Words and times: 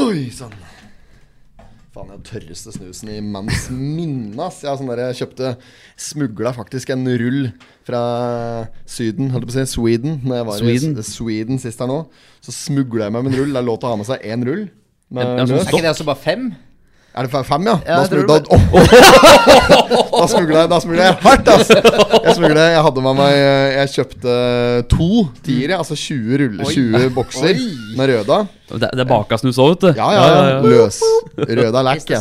Oi 0.00 0.28
sann. 0.34 0.52
Faen, 1.90 2.06
jeg 2.06 2.14
har 2.14 2.22
tørreste 2.28 2.72
snusen 2.72 3.08
i 3.10 3.18
manns 3.24 3.64
minne. 3.74 4.38
ass. 4.46 4.60
Jeg, 4.62 4.78
sånn 4.78 4.90
der, 4.92 5.00
jeg 5.10 5.18
kjøpte 5.24 5.48
Smugla 5.98 6.52
faktisk 6.54 6.92
en 6.94 7.02
rull 7.18 7.48
fra 7.86 8.02
Syden, 8.86 9.32
holdt 9.34 9.48
jeg 9.48 9.50
på 9.50 9.56
å 9.56 9.58
si, 9.58 9.72
Sweden. 9.74 10.20
Når 10.22 10.38
jeg 10.38 10.46
var 10.50 10.60
Sweden. 10.62 10.94
i 10.94 11.06
Sweden 11.10 11.58
sist 11.62 11.82
her 11.82 11.90
nå. 11.90 11.98
Så 12.46 12.54
smugla 12.54 13.08
jeg 13.08 13.16
meg 13.16 13.26
med 13.26 13.34
en 13.34 13.40
rull. 13.42 13.52
Det 13.56 13.60
er 13.62 13.66
lov 13.66 13.80
til 13.82 13.90
å 13.90 13.94
ha 13.96 13.98
med 14.00 14.08
seg 14.08 14.26
én 14.30 14.46
rull. 14.46 14.64
Med 15.10 15.26
Ja, 15.26 15.46
sånn. 15.50 15.56
Er 15.58 15.72
ikke 15.74 15.82
det 15.82 15.92
altså 15.96 16.06
bare 16.06 16.22
fem? 16.22 16.46
Er 17.10 17.26
det 17.26 17.30
fem, 17.42 17.64
ja? 17.66 17.72
Ja, 17.82 17.96
da 17.98 18.02
jeg 18.06 18.06
smugla 18.06 18.36
det 18.38 18.46
oh, 18.54 18.60
jeg, 20.94 20.98
jeg 21.00 21.14
hardt, 21.24 21.48
ass! 21.50 21.70
Jeg 21.74 22.34
smugla 22.36 22.66
Jeg 22.70 22.84
hadde 22.86 23.02
med 23.02 23.18
meg 23.18 23.32
Jeg 23.34 23.90
kjøpte 23.96 24.34
to 24.92 25.08
tiere, 25.42 25.80
altså 25.80 25.98
20 25.98 26.38
ruller, 26.44 26.70
20 26.70 27.10
bokser 27.16 27.50
Oi. 27.50 27.66
med 27.98 28.12
røda. 28.12 28.38
Det, 28.70 28.92
det 28.94 29.02
er 29.02 29.08
bakasnus 29.10 29.58
òg, 29.58 29.72
vet 29.72 29.82
du. 29.82 29.90
Ja, 29.98 30.08
ja, 30.14 30.22
ja. 30.30 30.60
Løs. 30.62 31.00
Røda 31.34 31.82
lack. 31.82 32.06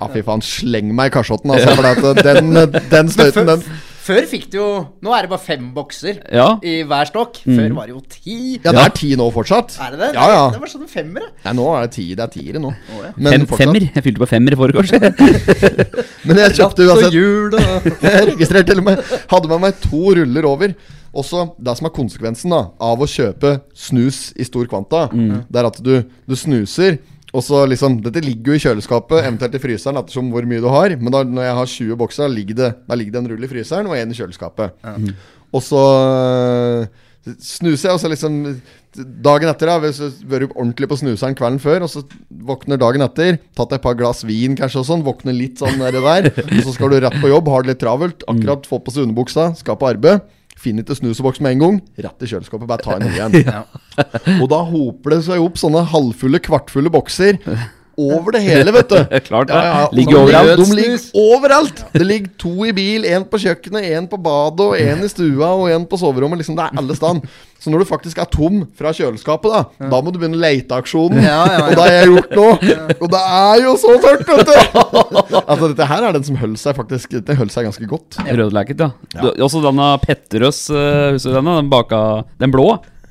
Ja. 0.00 0.06
fy 0.10 0.20
faen. 0.26 0.42
Sleng 0.44 0.92
meg 0.96 1.08
i 1.08 1.14
kasjotten, 1.14 1.52
altså. 1.54 1.72
For 1.78 1.84
at 1.88 2.24
den, 2.26 2.52
den 2.90 3.10
støyten, 3.12 3.48
den 3.48 3.64
Før 4.00 4.24
fikk 4.26 4.46
du 4.52 4.56
jo 4.56 4.66
Nå 5.04 5.12
er 5.12 5.26
det 5.26 5.30
bare 5.32 5.42
fem 5.44 5.66
bokser 5.76 6.20
Ja. 6.32 6.46
i 6.64 6.78
hver 6.88 7.08
stokk. 7.10 7.40
Før 7.44 7.74
var 7.76 7.86
det 7.90 7.94
jo 7.94 8.00
ti. 8.08 8.36
Ja, 8.64 8.72
det 8.72 8.84
er 8.86 8.94
ti 8.96 9.10
nå 9.20 9.26
fortsatt. 9.34 9.74
Er 9.84 9.90
det 9.92 9.98
det? 10.00 10.08
Ja, 10.16 10.28
ja. 10.32 10.44
Det 10.54 10.60
var 10.62 10.72
sånn 10.72 10.88
femmere. 10.88 11.28
Nei, 11.44 11.52
nå 11.58 11.66
er 11.76 11.84
det 11.86 11.92
ti. 11.98 12.06
Det 12.16 12.24
er 12.24 12.32
tiere 12.32 12.62
nå. 12.64 12.72
ja. 12.72 13.12
Men 13.16 13.32
Fem, 13.34 13.46
fortsatt. 13.50 13.66
femmer. 13.66 13.88
Jeg 13.94 14.06
fylte 14.06 14.22
på 14.24 14.30
femmer 14.30 14.56
i 14.56 14.60
forgårs. 14.62 14.94
Men 16.28 16.40
jeg 16.44 16.56
kjøpte 16.58 16.86
uansett 16.88 17.14
jul 17.16 17.54
og 17.58 17.90
Jeg 18.06 18.26
registrerte 18.32 18.72
til 18.72 18.80
og 18.82 18.88
med 18.88 19.04
Hadde 19.30 19.50
med 19.52 19.62
meg 19.66 19.78
to 19.84 20.02
ruller 20.16 20.48
over. 20.48 20.74
Også 21.10 21.44
det 21.58 21.72
som 21.78 21.88
er 21.88 21.94
konsekvensen 21.94 22.52
da 22.54 22.60
av 22.86 23.00
å 23.02 23.06
kjøpe 23.10 23.56
snus 23.74 24.28
i 24.38 24.44
stor 24.46 24.68
kvanta, 24.70 25.08
det 25.10 25.58
er 25.58 25.66
at 25.66 25.80
du, 25.82 25.96
du 26.06 26.36
snuser. 26.38 27.00
Og 27.30 27.44
så 27.46 27.62
liksom 27.70 28.00
Dette 28.02 28.22
ligger 28.24 28.52
jo 28.52 28.58
i 28.58 28.62
kjøleskapet, 28.64 29.20
eventuelt 29.22 29.54
i 29.54 29.62
fryseren, 29.62 30.00
ettersom 30.00 30.32
hvor 30.32 30.46
mye 30.50 30.62
du 30.62 30.70
har. 30.72 30.96
Men 30.98 31.14
da 31.14 31.22
når 31.26 31.46
jeg 31.46 31.58
har 31.60 31.74
20 31.74 32.00
bokser, 32.00 32.26
da 32.26 32.34
ligger 32.34 32.58
det, 32.58 32.72
da 32.88 32.98
ligger 32.98 33.14
det 33.14 33.22
en 33.22 33.30
rull 33.34 33.46
i 33.46 33.52
fryseren 33.52 33.90
og 33.90 33.94
en 33.98 34.10
i 34.10 34.18
kjøleskapet. 34.18 34.82
Og 35.54 35.62
så 35.66 35.84
øh, 35.84 36.84
snuser 37.42 37.88
jeg, 37.88 37.94
og 37.94 38.02
så 38.02 38.10
liksom 38.12 38.42
Dagen 39.22 39.46
etter, 39.46 39.68
da, 39.70 39.76
hvis 39.78 40.00
du 40.02 40.22
vært 40.26 40.50
ordentlig 40.56 40.88
på 40.90 40.96
snuseren 40.98 41.36
kvelden 41.38 41.60
før, 41.62 41.84
og 41.86 41.90
så 41.92 42.00
våkner 42.42 42.80
dagen 42.80 43.04
etter, 43.06 43.36
tatt 43.54 43.76
et 43.76 43.84
par 43.84 43.94
glass 43.94 44.24
vin 44.26 44.56
kanskje 44.58 44.80
og 44.80 44.88
sånn, 44.88 45.04
våkner 45.06 45.36
litt 45.36 45.62
sånn 45.62 45.78
der, 45.78 45.94
der 46.02 46.26
og 46.32 46.64
så 46.66 46.74
skal 46.74 46.90
du 46.90 46.96
rett 47.04 47.14
på 47.22 47.30
jobb, 47.30 47.52
har 47.54 47.62
det 47.62 47.70
litt 47.70 47.82
travelt, 47.84 48.26
akkurat 48.26 48.66
fått 48.66 48.88
på 48.88 48.96
seg 48.96 49.06
underbuksa, 49.06 49.52
skal 49.60 49.78
på 49.78 49.92
arbeid. 49.92 50.26
Finner 50.60 50.84
ikke 50.84 50.98
snuseboks 50.98 51.40
med 51.40 51.56
en 51.56 51.62
gang, 51.64 51.76
rett 52.04 52.24
i 52.24 52.28
kjøleskapet, 52.28 52.68
bare 52.68 52.84
ta 52.84 52.98
en 52.98 53.06
ny 53.08 53.14
en. 53.24 53.36
Ja. 53.50 53.62
Og 54.40 54.46
da 54.52 54.58
hoper 54.68 55.14
det 55.16 55.22
seg 55.26 55.40
opp 55.42 55.56
sånne 55.60 55.82
halvfulle, 55.88 56.40
kvartfulle 56.44 56.92
bokser 56.92 57.38
over 58.08 58.36
det 58.36 58.42
hele, 58.44 58.72
vet 58.74 58.90
du. 58.92 58.98
Klart 59.28 59.50
det. 59.50 59.58
Ja, 59.58 59.82
ja, 59.82 59.84
Ligger 59.96 60.22
overalt. 60.22 60.62
De 60.62 60.78
ligger 60.78 61.06
overalt! 61.20 61.84
Det 61.92 62.06
ligger 62.06 62.32
to 62.40 62.54
i 62.68 62.72
bil, 62.76 63.06
én 63.08 63.26
på 63.28 63.40
kjøkkenet, 63.42 63.86
én 63.96 64.08
på 64.10 64.18
badet, 64.20 64.66
og 64.66 64.76
én 64.78 65.04
i 65.04 65.10
stua 65.12 65.52
og 65.54 65.70
én 65.72 65.86
på 65.88 66.00
soverommet. 66.00 66.42
Liksom, 66.42 66.58
det 66.58 66.68
er 66.68 66.82
alle 66.82 66.96
stand. 66.98 67.24
Så 67.60 67.68
når 67.68 67.82
du 67.82 67.88
faktisk 67.90 68.18
er 68.22 68.28
tom 68.32 68.62
fra 68.76 68.92
kjøleskapet, 68.96 69.52
da 69.52 69.88
Da 69.90 69.98
må 70.00 70.12
du 70.12 70.18
begynne 70.20 70.40
leiteaksjonen. 70.40 71.20
Ja, 71.20 71.42
ja, 71.44 71.58
ja. 71.58 71.64
Og 71.66 71.74
det 71.76 71.84
har 71.84 71.92
jeg 71.92 72.08
gjort 72.08 72.32
nå. 72.38 72.46
Og 72.96 73.10
det 73.12 73.20
er 73.40 73.64
jo 73.66 73.74
så 73.82 73.96
tørt, 74.00 74.24
vet 74.30 74.48
du! 74.48 74.54
Altså, 75.40 75.68
dette 75.68 75.90
her 75.90 76.06
er 76.08 76.16
den 76.16 76.24
som 76.24 76.38
holder 76.40 76.62
seg 76.62 76.78
faktisk 76.78 77.18
Det 77.18 77.36
holder 77.36 77.52
seg 77.52 77.68
ganske 77.68 77.90
godt. 77.90 78.20
Rødleket, 78.24 78.80
ja. 78.80 78.90
ja. 79.18 79.34
også 79.44 79.60
denne 79.64 79.90
Petterøes, 80.06 80.62
uh, 80.72 81.12
husker 81.12 81.34
du 81.34 81.40
denne? 81.42 81.58
Den 81.60 81.70
baka 81.72 82.00
Den 82.40 82.54
blå. 82.54 82.70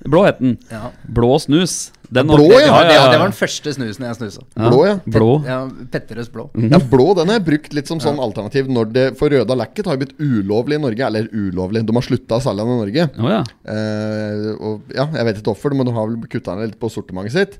Blå 0.09 0.26
het 0.26 0.42
den. 0.42 0.58
Ja. 0.72 0.90
Blå 1.03 1.36
snus. 1.44 1.92
Den 2.10 2.26
Blå, 2.26 2.48
ja. 2.58 2.66
ja. 2.66 2.78
Det, 2.88 2.94
det 3.14 3.18
var 3.22 3.30
den 3.30 3.38
første 3.38 3.72
snusen 3.76 4.06
jeg 4.08 4.18
snusa. 4.18 4.46
Blå, 4.58 4.80
ja. 4.88 4.96
Blå. 5.06 5.28
Ja, 5.46 5.60
Petterøes 5.94 6.32
blå. 6.34 6.48
Ja, 6.58 6.80
blå 6.82 7.12
den 7.20 7.30
har 7.30 7.38
jeg 7.38 7.46
brukt 7.52 7.75
litt 7.78 7.92
som 7.92 8.02
sånn 8.02 8.18
alternativ 8.24 8.72
når 8.72 8.90
det 8.96 9.03
For 9.20 9.30
røda 9.30 9.58
lekket 9.59 9.90
har 9.90 9.97
jo 9.97 10.02
blitt 10.02 10.16
ulovlig 10.18 10.80
i 10.80 10.84
Norge. 10.88 11.06
Eller 11.06 11.28
ulovlig, 11.30 11.84
de 11.86 11.96
har 12.00 12.06
slutta 12.08 12.40
å 12.40 12.44
selge 12.44 12.66
den 12.66 12.74
i 12.74 12.80
Norge. 12.80 13.06
Ja. 13.30 13.44
Eh, 13.75 14.48
og 14.58 14.96
ja, 14.96 15.06
jeg 15.19 15.28
vet 15.28 15.44
ikke 15.44 15.53
hvorfor, 15.53 15.78
men 15.78 15.90
de 15.90 15.94
har 16.00 16.09
vel 16.09 16.31
kutta 16.34 16.58
ned 16.58 16.72
litt 16.72 16.81
på 16.81 16.90
sortimentet 16.94 17.38
sitt. 17.38 17.59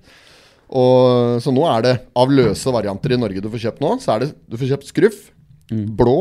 Og, 0.70 1.38
så 1.42 1.54
nå 1.54 1.66
er 1.70 1.86
det 1.86 1.94
av 2.18 2.34
løse 2.34 2.74
varianter 2.74 3.14
i 3.14 3.22
Norge 3.22 3.46
du 3.46 3.52
får 3.54 3.68
kjøpt 3.68 3.86
nå. 3.86 3.94
Så 4.02 4.16
er 4.16 4.26
det 4.26 4.32
Du 4.50 4.58
får 4.58 4.74
kjøpt 4.74 4.90
skruff, 4.90 5.22
blå, 5.70 6.18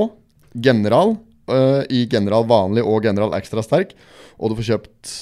general 0.53 1.17
eh, 1.49 1.83
i 1.89 2.05
general 2.13 2.45
vanlig 2.49 2.85
og 2.85 3.09
general 3.09 3.33
ekstra 3.41 3.65
sterk. 3.65 3.97
Og 4.37 4.53
du 4.53 4.61
får 4.61 4.73
kjøpt 4.75 5.17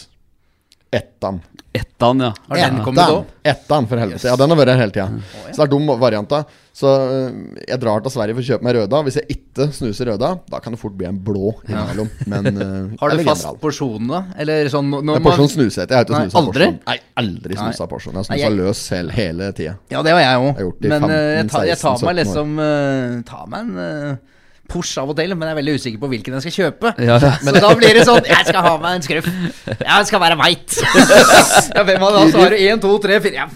ettan. 0.94 1.40
Ettan, 1.76 2.20
ja. 2.20 2.30
Har 2.48 2.56
den 2.56 2.78
kommet 2.84 3.02
Ettan, 3.02 3.16
òg? 3.18 3.32
ettan, 3.44 3.86
for 3.90 4.00
helvete. 4.00 4.28
Ja, 4.30 4.36
den 4.40 4.52
har 4.52 4.56
vært 4.56 4.70
her 4.72 4.78
hele 4.80 4.94
tida. 4.94 5.08
Så 5.50 5.58
det 5.58 5.64
er 5.66 5.72
dum 5.72 5.90
varianta. 6.00 6.38
Så 6.76 6.88
øh, 6.88 7.34
jeg 7.66 7.80
drar 7.80 8.04
til 8.04 8.12
Sverige 8.12 8.36
for 8.36 8.44
å 8.44 8.48
kjøpe 8.50 8.64
meg 8.66 8.76
røda. 8.76 9.00
Hvis 9.04 9.18
jeg 9.20 9.36
ikke 9.36 9.66
snuser 9.76 10.10
røda, 10.12 10.30
da 10.52 10.60
kan 10.64 10.76
det 10.76 10.80
fort 10.80 10.96
bli 10.96 11.08
en 11.08 11.18
blå 11.26 11.52
innimellom. 11.66 12.08
Men 12.32 12.48
uh, 12.52 12.94
Har 13.00 13.12
du 13.12 13.22
fast 13.24 13.44
general. 13.44 13.58
porsjon, 13.64 14.08
da? 14.12 14.22
Eller 14.40 14.70
sånn 14.72 14.92
når 14.94 15.20
porsjon 15.24 15.52
snuser 15.52 15.84
jeg 15.84 15.96
har 15.96 16.06
ikke 16.06 16.16
Nei, 16.16 16.22
snusa 16.30 16.40
aldri? 16.42 16.70
porsjon. 16.70 16.78
Nei, 16.86 16.96
aldri 17.24 17.58
snusa 17.60 17.88
porsjon. 17.92 18.20
Jeg 18.20 18.24
har 18.28 18.40
snusa 18.40 18.54
løs 18.60 18.84
hele, 18.96 19.16
hele 19.16 19.50
tida. 19.56 19.76
Ja, 19.92 20.04
det 20.06 20.16
har 20.16 20.22
jeg 20.24 20.46
òg. 20.46 20.80
Men 20.86 21.08
eh, 21.10 21.26
jeg, 21.40 21.44
15, 21.48 21.52
tar, 21.56 21.68
jeg 21.72 21.82
tar 21.82 22.00
16, 22.00 22.08
meg 22.08 22.18
liksom 22.22 22.56
uh, 22.60 23.20
Tar 23.32 23.52
meg 23.52 23.66
en 23.66 23.76
uh, 23.80 24.35
Porsche 24.70 25.02
av 25.02 25.12
og 25.12 25.18
til, 25.18 25.34
men 25.34 25.48
jeg 25.48 25.54
er 25.54 25.60
veldig 25.60 25.76
usikker 25.80 26.02
på 26.02 26.10
hvilken 26.12 26.36
jeg 26.36 26.46
skal 26.46 26.56
kjøpe. 26.56 26.94
Ja. 27.06 27.18
Så 27.20 27.54
da 27.56 27.70
blir 27.78 27.98
det 27.98 28.06
sånn 28.08 28.26
Jeg 28.26 28.48
skal 28.48 28.66
ha 28.66 28.74
meg 28.82 28.98
en 28.98 29.06
skruff. 29.06 29.30
Jeg 29.70 30.08
skal 30.10 30.22
være 30.22 30.40
veit. 30.40 30.80
ja, 31.76 31.86
hvem 31.86 32.08
av 32.08 32.18
da? 32.18 32.26
Så 32.32 32.42
har 32.42 32.56
du 32.56 32.58
én, 32.58 32.82
to, 32.82 32.92
tre, 33.02 33.20
fire 33.24 33.44
ja, 33.44 33.48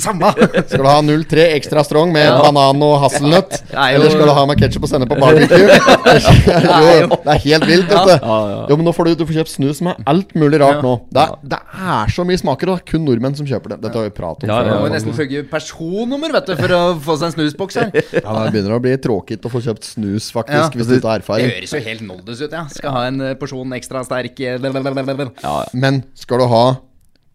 Samme. 0.00 0.30
Skal 0.64 0.80
du 0.80 0.86
ha 0.88 1.00
03 1.02 1.44
ekstra 1.58 1.82
strong 1.84 2.12
med 2.14 2.24
Ja. 2.24 2.38
banan 2.40 2.80
og 2.82 2.94
hasselnøtt? 3.02 3.58
Er 3.74 3.92
jo- 3.94 4.00
Eller 4.00 4.10
skal 4.14 4.26
du 4.30 4.32
ha 4.32 4.44
med 4.46 4.56
ketsjup 4.60 4.82
og 4.86 4.88
sennep 4.88 5.08
på 5.12 5.18
barbecue? 5.20 5.68
jo, 5.70 7.08
det 7.24 7.34
er 7.34 7.40
helt 7.44 7.66
vilt, 7.68 7.88
vet 7.90 8.06
du. 8.08 8.14
Ja, 8.14 8.38
ja. 8.50 8.66
Jo, 8.70 8.76
men 8.80 8.86
nå 8.88 8.94
får 8.96 9.10
du, 9.10 9.14
du 9.20 9.24
får 9.28 9.36
kjøpt 9.40 9.52
snus 9.52 9.82
med 9.84 10.00
alt 10.10 10.32
mulig 10.34 10.60
rart 10.62 10.80
Ja. 10.80 10.82
nå. 10.86 10.94
Det 11.12 11.20
er, 11.24 11.34
det 11.54 11.60
er 11.90 12.14
så 12.16 12.24
mye 12.28 12.40
smaker, 12.40 12.70
og 12.72 12.78
det 12.78 12.82
er 12.86 12.90
kun 12.92 13.04
nordmenn 13.04 13.36
som 13.36 13.46
kjøper 13.46 13.74
det. 13.74 13.80
Dette 13.84 14.00
har 14.00 14.08
vi 14.08 14.14
pratet 14.16 14.44
om 14.44 14.52
Ja, 14.54 14.60
ja, 14.64 14.78
Du 14.78 14.84
må 14.86 14.90
nesten 14.94 15.12
følge 15.16 15.44
personnummer 15.50 16.32
vet 16.32 16.46
du 16.46 16.56
for 16.56 16.68
å 16.76 16.82
få 17.00 17.18
seg 17.20 17.30
en 17.30 17.36
snusboks 17.38 17.74
her. 17.80 17.90
Ja, 18.20 18.36
det 18.44 18.52
begynner 18.54 18.76
å 18.78 18.82
bli 18.82 18.96
tråkig 18.96 19.40
å 19.44 19.52
få 19.52 19.60
kjøpt 19.64 19.84
snus, 19.94 20.30
faktisk, 20.32 20.70
Ja. 20.74 20.78
hvis 20.80 20.86
du 20.88 20.96
ikke 20.98 21.10
har 21.12 21.20
erfaring. 21.20 21.48
Det 21.50 21.60
høres 21.60 21.74
jo 21.76 21.80
helt 21.90 22.02
noldus 22.06 22.40
ut, 22.40 22.52
ja. 22.52 22.64
Skal 22.72 22.90
ha 22.96 23.04
en 23.10 23.20
eh, 23.20 23.34
porsjon 23.34 23.72
ekstra 23.76 24.04
sterk 24.04 24.40
eh, 24.40 24.58
ja, 24.60 25.32
ja. 25.42 25.64
Men 25.74 26.04
skal 26.14 26.38
du 26.38 26.46
ha 26.50 26.64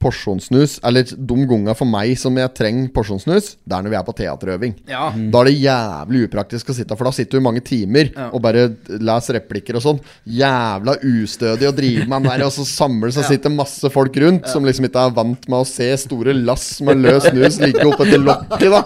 porsjonssnus, 0.02 0.80
eller 0.86 1.04
de 1.08 1.36
gangene 1.50 1.74
for 1.78 1.88
meg 1.90 2.12
som 2.20 2.36
jeg 2.38 2.52
trenger 2.54 2.90
porsjonssnus, 2.94 3.56
det 3.66 3.74
er 3.78 3.86
når 3.86 3.94
vi 3.94 3.98
er 3.98 4.04
på 4.06 4.14
teaterøving. 4.20 4.74
Ja. 4.92 5.08
Da 5.16 5.40
er 5.42 5.50
det 5.50 5.56
jævlig 5.58 6.24
upraktisk 6.28 6.70
å 6.70 6.76
sitte, 6.78 6.98
for 7.00 7.08
da 7.08 7.14
sitter 7.16 7.38
du 7.40 7.42
i 7.42 7.46
mange 7.48 7.64
timer 7.66 8.12
Ja. 8.16 8.30
og 8.32 8.42
bare 8.44 8.68
leser 8.88 9.40
replikker 9.40 9.76
og 9.80 9.82
sånn. 9.86 10.00
Jævla 10.28 10.98
ustødig 11.02 11.68
å 11.70 11.74
drive 11.76 12.06
med 12.08 12.22
den 12.24 12.30
der, 12.40 12.46
og 12.46 12.52
så 12.54 12.66
samles 12.68 13.18
og 13.18 13.24
Ja. 13.24 13.30
sitter 13.30 13.50
masse 13.50 13.90
folk 13.90 14.14
rundt 14.22 14.48
som 14.52 14.64
liksom 14.66 14.86
ikke 14.90 15.06
er 15.08 15.16
vant 15.16 15.48
med 15.50 15.58
å 15.60 15.66
se 15.66 15.90
store 15.98 16.34
lass 16.34 16.82
med 16.82 16.98
løs 17.02 17.24
snus 17.32 17.60
ligge 17.64 17.86
oppetter 17.88 18.20
lokket, 18.20 18.70
da. 18.70 18.82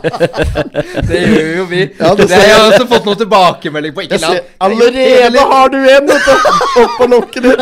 Det 1.09 1.19
gjør 1.25 1.55
jo 1.57 1.65
vi. 1.65 1.81
Ja, 1.99 2.13
det 2.15 2.27
det 2.29 2.37
har 2.37 2.47
jeg 2.47 2.71
også 2.71 2.87
fått 2.87 3.05
noe 3.05 3.15
tilbakemelding 3.19 3.93
på. 3.97 4.05
Ikke 4.07 4.21
la 4.21 4.39
allerede 4.59 5.39
har 5.51 5.69
du 5.69 5.77
en! 5.89 6.07
Oppå 6.79 7.07
lokket 7.09 7.43
ditt. 7.43 7.59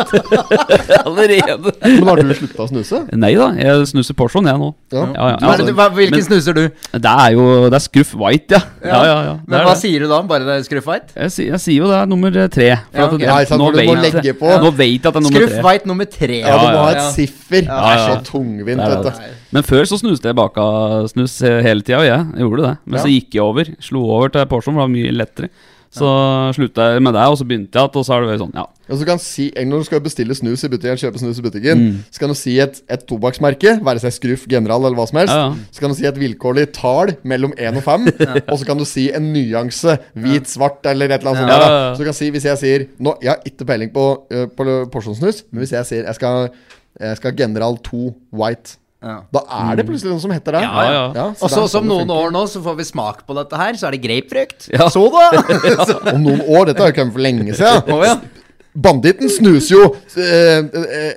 Allerede. 1.06 1.72
Men 1.82 2.08
har 2.08 2.16
du 2.22 2.34
slutta 2.34 2.62
å 2.64 2.68
snuse? 2.70 3.00
Nei 3.18 3.32
da, 3.38 3.48
jeg 3.58 3.86
snuser 3.90 4.14
porsjon, 4.18 4.46
jeg 4.50 4.58
nå. 4.60 4.68
Ja. 4.92 5.04
Ja, 5.14 5.28
ja, 5.40 5.56
det, 5.60 5.74
hva, 5.76 5.86
Hvilken 5.94 6.16
Men- 6.18 6.26
snuser 6.26 6.54
du? 6.56 6.62
Det 6.92 7.12
er 7.12 7.32
jo 7.36 7.68
Det 7.68 7.74
er 7.78 7.84
Scruff 7.84 8.14
White, 8.18 8.56
ja. 8.56 8.60
Ja, 8.84 9.00
ja, 9.04 9.16
ja. 9.28 9.32
Det 9.38 9.48
Men 9.48 9.64
hva 9.66 9.74
det. 9.74 9.80
sier 9.82 10.00
du 10.00 10.08
da? 10.08 10.20
Bare 10.22 10.44
det 10.46 10.54
er 10.56 10.66
skruffveit? 10.66 11.14
Jeg, 11.16 11.30
sier- 11.34 11.50
jeg 11.52 11.60
sier 11.60 11.76
jo 11.82 11.88
det 11.90 11.96
er 12.00 12.06
nummer 12.06 12.30
tre. 12.48 12.70
At 12.72 13.10
det- 13.14 13.20
Nei, 13.28 13.44
sant, 13.44 13.60
nå, 13.62 13.70
vet, 13.72 13.86
nå 13.86 13.94
vet 14.02 14.12
jeg 14.24 15.06
at 15.06 15.14
det 15.14 15.16
er 15.16 15.20
nummer 15.20 15.48
tre. 15.48 15.62
White 15.62 15.86
nummer 15.86 16.04
tre. 16.04 16.40
Ja, 16.40 16.58
du 16.58 16.66
må 16.66 16.84
ha 16.84 16.90
et 16.90 17.14
siffer. 17.14 17.62
Det 17.62 17.68
er 17.68 18.04
så 18.08 18.20
tungvint, 18.24 18.78
vet 18.78 19.02
du. 19.04 19.24
Men 19.52 19.62
før 19.62 19.82
så 19.88 19.98
snuste 19.98 20.28
jeg 20.28 20.36
baka 20.36 21.06
snus 21.08 21.38
hele 21.40 21.80
tida, 21.80 21.98
og 21.98 22.04
jeg, 22.08 22.26
jeg 22.36 22.44
gjorde 22.44 22.62
det. 22.68 22.76
Men 22.86 23.00
så 23.00 23.08
gikk 23.08 23.34
jeg 23.34 23.42
over. 23.42 23.64
Slo 23.80 24.04
over 24.10 24.28
til 24.28 24.46
for 24.48 24.60
det 24.60 24.74
var 24.76 24.88
mye 24.88 25.12
lettere. 25.12 25.48
Så 25.90 26.08
slutta 26.52 26.84
jeg 26.92 27.00
med 27.02 27.14
det, 27.16 27.22
og 27.32 27.38
så 27.40 27.46
begynte 27.48 27.72
jeg 27.72 27.80
igjen, 27.88 27.96
og 27.96 28.04
så 28.04 28.12
er 28.18 28.26
det 28.28 28.34
sånn, 28.42 28.52
ja. 28.54 28.64
Og 28.88 28.98
så 29.00 29.06
kan 29.08 29.18
si, 29.20 29.46
Når 29.56 29.82
du 29.82 29.84
skal 29.88 30.00
bestille 30.04 30.34
snus 30.36 30.64
i 30.64 30.68
butikken, 30.68 30.96
kjøpe 31.00 31.20
snus 31.20 31.38
i 31.40 31.44
butikken, 31.44 31.78
Mm. 31.78 32.04
så 32.12 32.20
kan 32.20 32.28
du 32.28 32.34
si 32.36 32.58
et, 32.60 32.82
et 32.88 33.06
tobakksmerke, 33.08 33.78
være 33.84 34.00
seg 34.02 34.12
Skruff, 34.12 34.46
General 34.48 34.80
eller 34.84 34.96
hva 34.96 35.06
som 35.08 35.18
helst. 35.20 35.32
Ja, 35.32 35.46
ja. 35.48 35.68
Så 35.72 35.80
kan 35.80 35.90
du 35.90 35.96
si 35.96 36.04
et 36.08 36.20
vilkårlig 36.20 36.66
tall 36.76 37.14
mellom 37.24 37.52
1 37.56 37.76
og 37.80 37.84
5, 37.84 38.08
og 38.52 38.58
så 38.58 38.66
kan 38.68 38.78
du 38.80 38.84
si 38.88 39.08
en 39.16 39.30
nyanse, 39.32 39.96
hvit, 40.14 40.48
svart 40.48 40.84
eller 40.88 41.08
et 41.12 41.20
eller 41.20 41.32
annet 41.32 41.44
sånt. 41.44 41.52
Der. 41.52 41.94
Så 41.94 41.98
du 41.98 42.04
kan 42.10 42.18
si, 42.20 42.30
hvis 42.36 42.44
jeg 42.48 42.58
sier 42.58 42.86
nå, 42.98 43.16
Jeg 43.22 43.30
har 43.32 43.40
ikke 43.48 43.64
peiling 43.68 43.92
på, 43.92 44.04
uh, 44.32 44.46
på 44.52 44.68
porsjonssnus, 44.92 45.44
men 45.52 45.64
hvis 45.64 45.72
jeg 45.72 45.88
sier 45.88 46.04
jeg 46.04 46.14
skal, 46.20 46.50
jeg 47.00 47.16
skal 47.16 47.36
General 47.36 47.76
2 47.88 48.14
White, 48.32 48.76
Ja. 48.98 49.20
da 49.30 49.44
er 49.70 49.78
det 49.78 49.84
plutselig 49.86 50.10
noe 50.10 50.22
som 50.22 50.32
heter 50.34 50.56
det. 50.56 50.64
Ja, 50.64 50.86
ja. 50.90 51.02
ja 51.14 51.26
Og 51.30 51.52
så 51.52 51.68
som 51.70 51.86
noen 51.86 52.08
funker. 52.08 52.24
år 52.24 52.32
nå, 52.34 52.42
så 52.50 52.62
får 52.64 52.80
vi 52.80 52.86
smak 52.88 53.22
på 53.28 53.36
dette 53.38 53.60
her, 53.60 53.78
så 53.78 53.86
er 53.86 53.94
det 53.94 54.02
grapefrukt. 54.02 54.66
Ja. 54.74 54.88
Så 54.90 55.04
da! 55.14 55.28
Om 56.16 56.24
noen 56.24 56.42
år, 56.42 56.72
dette 56.72 56.82
har 56.82 56.90
jo 56.90 56.98
kommet 56.98 57.14
for 57.14 57.26
lenge 57.28 57.54
siden. 57.54 57.86
Oh, 57.98 58.02
ja. 58.04 58.18
banditten 58.78 59.30
snuser 59.32 59.72
jo 59.72 59.84
eh, 60.20 60.66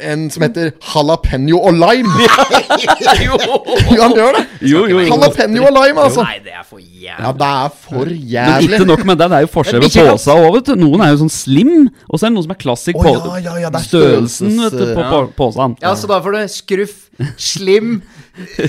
en 0.09 0.23
som 0.33 0.45
heter 0.45 0.71
jalapeño 0.77 1.59
og 1.59 1.75
lime. 1.77 2.27
jo, 3.25 3.37
jo, 3.37 3.57
han 3.99 4.15
gjør 4.17 4.37
det. 4.37 4.45
jo, 4.71 4.85
jo. 4.89 5.01
Jalapeño 5.09 5.65
og 5.67 5.75
lime, 5.75 6.05
altså. 6.05 6.25
Nei, 6.25 6.39
det 6.45 6.55
er 6.55 6.63
for 6.65 6.79
jævlig. 6.79 7.17
Ja, 7.17 7.33
det 7.41 7.49
er 7.49 7.75
for 7.75 8.13
jævlig. 8.13 8.69
Men 8.69 8.79
ikke 8.79 8.89
nok 8.93 9.05
med 9.09 9.21
det, 9.21 9.29
det 9.33 9.39
er 9.41 9.45
jo 9.45 9.51
forskjell 9.57 9.85
på 9.85 9.91
posa 9.97 10.37
òg, 10.37 10.49
vet 10.57 10.71
du. 10.71 10.73
Noen 10.85 11.05
er 11.05 11.13
jo 11.13 11.21
sånn 11.25 11.33
slim, 11.33 11.75
og 12.07 12.15
så 12.15 12.25
er 12.25 12.29
det 12.29 12.37
noen 12.37 12.47
som 12.47 12.55
er 12.55 12.61
classic 12.61 13.01
oh, 13.01 13.05
på 13.05 13.15
ja, 13.17 13.43
ja, 13.45 13.57
ja, 13.67 13.85
størrelsen 13.89 14.57
vet 14.63 14.77
du, 14.77 14.85
på 14.95 15.05
ja. 15.05 15.21
posen. 15.37 15.77
Ja, 15.83 15.93
så 15.97 16.09
da 16.09 16.21
får 16.23 16.37
du 16.37 16.41
skruff, 16.55 16.97
slim, 17.37 18.01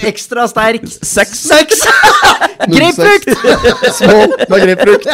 ekstra 0.02 0.44
sterk 0.50 0.84
Sex! 0.90 1.38
Sex! 1.48 1.82
Grapefrukt! 2.68 3.28
Små 3.96 4.18
med 4.50 4.64
grapefrukt. 4.66 5.08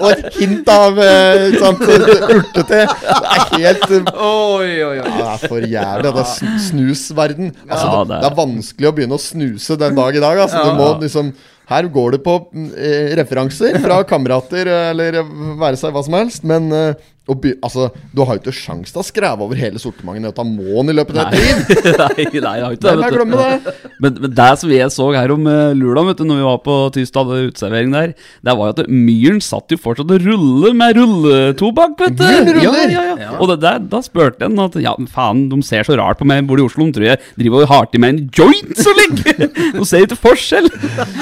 Og 0.00 0.08
et 0.12 0.38
hint 0.40 0.70
av 0.72 0.98
eh, 1.02 1.48
urtete. 1.56 2.64
Det 2.64 2.82
er 2.82 3.46
helt 3.56 3.86
eh, 3.98 4.12
Oi, 4.16 4.72
oi, 4.82 4.82
oi. 4.88 4.96
ja, 4.98 5.06
Det 5.12 5.28
er 5.28 5.46
for 5.48 5.66
jævlig. 5.68 6.12
Det 6.18 6.24
er 6.24 6.58
snusverden. 6.68 7.52
Altså, 7.68 7.86
Ja, 7.86 8.04
det, 8.04 8.20
det 8.24 8.30
er- 8.30 8.38
vanskelig 8.42 8.90
å 8.90 8.94
begynne 8.96 9.18
å 9.18 9.22
snuse 9.22 9.78
den 9.80 9.98
dag 9.98 10.16
i 10.18 10.22
dag. 10.24 10.42
Altså, 10.46 10.64
du 10.66 10.78
må 10.78 10.92
liksom 11.02 11.32
her 11.72 11.86
går 11.88 12.16
det 12.16 12.22
på 12.24 12.34
mm, 12.52 12.70
eh, 12.76 13.12
referanser 13.16 13.78
fra 13.80 14.02
kamerater 14.08 14.68
eh, 14.68 14.90
eller 14.92 15.20
være 15.60 15.78
seg 15.80 15.94
hva 15.94 16.02
som 16.04 16.16
helst. 16.18 16.42
Men 16.48 16.66
eh, 16.74 16.94
by, 17.22 17.54
altså, 17.62 17.88
du 18.10 18.24
har 18.26 18.36
jo 18.36 18.42
ikke 18.42 18.54
sjans 18.56 18.90
til 18.92 19.00
å 19.02 19.06
skreve 19.06 19.46
over 19.46 19.58
hele 19.58 19.78
sortimentet 19.80 20.32
i 20.32 20.36
ta 20.36 20.44
månen 20.46 20.90
i 20.92 20.96
løpet 20.98 21.20
av 21.22 21.30
et 21.30 21.38
liv. 21.38 21.60
nei, 22.02 22.26
nei, 22.42 22.54
jeg 22.58 22.66
har 22.66 22.76
ikke 22.76 22.94
det. 22.98 23.10
glemme 23.14 23.38
det? 23.38 23.74
Men, 24.02 24.18
men 24.24 24.34
det 24.36 24.48
som 24.60 24.72
jeg 24.74 24.94
så 24.94 25.06
her 25.14 25.34
om 25.34 25.46
uh, 25.46 25.70
Lula, 25.78 26.04
vet 26.08 26.20
du, 26.20 26.26
når 26.28 26.40
vi 26.40 26.48
var 26.48 26.60
på 26.66 26.76
Tystad 26.96 27.30
uteservering 27.30 27.94
der, 27.94 28.14
det 28.42 28.56
var 28.58 28.72
jo 28.72 28.74
at 28.74 28.90
myren 28.90 29.40
satt 29.44 29.70
jo 29.72 29.78
fortsatt 29.80 30.10
og 30.12 30.26
rulle 30.26 30.72
med 30.76 30.98
rulletobakk, 30.98 31.94
vet 32.02 32.18
du. 32.18 32.58
Ja, 32.62 32.74
ja, 32.90 33.04
ja. 33.20 33.30
Og 33.38 33.52
det 33.52 33.60
det, 33.62 33.74
da 33.92 34.02
spurte 34.04 34.48
en 34.48 34.58
at 34.62 34.76
ja, 34.82 34.94
faen, 35.12 35.46
de 35.52 35.60
ser 35.66 35.86
så 35.86 35.96
rart 35.98 36.20
på 36.20 36.26
meg, 36.28 36.44
bor 36.48 36.60
i 36.60 36.66
Oslo, 36.66 36.88
de 36.88 36.96
tror 36.96 37.08
jeg 37.12 37.22
driver 37.38 37.64
og 37.64 37.72
har 37.72 37.88
til 37.92 38.02
meg 38.02 38.16
en 38.16 38.22
joint 38.34 38.74
så 38.78 38.94
lenge! 38.98 39.36
De 39.72 39.86
ser 39.88 40.02
jo 40.02 40.08
ikke 40.08 40.18
forskjell. 40.20 40.66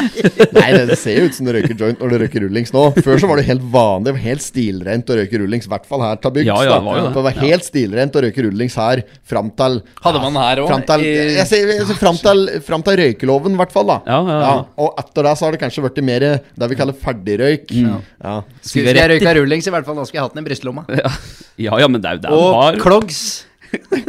Nei, 0.57 0.67
det, 0.75 0.83
det 0.91 0.97
ser 0.99 1.19
jo 1.21 1.29
ut 1.29 1.37
som 1.37 1.47
du 1.47 1.53
røyker 1.55 1.77
joint 1.79 2.01
når 2.01 2.13
du 2.13 2.17
røyker 2.23 2.45
rullings 2.45 2.73
nå. 2.75 2.83
Før 2.99 3.21
så 3.21 3.29
var 3.31 3.41
det 3.41 3.47
helt 3.49 3.63
vanlig, 3.73 4.15
helt 4.25 4.45
stilrent 4.45 5.11
å 5.11 5.17
røyke 5.19 5.41
rullings, 5.41 5.69
hvert 5.71 5.87
fall 5.91 6.05
her 6.07 6.21
til 6.23 6.35
bygds. 6.37 6.49
Ja, 6.49 6.57
ja, 6.67 6.79
det 6.79 6.95
det. 7.05 7.13
det 7.17 7.25
var 7.27 7.37
helt 7.43 7.67
stilrent 7.67 8.17
å 8.17 8.23
røyke 8.25 8.45
rullings 8.47 8.77
her 8.81 9.03
fram 9.33 9.51
til 9.59 9.81
Hadde 10.05 10.23
man 10.23 10.39
her 10.41 10.63
òg? 10.63 10.71
Fram 10.71 10.87
til, 10.89 11.05
jeg 11.11 11.47
sier, 11.51 11.75
jeg 11.75 11.89
sier 11.91 12.01
fram 12.01 12.21
til, 12.21 12.47
fram 12.67 12.87
til 12.87 12.99
røykeloven, 13.03 13.59
i 13.59 13.61
hvert 13.61 13.75
fall. 13.75 13.91
da 13.91 13.99
Ja, 14.07 14.21
ja, 14.31 14.39
ja. 14.47 14.55
Og 14.87 15.03
etter 15.03 15.29
det 15.29 15.37
så 15.41 15.49
har 15.49 15.57
det 15.57 15.63
kanskje 15.65 15.85
blitt 15.87 16.03
mer 16.07 16.27
det 16.41 16.71
vi 16.73 16.81
kaller 16.81 16.97
ferdigrøyk. 17.05 17.77
Ja. 17.77 18.41
Skulle 18.63 18.95
jeg 18.97 19.15
røyka 19.17 19.37
rullings, 19.41 19.69
i 19.69 19.75
hvert 19.75 19.89
fall. 19.89 20.01
Da 20.01 20.09
skulle 20.09 20.23
jeg 20.23 20.29
hatt 20.31 20.39
den 20.39 20.47
i 20.47 20.51
brystlomma. 20.51 20.87
Ja, 21.01 21.13
ja, 21.61 21.79
ja 21.85 21.89
men 21.93 22.01
det 22.01 22.09
er 22.11 22.19
jo 22.19 22.25
det 22.25 22.35
Og 22.37 22.51
har. 22.63 22.81
clogs. 22.81 23.23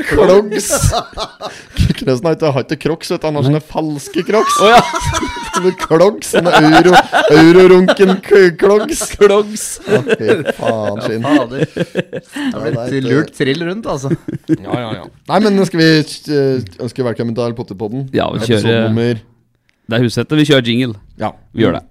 Klogs. 0.10 0.70
Knøsen 2.00 2.26
har 2.26 2.36
ikke 2.38 2.52
hatt 2.56 2.72
crocs, 2.82 3.12
vet 3.14 3.22
du. 3.22 3.28
Han 3.28 3.38
har 3.38 3.46
sånne 3.48 3.62
falske 3.70 4.24
crocs. 4.26 4.56
Oh, 4.64 4.72
ja. 4.72 4.82
Klogs. 5.84 6.32
Sånne 6.34 6.54
euro, 6.72 6.94
eurorunken-klogs. 7.38 9.04
Klogs. 9.20 9.66
Ja, 9.86 10.02
fy 10.08 10.38
faen 10.58 11.02
skinn. 11.06 11.28
Det 11.28 11.30
Ja, 11.30 11.36
har 11.36 11.52
det 11.52 12.72
er 12.72 12.90
blitt 12.90 13.08
lurt 13.10 13.34
trill 13.38 13.64
rundt, 13.68 13.86
altså. 13.92 14.14
Ja, 14.50 14.80
ja, 14.80 14.90
ja. 15.02 15.06
Nei, 15.30 15.40
men 15.46 15.62
skal 15.70 15.84
vi 15.84 15.90
eh, 16.02 16.82
ønske 16.82 17.06
velkommen 17.06 17.38
til 17.38 17.58
Potterpodden? 17.58 18.08
Ja, 18.16 18.30
vi 18.34 18.42
kjører- 18.50 19.22
Det 19.92 19.98
er 20.00 20.04
hussettet. 20.06 20.38
Vi 20.40 20.46
kjører 20.48 20.68
jingle. 20.74 20.96
Ja. 21.20 21.34
Vi 21.54 21.66
gjør 21.66 21.78
det. 21.80 21.86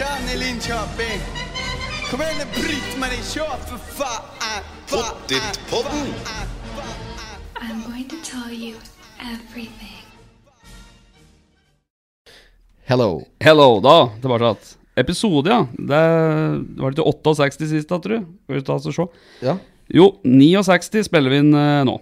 Till 0.00 0.34
i 0.34 0.38
Linköping. 0.38 1.20
Kom 2.10 2.20
igjen, 2.20 2.34
nu 2.38 2.44
Britt-Marie, 2.62 3.22
kör 3.34 3.56
for 3.68 3.78
faen! 3.78 4.62
Pottit-podden. 4.88 6.06
I'm 7.60 7.90
going 7.90 8.08
to 8.08 8.16
tell 8.30 8.52
you 8.64 8.76
everything. 9.34 10.04
Hello. 12.84 13.22
Hello, 13.40 13.80
da. 13.80 14.10
Tilbake. 14.20 14.56
Episode, 14.94 15.50
ja. 15.50 15.66
Det 15.72 16.82
var 16.82 16.90
det 16.90 16.96
til 16.96 17.04
68 17.04 17.68
sist, 17.68 17.88
da, 17.88 17.98
tror 17.98 18.14
jeg. 18.16 18.24
Skal 18.44 18.56
vi 18.56 18.64
ta 18.66 18.78
oss 18.78 18.88
og 18.90 18.96
se. 18.96 19.06
Ja. 19.44 19.58
Jo, 19.88 20.12
69 20.24 21.04
spiller 21.10 21.30
vi 21.30 21.42
inn 21.44 21.54
eh, 21.54 21.84
nå. 21.84 21.98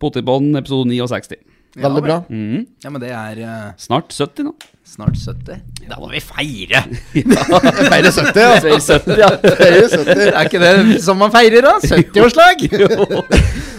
Potipodden 0.00 0.56
episode 0.60 0.90
69. 0.90 1.40
Veldig 1.78 2.02
bra. 2.04 2.22
Mhm. 2.28 2.66
Ja, 2.84 2.90
men 2.92 3.00
det 3.02 3.14
er 3.14 3.40
eh, 3.46 3.70
Snart 3.80 4.12
70 4.12 4.50
nå. 4.50 4.58
Snart 4.88 5.16
70. 5.20 5.58
Da 5.88 5.98
må 6.00 6.08
vi 6.10 6.20
feire! 6.24 6.80
Feire 7.12 8.10
70, 8.16 8.40
ja. 8.40 8.54
Feire 8.64 8.80
70, 8.80 9.20
ja. 9.20 9.28
Feire 9.44 9.82
70. 9.92 10.22
Er 10.32 10.48
ikke 10.48 10.60
det 10.62 11.02
som 11.04 11.18
man 11.20 11.32
feirer, 11.32 11.64
da? 11.64 11.74
70-årslag! 11.84 12.64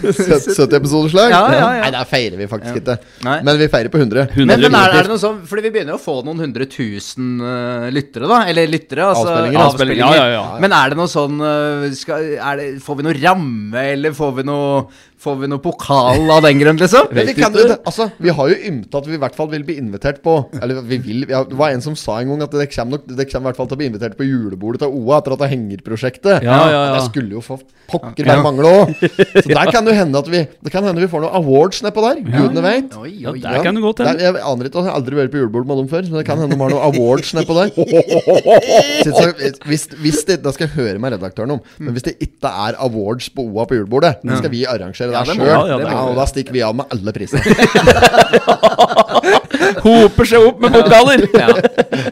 70-episodeslag? 0.00 1.30
Ja, 1.34 1.40
ja, 1.52 1.58
ja. 1.60 1.82
Nei, 1.84 1.90
der 1.94 2.06
feirer 2.08 2.38
vi 2.40 2.46
faktisk 2.50 2.80
ikke. 2.80 2.96
Nei. 3.26 3.36
Men 3.46 3.58
vi 3.60 3.68
feirer 3.70 3.92
på 3.92 4.00
100. 4.00 4.24
100 4.32 4.46
Men, 4.48 4.64
men 4.64 4.78
er, 4.78 4.94
er 4.96 5.06
det 5.06 5.12
noe 5.12 5.20
sånn 5.20 5.42
Fordi 5.46 5.62
vi 5.66 5.72
begynner 5.74 5.94
jo 5.94 5.98
å 5.98 6.02
få 6.02 6.14
noen 6.26 6.40
hundre 6.42 6.66
tusen 6.70 7.36
eh, 7.44 7.86
lyttere, 7.94 8.30
da. 8.30 8.40
Eller 8.50 8.70
lyttere, 8.70 9.06
altså 9.10 9.28
Avspillinger. 9.28 9.60
Avspillinger, 9.66 10.02
ja, 10.02 10.10
ja, 10.16 10.32
ja. 10.38 10.44
Men 10.62 10.74
er 10.76 10.92
det 10.92 11.00
noe 11.00 11.10
sånn 11.10 11.36
uh, 11.42 11.86
skal, 11.96 12.32
er 12.38 12.60
det, 12.60 12.68
Får 12.84 13.00
vi 13.00 13.06
noe 13.06 13.16
ramme, 13.20 13.84
eller 13.94 14.16
får 14.16 14.34
vi 14.40 14.46
noe 14.48 14.82
Får 15.20 15.34
vi 15.36 15.48
noe 15.52 15.60
pokal 15.60 16.30
av 16.32 16.40
den 16.46 16.60
grunn, 16.62 16.78
liksom? 16.80 17.10
Men 17.12 17.26
vi, 17.28 17.34
kan, 17.36 17.52
altså, 17.84 18.06
vi 18.24 18.32
har 18.32 18.52
jo 18.52 18.54
ymta 18.70 19.02
at 19.02 19.08
vi 19.10 19.18
i 19.18 19.20
hvert 19.20 19.34
fall 19.36 19.50
vil 19.52 19.66
bli 19.68 19.74
invitert 19.76 20.22
på 20.24 20.36
Eller 20.56 20.80
vi 20.88 20.96
vil 21.04 21.26
ja, 21.28 21.42
Det 21.44 21.58
var 21.60 21.74
en 21.74 21.84
som 21.84 21.96
sa 21.98 22.22
en 22.22 22.32
gang 22.32 22.44
at 22.46 22.54
det 22.56 22.70
kommer, 22.72 22.96
nok, 22.96 23.04
det 23.18 23.26
kommer 23.28 23.44
i 23.44 23.50
hvert 23.50 23.58
fall 23.60 23.68
til 23.68 23.76
å 23.76 23.80
bli 23.82 23.90
invitert 23.90 24.16
på 24.16 24.24
julebordet 24.24 24.80
til 24.80 24.94
OA 24.96 25.18
etter 25.20 25.36
at 25.36 25.42
det 25.42 25.50
henger 25.52 25.82
prosjektet. 25.84 26.46
Ja, 26.46 26.56
ja, 26.70 26.80
ja. 26.88 26.94
Det 26.96 27.02
skulle 27.10 27.36
jo 27.36 27.42
for 27.44 27.60
pokker 27.90 28.30
bare 28.30 28.44
mangle 28.44 28.70
òg. 28.70 28.94
Så 29.44 29.48
der 29.50 29.72
kan 29.74 29.84
det 29.84 29.96
hende 29.98 30.22
at 30.22 30.30
vi 30.30 30.40
Det 30.48 30.72
kan 30.72 30.86
hende 30.86 31.02
vi 31.02 31.10
får 31.10 31.24
noen 31.26 31.36
awards 31.40 31.82
nedpå 31.84 32.04
der. 32.06 32.22
Gudene 32.24 32.64
veit. 32.64 32.96
Ja, 33.20 33.34
der 33.34 33.66
kan 33.66 33.76
det 33.76 33.84
gå 33.84 33.92
til. 33.98 34.08
Der, 34.08 34.24
jeg 34.24 34.40
aner 34.40 34.70
ikke, 34.70 34.80
jeg 34.80 34.88
har 34.88 34.98
aldri 35.00 35.20
vært 35.20 35.34
på 35.34 35.42
julebord 35.42 35.68
med 35.68 35.82
dem 35.82 35.90
før, 35.90 36.08
men 36.08 36.20
det 36.22 36.26
kan 36.28 36.40
hende 36.40 36.56
de 36.56 36.60
har 36.62 36.74
noen 36.74 36.86
awards 36.88 37.34
nedpå 37.36 37.58
der. 37.60 37.68
Hvis, 39.70 39.84
hvis 40.00 40.20
det, 40.28 40.40
da 40.44 40.52
skal 40.54 40.66
jeg 40.66 40.74
høre 40.76 41.00
med 41.02 41.14
redaktøren 41.14 41.52
om, 41.56 41.60
men 41.82 41.94
hvis 41.94 42.04
det 42.06 42.14
ikke 42.22 42.50
er 42.66 42.76
awards 42.82 43.28
på 43.34 43.44
OA 43.44 43.66
på 43.68 43.76
julebordet, 43.78 44.16
så 44.24 44.38
skal 44.40 44.52
vi 44.52 44.62
arrangere 44.68 45.09
det 45.10 45.20
der 45.20 45.34
sjøl. 45.34 45.46
ja, 45.46 45.78
Ja, 45.84 46.00
og 46.06 46.16
da 46.20 46.26
stikker 46.30 46.56
vi 46.56 46.62
av 46.66 46.74
med 46.80 46.94
alle 46.94 47.14
priser. 47.16 47.40
Hoper 49.84 50.28
seg 50.28 50.46
opp 50.48 50.60
med 50.64 50.72
pokaler! 50.74 51.24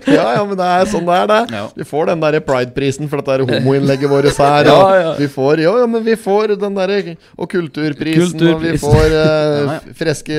Ja, 0.09 0.25
ja, 0.37 0.43
men 0.47 0.57
det 0.59 0.67
er 0.69 0.89
sånn 0.91 1.07
det 1.09 1.17
er, 1.17 1.27
det. 1.31 1.39
Ja. 1.57 1.63
Vi 1.79 1.87
får 1.89 2.11
den 2.11 2.23
derre 2.23 2.41
Pride-prisen 2.45 3.09
for 3.11 3.23
dette 3.23 3.47
homoinnlegget 3.49 4.11
vårt 4.11 4.29
her. 4.39 4.71
Og 4.73 4.79
Ja, 4.89 5.01
ja. 5.03 5.13
vi 5.19 5.29
får 5.33 5.63
Jo, 5.65 5.75
ja, 5.83 5.87
men 5.91 6.05
vi 6.07 6.15
får 6.19 6.55
den 6.61 6.77
derre 6.79 7.17
Og 7.37 7.49
kulturprisen, 7.53 8.43
og 8.53 8.63
vi 8.65 8.75
får 8.81 9.15
uh, 9.15 9.17
Ja, 9.19 9.79
ja. 9.79 9.79
freske 9.99 10.39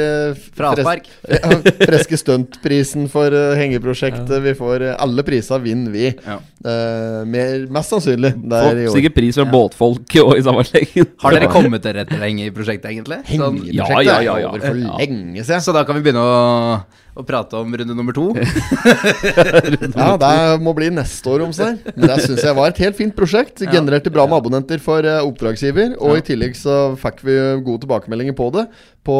Fraspark. 0.57 1.09
fres- 1.25 1.79
freske 1.85 2.19
stuntprisen 2.21 3.07
for 3.11 3.33
uh, 3.33 3.53
hengeprosjektet. 3.59 4.35
Vi 4.45 4.53
får 4.57 4.85
uh, 4.89 4.95
Alle 5.03 5.25
priser 5.27 5.59
vinner 5.63 5.91
vi. 5.93 6.09
Ja. 6.25 6.39
Eh, 6.59 7.21
mer, 7.23 7.61
mest 7.71 7.93
sannsynlig. 7.93 8.33
Der 8.51 8.65
er 8.67 8.79
i 8.81 8.83
Får 8.83 8.91
år. 8.91 8.95
sikkert 8.97 9.13
pris 9.15 9.37
fra 9.39 9.45
båtfolk 9.47 10.15
og 10.25 10.33
i 10.35 10.41
sammenhengen. 10.43 11.07
Har 11.23 11.35
dere 11.37 11.47
kommet 11.53 11.85
dere 11.85 12.03
etter 12.03 12.19
lenge 12.19 12.49
i 12.49 12.51
prosjektet, 12.55 12.89
egentlig? 12.91 13.21
Sånn, 13.29 13.61
Hengeprosjektet 13.61 14.09
Ja, 14.09 14.17
ja, 14.17 14.17
ja, 14.27 14.33
er 14.41 14.49
over 14.49 14.65
for 14.65 14.81
Ja. 14.81 14.97
lenge 14.99 15.43
siden. 15.47 15.63
så 15.63 15.71
da 15.77 15.85
kan 15.87 15.95
vi 15.95 16.03
begynne 16.03 16.19
å, 16.19 16.81
å 17.19 17.25
prate 17.27 17.59
om 17.59 17.73
runde 17.81 17.95
nummer 17.95 18.15
to? 18.15 18.29
Ja, 19.99 20.13
det 20.19 20.33
må 20.63 20.71
bli 20.77 20.89
neste 20.93 21.29
år 21.31 21.43
om 21.47 21.51
seg. 21.55 21.79
Men 21.95 22.11
det 22.11 22.19
syns 22.23 22.43
jeg 22.45 22.55
var 22.57 22.71
et 22.71 22.79
helt 22.83 22.97
fint 22.97 23.15
prosjekt. 23.15 23.63
Genererte 23.69 24.11
bra 24.13 24.25
med 24.29 24.39
abonnenter 24.39 24.81
for 24.83 25.05
eh, 25.05 25.19
oppdragsgiver. 25.25 25.97
Og 25.99 26.19
i 26.19 26.23
tillegg 26.25 26.55
så 26.57 26.93
fikk 26.99 27.23
vi 27.27 27.35
gode 27.65 27.83
tilbakemeldinger 27.83 28.35
på 28.37 28.49
det. 28.55 28.65
På, 29.05 29.15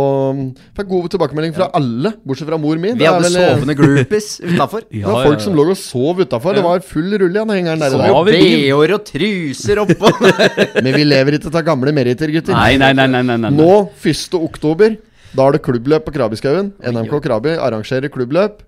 fikk 0.77 0.89
gode 0.91 1.12
tilbakemeldinger 1.13 1.58
fra 1.58 1.70
alle, 1.77 2.13
bortsett 2.27 2.50
fra 2.50 2.60
mor 2.62 2.79
min. 2.82 2.98
Vi 3.00 3.08
hadde 3.08 3.25
vel, 3.27 3.38
sovende 3.38 3.75
groupies 3.79 4.29
utafor. 4.44 4.86
Det 5.00 5.03
var 5.06 5.27
folk 5.29 5.44
som 5.44 5.56
lå 5.58 5.68
og 5.74 5.79
sov 5.79 6.24
utafor. 6.24 6.58
Det 6.60 6.65
var 6.65 6.84
full 6.86 7.12
rulle 7.15 7.36
i 7.36 7.39
den 7.39 7.53
hengeren 7.56 7.84
der. 7.84 7.96
Så 7.96 8.01
var 8.01 8.27
vi. 8.27 8.39
BH-er 8.39 8.96
og 8.98 9.06
truser 9.08 9.84
oppå. 9.86 10.13
Men 10.84 10.91
vi 10.96 11.06
lever 11.08 11.39
ikke 11.39 11.51
av 11.53 11.65
gamle 11.68 11.96
meritter, 11.96 12.32
gutter. 12.34 12.56
Nei, 12.56 12.75
nei, 12.82 12.91
nei, 12.98 13.08
nei, 13.12 13.24
nei, 13.32 13.39
nei. 13.48 13.53
Nå, 13.56 13.72
1. 14.03 14.39
oktober, 14.39 14.96
da 15.36 15.48
er 15.48 15.51
det 15.57 15.62
klubbløp 15.62 16.05
på 16.05 16.13
Krabbeskaugen. 16.15 16.74
NMK 16.81 17.21
Krabi 17.24 17.55
arrangerer 17.57 18.09
klubbløp. 18.09 18.62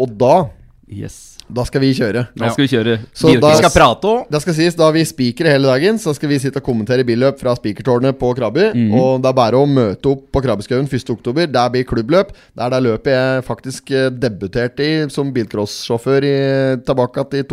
Og 0.00 0.18
da, 0.18 0.48
Yes. 0.86 1.38
da 1.52 1.64
skal 1.64 1.80
vi 1.80 1.92
kjøre. 1.96 2.26
Da 2.36 2.50
skal 2.52 2.66
vi 2.66 2.68
kjøre 2.76 2.98
Så 3.16 3.40
da- 3.40 3.48
Vi 3.50 3.56
skal 3.56 3.70
prate 3.72 4.04
òg. 4.04 4.26
Det 4.30 4.40
skal 4.42 4.54
sies, 4.54 4.74
Da 4.76 4.90
vi 4.90 5.00
spikere 5.04 5.48
hele 5.50 5.64
dagen, 5.66 5.96
så 5.98 6.14
skal 6.14 6.28
vi 6.28 6.38
sitte 6.38 6.56
og 6.58 6.62
kommentere 6.62 7.04
billøp 7.04 7.38
fra 7.40 7.54
spikertårnet 7.56 8.18
på 8.18 8.34
Krabby. 8.36 8.72
-hmm. 8.72 8.94
Og 9.00 9.22
det 9.22 9.28
er 9.28 9.32
bare 9.32 9.54
å 9.56 9.66
møte 9.66 10.06
opp 10.06 10.30
på 10.32 10.42
Krabbeskauen 10.42 10.86
1.10. 10.86 11.46
Der 11.52 11.68
blir 11.70 11.84
klubbløp. 11.84 12.28
Det 12.54 12.62
er 12.64 12.68
det 12.70 12.82
løpet 12.82 13.06
jeg 13.12 13.44
faktisk 13.44 13.90
eh, 13.90 14.10
debuterte 14.10 14.80
i 14.80 15.08
som 15.08 15.32
bilcrossjåfør 15.32 16.22
i- 16.22 16.76
tilbake 16.84 17.30
til 17.30 17.44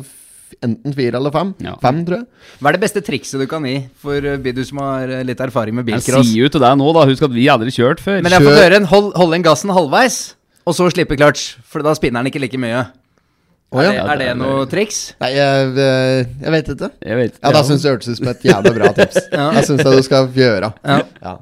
f- 0.00 0.15
enten 0.64 0.94
fire 0.96 1.18
eller 1.20 1.34
fem. 1.34 1.52
Ja. 1.64 1.74
Fem, 1.82 2.02
tror 2.06 2.20
jeg. 2.20 2.50
Hva 2.60 2.70
er 2.70 2.78
det 2.78 2.82
beste 2.84 3.02
trikset 3.04 3.42
du 3.42 3.46
kan 3.50 3.64
gi 3.68 3.78
for 4.02 4.24
uh, 4.24 4.36
du 4.36 4.62
som 4.66 4.82
har 4.84 5.12
uh, 5.12 5.22
litt 5.26 5.40
erfaring 5.42 5.76
med 5.78 5.88
bilcross? 5.88 6.28
sier 6.28 6.46
jo 6.46 6.52
til 6.52 6.62
deg 6.62 6.76
nå, 6.80 6.90
da. 6.96 7.06
Husk 7.10 7.26
at 7.28 7.34
vi 7.34 7.48
aldri 7.52 7.74
kjørt 7.74 8.02
før. 8.04 8.22
Men 8.24 8.36
jeg 8.36 8.46
får 8.46 8.60
høre 8.62 8.82
en 8.82 8.90
hold, 8.92 9.10
hold 9.18 9.36
inn 9.38 9.46
gassen 9.46 9.74
halvveis, 9.74 10.20
og 10.66 10.78
så 10.78 10.88
slippe 10.94 11.18
clutch. 11.18 11.56
For 11.66 11.84
da 11.86 11.96
spinner 11.98 12.22
den 12.22 12.32
ikke 12.32 12.44
like 12.46 12.60
mye. 12.62 12.86
Å, 13.74 13.80
er, 13.82 13.96
det, 13.96 14.02
er 14.06 14.20
det 14.20 14.28
noe 14.38 14.66
triks? 14.70 15.00
Nei, 15.18 15.32
jeg, 15.34 15.70
eh, 15.82 16.20
jeg 16.44 16.52
vet 16.54 16.68
ikke. 16.70 16.88
Jeg 17.02 17.18
vet 17.18 17.40
Ja, 17.40 17.50
Da 17.50 17.62
syns 17.66 17.82
jeg 17.82 17.88
det 17.88 17.96
hørtes 17.96 18.12
ut 18.12 18.20
som 18.20 18.28
et 18.30 18.46
jævla 18.46 18.72
bra 18.76 18.92
tips. 18.94 19.18
Ja. 19.36 19.48
Jeg 19.58 19.66
syns 19.66 19.82
det 19.82 19.94
du 19.96 20.06
skal 20.06 20.28
gjøre. 20.36 20.70
Ja. 20.86 21.34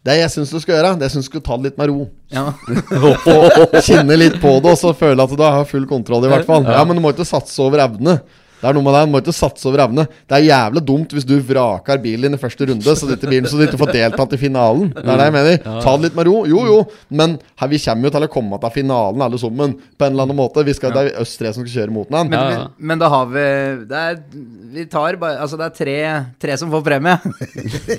Det 0.00 0.16
jeg 0.16 0.32
syns 0.32 0.50
du 0.50 0.58
skal 0.62 0.78
gjøre, 0.78 0.90
det 0.98 1.10
syns 1.12 1.28
du 1.28 1.30
skal 1.30 1.42
ta 1.46 1.56
det 1.60 1.70
litt 1.70 1.78
med 1.78 1.90
ro. 1.92 2.08
Ja. 2.32 2.46
Kjenne 3.86 4.16
litt 4.18 4.38
på 4.42 4.56
det, 4.58 4.72
og 4.72 4.78
så 4.80 4.92
føle 4.96 5.26
at 5.26 5.34
du 5.36 5.44
har 5.44 5.66
full 5.68 5.86
kontroll, 5.88 6.26
i 6.26 6.32
hvert 6.32 6.48
fall. 6.48 6.66
Ja, 6.66 6.82
Men 6.88 6.98
du 6.98 7.04
må 7.04 7.12
ikke 7.14 7.28
satse 7.28 7.60
over 7.62 7.84
evne. 7.84 8.18
Det 8.60 8.68
er 8.68 8.76
noe 8.76 8.84
med 8.84 8.92
det, 8.94 9.00
Du 9.06 9.12
må 9.14 9.20
ikke 9.22 9.32
satse 9.36 9.66
over 9.70 9.82
evne. 9.86 10.04
Det 10.28 10.36
er 10.36 10.44
jævlig 10.46 10.82
dumt 10.84 11.14
hvis 11.16 11.24
du 11.28 11.34
vraker 11.48 12.00
bilen 12.02 12.28
din 12.28 12.36
i 12.36 12.40
første 12.40 12.66
runde, 12.68 12.84
så, 12.96 13.08
dette 13.08 13.28
bilen, 13.30 13.48
så 13.48 13.56
du 13.56 13.64
ikke 13.64 13.80
får 13.80 13.92
deltatt 13.96 14.34
i 14.36 14.40
finalen. 14.40 14.90
Det 14.94 15.04
er 15.06 15.16
det 15.22 15.28
jeg 15.30 15.34
mener. 15.36 15.56
Ta 15.80 15.94
det 15.96 16.04
litt 16.10 16.18
med 16.18 16.28
ro. 16.28 16.42
Jo, 16.50 16.64
jo, 16.68 16.78
men 17.16 17.38
her, 17.60 17.70
vi 17.72 17.80
kommer 17.80 18.10
jo 18.10 18.14
til 18.18 18.26
å 18.26 18.30
komme 18.32 18.58
til 18.60 18.74
finalen 18.76 19.24
alle 19.24 19.40
sammen, 19.40 19.74
på 19.96 20.06
en 20.06 20.12
eller 20.12 20.28
annen 20.28 20.38
måte. 20.38 20.64
Vi 20.68 20.74
skal, 20.76 20.92
Det 20.92 21.06
er 21.14 21.20
oss 21.22 21.32
tre 21.40 21.52
som 21.56 21.64
skal 21.64 21.74
kjøre 21.80 21.94
mot 21.94 22.08
den. 22.10 22.28
Men, 22.30 22.38
Ja, 22.38 22.50
ja. 22.50 22.58
men, 22.66 22.86
men 22.92 23.00
da 23.00 23.08
har 23.12 23.26
vi 23.32 23.46
det 23.90 24.00
er, 24.10 24.18
Vi 24.74 24.84
tar 24.92 25.16
bare 25.20 25.40
Altså, 25.40 25.56
det 25.58 25.66
er 25.66 25.74
tre, 25.80 25.96
tre 26.42 26.56
som 26.60 26.70
får 26.70 26.82
premie. 26.86 27.16
I. 27.96 27.98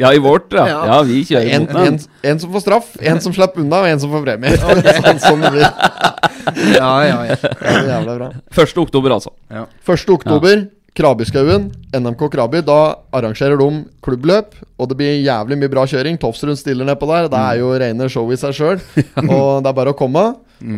Ja, 0.00 0.12
i 0.12 0.18
vårt, 0.22 0.52
ja. 0.56 0.66
Ja. 0.68 0.80
Ja, 0.88 0.98
vi 1.06 1.20
kjører 1.28 1.50
En, 1.56 1.66
mot 1.68 1.76
den. 1.76 1.98
en, 2.00 2.30
en 2.32 2.40
som 2.42 2.52
får 2.54 2.64
straff, 2.64 2.90
en 3.00 3.20
som 3.22 3.34
slipper 3.36 3.62
unna, 3.62 3.82
og 3.84 3.88
en 3.92 4.00
som 4.02 4.12
får 4.12 4.24
premie. 4.26 4.56
sånn, 4.62 5.20
sånn 5.22 5.44
det 5.44 5.52
blir. 5.54 5.68
Ja, 6.76 6.92
ja, 7.06 7.18
ja. 7.28 7.36
Det 7.38 7.70
er 7.70 7.86
jævla 7.92 8.16
bra. 8.18 8.28
1. 8.56 8.74
oktober, 8.82 9.14
altså. 9.18 9.32
1. 9.82 10.08
oktober, 10.14 10.66
Krabyskauen, 10.94 11.70
NMK 11.96 12.26
Krabi. 12.30 12.60
Da 12.62 12.78
arrangerer 13.16 13.56
de 13.58 13.68
klubbløp, 14.04 14.54
og 14.78 14.90
det 14.90 14.98
blir 15.00 15.22
jævlig 15.24 15.56
mye 15.58 15.72
bra 15.72 15.86
kjøring. 15.88 16.18
Tofsrud 16.20 16.58
stiller 16.60 16.86
nedpå 16.86 17.08
der. 17.08 17.30
Det 17.32 17.40
er 17.40 17.60
jo 17.62 17.72
rene 17.80 18.08
show 18.12 18.28
i 18.30 18.38
seg 18.38 18.54
sjøl. 18.58 18.82
Og 19.32 19.62
det 19.64 19.70
er 19.70 19.76
bare 19.78 19.94
å 19.94 19.98
komme. 19.98 20.24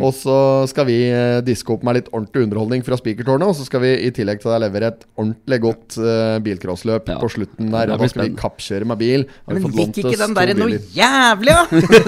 Og 0.00 0.14
så 0.16 0.36
skal 0.70 0.86
vi 0.88 0.94
eh, 1.12 1.42
diske 1.44 1.74
opp 1.74 1.82
med 1.84 1.98
litt 1.98 2.06
ordentlig 2.08 2.46
underholdning 2.46 2.84
fra 2.86 2.96
Spikertårnet. 2.96 3.50
Og 3.50 3.58
så 3.58 3.66
skal 3.66 3.82
vi 3.82 3.90
i 4.06 4.12
tillegg 4.16 4.40
til 4.40 4.54
det 4.54 4.62
levere 4.62 4.92
et 4.94 5.02
ordentlig 5.20 5.58
godt 5.66 5.98
uh, 6.00 6.38
bilcrossløp 6.46 7.10
Ja. 7.12 7.18
på 7.20 7.28
slutten 7.34 7.68
der. 7.74 7.92
Og 7.92 8.00
da 8.00 8.08
skal 8.08 8.30
vi 8.30 8.38
kappkjøre 8.38 8.88
med 8.88 9.02
bil. 9.02 9.26
Har 9.44 9.58
Men 9.58 9.76
gikk 9.76 10.00
ikke 10.06 10.16
den 10.22 10.38
derre 10.38 10.54
der 10.54 10.62
noe 10.62 10.80
jævlig, 10.96 11.58
da? 11.58 11.66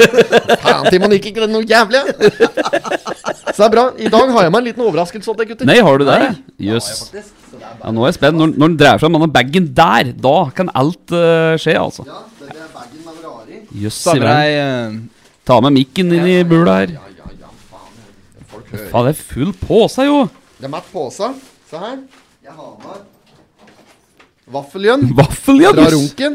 Faen, 0.64 0.88
Timon, 0.94 1.18
gikk 1.18 1.32
ikke 1.34 1.44
den 1.44 1.56
noe 1.58 1.68
jævlig? 1.68 2.00
Så 3.56 3.62
det 3.62 3.66
er 3.70 3.72
bra. 3.72 3.82
I 3.96 4.08
dag 4.12 4.30
har 4.34 4.44
jeg 4.44 4.52
meg 4.52 4.60
en 4.60 4.66
liten 4.68 4.82
overraskelse 4.84 5.32
til 5.32 5.36
deg, 5.38 5.48
gutter. 5.48 5.68
Nei, 5.70 5.78
har 5.80 5.96
du 5.96 6.02
det? 6.04 6.16
Jøss. 6.60 6.90
Ja, 7.56 7.88
nå 7.88 8.02
er 8.04 8.10
jeg 8.10 8.18
spent. 8.18 8.36
Når, 8.36 8.52
når 8.52 8.68
den 8.68 8.76
dreier 8.82 9.00
fram 9.00 9.16
denne 9.16 9.28
bagen 9.32 9.70
der, 9.78 10.10
da 10.26 10.34
kan 10.58 10.68
alt 10.76 11.14
uh, 11.16 11.56
skje, 11.56 11.78
altså. 11.80 12.04
Ja, 12.04 12.20
det 12.42 12.50
er 12.52 12.68
bagen 12.74 13.00
med 13.00 13.16
Ferrari. 13.22 13.62
Jøss 13.86 14.02
verden. 14.10 14.28
deg 14.28 14.58
eh, 14.60 15.00
Ta 15.48 15.58
med 15.64 15.76
mikken 15.78 16.12
inn 16.18 16.28
i 16.34 16.36
bula 16.44 16.76
her. 16.82 16.94
Folk 18.52 18.68
hører. 18.74 18.86
Faen, 18.92 19.08
det 19.08 19.16
er 19.16 19.24
full 19.32 19.56
pose, 19.64 20.04
jo. 20.04 20.22
Det 20.60 20.68
er 20.68 20.76
Matt 20.76 20.92
pose. 20.92 21.32
Se 21.72 21.80
her. 21.80 21.98
Jeg 22.44 22.60
har 22.60 22.72
med 22.84 23.04
vaffeljønn 24.52 25.08
Vaffeljønn? 25.16 25.78
ja. 25.80 25.84
fra 25.86 25.90
Runken. 25.96 26.32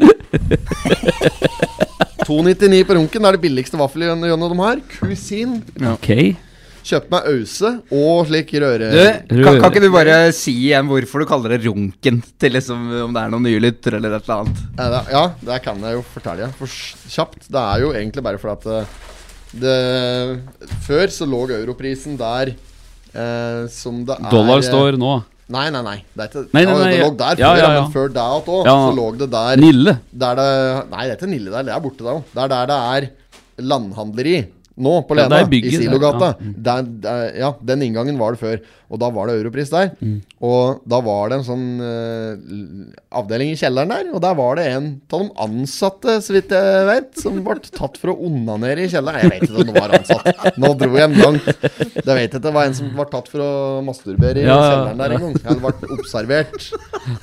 299 2.26 2.86
på 2.88 2.96
Runken. 2.98 3.22
Det 3.22 3.30
er 3.30 3.38
det 3.38 3.46
billigste 3.46 3.78
vaffeljønnet 3.78 4.42
de 4.42 4.64
har. 4.66 4.82
Kusin. 4.98 5.60
Ok. 5.94 6.10
Kjøp 6.82 7.04
meg 7.12 7.26
ause 7.30 7.68
og 7.94 8.24
slik 8.26 8.48
røre... 8.58 8.88
du, 9.28 9.36
kan, 9.44 9.58
kan 9.62 9.68
ikke 9.70 9.82
du 9.84 9.90
bare 9.94 10.16
si 10.34 10.54
igjen 10.64 10.88
hvorfor 10.90 11.22
du 11.22 11.28
kaller 11.30 11.54
det 11.54 11.60
runken? 11.68 12.18
Til 12.42 12.56
liksom 12.56 12.88
Om 13.06 13.14
det 13.14 13.22
er 13.22 13.30
noen 13.30 13.46
nye 13.46 13.60
lyttere 13.62 14.00
eller 14.00 14.16
et 14.18 14.26
eller 14.26 14.42
annet. 14.42 14.62
Ja, 14.80 14.88
det, 14.90 15.02
ja, 15.14 15.22
det 15.46 15.58
kan 15.62 15.84
jeg 15.86 15.94
jo 15.98 16.02
fortelle. 16.14 16.48
For 16.58 16.66
kjapt. 17.14 17.46
Det 17.46 17.62
er 17.62 17.84
jo 17.84 17.92
egentlig 17.94 18.24
bare 18.26 18.40
fordi 18.42 18.56
at 18.58 18.66
eh, 18.74 19.10
det, 19.62 19.76
Før 20.88 21.12
så 21.12 21.28
lå 21.28 21.44
europrisen 21.60 22.16
der 22.18 22.54
eh, 22.54 23.62
som 23.70 24.02
det 24.08 24.16
er 24.18 24.32
Dollar 24.32 24.58
eh, 24.62 24.66
står 24.66 24.98
nå. 25.00 25.12
Nei, 25.52 25.66
nei, 25.74 25.82
nei. 25.84 25.96
Det, 26.16 26.24
er 26.24 26.28
ikke, 26.30 26.42
Nei, 26.56 26.62
nei, 26.64 26.72
ja, 26.72 26.82
det 26.82 26.98
lå 27.02 27.10
der 27.20 27.40
Ja, 27.42 27.50
før, 27.52 27.58
ja, 27.60 27.68
ja, 27.68 27.80
men 27.82 27.92
før 27.92 28.12
det 28.14 28.22
òg, 28.24 28.50
Ja. 28.64 28.74
så 28.86 28.94
lå 28.96 29.06
det 29.20 29.28
der 29.34 29.60
Nille. 29.60 29.94
Der 30.24 30.38
det, 30.38 30.50
nei, 30.90 31.04
det 31.06 31.12
er 31.12 31.18
ikke 31.18 31.30
Nille 31.30 31.52
der, 31.52 31.66
det 31.68 31.74
er 31.76 31.82
borte 31.84 32.06
der. 32.06 32.22
Det 32.32 32.42
er 32.46 32.52
der 32.54 32.70
det 32.72 32.78
er 32.96 33.08
landhandleri. 33.70 34.36
Nå, 34.76 34.92
på 35.04 35.14
Lena, 35.18 35.42
er 35.42 35.48
bygget 35.52 35.74
i 35.74 35.80
Silogata. 35.84 36.30
ja. 36.40 36.52
Der, 36.68 36.82
der, 37.04 37.24
ja, 37.36 37.50
den 37.60 37.82
inngangen 37.84 38.16
var 38.18 38.32
det 38.32 38.40
før. 38.40 38.60
Og 38.92 38.98
da 39.00 39.08
var 39.12 39.28
det 39.28 39.34
europris 39.40 39.70
der. 39.72 39.90
Mm. 40.04 40.18
Og 40.44 40.80
da 40.88 40.98
var 41.04 41.30
det 41.32 41.38
en 41.38 41.44
sånn 41.46 41.64
uh, 41.80 43.16
avdeling 43.20 43.52
i 43.54 43.56
kjelleren 43.56 43.92
der. 43.92 44.10
Og 44.12 44.20
der 44.24 44.34
var 44.36 44.56
det 44.60 44.66
en 44.72 44.88
av 45.12 45.22
de 45.22 45.28
ansatte, 45.46 46.16
så 46.24 46.34
vidt 46.36 46.52
jeg 46.52 46.86
vet, 46.88 47.10
som 47.20 47.38
ble 47.44 47.56
tatt 47.72 47.96
for 48.00 48.12
å 48.12 48.16
onanere 48.28 48.84
i 48.84 48.90
kjelleren. 48.92 49.24
Jeg 49.24 49.32
vet 49.32 49.46
ikke 49.48 49.62
om 49.64 49.70
det 49.70 49.76
var 49.80 49.94
ansatt. 49.96 50.58
Nå 50.60 50.72
dro 50.80 50.90
jeg 50.96 51.08
en 51.08 51.16
gang. 51.20 51.38
Det 51.42 52.04
vet 52.04 52.20
jeg 52.20 52.30
ikke. 52.32 52.42
Det 52.48 52.54
var 52.58 52.68
en 52.68 52.76
som 52.80 52.92
ble 52.96 53.08
tatt 53.12 53.32
for 53.32 53.44
å 53.44 53.50
masturbere 53.88 54.40
i 54.40 54.46
Ja, 54.48 54.56
ja, 54.56 54.68
kjelleren 54.68 55.04
der 55.04 55.16
en 55.16 55.26
gang. 55.26 55.38
Eller 55.46 55.62
ble 55.64 55.96
observert. 55.98 56.68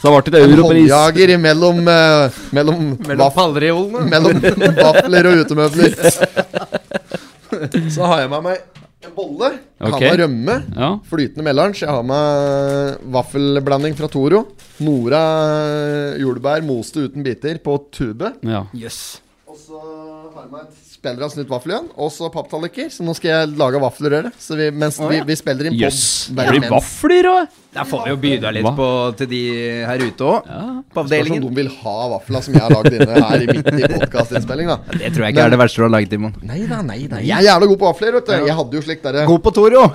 Så 0.02 0.14
ble 0.16 0.24
det 0.34 0.42
En 0.44 0.50
europris. 0.56 0.90
håndjager 0.90 1.36
mellom, 1.46 1.82
uh, 1.86 2.42
Mellom, 2.58 2.86
Mellom 3.10 3.34
pallreolene. 3.38 4.06
mellom 4.10 4.42
vafler 4.82 5.30
og 5.34 5.44
utemøbler. 5.46 5.98
Så 7.96 8.08
har 8.10 8.24
jeg 8.24 8.32
med 8.32 8.46
meg 8.46 8.62
en 9.00 9.14
bolle. 9.16 9.50
Jeg 9.80 9.94
har 9.94 10.04
med 10.04 10.20
rømme. 10.24 10.56
Ja. 10.76 10.90
Flytende 11.08 11.46
melange. 11.48 11.80
Jeg 11.86 11.92
har 11.94 12.04
med 12.04 13.00
vaffelblanding 13.16 13.96
fra 14.00 14.10
Toro. 14.12 14.44
Nora 14.84 15.24
eh, 15.56 16.20
jordbær 16.24 16.66
moste 16.68 17.08
uten 17.08 17.24
biter 17.26 17.62
på 17.64 17.78
tube. 17.96 18.34
ja. 18.44 18.66
Yes. 18.76 19.22
Og 19.50 19.58
så 19.58 19.80
har 19.80 20.44
jeg 20.44 20.52
med 20.52 20.68
et 20.68 20.89
spiller 21.00 21.24
han 21.24 21.32
snutt 21.32 21.50
vaffel 21.52 21.72
igjen. 21.74 21.88
Og 21.96 22.12
så 22.12 22.28
papptallerkener. 22.34 22.92
Så 22.92 23.06
nå 23.08 23.14
skal 23.18 23.32
jeg 23.32 23.54
lage 23.60 23.80
vaffelrøre. 23.82 24.32
Så 24.40 24.58
vi, 24.60 24.68
mens 24.76 25.00
vi, 25.00 25.18
ja. 25.22 25.26
vi 25.28 25.38
spiller 25.40 25.70
inn 25.70 25.78
pod- 25.80 25.96
Det 25.96 26.36
bare 26.38 26.54
blir 26.58 26.70
vafler 26.76 27.30
òg. 27.32 27.56
Der 27.78 27.86
får 27.86 28.04
vi 28.04 28.10
jo 28.12 28.18
by 28.18 28.30
deg 28.42 28.54
litt 28.58 28.66
Hva? 28.66 28.72
på 28.80 28.88
til 29.20 29.28
de 29.32 29.42
her 29.86 30.02
ute 30.04 30.26
òg. 30.26 30.48
Ja. 30.50 30.62
På 30.90 31.04
Spørs 31.04 31.06
om 31.06 31.06
avdelingen. 31.06 31.44
de 31.48 31.52
vil 31.62 31.70
ha 31.84 31.96
vafla 32.16 32.42
som 32.46 32.56
jeg 32.58 32.64
har 32.66 32.74
lagd 32.76 32.96
inne 32.98 33.20
her 33.30 33.44
i 33.46 33.50
midt 33.52 33.70
i 33.70 33.90
podkastinnspilling, 33.94 34.72
da. 34.74 34.78
Det 34.96 35.12
tror 35.14 35.26
jeg 35.28 35.36
ikke 35.36 35.44
er 35.46 35.54
det 35.54 35.60
verste 35.62 35.80
du 35.82 35.86
har 35.86 35.94
laget, 35.94 36.10
Timon. 36.16 36.34
Nei 36.50 36.62
da, 36.70 36.82
nei 36.86 37.00
da. 37.12 37.20
Jeg 37.24 37.36
er 37.38 37.46
jævla 37.52 37.70
god 37.74 37.80
på 37.84 37.92
vafler, 37.94 38.16
vet 38.20 38.32
du. 38.32 38.34
Jeg 38.50 38.58
hadde 38.62 38.80
jo 38.80 38.86
slik 38.90 39.04
derre 39.06 39.28
God 39.30 39.44
på 39.46 39.54
Toro! 39.60 39.86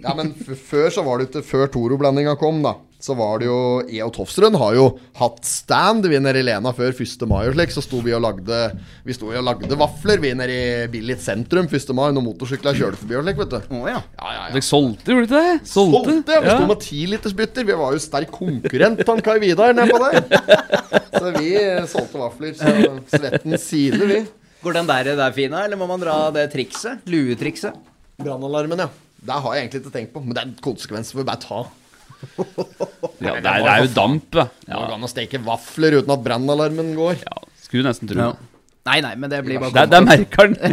Ja, 0.00 0.14
men 0.16 0.30
f 0.32 0.54
før 0.70 0.86
så 0.94 1.02
var 1.04 1.18
det 1.20 1.26
ikke 1.28 1.42
Før 1.44 1.66
Toro-blandinga 1.74 2.32
kom, 2.40 2.62
da. 2.64 2.76
Så 3.00 3.14
var 3.16 3.40
det 3.40 3.46
jo 3.48 3.58
EO 3.88 4.10
Tofsrud 4.12 4.56
har 4.60 4.74
jo 4.76 4.84
hatt 5.16 5.40
stand 5.48 6.04
vi 6.10 6.18
nede 6.20 6.42
i 6.42 6.44
Lena 6.44 6.72
før 6.76 6.92
1. 6.92 7.24
mai 7.30 7.46
og 7.48 7.54
slik. 7.56 7.72
Så 7.72 7.82
sto 7.84 8.02
vi 8.04 8.12
og 8.16 8.20
lagde 8.24 8.58
Vi 9.06 9.16
sto 9.16 9.30
og 9.32 9.46
lagde 9.46 9.78
vafler 9.80 10.20
vi 10.20 10.34
nede 10.36 10.56
i 10.56 10.88
Billit 10.92 11.22
sentrum 11.24 11.68
1. 11.70 11.94
mai 11.96 12.10
når 12.12 12.26
motorsykler 12.26 12.76
kjørte 12.76 13.00
forbi 13.00 13.16
og 13.16 13.24
slik, 13.24 13.40
vet 13.40 13.54
du. 13.54 13.58
Oh, 13.78 13.86
ja. 13.88 14.02
Ja, 14.20 14.28
ja, 14.28 14.42
ja. 14.42 14.52
Dere 14.52 14.66
solgte, 14.66 15.14
gjorde 15.14 15.30
dere 15.32 15.44
ikke 15.46 15.64
det? 15.64 15.72
Solgte? 15.72 16.02
Solgte, 16.10 16.36
ja. 16.36 16.42
Vi 16.44 16.52
sto 16.52 16.68
med 16.72 16.84
tilitersbytter. 16.84 17.68
Vi 17.70 17.78
var 17.80 17.96
jo 17.96 18.04
sterk 18.04 18.34
konkurrent 18.36 19.00
til 19.00 19.14
han 19.14 19.24
Kai 19.30 19.38
Vidar 19.42 19.76
nedpå 19.80 20.02
der. 20.04 21.00
Så 21.16 21.32
vi 21.38 21.54
eh, 21.56 21.88
solgte 21.90 22.20
vafler. 22.20 22.54
Så 22.60 22.94
svetten 23.16 23.56
siler, 23.60 24.06
vi. 24.12 24.22
Går 24.60 24.76
den 24.76 24.88
der, 24.92 25.14
der 25.16 25.32
fin, 25.32 25.54
eller 25.56 25.78
må 25.80 25.88
man 25.88 26.02
dra 26.02 26.26
det 26.36 26.50
trikset? 26.52 27.00
Luetrikset? 27.08 27.80
Brannalarmen, 28.20 28.84
ja. 28.84 28.90
Det 29.20 29.36
har 29.44 29.54
jeg 29.56 29.64
egentlig 29.64 29.80
ikke 29.82 29.92
tenkt 29.94 30.12
på, 30.12 30.20
men 30.24 30.36
det 30.36 30.42
er 30.42 30.48
en 30.50 30.58
konsekvens 30.64 31.14
vi 31.16 31.24
bare 31.24 31.40
ta. 31.40 31.62
Ja, 33.20 33.34
det 33.36 33.44
er, 33.44 33.62
det 33.64 33.72
er 33.72 33.82
jo 33.84 33.90
damp, 33.96 34.28
da. 34.34 34.46
Det 34.64 34.76
går 34.76 34.94
an 34.96 35.04
å 35.04 35.10
steke 35.10 35.40
vafler 35.44 35.98
uten 36.00 36.12
at 36.14 36.22
brannalarmen 36.24 36.94
går. 36.96 37.20
Ja, 37.24 37.42
skulle 37.64 37.88
nesten 37.90 38.10
tro 38.10 38.20
Ja. 38.30 38.30
Nei, 38.88 38.96
nei, 39.04 39.12
men 39.20 39.28
det 39.28 39.42
blir 39.44 39.60
bare 39.60 39.84
Det, 39.92 39.98
merker 40.06 40.46
er 40.48 40.54
merkeren. 40.54 40.54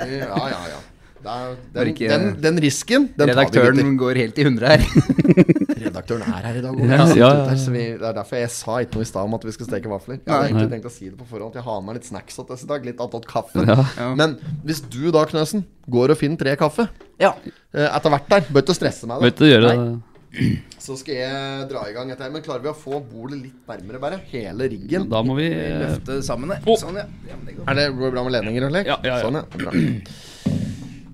Ja, 0.00 0.38
ja, 0.48 0.60
ja. 0.72 0.78
Er, 1.20 1.56
den, 1.74 1.88
ikke- 1.92 2.08
den, 2.08 2.26
den 2.40 2.60
risken, 2.64 3.08
den 3.16 3.28
tar 3.28 3.28
vi 3.28 3.32
Redaktøren 3.60 3.96
går 4.00 4.16
helt 4.16 4.38
i 4.40 4.44
hundre 4.46 4.70
her. 4.72 4.84
Redaktøren 5.84 6.22
er 6.24 6.46
her 6.48 6.58
i 6.58 6.62
dag. 6.64 6.78
Ja, 6.80 6.98
Ja, 7.16 7.30
ja, 7.50 7.54
vi, 7.72 7.84
det 8.00 8.06
er 8.08 8.16
derfor 8.16 8.40
jeg 8.40 8.50
sa 8.54 8.78
ikke 8.84 8.96
noe 8.98 9.04
i 9.06 9.10
stad 9.10 9.28
om 9.28 9.34
at 9.36 9.44
vi 9.44 9.52
skal 9.56 9.68
steke 9.68 9.90
vafler. 9.92 10.18
Jeg 10.24 10.32
hadde 10.32 10.48
egentlig 10.50 10.70
tenkt 10.74 10.88
å 10.88 10.92
si 10.94 11.08
det 11.10 11.18
på 11.20 11.28
forhånd. 11.28 11.56
Jeg 11.60 11.66
har 11.66 11.80
med 11.84 11.98
litt 11.98 12.08
snacks 12.08 12.36
til 12.40 12.44
oss 12.56 12.64
i 12.64 12.70
dag. 12.70 12.84
Litt 12.88 13.00
attåt 13.04 13.26
kaffe. 13.30 13.64
Ja. 13.68 13.76
Ja. 13.98 14.08
Men 14.18 14.38
hvis 14.64 14.80
du 14.88 15.10
da, 15.12 15.24
Knøsen, 15.28 15.64
går 15.90 16.14
og 16.14 16.20
finner 16.20 16.40
tre 16.40 16.56
kaffe 16.60 16.88
Ja. 17.20 17.34
eh, 17.74 17.88
etter 17.90 18.10
hvert 18.14 18.28
der 18.30 18.46
Bør 18.48 18.64
ikke 18.64 18.78
stresse 18.80 19.06
meg, 19.10 19.20
da. 19.20 19.30
du 19.36 19.44
gjøre 19.50 19.74
det? 19.74 19.98
Så 20.78 20.94
skal 21.00 21.16
jeg 21.18 21.64
dra 21.72 21.80
i 21.90 21.92
gang 21.92 22.10
etter 22.14 22.28
her. 22.28 22.30
Men 22.30 22.42
klarer 22.46 22.62
vi 22.62 22.70
å 22.70 22.76
få 22.78 23.00
bordet 23.02 23.40
litt 23.42 23.66
nærmere, 23.68 23.98
bare? 24.02 24.20
Hele 24.30 24.68
riggen? 24.70 25.08
Da 25.10 25.22
må 25.26 25.34
vi 25.36 25.48
Løfte 25.50 26.20
sammen 26.22 26.52
der. 26.54 26.62
Sånn, 26.78 26.94
ja. 27.00 27.06
ja 27.28 27.38
det 27.46 27.56
går. 27.58 27.66
Er 27.66 27.80
det 27.80 27.86
bra 27.98 28.22
med 28.22 28.36
ledninger 28.36 28.68
eller? 28.70 28.86
Ja, 28.86 29.00
ja, 29.02 29.16
ja. 29.18 29.24
Sånn, 29.26 29.40
ja. 29.40 29.46
Bra. 29.58 29.74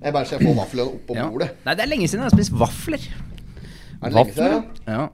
Jeg 0.01 0.13
bare 0.13 0.25
ser 0.29 0.37
jeg 0.39 0.47
får 0.47 0.57
vaflene 0.61 0.93
oppå 0.93 1.15
Ja. 1.17 1.25
bordet. 1.29 1.49
Nei, 1.65 1.73
det 1.75 1.83
er 1.83 1.89
lenge 1.89 2.07
siden 2.07 2.21
jeg 2.23 2.29
har 2.31 2.37
spist 2.37 2.53
vafler. 2.53 3.01
Er 3.97 4.09
det 4.09 4.13
lenge 4.13 4.33
siden? 4.33 4.65
Ja, 4.87 5.09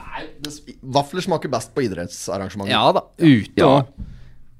Nei, 0.00 0.22
det, 0.42 0.52
vafler 0.82 1.22
smaker 1.22 1.48
best 1.52 1.70
på 1.74 1.84
idrettsarrangementer. 1.86 2.70
ja 2.74 2.92
da. 2.92 3.02
Ute 3.18 3.56
Ja. 3.56 3.66
òg. 3.66 3.86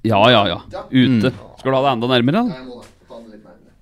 Ja, 0.03 0.21
ja, 0.31 0.45
ja. 0.47 0.57
Ute. 0.89 1.33
Skal 1.59 1.71
du 1.71 1.75
ha 1.77 1.81
det 1.83 1.91
enda 1.93 2.07
nærmere? 2.07 2.41
da? 2.47 2.55
Jeg 2.55 2.65
må 2.65 2.81
da 2.81 2.87
ta 3.07 3.19
det 3.19 3.31
litt 3.35 3.43
nærmere. 3.45 3.73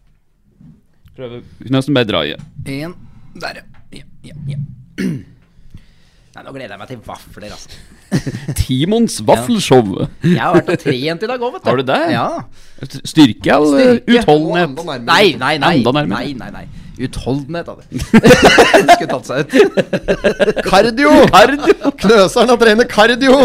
Prøve 1.15 1.43
Knøsen 1.67 1.93
bare 1.93 2.05
dra 2.09 2.23
i. 2.25 2.33
En 2.65 2.95
der, 3.39 3.61
ja. 3.61 3.63
ja, 3.91 4.03
ja, 4.23 4.33
ja. 4.47 4.57
Nei, 6.35 6.43
Nå 6.43 6.51
gleder 6.53 6.69
jeg 6.75 6.79
meg 6.79 6.87
til 6.91 6.97
vafler, 7.05 7.51
altså. 7.51 7.69
Timons 8.59 9.19
vaffelshow. 9.25 10.07
Jeg 10.23 10.39
har 10.39 10.57
vært 10.57 10.73
og 10.73 10.83
trent 10.83 11.23
i 11.25 11.29
dag 11.29 11.41
òg, 11.45 11.53
vet 11.55 11.63
du. 11.63 11.69
Har 11.69 11.79
du 11.81 11.85
det? 11.87 11.99
Ja. 12.13 12.27
Styrke 13.05 13.55
eller 13.55 13.95
Styrke. 13.99 14.21
utholdenhet? 14.23 15.03
Nei, 15.05 15.25
nei, 15.39 15.55
nei. 15.61 15.73
Enda 15.79 15.93
nærmere. 15.99 16.21
Nei, 16.23 16.33
nei, 16.39 16.49
nei. 16.55 16.65
Utholdenhet, 16.99 17.65
da. 17.65 17.75
det. 17.79 18.01
Skulle 18.95 19.07
tatt 19.07 19.29
seg 19.29 19.45
ut. 19.45 20.59
Kardio! 20.67 21.13
Kardio. 21.31 21.93
Knøseren 22.01 22.51
har 22.51 22.59
trener 22.59 22.89
kardio! 22.91 23.37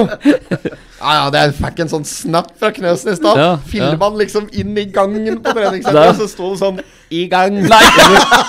Ja, 1.04 1.12
ja, 1.18 1.24
det 1.30 1.40
er, 1.42 1.52
fikk 1.52 1.82
en 1.84 1.90
sånn 1.90 2.04
snap 2.08 2.48
fra 2.58 2.70
Knøsen 2.72 3.12
i 3.12 3.16
stad. 3.18 3.36
Ja, 3.38 3.48
Filma 3.68 4.06
han 4.08 4.16
liksom 4.16 4.46
inn 4.56 4.72
i 4.80 4.86
gangen 4.88 5.36
på 5.44 5.52
treningssenteret, 5.52 6.14
og 6.14 6.22
så 6.22 6.28
sto 6.30 6.50
det 6.54 6.60
sånn 6.62 6.78
'i 7.14 7.26
gang'. 7.28 7.58
Nei. 7.68 7.80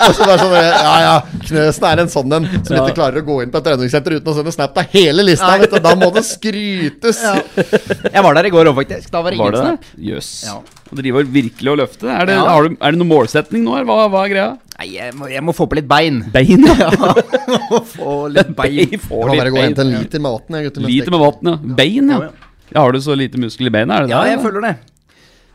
og 0.08 0.14
så 0.16 0.24
bare 0.24 0.38
sånn 0.40 0.54
Ja, 0.56 0.94
ja. 1.04 1.16
Knøsen 1.44 1.84
er 1.90 2.02
en 2.02 2.08
sånn 2.12 2.32
en 2.38 2.48
som 2.64 2.76
Ja. 2.76 2.86
ikke 2.86 2.96
klarer 2.96 3.20
å 3.20 3.26
gå 3.28 3.42
inn 3.44 3.52
på 3.52 3.60
et 3.60 3.68
treningssenter 3.68 4.16
uten 4.16 4.32
å 4.32 4.36
sende 4.38 4.54
snap 4.56 4.78
av 4.78 4.88
hele 4.96 5.22
lista. 5.22 5.52
Vet 5.60 5.70
du. 5.76 5.78
Da 5.84 5.94
må 5.94 6.10
det 6.14 6.24
skrytes. 6.24 7.20
Jeg 7.22 8.22
var 8.24 8.34
der 8.40 8.48
i 8.48 8.54
går 8.56 8.72
òg, 8.72 8.80
faktisk. 8.80 9.10
Da 9.12 9.22
var 9.22 9.30
det 9.30 9.38
Var 9.38 9.52
ingen 9.52 9.60
det 9.60 9.66
snap. 9.66 9.84
Jøss. 10.00 10.30
Yes. 10.32 10.44
Ja. 10.48 10.56
Og 10.90 10.98
driver 11.02 11.24
virkelig 11.24 11.70
å 11.72 11.76
løfte. 11.76 12.08
Er 12.08 12.24
det, 12.26 12.34
Ja. 12.40 12.60
du, 12.62 12.76
er 12.80 12.90
det 12.90 12.98
noen 12.98 13.12
målsetning 13.12 13.62
nå, 13.66 13.76
eller 13.76 13.84
hva, 13.84 14.08
hva 14.08 14.24
er 14.24 14.32
greia? 14.32 14.56
Nei, 14.76 14.86
jeg 14.92 15.14
må, 15.16 15.28
jeg 15.32 15.40
må 15.46 15.54
få 15.56 15.64
på 15.70 15.78
litt 15.78 15.86
bein. 15.88 16.18
Bein, 16.34 16.66
ja. 16.68 16.90
Ja, 16.96 17.60
må 17.70 17.78
få 17.88 18.16
litt 18.32 18.50
bein. 18.58 18.74
Jeg 18.82 19.00
Får 19.04 19.30
må 19.30 19.36
bare 19.38 19.52
gå 19.54 19.56
og 19.56 19.62
litt 19.62 19.70
hente 19.70 19.86
en 19.86 19.94
liter 19.94 20.20
med 20.20 20.34
vann. 20.36 20.58
jeg, 20.58 20.68
gutter, 20.68 20.84
Liter 20.90 21.14
med 21.14 21.22
vann, 21.24 21.48
ja. 21.52 21.56
Bein, 21.78 22.10
ja. 22.12 22.18
Ja, 22.18 22.26
ja. 22.28 22.52
ja. 22.74 22.82
Har 22.82 22.92
du 22.92 23.00
så 23.04 23.16
lite 23.16 23.40
muskel 23.40 23.70
i 23.70 23.72
beina? 23.72 23.96
Er 24.02 24.06
det 24.06 24.12
Ja, 24.12 24.20
det? 24.26 24.34
jeg 24.34 24.42
føler 24.44 24.66
det. 24.68 24.74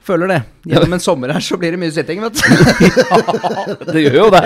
Føler 0.01 0.31
det. 0.33 0.39
Gjennom 0.71 0.93
en 0.97 1.03
sommer 1.03 1.35
her 1.35 1.43
så 1.45 1.59
blir 1.61 1.75
det 1.75 1.79
mye 1.83 1.93
sitting, 1.93 2.23
vet 2.23 2.33
du. 2.33 3.91
Det 3.93 4.01
gjør 4.07 4.17
jo 4.23 4.27
det. 4.33 4.43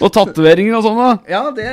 og 0.00 0.08
tatoveringer 0.14 0.76
og 0.78 0.84
sånn, 0.86 0.98
da? 1.00 1.10
Ja, 1.30 1.42
det 1.54 1.66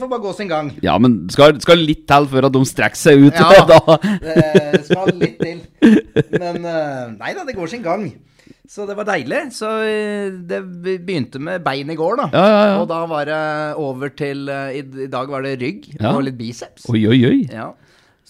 får 0.00 0.08
bare 0.10 0.22
gå 0.22 0.32
sin 0.38 0.50
gang. 0.50 0.70
Ja, 0.84 0.94
men 1.02 1.24
skal, 1.34 1.56
skal 1.62 1.82
litt 1.82 2.04
til 2.10 2.28
før 2.30 2.46
at 2.48 2.54
de 2.54 2.62
strekker 2.70 3.00
seg 3.00 3.26
ut. 3.26 3.34
Ja. 3.34 3.66
da. 3.66 3.98
Det 4.22 4.84
skal 4.86 5.10
litt 5.18 5.42
til. 5.42 5.60
Men 6.38 6.62
eh, 6.62 7.04
nei 7.18 7.34
da, 7.36 7.42
det 7.48 7.56
går 7.58 7.70
sin 7.74 7.82
gang. 7.84 8.06
Så 8.70 8.84
det 8.86 8.94
var 8.94 9.06
deilig. 9.08 9.38
Så 9.56 9.66
eh, 9.82 10.30
det 10.46 10.60
begynte 11.02 11.40
med 11.42 11.64
bein 11.66 11.90
i 11.90 11.96
går, 11.98 12.20
da. 12.20 12.26
Ja, 12.30 12.42
ja, 12.46 12.58
ja. 12.70 12.74
Og 12.84 12.88
da 12.90 13.00
var 13.10 13.26
det 13.26 13.38
over 13.82 14.12
til 14.14 14.46
eh, 14.52 14.76
i, 14.78 14.84
I 15.06 15.08
dag 15.10 15.30
var 15.32 15.42
det 15.46 15.56
rygg 15.62 15.88
Ja. 15.98 16.12
og 16.14 16.22
litt 16.28 16.38
biceps. 16.38 16.86
Oi, 16.92 17.02
oi, 17.10 17.18
oi. 17.26 17.38
Ja. 17.50 17.72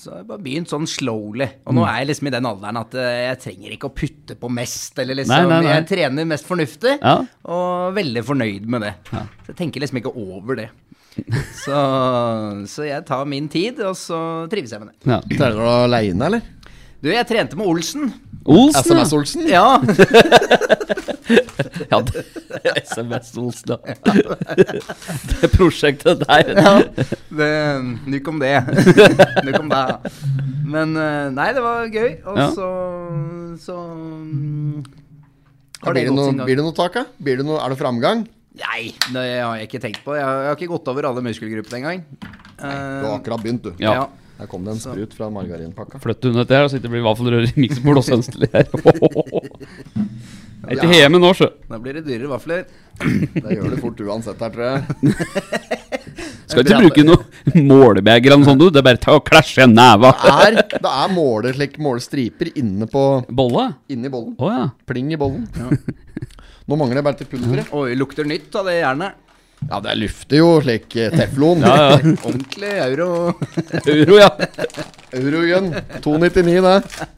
Så 0.00 0.14
jeg 0.16 0.24
bare 0.30 0.40
begynt 0.40 0.70
sånn 0.72 0.86
slowly. 0.88 1.44
Og 1.68 1.74
nå 1.76 1.82
er 1.84 1.98
jeg 2.00 2.08
liksom 2.14 2.30
i 2.30 2.32
den 2.32 2.48
alderen 2.48 2.78
at 2.80 2.94
eh, 2.96 3.18
jeg 3.26 3.40
trenger 3.42 3.74
ikke 3.76 3.90
å 3.90 3.96
putte 4.00 4.36
på 4.40 4.48
mest, 4.56 4.96
eller 5.02 5.18
liksom 5.18 5.34
Nei, 5.36 5.42
nei, 5.50 5.58
nei. 5.66 5.74
Jeg 5.76 5.88
trener 5.92 6.30
mest 6.30 6.48
fornuftig, 6.48 6.94
Ja. 7.04 7.18
og 7.44 7.92
veldig 8.00 8.22
fornøyd 8.30 8.70
med 8.72 8.86
det. 8.86 8.94
Ja. 9.12 9.26
Så 9.44 9.52
jeg 9.52 9.58
tenker 9.60 9.84
liksom 9.84 10.00
ikke 10.00 10.14
over 10.16 10.56
det. 10.62 10.70
Så, 11.60 11.76
så 12.70 12.84
jeg 12.86 13.02
tar 13.04 13.26
min 13.28 13.48
tid, 13.52 13.80
og 13.84 13.96
så 13.98 14.16
trives 14.48 14.70
jeg 14.72 14.80
med 14.80 14.92
det. 14.94 15.10
Ja. 15.10 15.18
Trener 15.26 15.58
du 15.58 15.66
aleine, 15.68 16.28
eller? 16.30 16.44
Du, 17.00 17.08
jeg 17.08 17.24
trente 17.24 17.56
med 17.56 17.64
Olsen. 17.64 18.10
Olsen. 18.44 18.84
SMS-Olsen? 18.84 19.46
Ja. 19.48 19.80
ja 21.92 22.00
det, 22.04 22.24
SMS-Olsen, 22.82 23.72
ja. 23.72 23.76
det 25.40 25.48
prosjektet 25.54 26.20
der. 26.26 26.50
ja, 26.56 26.74
Det, 27.32 27.48
Nok 28.04 28.28
om 28.32 28.38
det. 28.42 28.52
Nok 29.48 29.58
om 29.62 29.68
det. 29.72 29.86
Men 30.68 30.92
eh, 31.00 31.30
nei, 31.36 31.48
det 31.56 31.62
var 31.64 31.88
gøy. 31.88 32.10
Og 32.28 32.36
Ja. 32.42 32.48
så 32.52 32.68
Så 33.64 33.76
mm, 33.80 34.84
blir, 35.88 36.04
det 36.04 36.12
noe, 36.12 36.36
blir 36.44 36.56
det 36.60 36.64
noe 36.64 36.76
tak, 36.76 36.92
da? 37.00 37.04
Det 37.16 37.40
er 37.40 37.44
det 37.44 37.80
framgang? 37.80 38.28
Nei, 38.60 38.92
det 39.14 39.24
har 39.40 39.56
jeg 39.56 39.64
ikke 39.70 39.80
tenkt 39.88 40.04
på. 40.04 40.12
Jeg 40.20 40.24
har, 40.28 40.36
jeg 40.44 40.48
har 40.52 40.56
ikke 40.60 40.74
gått 40.76 40.84
over 40.92 41.08
alle 41.08 41.24
muskelgruppene 41.24 41.80
engang. 41.80 42.04
Du 42.60 43.08
har 43.08 43.16
akkurat 43.16 43.40
begynt, 43.40 43.64
du. 43.64 43.72
Ja. 43.80 44.02
Ja. 44.02 44.08
Her 44.40 44.48
kom 44.48 44.64
det 44.64 44.72
en 44.72 44.80
sprut 44.80 45.12
fra 45.12 45.26
margarinpakka. 45.28 45.98
Flytt 46.00 46.24
unna 46.30 46.40
dette 46.46 46.56
her, 46.56 46.64
og 46.64 46.70
så 46.72 46.78
ikke 46.80 46.90
blir 46.94 47.02
vaffelrør 47.04 47.44
i 47.44 47.52
miksebord 47.60 48.00
hos 48.00 48.08
sønstelig 48.14 48.48
her. 48.54 48.70
Jeg 50.60 50.76
er 50.76 50.78
ikke 50.78 50.96
hjemme 50.96 51.20
nå, 51.20 51.32
sjø. 51.36 51.48
Da 51.68 51.80
blir 51.82 51.98
det 51.98 52.06
dyrere 52.06 52.30
vafler. 52.32 52.64
Det 53.00 53.52
gjør 53.58 53.68
det 53.74 53.80
fort 53.82 54.00
uansett 54.06 54.40
her, 54.40 54.54
tror 54.54 54.64
jeg. 54.70 54.80
Skal 56.50 56.64
ikke 56.64 56.80
bruke 56.82 57.04
noe 57.06 57.62
målebeger 57.68 58.32
eller 58.32 58.40
noe 58.42 58.48
sånt, 58.48 58.64
du. 58.64 58.72
Det 58.72 58.80
er 58.80 58.86
bare 58.88 59.00
ta 59.04 59.14
og 59.18 59.24
klasje 59.28 59.68
neva. 59.68 60.10
Det 60.24 60.34
er, 60.48 60.58
det 60.72 60.92
er 61.04 61.14
måler, 61.14 61.54
slik, 61.56 61.76
målestriper 61.84 62.50
inne 62.58 62.88
på 62.90 63.04
Bolle? 63.28 63.68
Inni 63.92 64.10
bollen. 64.12 64.34
Oh, 64.40 64.50
ja. 64.50 64.66
Pling 64.88 65.12
i 65.14 65.20
bollen. 65.20 65.44
Nå 66.70 66.78
mangler 66.80 67.00
det 67.00 67.06
bare 67.06 67.20
til 67.20 67.28
pulveret. 67.30 67.70
Oi, 67.76 67.92
lukter 67.98 68.26
nytt 68.28 68.56
av 68.56 68.68
det 68.72 68.80
jernet. 68.80 69.20
Ja, 69.68 69.80
det 69.84 69.96
lufter 70.00 70.40
jo 70.40 70.52
slik 70.64 70.96
eh, 70.96 71.12
teflon. 71.12 71.64
Ja, 71.66 71.74
ja. 71.76 71.98
Ordentlig 72.28 72.70
euro. 72.86 73.08
Euro, 73.84 74.18
ja. 74.18 74.30
Eurogun. 75.12 75.74
299, 76.00 76.60
det. 76.64 77.08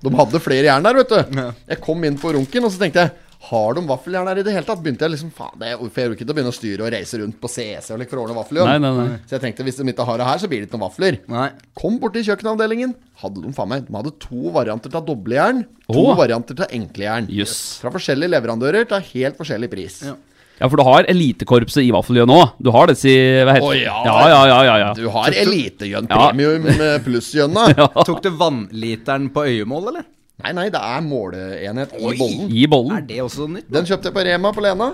De 0.00 0.14
hadde 0.16 0.40
flere 0.42 0.70
jern 0.70 0.86
der, 0.86 1.02
vet 1.02 1.12
du. 1.12 1.42
Jeg 1.68 1.82
kom 1.84 2.06
inn 2.08 2.16
på 2.20 2.32
runken, 2.36 2.66
og 2.66 2.72
så 2.72 2.80
tenkte 2.80 3.04
jeg 3.04 3.16
har 3.40 3.72
de 3.72 3.80
vaffeljern 3.88 4.28
her 4.28 4.36
i 4.36 4.42
det 4.44 4.52
hele 4.52 4.66
tatt? 4.68 4.82
Begynte 4.84 5.06
jeg 5.06 5.14
liksom 5.14 5.30
Faen, 5.32 5.54
det, 5.56 5.70
er 5.70 5.72
jeg 5.72 5.80
orker 5.80 6.12
ikke 6.12 6.26
å 6.28 6.34
begynne 6.36 6.52
å 6.52 6.56
styre 6.56 6.84
og 6.84 6.90
reise 6.92 7.20
rundt 7.22 7.38
på 7.40 7.48
CC 7.48 7.94
og 7.94 8.02
like 8.02 8.12
for 8.12 8.20
å 8.20 8.24
ordne 8.26 8.36
vaffeljern. 8.36 8.68
Nei, 8.68 8.80
nei, 8.84 9.06
nei. 9.14 9.20
Så 9.24 9.38
jeg 9.38 9.44
tenkte 9.46 9.64
hvis 9.64 9.80
de 9.80 9.86
ikke 9.88 10.04
har 10.10 10.20
det 10.20 10.26
her, 10.28 10.42
så 10.42 10.50
blir 10.50 10.60
det 10.60 10.68
ikke 10.68 10.76
noen 10.76 10.84
vafler. 10.84 11.16
Nei. 11.32 11.46
Kom 11.80 11.96
borti 12.02 12.22
kjøkkenavdelingen. 12.26 12.92
Hadde 13.22 13.44
de 13.46 13.52
faen 13.56 13.72
meg 13.72 13.86
De 13.88 13.96
hadde 13.96 14.12
to 14.20 14.52
varianter 14.52 14.98
av 15.00 15.06
doblejern. 15.08 15.62
To 15.88 16.02
oh. 16.04 16.12
varianter 16.20 16.66
av 16.66 16.74
enklejern. 16.76 17.30
Yes. 17.32 17.54
Fra 17.80 17.94
forskjellige 17.94 18.34
leverandører 18.36 18.84
til 18.92 19.08
helt 19.14 19.40
forskjellig 19.40 19.72
pris. 19.72 20.02
Ja. 20.10 20.18
Ja, 20.60 20.68
for 20.68 20.76
du 20.76 20.84
har 20.84 21.06
elitekorpset 21.08 21.82
i 21.86 21.90
vaffeljø 21.94 22.26
òg. 22.28 22.50
Du 22.60 22.68
har 22.74 22.90
det, 22.90 22.98
si 23.00 23.14
hva 23.16 23.54
heter 23.56 23.64
Å, 23.64 23.72
det? 23.72 23.82
ja. 23.86 23.96
ja, 24.04 24.16
ja, 24.28 24.40
ja, 24.50 24.58
ja, 24.68 24.74
ja. 24.82 24.88
Du 24.98 25.06
har 25.14 25.32
elitegjønn 25.42 26.08
Ja. 26.10 26.18
premium 26.28 26.66
eh, 26.68 26.98
plussjønna. 27.06 27.66
Tok 28.08 28.20
du 28.26 28.30
vannliteren 28.36 29.30
på 29.32 29.46
øyemål, 29.48 29.88
eller? 29.94 30.04
Nei, 30.40 30.52
nei, 30.56 30.66
det 30.72 30.80
er 30.80 31.00
måleenhet 31.04 31.94
i 31.96 32.12
bollen. 32.16 32.46
I 32.52 32.66
bollen. 32.72 32.92
Er 32.96 33.06
det 33.08 33.18
også 33.24 33.48
nytt? 33.52 33.68
Den 33.72 33.88
kjøpte 33.88 34.08
jeg 34.08 34.16
på 34.16 34.24
Rema 34.28 34.52
på 34.56 34.62
Lena. 34.64 34.90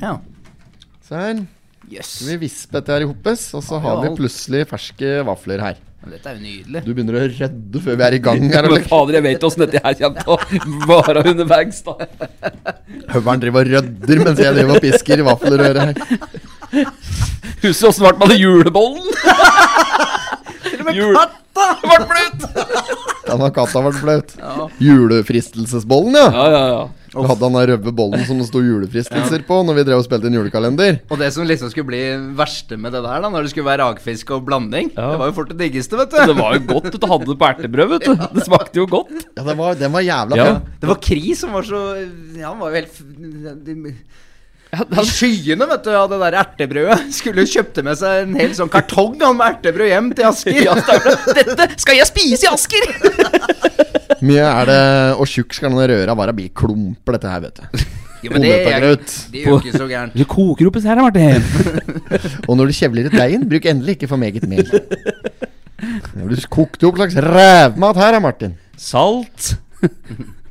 Ja. 0.00 0.16
Se 1.04 1.16
her. 1.16 1.44
Yes. 1.92 2.10
Vi 2.24 2.36
visper 2.40 2.80
dette 2.80 2.92
her 2.94 3.04
i 3.04 3.08
hoppes, 3.08 3.46
og 3.56 3.64
så 3.66 3.76
Ja, 3.76 3.82
har 3.86 4.02
vi 4.04 4.10
plutselig 4.16 4.64
ferske 4.70 5.18
vafler 5.28 5.60
her. 5.64 5.80
Dette 6.02 6.28
er 6.32 6.34
jo 6.34 6.42
nydelig. 6.42 6.80
Du 6.82 6.90
begynner 6.90 7.14
å 7.14 7.20
rødde 7.30 7.80
før 7.84 7.98
vi 8.00 8.04
er 8.08 8.16
i 8.16 8.20
gang 8.22 8.40
her. 8.42 8.66
Men 8.66 8.72
Eller? 8.72 8.86
fader, 8.90 9.18
jeg 9.18 9.24
vet 9.28 9.44
åssen 9.46 9.62
dette 9.62 9.82
her 9.84 9.94
kommer 10.00 10.18
til 10.18 10.32
å 10.34 10.38
vare 10.90 11.22
underveis, 11.30 11.78
da. 11.86 11.94
Høveren 13.12 13.44
driver 13.44 13.70
og 13.70 13.76
rødder 13.76 14.24
mens 14.26 14.42
jeg 14.42 14.56
driver 14.58 14.74
og 14.76 14.82
pisker 14.82 15.22
i 15.22 15.26
vaffelrøret 15.30 15.82
her. 15.86 15.94
Husker 17.62 17.86
du 17.86 17.90
åssen 17.92 18.08
det 18.08 18.14
ble 18.18 18.26
med 18.32 18.40
julebollen? 20.82 20.98
Jul... 20.98 21.14
Katta 21.16 21.66
ble 21.84 21.98
bløt! 22.10 22.40
Den 23.28 23.40
har 23.44 23.50
katta 23.54 23.82
vært 23.86 24.34
Ja. 24.40 24.66
Julefristelsesbollen, 24.82 26.16
ja. 26.18 26.26
Ja, 26.32 26.46
ja, 26.52 26.62
ja. 26.72 26.82
Vi 27.12 27.26
hadde 27.28 27.44
den 27.44 27.56
der 27.58 27.68
røde 27.74 27.92
bollen 27.92 28.22
som 28.24 28.38
det 28.40 28.46
sto 28.48 28.62
julefristelser 28.64 29.42
på 29.44 29.58
når 29.68 29.76
vi 29.76 29.82
drev 29.84 30.00
og 30.00 30.06
spilte 30.06 30.30
inn 30.30 30.36
julekalender. 30.38 30.96
Og 31.12 31.18
det 31.20 31.28
som 31.34 31.44
liksom 31.44 31.68
skulle 31.68 31.90
bli 31.90 32.00
verste 32.38 32.78
med 32.80 32.94
det 32.96 33.02
der, 33.04 33.20
da 33.20 33.28
når 33.28 33.44
det 33.44 33.52
skulle 33.52 33.68
være 33.68 33.84
rakfisk 33.84 34.32
og 34.32 34.46
blanding, 34.48 34.88
Ja. 34.96 35.10
det 35.12 35.18
var 35.20 35.28
jo 35.28 35.36
fort 35.36 35.52
det 35.52 35.58
diggeste, 35.60 35.98
vet 36.00 36.08
du. 36.08 36.16
Det 36.32 36.38
var 36.40 36.56
jo 36.56 36.64
godt 36.72 36.88
at 36.94 36.96
du 37.04 37.06
hadde 37.12 37.28
det 37.28 37.36
på 37.42 37.50
ertebrød, 37.50 37.92
vet 37.92 38.08
du. 38.08 38.14
Det 38.38 38.46
smakte 38.48 38.80
jo 38.80 38.86
godt. 38.88 39.12
Ja, 39.36 39.44
den 39.44 39.60
var, 39.60 39.76
den 39.76 39.92
var 39.92 40.00
jævla 40.08 40.40
Ja. 40.40 40.48
Det 40.80 40.88
var 40.88 41.02
Kri 41.04 41.34
som 41.36 41.52
var 41.52 41.68
så 41.68 41.82
Ja, 42.38 42.48
han 42.48 42.58
var 42.64 42.72
jo 42.72 42.80
helt 42.80 42.96
de- 44.72 45.00
I 45.02 45.04
skyene, 45.04 45.66
vet 45.68 45.84
du, 45.84 45.90
av 45.96 46.08
det 46.10 46.18
der 46.22 46.36
ertebrødet. 46.40 46.98
Skulle 47.12 47.44
kjøpte 47.48 47.82
med 47.84 47.98
seg 48.00 48.22
en 48.24 48.36
hel 48.40 48.54
sånn 48.56 48.70
kartong 48.72 49.18
Av 49.22 49.34
med 49.36 49.46
ertebrød 49.58 49.90
hjem 49.92 50.12
til 50.16 50.28
Asker. 50.30 50.60
Ja. 50.64 50.76
Dette 51.36 51.66
skal 51.82 51.98
jeg 51.98 52.08
spise 52.08 52.46
i 52.46 52.52
Asker! 52.52 52.86
Mye 54.26 54.44
er 54.46 54.68
det 54.70 54.80
Og 55.18 55.26
tjukk 55.26 55.56
skal 55.56 55.72
denne 55.72 55.88
røra 55.90 56.14
være 56.16 56.34
bli 56.36 56.48
klumper, 56.54 57.16
dette 57.18 57.28
her, 57.32 57.42
vet 57.44 57.60
du. 57.60 57.84
Jo, 58.22 58.30
men 58.30 58.44
det 58.44 58.52
er, 58.54 58.84
det 59.34 59.40
er 59.42 59.48
jo 59.50 59.56
ikke 59.58 59.72
så 59.74 59.88
gærent. 59.90 60.12
Du 60.14 60.22
koker 60.30 60.68
opp 60.70 60.76
dette 60.78 60.86
her, 60.86 61.00
Martin. 61.02 61.42
Og 62.48 62.54
når 62.56 62.70
du 62.70 62.76
kjevler 62.78 63.08
ut 63.10 63.16
deigen, 63.18 63.48
bruk 63.50 63.66
endelig 63.66 63.96
ikke 63.98 64.08
for 64.12 64.20
meget 64.22 64.46
mel. 64.46 64.68
Når 66.14 66.30
du 66.30 66.44
kokte 66.54 66.86
opp 66.86 67.00
slags 67.00 67.18
rævmat 67.18 67.98
her, 67.98 68.20
Martin. 68.22 68.54
Salt. 68.78 69.56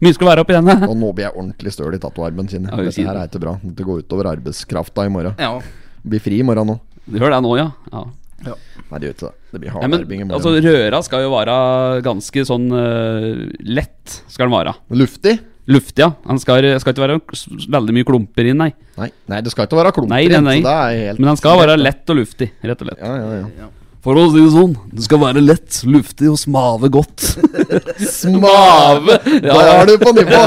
Mye 0.01 0.15
skal 0.17 0.31
være 0.31 0.43
oppi 0.45 0.55
denne. 0.55 0.75
Og 0.87 0.95
nå 0.97 1.11
blir 1.13 1.27
jeg 1.27 1.35
ordentlig 1.35 1.73
støl 1.75 1.93
i 1.93 1.99
tatoarmen 2.01 2.47
sin. 2.49 2.65
Ja, 2.65 2.79
vi 2.79 2.87
Dette 2.89 3.05
her 3.05 3.17
det. 3.19 3.21
er 3.21 3.29
ikke 3.29 3.43
bra. 3.43 3.53
Det 3.61 3.85
går 3.85 4.01
utover 4.01 4.31
arbeidskrafta 4.31 5.05
i 5.05 5.11
morgen. 5.13 5.35
Ja. 5.37 5.53
Blir 6.01 6.23
fri 6.23 6.39
i 6.41 6.47
morgen 6.47 6.73
nå. 6.73 6.79
Du 7.05 7.19
hører 7.19 7.35
det 7.37 7.41
nå, 7.45 7.51
ja? 7.59 7.67
ja. 7.93 8.03
Nei, 8.41 8.97
det 8.97 9.07
gjør 9.07 9.13
ikke 9.13 9.27
det. 9.27 9.33
Det 9.51 9.61
blir 9.61 9.75
hard 9.75 9.85
men 9.85 10.01
i 10.01 10.17
morgen. 10.23 10.33
altså, 10.37 10.53
røra 10.65 11.01
skal 11.05 11.25
jo 11.25 11.31
være 11.35 11.55
ganske 12.05 12.45
sånn 12.49 12.67
uh, 12.73 13.45
lett, 13.61 14.15
skal 14.31 14.49
den 14.49 14.55
være. 14.55 14.73
Luftig? 14.97 15.35
Luftig, 15.69 16.01
ja. 16.01 16.09
Den 16.25 16.41
skal, 16.41 16.65
skal 16.81 16.95
ikke 16.95 17.03
være 17.05 17.19
veldig 17.77 17.95
mye 17.99 18.07
klumper 18.07 18.49
inn, 18.49 18.57
nei. 18.63 18.71
Nei, 18.97 19.11
nei, 19.29 19.43
det 19.45 19.53
skal 19.53 19.69
ikke 19.69 19.77
være 19.77 19.93
klumper 19.95 20.15
Nei, 20.15 20.23
nei, 20.31 20.41
nei. 20.41 20.57
så 20.65 20.73
det 20.73 21.05
helt 21.05 21.21
Men 21.21 21.31
den 21.31 21.39
skal 21.43 21.61
være 21.61 21.77
lett 21.77 22.09
og 22.11 22.17
luftig, 22.23 22.49
rett 22.65 22.81
og 22.81 22.89
slett. 22.89 23.05
Ja, 23.05 23.13
ja, 23.21 23.53
ja. 23.61 23.69
For 24.01 24.17
å 24.17 24.23
si 24.31 24.39
det 24.41 24.49
sånn, 24.49 24.71
det 24.89 25.03
skal 25.05 25.19
være 25.21 25.43
lett, 25.43 25.75
luftig 25.85 26.31
og 26.31 26.39
smave 26.41 26.89
godt. 26.89 27.21
Smave! 28.21 29.17
Ja, 29.43 29.53
Da 29.53 29.75
er 29.75 29.91
du 29.91 29.93
på 30.01 30.13
nivå. 30.17 30.39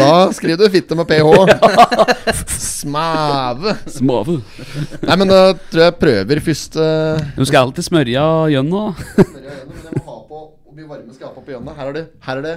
Da 0.00 0.08
skriver 0.34 0.66
du 0.66 0.74
fitte 0.74 0.98
med 0.98 1.06
ph. 1.06 2.34
Smave. 2.50 3.76
Smave. 3.94 4.40
Nei, 5.04 5.18
men 5.22 5.30
da 5.30 5.38
tror 5.54 5.84
jeg 5.84 5.86
jeg 5.86 5.98
prøver 6.00 6.42
først 6.48 6.80
uh, 6.82 7.22
Du 7.38 7.44
skal 7.46 7.68
alltid 7.68 7.86
smørja 7.86 8.26
gjennom. 8.56 8.98
Her 11.76 11.86
er 11.86 11.94
det 11.94 12.04
Her 12.26 12.40
er 12.40 12.44
det 12.48 12.56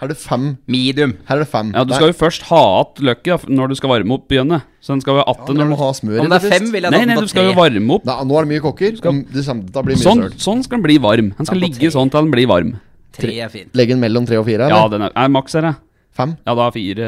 Her 0.00 0.08
er 0.08 0.10
det 0.10 0.18
fem. 0.18 0.46
Medium. 0.66 1.12
Her 1.28 1.38
er 1.38 1.44
det 1.44 1.48
fem. 1.52 1.68
Ja, 1.74 1.84
Du 1.86 1.92
skal 1.94 2.10
jo 2.10 2.16
først 2.18 2.46
ha 2.48 2.62
igjen 2.64 3.06
løkket 3.08 3.44
når 3.48 3.70
du 3.70 3.74
skal 3.78 3.92
varme 3.92 4.16
opp 4.16 4.24
bjønnet. 4.32 4.66
Så 4.82 4.92
den 4.92 5.04
skal 5.04 5.20
ja, 5.20 5.26
atte 5.30 5.54
når 5.54 5.60
når 5.60 5.70
du 5.70 5.72
må 5.74 5.78
ha 5.80 5.90
smør 5.94 6.18
Om 6.18 6.26
i 6.26 6.28
det 6.28 6.30
det 6.34 6.38
er 6.40 6.54
fem, 6.54 6.64
først. 6.64 6.72
vil 6.74 6.82
jeg 6.88 6.94
Nei, 6.94 7.04
nei, 7.08 7.16
du 7.20 7.30
skal 7.30 7.46
jo 7.46 7.54
varme 7.56 7.94
opp. 7.96 8.08
Nei, 8.10 8.16
nå 8.26 8.40
er 8.40 8.48
det 8.48 8.50
mye 8.50 8.64
kokker. 8.64 8.98
Skal... 8.98 9.22
Det 9.30 9.44
da 9.46 9.84
blir 9.86 9.94
det 9.94 10.00
mye 10.00 10.08
Sånn, 10.08 10.24
sånn 10.48 10.66
skal 10.66 10.80
den 10.80 10.84
bli 10.88 10.98
varm. 10.98 11.30
Den 11.38 11.48
skal 11.48 11.62
ligge 11.62 11.92
sånn 11.94 12.10
til 12.12 12.26
den 12.26 12.34
blir 12.34 12.50
varm. 12.50 12.74
Tre 13.14 13.32
er 13.46 13.52
fint. 13.52 13.70
Legge 13.78 13.94
den 13.94 14.02
mellom 14.02 14.26
tre 14.26 14.40
og 14.42 14.48
fire? 14.48 14.66
Ja, 14.72 14.82
den 14.90 15.06
er, 15.06 15.14
er 15.14 15.30
maks 15.30 15.54
her, 15.54 15.70
jeg. 15.70 15.80
Fem? 16.14 16.34
Ja, 16.46 16.54
da 16.58 16.66
er 16.68 16.74
fire, 16.74 17.06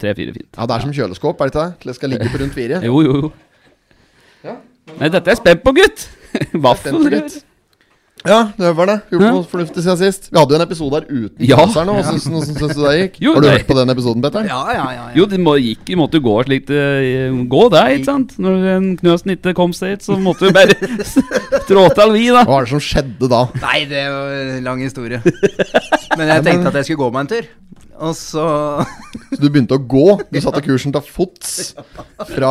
tre-fire 0.00 0.32
fint. 0.36 0.48
Ja, 0.52 0.68
det 0.68 0.76
er 0.76 0.84
som 0.86 0.92
kjøleskåp, 0.96 1.40
er 1.40 1.48
det 1.48 1.52
ikke 1.56 1.64
det? 1.64 1.88
Det 1.88 1.96
skal 1.98 2.12
ligge 2.12 2.30
på 2.32 2.40
rundt 2.40 2.56
fire? 2.56 2.80
Jo, 2.84 3.00
jo, 3.04 3.16
jo. 3.24 3.32
Ja. 4.46 4.54
Nei, 4.96 5.10
dette 5.12 5.24
er 5.24 5.34
jeg 5.34 5.42
spent 5.42 5.64
på, 5.64 5.74
gutt! 5.76 6.06
Vaffel. 6.66 7.00
Ja, 8.26 8.38
det 8.58 8.70
var 8.76 8.86
det. 8.90 8.96
Gjort 9.12 9.22
Ja. 9.22 9.30
noe 9.32 9.44
fornuftig 9.48 9.82
siden 9.84 9.98
sist. 10.00 10.28
Vi 10.32 10.38
hadde 10.38 10.50
jo 10.54 10.58
en 10.60 10.64
episode 10.66 10.92
her 10.98 11.06
uten 11.08 11.46
Ja. 11.48 11.56
Kjøseren, 11.62 11.88
og 11.88 11.96
Hvordan 12.02 12.20
syns 12.20 12.74
du 12.74 12.82
det 12.82 12.94
gikk? 13.00 13.20
Jo, 13.22 13.34
Har 13.34 13.40
du 13.40 13.46
nei. 13.48 13.56
hørt 13.58 13.66
på 13.68 13.76
den 13.78 13.90
episoden, 13.94 14.22
Petter? 14.22 14.44
Ja, 14.50 14.60
ja, 14.72 14.84
ja. 14.92 14.92
ja. 14.94 15.06
Jo, 15.14 15.26
det 15.26 15.40
må, 15.40 15.54
gikk, 15.62 15.84
det 15.86 15.96
måtte 16.00 16.18
jo 16.20 16.24
gå 16.26 16.36
slik 16.46 16.66
det 16.66 16.82
gå, 17.48 17.62
der, 17.70 17.86
ikke 17.96 18.04
sant? 18.10 18.36
Når 18.38 18.66
en 18.76 18.88
Knøsen 18.98 19.30
ikke 19.36 19.54
kom 19.54 19.72
seg 19.72 19.94
hit, 19.96 20.02
så 20.06 20.18
måtte 20.18 20.46
vi 20.48 20.52
bare 20.52 20.74
trå 21.68 21.86
til, 21.94 22.12
vi, 22.16 22.26
da. 22.34 22.42
Hva 22.44 22.56
var 22.58 22.66
det 22.66 22.70
som 22.74 22.82
skjedde 22.82 23.28
da? 23.30 23.44
Nei, 23.62 23.84
det 23.90 24.02
var 24.10 24.34
en 24.56 24.64
lang 24.64 24.82
historie. 24.82 25.22
Men 26.18 26.28
jeg 26.28 26.44
tenkte 26.44 26.68
at 26.72 26.80
jeg 26.82 26.84
skulle 26.90 27.02
gå 27.06 27.12
meg 27.12 27.26
en 27.26 27.32
tur. 27.36 27.46
Og 27.96 28.12
så 28.12 28.42
Så 29.32 29.40
du 29.40 29.48
begynte 29.48 29.72
å 29.78 29.80
gå? 29.80 30.18
Du 30.30 30.36
satte 30.44 30.60
kursen 30.64 30.92
til 30.92 31.00
fots 31.00 31.74
fra 32.28 32.50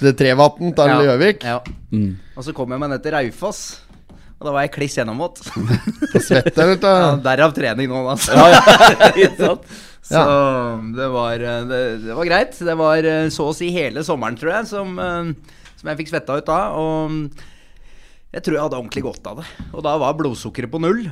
det 0.00 0.16
Trevatn 0.18 0.72
til 0.74 0.90
Ja. 0.90 0.96
Gjøvik? 1.06 1.44
Ja. 1.46 1.60
Mm. 1.92 2.16
Og 2.36 2.42
så 2.46 2.54
kom 2.56 2.70
jeg 2.74 2.80
meg 2.82 2.90
ned 2.90 3.02
til 3.04 3.12
Raufoss. 3.14 3.60
Og 4.40 4.48
da 4.48 4.52
var 4.56 4.64
jeg 4.64 4.72
kliss 4.72 4.96
gjennomvåt. 4.96 5.42
Svett, 6.24 6.56
eller? 6.56 6.78
Ja, 6.80 7.12
til- 7.12 7.24
derav 7.26 7.52
trening 7.56 7.90
nå, 7.92 8.00
altså. 8.08 8.32
ja? 8.40 9.52
Så 10.10 10.20
det 10.96 11.08
var, 11.12 11.42
eh, 11.44 11.64
det, 11.68 11.80
det 12.06 12.16
var 12.16 12.28
greit. 12.28 12.56
Det 12.56 12.76
var 12.80 13.04
eh, 13.04 13.28
så 13.30 13.50
å 13.50 13.56
si 13.56 13.68
hele 13.74 14.02
sommeren, 14.06 14.38
tror 14.40 14.54
jeg, 14.56 14.70
som, 14.72 14.96
eh, 14.96 15.60
som 15.76 15.92
jeg 15.92 16.00
fikk 16.00 16.14
svetta 16.14 16.38
ut 16.40 16.48
da. 16.48 16.60
Og 16.80 17.20
jeg 18.32 18.46
tror 18.46 18.56
jeg 18.56 18.64
hadde 18.64 18.80
ordentlig 18.80 19.04
godt 19.04 19.28
av 19.28 19.42
det. 19.42 19.46
Og 19.74 19.84
da 19.84 19.94
var 20.00 20.16
blodsukkeret 20.16 20.72
på 20.72 20.80
null. 20.82 21.04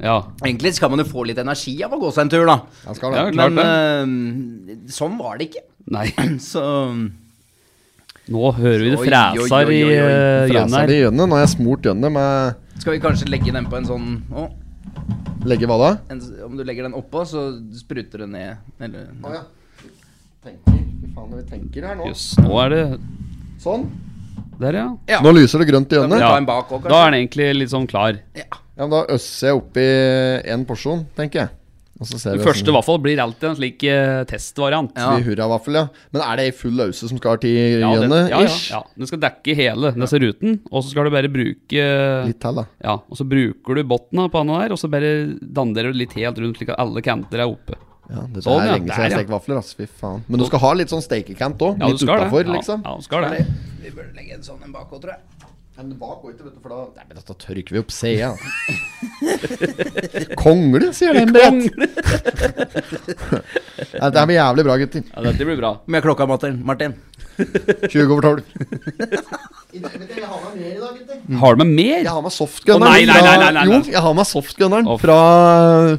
Ja. 0.00 0.22
Egentlig 0.40 0.72
skal 0.78 0.88
man 0.88 1.02
jo 1.02 1.08
få 1.10 1.26
litt 1.28 1.38
energi 1.42 1.76
av 1.84 1.92
å 1.92 2.00
gå 2.00 2.08
seg 2.16 2.24
en 2.24 2.32
tur, 2.32 2.46
da. 2.48 2.62
Ja, 2.86 2.96
skal 2.96 3.12
Ja, 3.12 3.26
klart 3.28 3.52
Men 3.60 3.60
uh, 3.60 4.86
sånn 4.88 5.20
var 5.20 5.36
det 5.36 5.50
ikke. 5.50 5.66
Nei, 5.92 6.08
Så 6.50 6.64
nå 8.30 8.50
hører 8.54 8.82
vi 8.84 8.90
det 8.94 8.98
oi, 9.00 9.06
i 9.74 9.78
gjønnet 10.54 10.76
her. 10.76 10.92
i 10.94 10.98
gjønnet. 11.02 11.26
Nå 11.26 11.34
har 11.34 11.42
jeg 11.42 11.52
smurt 11.56 11.86
gjønnet 11.88 12.14
med 12.14 12.69
skal 12.80 12.96
vi 12.96 13.00
kanskje 13.04 13.28
legge 13.30 13.52
den 13.54 13.66
på 13.70 13.76
en 13.78 13.86
sånn 13.88 14.10
å, 14.32 14.48
Legge 15.48 15.64
hva 15.70 15.76
da? 15.80 15.90
en, 16.12 16.20
Om 16.44 16.56
du 16.58 16.64
legger 16.68 16.84
den 16.88 16.94
oppå, 16.98 17.22
så 17.28 17.46
spruter 17.76 18.24
det 18.24 18.28
ned. 18.28 18.56
Eller, 18.82 19.06
Å 19.24 19.30
ja. 19.32 19.42
Tenker. 20.44 20.76
Fy 21.00 21.08
faen, 21.14 21.30
vi 21.36 21.44
tenker 21.48 21.86
her 21.88 21.96
nå. 21.96 22.08
Jøss, 22.10 22.26
nå 22.40 22.58
er 22.64 22.72
det 22.74 22.82
Sånn. 23.60 23.86
Der, 24.60 24.76
ja. 24.76 24.86
Ja. 25.08 25.20
Nå 25.24 25.32
lyser 25.36 25.62
det 25.62 25.68
grønt 25.70 25.88
i 25.92 25.96
Da 25.96 26.02
gjønnet. 26.02 26.18
du 26.20 26.24
Ja. 26.24 26.28
ta 26.34 26.36
en 26.40 26.48
bak 26.48 26.68
også, 26.72 26.88
Da 26.92 27.06
er 27.06 27.10
den 27.10 27.20
egentlig 27.22 27.46
litt 27.56 27.70
sånn 27.72 27.86
klar. 27.88 28.18
Ja. 28.36 28.44
men 28.76 28.90
da 28.90 29.04
øsser 29.12 29.48
jeg 29.48 29.56
oppi 29.60 29.86
en 30.52 30.64
porsjon, 30.68 31.06
tenker 31.16 31.40
jeg. 31.46 31.48
Og 32.00 32.08
så 32.08 32.16
ser 32.16 32.38
Den 32.38 32.46
første 32.46 32.72
vaffel 32.72 32.96
blir 33.04 33.20
alltid 33.20 33.50
en 33.50 33.56
slik 33.58 33.82
uh, 33.84 34.22
testvariant. 34.28 34.94
Ja. 34.96 35.18
hurravaffel, 35.26 35.76
ja. 35.76 35.82
Men 36.14 36.22
er 36.24 36.40
det 36.40 36.46
ei 36.48 36.54
full 36.56 36.72
lause 36.80 37.10
som 37.10 37.20
skal 37.20 37.36
til 37.42 37.52
Ja, 37.82 37.90
den, 37.92 38.06
gjønnet? 38.08 38.30
ja, 38.32 38.40
ja, 38.46 38.54
ja. 38.72 38.80
Den 38.96 39.10
skal 39.10 39.20
dekke 39.20 39.56
hele 39.58 39.92
disse 39.98 40.20
ruten, 40.22 40.56
og 40.70 40.80
så 40.80 40.94
skal 40.94 41.10
du 41.10 41.12
bare 41.12 41.28
bruke 41.32 41.84
Litt 42.30 42.40
til, 42.40 42.56
da. 42.62 42.64
Ja, 42.80 42.96
og 43.04 43.20
så 43.20 43.26
bruker 43.28 43.76
du 43.76 43.84
bunnen 43.84 44.24
av 44.24 44.32
panna 44.32 44.62
der, 44.64 44.72
og 44.72 44.80
så 44.80 44.88
bare 44.92 45.12
danderer 45.40 45.92
du 45.92 46.00
litt 46.00 46.16
helt 46.16 46.40
rundt, 46.40 46.56
slik 46.60 46.72
at 46.72 46.80
alle 46.80 47.04
kanter 47.04 47.44
er 47.44 47.52
oppe. 47.52 47.76
Ja, 48.10 48.24
det 48.26 48.42
Sånn, 48.42 48.58
er 48.58 48.72
lenge 48.74 48.88
siden 48.88 48.96
jeg 48.96 49.12
har 49.12 49.18
stekt 49.20 49.30
vafler. 49.30 49.60
Altså, 49.60 49.76
fy 49.78 49.86
faen. 50.00 50.24
Men 50.26 50.42
du 50.42 50.46
skal 50.48 50.62
ha 50.64 50.70
litt 50.80 50.90
sånn 50.90 51.04
stekekant 51.04 51.60
òg. 51.62 51.76
Ja, 51.78 51.90
litt 51.92 52.02
utafor, 52.02 52.42
det. 52.42 52.48
Ja, 52.50 52.56
liksom. 52.56 52.82
Ja, 52.82 52.96
du 52.98 53.06
skal 53.06 53.28
det. 53.28 53.44
Vi 53.84 53.92
burde 53.94 54.16
legge 54.16 54.34
en 54.40 54.42
sånn 54.42 54.64
en 54.66 54.74
bak 54.74 54.90
tror 54.90 55.12
jeg. 55.12 55.39
Men 55.80 55.94
bak 55.96 56.18
går 56.20 56.34
ikke, 56.34 56.44
vet 56.44 56.56
du, 56.58 56.60
for 56.60 56.72
da 56.74 56.78
Nei, 56.98 57.04
men 57.08 57.16
da 57.16 57.34
tørker 57.40 57.72
vi 57.72 57.80
opp 57.80 57.92
seia. 57.94 58.34
Kongle, 60.42 60.90
sier 60.92 61.16
den. 61.16 61.32
Kongle. 61.32 61.88
Er 63.96 64.32
jævlig 64.34 64.66
bra, 64.66 64.76
gutter. 64.82 65.06
Ja, 65.08 65.22
dette 65.24 65.46
blir 65.48 65.56
bra. 65.56 65.70
Med 65.88 66.04
klokka, 66.04 66.28
Martin. 66.28 66.60
Martin. 66.68 66.98
20 67.40 68.12
over 68.12 68.28
12. 68.28 68.44
Har 71.40 71.56
du 71.56 71.64
med 71.64 71.72
mer? 71.72 71.98
Jeg 72.02 72.12
har 72.12 72.22
med 72.28 72.34
softgunneren. 72.34 72.84
Oh, 72.84 72.92
nei, 72.92 73.08
nei, 73.08 73.20
nei, 73.24 73.36
nei, 73.40 73.50
nei. 73.56 73.66
Jo, 73.70 73.82
jeg 73.88 74.04
har 74.04 74.16
med 74.20 74.28
softgunneren 74.28 74.84
oh. 74.90 75.00
fra, 75.00 75.20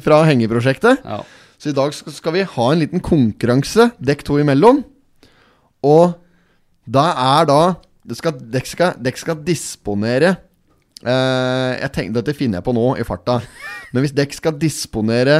fra 0.04 0.22
hengeprosjektet. 0.30 1.02
Ja. 1.02 1.24
Så 1.58 1.72
i 1.72 1.74
dag 1.74 1.90
skal, 1.96 2.14
skal 2.14 2.38
vi 2.38 2.46
ha 2.54 2.66
en 2.70 2.84
liten 2.84 3.02
konkurranse, 3.02 3.90
dekk 3.98 4.22
to 4.30 4.38
imellom. 4.38 4.84
Og 5.82 6.14
da 6.86 7.10
er 7.40 7.50
da 7.50 7.62
det 8.02 8.18
skal, 8.18 8.38
skal, 8.66 9.10
skal 9.14 9.42
disponere 9.46 10.32
eh, 11.04 11.72
Jeg 11.78 11.90
tenkte 11.94 12.18
Dette 12.18 12.34
finner 12.34 12.58
jeg 12.58 12.66
på 12.66 12.74
nå 12.74 12.86
i 12.98 13.06
farta. 13.06 13.38
Men 13.92 14.02
hvis 14.02 14.14
dere 14.16 14.34
skal 14.34 14.56
disponere 14.58 15.36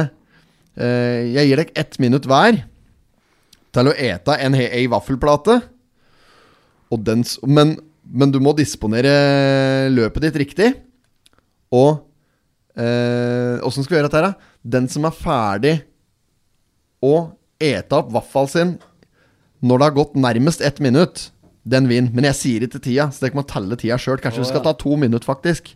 eh, 0.77 1.33
Jeg 1.33 1.49
gir 1.49 1.59
dere 1.59 1.75
ett 1.83 1.99
minutt 2.03 2.27
hver 2.29 2.61
til 3.73 3.89
å 3.89 3.95
ete 3.97 4.35
en 4.37 4.53
ei 4.53 4.83
vaffelplate. 4.85 5.55
Den, 6.93 7.23
men, 7.49 7.71
men 8.05 8.29
du 8.29 8.37
må 8.37 8.51
disponere 8.53 9.89
løpet 9.89 10.27
ditt 10.27 10.37
riktig. 10.43 10.67
Og 11.73 12.03
Åssen 12.73 13.85
skal 13.85 13.95
vi 13.95 13.97
gjøre 13.97 14.11
dette 14.11 14.21
da? 14.27 14.29
Den 14.61 14.85
som 14.89 15.09
er 15.09 15.17
ferdig 15.17 15.73
å 17.01 17.33
ete 17.57 17.97
opp 17.97 18.13
vaffelen 18.13 18.53
sin 18.53 18.75
når 19.63 19.79
det 19.79 19.87
har 19.87 19.97
gått 19.97 20.15
nærmest 20.19 20.61
ett 20.61 20.79
minutt, 20.83 21.32
den 21.63 21.87
vinner. 21.87 22.11
Men 22.15 22.27
jeg 22.31 22.39
sier 22.39 22.65
ikke 22.67 22.81
tida, 22.83 23.07
så 23.13 23.25
dere 23.25 23.37
må 23.39 23.45
telle 23.47 23.77
tida 23.79 23.97
sjøl. 24.01 24.19
Kanskje 24.21 24.43
vi 24.43 24.49
skal 24.51 24.63
ta 24.65 24.75
to 24.77 24.97
minutter, 24.99 25.27
faktisk. 25.27 25.73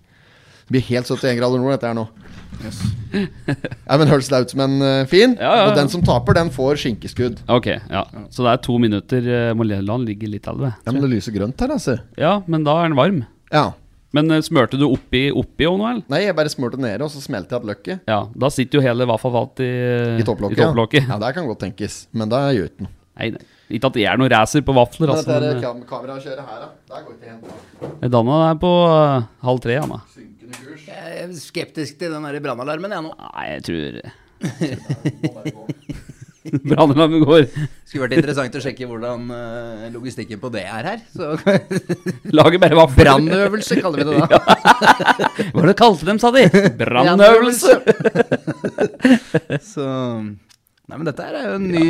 Det 0.67 0.75
blir 0.75 0.83
helt 0.89 1.07
71 1.07 1.37
grader 1.39 1.61
nord, 1.63 1.77
dette 1.77 1.87
her 1.87 1.95
nå. 1.95 2.03
ja, 3.87 3.95
men 3.99 4.09
Høres 4.09 4.27
det 4.27 4.39
ut 4.43 4.51
som 4.51 4.63
en 4.65 4.77
uh, 4.83 5.07
fin? 5.07 5.37
Ja, 5.39 5.47
ja, 5.47 5.61
ja. 5.61 5.65
Og 5.69 5.77
den 5.77 5.91
som 5.93 6.03
taper, 6.03 6.35
den 6.35 6.51
får 6.51 6.81
skinkeskudd. 6.81 7.39
Ok, 7.53 7.69
ja. 7.71 8.03
Så 8.33 8.43
det 8.43 8.51
er 8.51 8.63
to 8.65 8.75
minutter. 8.83 9.29
uh, 9.31 9.55
Må 9.55 9.67
ligger 9.67 10.27
litt 10.33 10.43
det. 10.43 10.73
Ja, 10.83 10.91
Men 10.91 11.03
det 11.05 11.11
lyser 11.13 11.35
grønt 11.35 11.63
her, 11.63 11.71
altså. 11.77 11.99
Ja, 12.19 12.41
men 12.47 12.67
da 12.67 12.81
er 12.81 12.89
den 12.89 12.99
varm. 12.99 13.23
Ja. 13.53 13.69
Men 14.15 14.31
eh, 14.31 14.41
smørte 14.43 14.79
du 14.79 14.87
oppi 14.87 15.27
oppi 15.35 15.67
òg 15.67 15.77
nå, 15.79 15.87
eller? 15.89 16.05
Nei, 16.11 16.21
jeg 16.23 16.35
bare 16.37 16.51
smurte 16.51 16.79
nede, 16.79 17.03
og 17.05 17.11
så 17.11 17.21
smelte 17.23 17.53
jeg 17.55 17.63
et 17.63 17.69
løkket. 17.71 18.07
Ja, 18.07 18.21
da 18.39 18.49
sitter 18.53 18.79
jo 18.79 18.85
hele 18.85 19.07
vaffelen 19.09 19.35
falt 19.35 19.61
i, 19.63 19.71
I 20.21 20.25
topplokket. 20.27 20.57
I 20.57 20.63
topplokket. 20.63 21.03
Ja. 21.03 21.13
ja, 21.15 21.19
det 21.25 21.33
kan 21.35 21.47
godt 21.49 21.61
tenkes. 21.65 21.99
Men 22.15 22.31
da 22.31 22.45
gjør 22.55 22.71
ikke 22.71 22.87
noe. 22.87 22.93
Nei, 23.19 23.29
nei. 23.35 23.43
Ikke 23.67 23.89
at 23.91 23.97
jeg 23.99 24.07
er 24.07 24.19
noen 24.19 24.31
racer 24.31 24.63
på 24.63 24.75
vafler, 24.75 25.09
Men 25.09 25.15
altså. 25.17 25.27
Det 25.27 25.39
Men, 25.43 25.57
er 25.57 25.63
kam 25.65 25.81
kamerakjøret 25.89 26.43
her, 26.47 26.59
da. 26.63 26.67
Der 26.93 27.01
går 27.03 27.13
ikke 27.17 27.27
eh, 27.89 28.11
Danna 28.13 28.37
er 28.47 28.61
på 28.61 28.71
uh, 28.87 29.25
halv 29.43 29.59
tre, 29.63 29.75
Anna. 29.81 29.99
Synkende 30.13 30.61
kurs. 30.61 30.85
Jeg 30.87 31.17
er 31.23 31.33
skeptisk 31.35 31.99
til 31.99 32.15
den 32.15 32.29
brannalarmen, 32.43 32.95
jeg 32.95 33.03
nå. 33.03 33.11
Nei, 33.27 33.45
jeg 33.51 33.61
tror 33.67 33.99
brannalarmen 36.69 37.25
går. 37.27 37.47
Skulle 37.83 38.05
vært 38.05 38.17
interessant 38.21 38.55
å 38.55 38.63
sjekke 38.63 38.87
hvordan 38.87 39.27
uh, 39.31 39.85
logistikken 39.91 40.39
på 40.39 40.51
det 40.53 40.63
er 40.63 40.91
her. 40.93 41.03
Så 41.11 41.35
Lager 42.37 42.63
bare 42.63 42.79
vafler. 42.79 43.03
Brannøvelse 43.03 43.79
kaller 43.83 44.03
vi 44.03 44.07
det 44.07 44.23
da. 44.23 44.41
Hva 45.51 45.53
var 45.59 45.67
det 45.67 45.75
du 45.75 45.79
kalte 45.83 46.07
dem, 46.07 46.23
sa 46.23 46.31
de? 46.35 46.47
Brannøvelse. 46.79 47.79
Så 49.75 49.87
Nei, 50.87 50.95
men 50.97 51.07
dette 51.09 51.23
er 51.27 51.49
jo 51.49 51.55
en 51.57 51.67
ny 51.67 51.85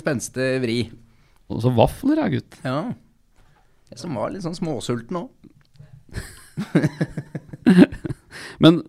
spenstig 0.00 0.48
vri. 0.64 0.78
Og 1.52 1.60
så 1.62 1.70
vafler, 1.74 2.18
ja, 2.18 2.28
gutt. 2.32 2.56
Ja. 2.66 2.78
Jeg 3.92 4.00
som 4.02 4.16
var 4.18 4.32
litt 4.34 4.42
sånn 4.42 4.56
småsulten 4.58 5.20
òg. 5.20 5.28
Men 8.62 8.80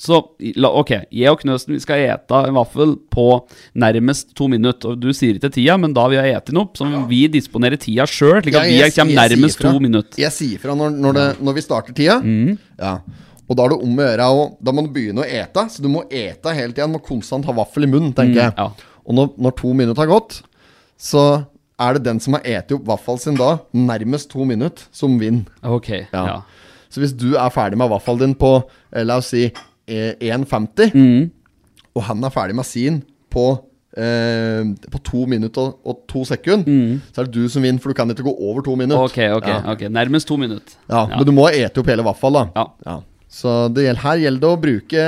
så, 0.00 0.18
ok, 0.66 0.90
jeg 1.14 1.30
og 1.30 1.38
Knøsen 1.40 1.70
vi 1.76 1.80
skal 1.82 2.02
ete 2.02 2.38
en 2.48 2.56
vaffel 2.56 2.96
på 3.14 3.26
nærmest 3.78 4.32
to 4.36 4.48
minutter. 4.50 4.94
Og 4.94 5.00
du 5.00 5.12
sier 5.16 5.38
ikke 5.38 5.52
tida, 5.54 5.76
men 5.80 5.94
da 5.96 6.08
vi 6.10 6.18
har 6.18 6.26
eten 6.32 6.58
opp, 6.60 6.74
så 6.78 6.88
ja. 6.90 7.02
vi 7.08 7.20
disponerer 7.30 7.78
tida 7.80 8.06
sjøl, 8.10 8.40
slik 8.42 8.56
at 8.58 8.66
Ja, 8.66 8.82
jeg- 8.82 8.90
vi 8.90 8.98
kommer 8.98 9.20
nærmest 9.22 9.62
to 9.62 9.72
minutter. 9.80 10.18
Jeg 10.20 10.34
sier 10.34 10.58
fra 10.62 10.74
når, 10.74 10.98
når, 10.98 11.12
det, 11.20 11.28
når 11.46 11.54
vi 11.54 11.62
starter 11.62 11.94
tida. 11.94 12.18
Mm. 12.20 12.58
Ja. 12.78 12.96
Og 13.48 13.56
da 13.56 13.64
er 13.66 13.68
det 13.74 13.78
om 13.84 13.98
å 13.98 14.04
gjøre 14.06 14.26
og 14.32 14.56
Da 14.64 14.72
må 14.72 14.82
du 14.86 14.92
begynne 14.94 15.20
å 15.24 15.28
ete. 15.28 15.66
Så 15.70 15.82
du 15.84 15.88
må 15.92 16.04
ete 16.10 16.54
hele 16.56 16.72
tida. 16.72 16.86
Du 16.88 16.94
må 16.96 17.02
konstant 17.04 17.44
ha 17.44 17.52
vaffel 17.52 17.84
i 17.84 17.90
munnen, 17.90 18.14
tenker 18.16 18.40
jeg. 18.40 18.54
Mm, 18.54 18.58
ja. 18.58 18.70
Og 19.04 19.14
når, 19.18 19.32
når 19.38 19.56
to 19.58 19.72
minutter 19.76 20.00
har 20.06 20.12
gått, 20.14 20.38
så 20.96 21.24
er 21.80 21.94
det 21.98 22.04
den 22.06 22.20
som 22.22 22.36
har 22.38 22.44
eti 22.46 22.76
opp 22.76 22.84
vaffelen 22.86 23.18
sin 23.20 23.36
da, 23.36 23.58
nærmest 23.74 24.30
to 24.30 24.44
minutter, 24.48 24.86
som 24.94 25.18
vinner. 25.20 25.44
Ok, 25.62 25.90
Ja. 26.12 26.24
ja. 26.26 26.40
Så 26.88 27.00
hvis 27.02 27.12
du 27.18 27.34
er 27.34 27.50
ferdig 27.50 27.76
med 27.76 27.90
vaffelen 27.90 28.20
din 28.20 28.34
på 28.38 28.52
eh, 28.94 29.02
la 29.04 29.16
oss 29.18 29.32
si 29.34 29.48
eh, 29.50 30.14
1,50, 30.22 30.94
Mm. 30.94 31.30
og 31.96 32.02
han 32.06 32.22
er 32.24 32.30
ferdig 32.30 32.54
med 32.54 32.64
sin 32.64 33.02
på 33.30 33.46
Uh, 33.94 34.74
På 34.90 34.98
to 35.06 35.20
minutter 35.30 35.68
og, 35.86 36.00
to 36.10 36.24
sekunder, 36.26 36.66
så 37.14 37.20
er 37.22 37.28
det 37.28 37.34
du 37.36 37.44
som 37.48 37.62
vinner, 37.62 37.78
for 37.78 37.92
du 37.92 37.94
kan 37.94 38.10
ikke 38.10 38.24
gå 38.26 38.32
over 38.42 38.60
to 38.66 38.74
minutter. 38.74 38.98
Ok, 38.98 39.18
ok, 39.36 39.46
Ja. 39.46 39.60
ok 39.70 39.82
Nærmest 39.88 40.26
to 40.26 40.34
minutter. 40.36 40.74
Ja, 40.90 41.06
Men 41.06 41.24
du 41.24 41.30
må 41.30 41.44
ete 41.54 41.78
opp 41.78 41.86
hele 41.86 42.02
vaffelen, 42.02 42.50
da. 42.56 42.64
Ja. 42.84 42.96
Så 43.34 43.50
det 43.74 43.88
gjelder, 43.88 44.02
her 44.04 44.20
gjelder 44.22 44.42
det 44.44 44.50
å 44.52 44.58
bruke, 44.62 45.04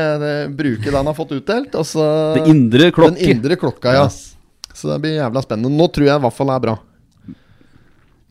bruke 0.59 0.91
det 0.91 0.97
han 0.99 1.07
har 1.07 1.15
fått 1.15 1.35
utdelt. 1.37 1.77
Altså, 1.79 2.03
Det 2.35 2.43
indre 2.51 2.89
klokke. 2.91 3.15
Den 3.15 3.37
indre 3.37 3.57
klokka, 3.61 3.93
ja. 3.95 4.09
Så 4.77 4.91
det 4.91 4.97
blir 5.05 5.15
jævla 5.21 5.43
spennende. 5.45 5.71
Nå 5.79 5.87
tror 5.95 6.09
jeg 6.11 6.25
vaffelen 6.25 6.51
er 6.57 6.65
bra. 6.65 6.75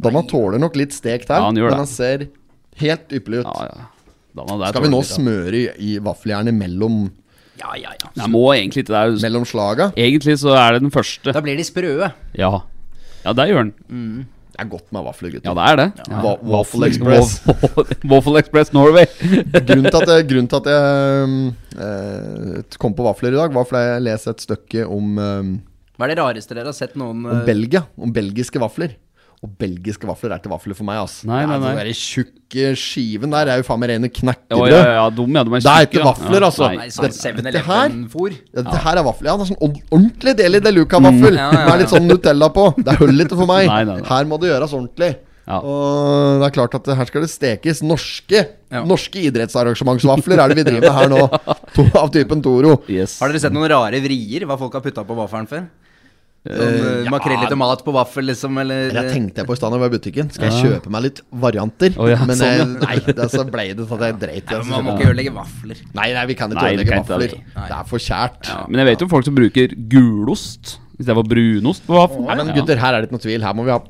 Dana 0.05 0.21
tåler 0.27 0.59
nok 0.59 0.75
litt 0.75 0.91
stekt 0.93 1.31
her, 1.31 1.39
Ja, 1.39 1.47
han 1.47 1.55
gjør 1.55 1.71
men 1.71 1.79
han 1.85 1.87
ser 1.89 2.25
helt 2.81 3.13
ypperlig 3.15 3.45
ut. 3.45 3.47
Ja, 3.47 3.69
ja. 3.71 3.87
Dana, 4.35 4.57
der 4.65 4.73
Skal 4.75 4.83
vi 4.83 4.91
nå 4.91 4.99
smøre 5.07 5.55
i, 5.55 5.65
i 5.79 5.97
vaffeljernet 6.03 6.53
mellom, 6.59 7.05
Ja, 7.61 7.71
ja, 7.79 7.93
ja. 7.95 8.11
Jeg 8.19 8.31
må 8.33 8.43
egentlig 8.51 8.83
ikke 8.83 8.91
det. 9.15 9.21
mellom 9.23 9.45
slaga? 9.47 9.93
Egentlig 9.95 10.35
så 10.43 10.51
er 10.59 10.75
det 10.75 10.81
den 10.83 10.91
første. 10.91 11.31
Da 11.31 11.39
blir 11.45 11.55
de 11.55 11.63
sprøe. 11.63 12.11
Ja. 12.35 12.51
Ja, 13.23 13.31
det 13.31 13.47
gjør 13.47 13.69
den. 13.71 14.25
Det 14.55 14.63
er 14.63 14.67
godt 14.71 14.93
med 14.95 15.03
vafler, 15.03 15.31
gutter. 15.33 15.49
Ja, 15.49 15.53
det 15.57 15.63
er 15.67 15.79
det. 15.81 16.05
Ja. 16.07 16.19
Va 16.23 16.29
Waffle 16.47 16.87
Express. 16.87 17.33
Waffle, 18.11 18.39
Express 18.39 18.69
Norway. 18.71 19.03
grunnen 19.67 19.89
til 19.91 19.97
at 19.99 20.11
jeg, 20.13 20.27
grunnen 20.29 20.47
til 20.53 20.61
at 20.61 20.69
jeg 20.71 21.33
uh, 21.75 22.77
kom 22.79 22.95
på 22.95 23.03
vafler 23.03 23.35
i 23.35 23.39
dag, 23.41 23.51
var 23.51 23.67
fordi 23.67 23.81
jeg 23.83 24.05
leser 24.05 24.31
et 24.31 24.45
stykke 24.45 24.85
om, 24.87 25.09
eh, 25.19 25.49
Hva 25.99 26.07
er 26.07 26.13
det 26.13 26.17
rareste 26.21 26.55
dere 26.55 26.71
har 26.71 26.77
sett 26.77 26.95
noen 26.95 27.25
om 27.25 27.27
eh, 27.33 27.43
Belgia. 27.49 27.83
Om 27.99 28.15
belgiske 28.15 28.63
vafler. 28.63 28.95
Og 29.45 29.51
belgiske 29.61 30.07
vafler 30.09 30.33
er 30.33 30.39
ikke 30.41 30.49
vafler 30.49 30.73
for 30.77 30.87
meg, 30.87 30.97
ass. 31.03 31.19
Nei, 31.27 31.43
nei, 31.45 31.53
Ja, 31.59 31.59
nei. 31.61 31.83
Den 31.85 31.97
tjukke 31.99 32.71
skiven 32.81 33.29
der 33.35 33.51
er 33.53 33.59
jo 33.61 33.65
faen 33.67 33.79
meg 33.83 33.91
rene 33.91 34.09
Ja, 34.09 34.13
knekkebrød. 34.15 34.71
ja, 34.73 34.79
ja, 34.81 34.93
ja. 34.97 35.09
De 35.13 35.21
er 35.21 35.43
Det 35.45 35.69
er 35.69 35.85
ikke 35.85 36.05
vafler, 36.07 36.39
ja. 36.41 36.47
altså. 36.49 36.69
Nei. 36.73 36.87
Sånn 36.89 37.05
Det- 37.05 37.51
det 37.53 37.61
her- 37.61 37.89
7-Eleven-fôr. 37.89 38.31
Ja, 38.55 38.61
Dette 38.63 38.77
her 38.87 38.97
er 38.97 39.03
vafler. 39.05 39.27
Ja, 39.29 39.37
det 39.37 39.45
er 39.45 39.53
sånn 39.53 39.79
ordentlig 39.91 40.35
Deli 40.41 40.59
de 40.59 40.71
Luca-vaffel. 40.71 41.35
Ja, 41.37 41.51
ja, 41.51 41.59
ja. 41.59 41.69
Med 41.69 41.79
litt 41.79 41.89
sånn 41.93 42.07
Nutella 42.09 42.49
på. 42.49 42.65
Det 42.83 42.97
holder 42.97 43.25
ikke 43.27 43.37
for 43.37 43.45
meg. 43.45 43.67
Nei, 43.75 43.83
nei, 43.83 43.99
nei. 44.01 44.07
Her 44.09 44.25
må 44.25 44.39
det 44.41 44.49
gjøres 44.49 44.73
ordentlig. 44.73 45.15
Ja. 45.47 45.59
Og 45.61 46.41
det 46.41 46.47
er 46.47 46.53
klart 46.57 46.73
at 46.73 46.87
her 46.97 47.05
skal 47.05 47.21
det 47.21 47.29
stekes 47.29 47.83
norske 47.85 48.47
Ja. 48.71 48.81
Norske 48.83 49.21
idrettsarrangementsvafler 49.29 50.39
er 50.41 50.47
det 50.49 50.57
vi 50.57 50.63
driver 50.71 50.89
med 50.89 50.95
her 50.97 51.09
nå. 51.09 51.29
To, 51.75 51.83
av 51.99 52.09
typen 52.11 52.41
Toro. 52.41 52.81
Yes. 52.89 53.19
Har 53.19 53.29
dere 53.29 53.39
sett 53.39 53.53
noen 53.53 53.69
rare 53.69 53.99
vrier? 54.01 54.45
Hva 54.47 54.57
folk 54.57 54.73
har 54.73 54.81
putta 54.81 55.03
på 55.05 55.15
vaffelen 55.15 55.47
før? 55.47 55.67
Sånn, 56.45 56.75
uh, 56.77 57.07
Makrell 57.09 57.41
i 57.41 57.47
tomat 57.49 57.81
på 57.81 57.93
vaffel, 57.95 58.27
liksom, 58.29 58.59
eller 58.61 58.93
Jeg 58.93 59.09
tenkte 59.09 59.41
jeg 59.41 59.49
på 59.49 59.55
i 59.55 59.57
stedet 59.57 59.71
da 59.73 59.79
jeg 59.79 59.83
var 59.83 59.89
i 59.89 59.95
butikken. 59.95 60.29
Skal 60.35 60.51
jeg 60.51 60.67
kjøpe 60.67 60.93
meg 60.93 61.05
litt 61.07 61.21
varianter? 61.41 61.97
Oh, 61.97 62.09
ja, 62.11 62.19
Men 62.21 62.37
sånn, 62.37 62.59
ja. 62.59 62.67
nei, 62.83 62.97
det, 63.07 63.27
så 63.33 63.45
ble 63.49 63.65
det 63.71 63.87
sånn 63.89 63.97
at 63.97 64.07
jeg 64.11 64.19
dreit 64.21 64.43
i 64.43 64.53
det. 64.53 64.61
Man 64.69 64.85
må 64.85 64.93
ikke 64.93 65.09
ødelegge 65.09 65.33
vafler. 65.33 65.81
Nei, 65.97 66.07
nei, 66.13 66.25
vi 66.29 66.37
kan 66.37 66.53
ikke 66.53 66.67
ødelegge 66.69 67.01
vafler. 67.01 67.33
det. 67.33 67.43
Det 67.57 67.77
er 67.79 67.89
for 67.89 68.05
kjært. 68.09 68.51
Men 68.69 68.83
jeg 68.83 68.91
vet 68.91 69.05
jo 69.05 69.09
folk 69.15 69.25
som 69.25 69.37
bruker 69.41 69.77
gulost 69.95 70.77
istedenfor 70.99 71.27
brunost 71.27 71.83
på 71.87 71.97
vaffel. 71.97 72.23
Nei, 72.29 72.37
men 72.39 72.53
gutter, 72.55 72.79
her 72.79 72.95
er 72.95 73.03
det 73.03 73.09
ikke 73.09 73.17
noe 73.17 73.25
tvil. 73.25 73.43
Her 73.43 73.57
må 73.57 73.65
vi 73.67 73.73
ha 73.73 73.81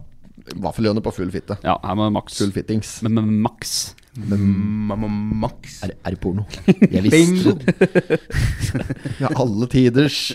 vaffelhjørnet 0.54 1.06
på 1.06 1.14
full 1.16 1.32
fitte. 1.34 1.58
Ja, 1.66 1.78
her 1.84 1.98
må 2.00 2.10
maks. 2.14 2.38
Full 2.42 2.54
fittings. 2.56 2.98
Men 3.06 3.18
med 3.20 3.38
maks. 3.48 3.78
Mamma 4.16 5.10
Max. 5.12 5.82
Er, 5.84 5.92
er 6.06 6.14
det 6.16 6.20
porno? 6.24 6.46
Jeg 6.94 7.04
visste 7.04 7.56
det. 7.60 8.20
Ja, 9.22 9.30
alle 9.40 9.68
tiders. 9.72 10.34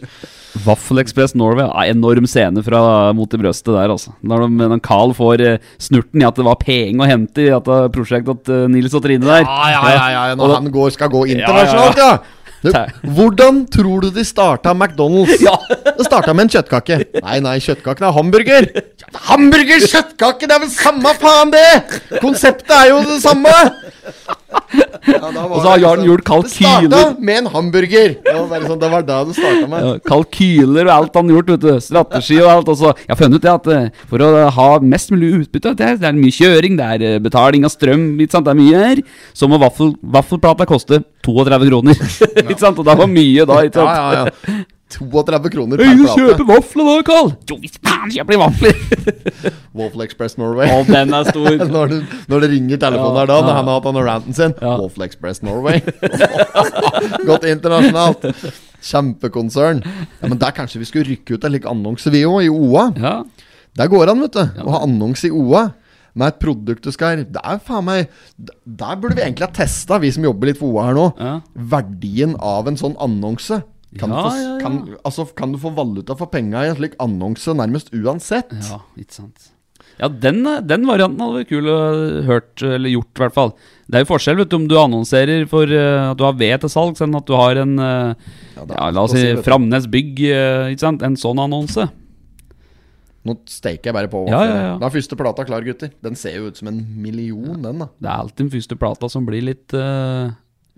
Waffle 0.66 1.00
Express 1.00 1.34
Norway. 1.38 1.64
Ja, 1.64 1.86
enorm 1.94 2.26
scene 2.28 2.62
fra 2.64 2.80
Mot 3.16 3.32
i 3.36 3.40
brøstet 3.40 3.72
der, 3.72 3.92
altså. 3.92 4.12
Når, 4.26 4.46
de, 4.60 4.78
Carl 4.84 5.14
får 5.16 5.44
eh, 5.46 5.70
snurten 5.80 6.20
i 6.22 6.26
at 6.28 6.36
det 6.36 6.46
var 6.46 6.58
penger 6.60 7.04
å 7.04 7.08
hente 7.08 7.44
i 7.44 7.48
dette 7.52 7.78
prosjektet 7.94 8.44
til 8.48 8.66
eh, 8.66 8.70
Nils 8.74 8.96
og 8.96 9.04
Trine 9.06 9.24
der. 9.28 9.46
Ja, 9.46 9.70
ja, 9.72 9.80
ja, 9.94 10.08
ja, 10.16 10.22
Og 10.34 10.42
når 10.42 10.52
da- 10.54 10.60
han 10.60 10.70
går, 10.76 10.92
skal 10.96 11.12
gå 11.12 11.24
internasjonalt, 11.36 12.00
ja. 12.04 12.12
Du, 12.60 12.70
hvordan 13.16 13.62
tror 13.72 14.02
du 14.04 14.10
de 14.12 14.24
starta 14.26 14.74
McDonald's? 14.76 15.40
Ja. 15.46 15.54
Det 15.96 16.04
starta 16.04 16.34
med 16.36 16.46
en 16.46 16.52
kjøttkake. 16.52 16.98
Nei, 17.22 17.38
nei, 17.44 17.56
kjøttkaken 17.64 18.06
er 18.08 18.16
hamburger. 18.16 18.66
Hamburger, 19.30 19.86
kjøttkake, 19.86 20.48
det 20.48 20.56
er 20.56 20.62
vel 20.66 20.72
samme 20.74 21.14
faen, 21.20 21.54
det! 21.54 22.18
Konseptet 22.20 22.74
er 22.76 22.90
jo 22.92 23.00
det 23.08 23.20
samme. 23.24 23.54
Ja, 24.70 25.16
Og 25.26 25.62
så 25.62 25.66
har 25.66 25.76
det 25.78 25.82
Jarl 25.82 25.98
liksom- 25.98 26.08
gjort 26.10 26.24
Det 26.24 26.28
kalkyler. 26.30 26.90
starta 26.90 27.20
med 27.20 27.36
en 27.38 27.46
hamburger. 27.46 28.08
Det 28.22 28.34
var, 28.50 28.60
sånn, 28.60 28.78
det 28.80 28.90
var 28.92 29.02
da 29.02 29.24
det 29.24 29.34
starta 29.34 29.68
med. 29.68 29.84
Ja, 29.84 29.98
kalkyler 30.10 30.84
og 30.86 30.92
alt 30.94 31.14
han 31.14 31.28
har 31.28 31.36
gjort, 31.36 31.50
vet 31.54 31.60
du. 31.60 31.80
Strategi 31.80 32.40
og 32.40 32.50
alt. 32.50 32.68
Og 32.68 32.76
så 32.76 32.92
Jeg 32.96 33.08
har 33.08 33.16
funnet 33.16 33.34
ut 33.34 33.42
det 33.42 33.50
at 33.54 33.66
eh, 33.66 33.90
for 34.08 34.18
å 34.18 34.50
ha 34.50 34.68
mest 34.80 35.10
mulig 35.10 35.32
utbytte, 35.40 35.74
det 35.76 35.86
er, 35.86 35.96
det 35.96 36.08
er 36.10 36.12
mye 36.20 36.36
kjøring, 36.36 36.76
det 36.76 36.86
er 36.86 37.06
eh, 37.14 37.18
betaling 37.18 37.64
av 37.64 37.70
strøm, 37.74 38.04
ikke 38.20 38.30
sant, 38.36 38.44
det 38.44 38.52
er 38.54 38.60
mye 38.60 38.84
her, 38.84 39.02
så 39.34 39.48
må 39.48 39.58
vaffel, 39.58 39.94
vaffelplata 40.04 40.66
koste 40.66 41.02
32 41.26 41.70
kroner. 41.70 41.94
ikke 42.50 42.58
sant? 42.60 42.78
Og 42.78 42.84
det 42.84 42.98
var 42.98 43.06
mye 43.10 43.46
da, 43.46 43.62
ikke 43.66 43.80
sant? 43.80 43.96
Ja, 43.96 44.12
ja, 44.12 44.24
ja. 44.26 44.64
32 44.90 45.50
kroner 45.54 45.78
per 45.80 45.90
du 45.94 46.02
plate. 46.04 46.20
kjøper 46.20 46.46
vafler 46.48 46.88
da, 46.90 46.94
Carl! 47.06 47.28
Jo, 47.50 47.56
visst 47.62 47.78
faen 47.86 48.10
kjøper 48.14 48.34
de 48.34 48.38
vafler! 48.40 49.52
Waffle 49.80 50.06
Express 50.08 50.34
Norway. 50.40 50.66
Å, 50.74 50.80
den 50.88 51.14
er 51.14 51.28
stor. 51.30 51.48
når, 51.76 51.92
det, 51.94 52.00
når 52.32 52.44
det 52.44 52.50
ringer 52.54 52.80
telefonen 52.82 53.20
Ja, 53.20 53.22
der 53.22 53.30
da, 53.30 53.38
når 53.44 53.52
ja. 53.52 53.58
han 53.60 53.70
har 53.70 53.78
hatt 53.78 53.88
den 53.90 54.00
ranten 54.08 54.36
sin. 54.40 54.54
Ja. 54.60 54.74
Waffle 54.82 55.06
Express 55.06 55.42
Norway. 55.46 55.80
Godt 57.28 57.46
internasjonalt. 57.50 58.26
Kjempekonsern. 58.90 59.82
Ja, 60.20 60.28
Men 60.30 60.38
der 60.40 60.54
kanskje 60.56 60.80
vi 60.82 60.88
skulle 60.88 61.08
rykke 61.12 61.36
ut 61.38 61.44
en 61.46 61.54
lik 61.54 61.68
annonse, 61.70 62.10
vi 62.12 62.24
òg, 62.28 62.42
i 62.46 62.50
OA. 62.52 62.88
Ja. 63.00 63.14
Der 63.78 63.90
går 63.92 64.10
an, 64.10 64.24
vet 64.26 64.34
du. 64.34 64.42
Å 64.64 64.74
ha 64.74 64.82
annonse 64.86 65.28
i 65.28 65.34
OA. 65.34 65.68
Med 66.18 66.32
et 66.32 66.40
produkt 66.42 66.82
du 66.82 66.90
skal 66.90 67.20
Det 67.30 67.38
er 67.38 67.60
faen 67.62 67.84
meg 67.86 68.08
Der 68.66 68.96
burde 68.98 69.14
vi 69.14 69.22
egentlig 69.22 69.46
ha 69.46 69.52
testa, 69.54 70.00
vi 70.02 70.08
som 70.10 70.24
jobber 70.26 70.50
litt 70.50 70.58
for 70.58 70.74
OA 70.74 70.88
her 70.88 70.96
nå, 70.98 71.04
Ja. 71.20 71.36
verdien 71.54 72.32
av 72.42 72.66
en 72.66 72.74
sånn 72.80 72.96
annonse. 72.98 73.60
Kan, 73.98 74.12
Ja, 74.12 74.22
du 74.22 74.28
få, 74.28 74.34
ja, 74.36 74.50
ja. 74.50 74.58
Kan, 74.62 74.74
altså, 75.02 75.24
kan 75.34 75.52
du 75.54 75.58
få 75.58 75.72
valuta 75.74 76.14
for 76.18 76.30
penga 76.30 76.62
i 76.62 76.68
en 76.70 76.76
slik 76.78 76.92
annonse 77.02 77.54
nærmest 77.58 77.90
uansett? 77.96 78.52
Ja, 78.68 78.84
ikke 79.00 79.16
sant. 79.16 79.48
Ja, 80.00 80.08
den, 80.08 80.44
den 80.64 80.86
varianten 80.88 81.20
hadde 81.20 81.40
vært 81.42 81.50
kul 81.50 81.66
å 81.68 81.78
hørt, 82.24 82.62
eller 82.64 82.88
gjort, 82.92 83.10
i 83.18 83.22
hvert 83.24 83.34
fall. 83.36 83.50
Det 83.90 83.98
er 83.98 84.04
jo 84.04 84.10
forskjell 84.12 84.38
vet 84.38 84.52
du, 84.52 84.56
om 84.56 84.68
du 84.70 84.76
annonserer 84.80 85.42
for 85.50 85.68
uh, 85.68 86.12
at 86.12 86.20
du 86.20 86.24
har 86.24 86.38
ved 86.38 86.62
til 86.62 86.72
salgs, 86.72 87.02
enn 87.04 87.18
at 87.18 87.26
du 87.28 87.34
har 87.36 87.60
en 87.60 87.74
uh, 87.82 88.12
Ja, 88.54 88.64
ja, 88.70 88.86
La 88.94 89.02
oss 89.04 89.12
si. 89.16 89.26
Framnes 89.44 89.88
Bygg, 89.90 90.22
uh, 90.30 90.70
ikke 90.72 90.84
sant? 90.86 91.04
En 91.04 91.18
sånn 91.20 91.42
annonse. 91.42 91.88
Nå 93.26 93.34
steker 93.50 93.90
jeg 93.90 93.96
bare 93.98 94.08
på. 94.08 94.22
Ja, 94.30 94.40
ja, 94.48 94.60
ja. 94.70 94.70
Da 94.80 94.88
er 94.88 94.94
første 94.94 95.18
plata 95.20 95.44
klar, 95.44 95.66
gutter. 95.66 95.90
Den 96.00 96.16
ser 96.16 96.38
jo 96.38 96.48
ut 96.48 96.56
som 96.62 96.70
en 96.70 96.78
million, 97.02 97.58
den, 97.60 97.82
da. 97.84 97.90
Det 98.00 98.08
er 98.08 98.22
alltid 98.22 98.46
den 98.46 98.54
første 98.54 98.78
plata 98.80 99.10
som 99.12 99.26
blir 99.28 99.44
litt 99.50 99.76
uh... 99.76 100.30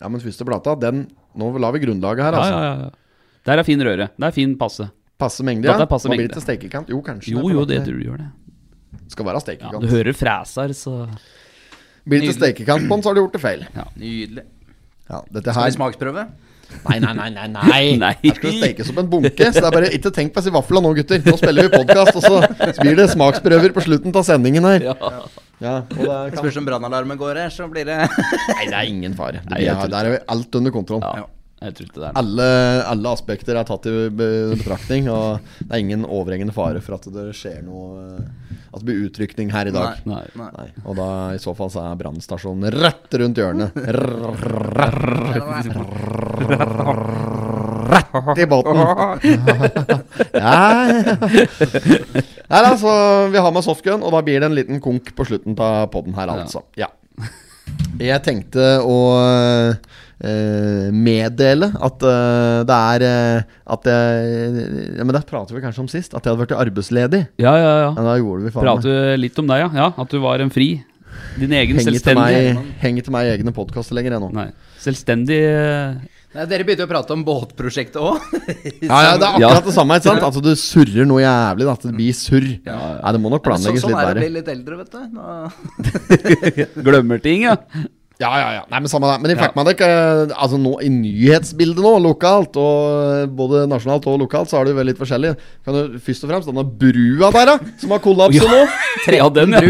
Ja, 0.02 0.08
men 0.10 0.18
første 0.24 0.48
plata, 0.48 0.74
den 0.74 1.04
Nå 1.38 1.52
lar 1.62 1.72
vi 1.76 1.84
grunnlaget 1.84 2.26
her, 2.26 2.34
Ja, 2.34 2.40
altså. 2.42 2.58
ja, 2.58 2.72
ja. 2.88 3.01
Der 3.46 3.58
er 3.58 3.66
fin 3.66 3.82
røre. 3.82 4.08
Det 4.16 4.28
er 4.28 4.34
fin 4.34 4.54
passe. 4.58 4.88
Passe 5.18 5.44
mengde, 5.46 5.68
ja. 5.68 5.76
er 5.78 5.86
passe 5.90 6.08
blir 6.10 6.18
mengde. 6.18 6.32
det 6.32 6.38
ikke 6.38 6.46
stekekant. 6.46 6.90
Jo, 6.90 7.00
kanskje. 7.06 7.34
Jo, 7.34 7.44
jo, 7.50 7.64
det, 7.68 7.82
det 7.86 7.94
du 7.94 8.02
gjør 8.02 8.22
det. 8.22 8.30
skal 9.12 9.28
være 9.28 9.40
Ja, 9.40 9.44
stekekant. 9.46 9.82
du 9.82 9.90
hører 9.92 10.16
freser, 10.18 10.74
så 10.78 10.96
Blir 12.08 12.22
det 12.22 12.32
til 12.32 12.38
stekekant 12.40 12.88
på 12.88 12.96
den, 12.96 13.02
så 13.02 13.10
har 13.10 13.14
du 13.14 13.20
gjort 13.22 13.36
det 13.36 13.42
feil. 13.42 13.66
Ja, 13.76 13.84
Nydelig. 13.98 14.46
Ja, 15.10 15.20
dette 15.30 15.52
her 15.52 15.60
Skal 15.60 15.70
vi 15.70 15.76
smaksprøve? 15.76 16.24
Nei, 16.88 16.98
nei, 17.04 17.12
nei, 17.12 17.28
nei, 17.34 17.46
nei. 17.52 17.82
Nei. 18.02 18.12
Her 18.22 18.36
skal 18.38 18.48
det 18.48 18.60
stekes 18.62 18.90
opp 18.92 19.00
en 19.02 19.10
bunke. 19.12 19.48
Så 19.52 19.60
det 19.60 19.66
er 19.68 19.74
bare 19.74 19.90
ikke 19.92 20.12
tenk 20.14 20.32
på 20.32 20.40
disse 20.40 20.54
vaflene 20.54 20.86
nå, 20.86 20.94
gutter. 20.96 21.20
Nå 21.26 21.34
spiller 21.36 21.68
vi 21.68 21.72
podkast, 21.74 22.16
og 22.16 22.24
så 22.24 22.78
blir 22.80 22.96
det 22.98 23.08
smaksprøver 23.12 23.74
på 23.76 23.84
slutten 23.84 24.16
av 24.16 24.24
sendingen 24.26 24.66
her. 24.70 24.88
Ja, 24.88 24.96
og 24.96 25.28
det 25.60 25.74
Det 25.92 26.32
kan... 26.32 26.40
spørs 26.40 26.56
om 26.62 26.66
brannalarmen 26.66 27.20
går 27.20 27.42
her, 27.44 27.52
så 27.54 27.68
blir 27.70 27.86
det 27.86 27.98
Nei, 28.00 28.64
det 28.64 28.72
er 28.74 28.88
ingen 28.88 29.14
fare. 29.18 29.44
Det 29.44 29.52
Nei, 29.52 29.60
jeg 29.66 29.76
er, 29.76 29.92
der 29.92 30.08
er 30.08 30.16
vi 30.16 30.22
alt 30.34 30.58
under 30.62 30.74
kontroll. 30.74 31.04
Ja, 31.04 31.28
jeg 31.68 31.88
det 31.94 32.02
er. 32.08 32.12
Alle, 32.18 32.46
alle 32.88 33.12
aspekter 33.12 33.56
er 33.58 33.66
tatt 33.68 33.86
i 33.88 33.94
betraktning, 34.12 35.08
og 35.12 35.40
det 35.60 35.70
er 35.70 35.82
ingen 35.82 36.06
overhengende 36.06 36.54
fare 36.56 36.80
for 36.84 36.98
at 36.98 37.08
det 37.12 37.28
skjer 37.36 37.62
noe 37.66 38.18
At 38.72 38.80
det 38.80 38.86
blir 38.88 39.02
utrykning 39.06 39.52
her 39.52 39.68
i 39.68 39.74
dag. 39.74 40.00
Nei. 40.08 40.24
Nei. 40.38 40.50
Nei. 40.56 40.68
Og 40.86 40.96
da 40.96 41.08
i 41.36 41.40
så 41.42 41.52
fall 41.56 41.70
så 41.72 41.84
er 41.84 41.98
brannstasjonen 42.00 42.72
rett 42.72 43.18
rundt 43.20 43.38
hjørnet. 43.38 43.76
Rett 47.92 48.38
i 48.38 48.46
båten. 48.48 48.76
Nei, 52.48 52.62
altså, 52.62 52.92
vi 53.32 53.38
har 53.44 53.52
med 53.52 53.64
softgun, 53.64 54.02
og 54.02 54.10
da 54.16 54.22
blir 54.24 54.40
det 54.40 54.48
en 54.48 54.56
liten 54.56 54.80
konk 54.84 55.12
på 55.16 55.28
slutten 55.28 55.56
av 55.60 55.86
podden 55.92 56.16
her, 56.16 56.32
altså. 56.32 56.64
Ja. 56.80 56.88
Jeg 58.00 58.22
tenkte 58.24 58.80
å 58.82 58.96
meddele 60.22 61.72
at 61.82 62.04
eh, 62.06 62.60
det 62.68 62.76
er 62.76 63.04
eh, 63.08 63.56
At 63.74 63.88
jeg 63.90 64.62
Ja, 64.98 65.06
men 65.06 65.14
det 65.16 65.24
prater 65.26 65.56
vi 65.56 65.64
kanskje 65.64 65.82
om 65.82 65.90
sist. 65.90 66.14
At 66.14 66.22
jeg 66.22 66.34
hadde 66.34 66.44
vært 66.44 66.54
arbeidsledig. 66.60 67.24
Ja, 67.42 67.56
ja, 67.58 67.74
ja. 67.86 67.90
Men 67.96 68.06
da 68.06 68.16
gjorde 68.20 68.46
vi 68.46 68.54
faen. 68.54 68.66
Prater 68.68 69.18
litt 69.18 69.38
om 69.42 69.50
deg, 69.50 69.64
ja? 69.64 69.70
ja? 69.82 69.90
At 69.98 70.14
du 70.14 70.20
var 70.22 70.42
en 70.44 70.52
fri? 70.54 70.70
Din 71.36 71.52
egen 71.52 71.76
Henger 71.76 71.92
til 71.92 71.98
selvstendige 71.98 72.56
meg, 72.56 72.72
henger 72.80 73.04
til 73.06 73.14
meg 73.14 73.28
i 73.28 73.32
egne 73.34 73.52
podkaster 73.56 73.96
lenger, 73.96 74.16
ennå. 74.18 74.30
Nei. 74.34 74.48
Selvstendig 74.82 75.38
eh, 75.44 76.00
Nei, 76.32 76.44
Dere 76.48 76.64
begynte 76.64 76.86
å 76.86 76.88
prate 76.88 77.12
om 77.12 77.22
båtprosjektet 77.26 77.98
òg. 78.00 78.22
Ja, 78.88 78.98
ja, 79.04 79.16
det 79.20 79.26
er 79.26 79.34
akkurat 79.36 79.66
det 79.66 79.74
samme. 79.74 79.98
ikke 79.98 80.08
sant? 80.08 80.24
Altså, 80.24 80.40
du 80.44 80.52
surrer 80.58 81.08
noe 81.08 81.20
jævlig. 81.20 81.66
da, 81.68 81.74
At 81.76 81.84
det 81.84 81.96
blir 81.98 82.16
surr. 82.16 82.46
Nei, 82.64 83.10
det 83.16 83.20
må 83.20 83.32
nok 83.32 83.44
planlegges 83.44 83.84
sånn 83.84 83.92
litt 83.92 84.00
er 84.00 84.14
det 84.16 84.22
å 84.22 84.24
bli 84.24 84.30
litt 84.38 84.52
eldre, 84.54 84.78
vet 84.80 84.94
du. 84.94 85.02
Nå... 85.18 86.78
Glemmer 86.88 87.20
ting, 87.24 87.44
ja. 87.50 87.58
Ja, 88.20 88.30
ja, 88.38 88.48
ja. 88.58 88.62
Nei, 88.70 88.80
men 88.84 88.90
samme 88.90 89.08
det. 89.08 89.16
Men 89.22 89.32
de 89.32 89.38
fikk 89.40 89.56
med 89.56 89.68
deg 89.70 89.80
eh, 89.86 90.34
Altså 90.36 90.58
nå 90.60 90.74
i 90.84 90.90
nyhetsbildet 90.92 91.82
nå, 91.82 91.94
lokalt, 92.04 92.58
og 92.60 93.32
både 93.38 93.64
nasjonalt 93.70 94.06
og 94.10 94.20
lokalt, 94.24 94.50
så 94.52 94.60
er 94.60 94.68
det 94.68 94.74
jo 94.76 94.86
litt 94.90 95.00
forskjellig. 95.00 95.32
Kan 95.66 95.78
du 95.78 95.98
først 96.02 96.26
og 96.26 96.32
fremst 96.34 96.50
denne 96.52 96.66
brua 96.66 97.32
der, 97.34 97.52
da, 97.54 97.74
som 97.80 97.96
har 97.96 98.04
kollapset 98.04 98.48
nå. 98.52 98.62
Tre 99.06 99.22
av 99.24 99.34
den, 99.38 99.56
ja. 99.56 99.64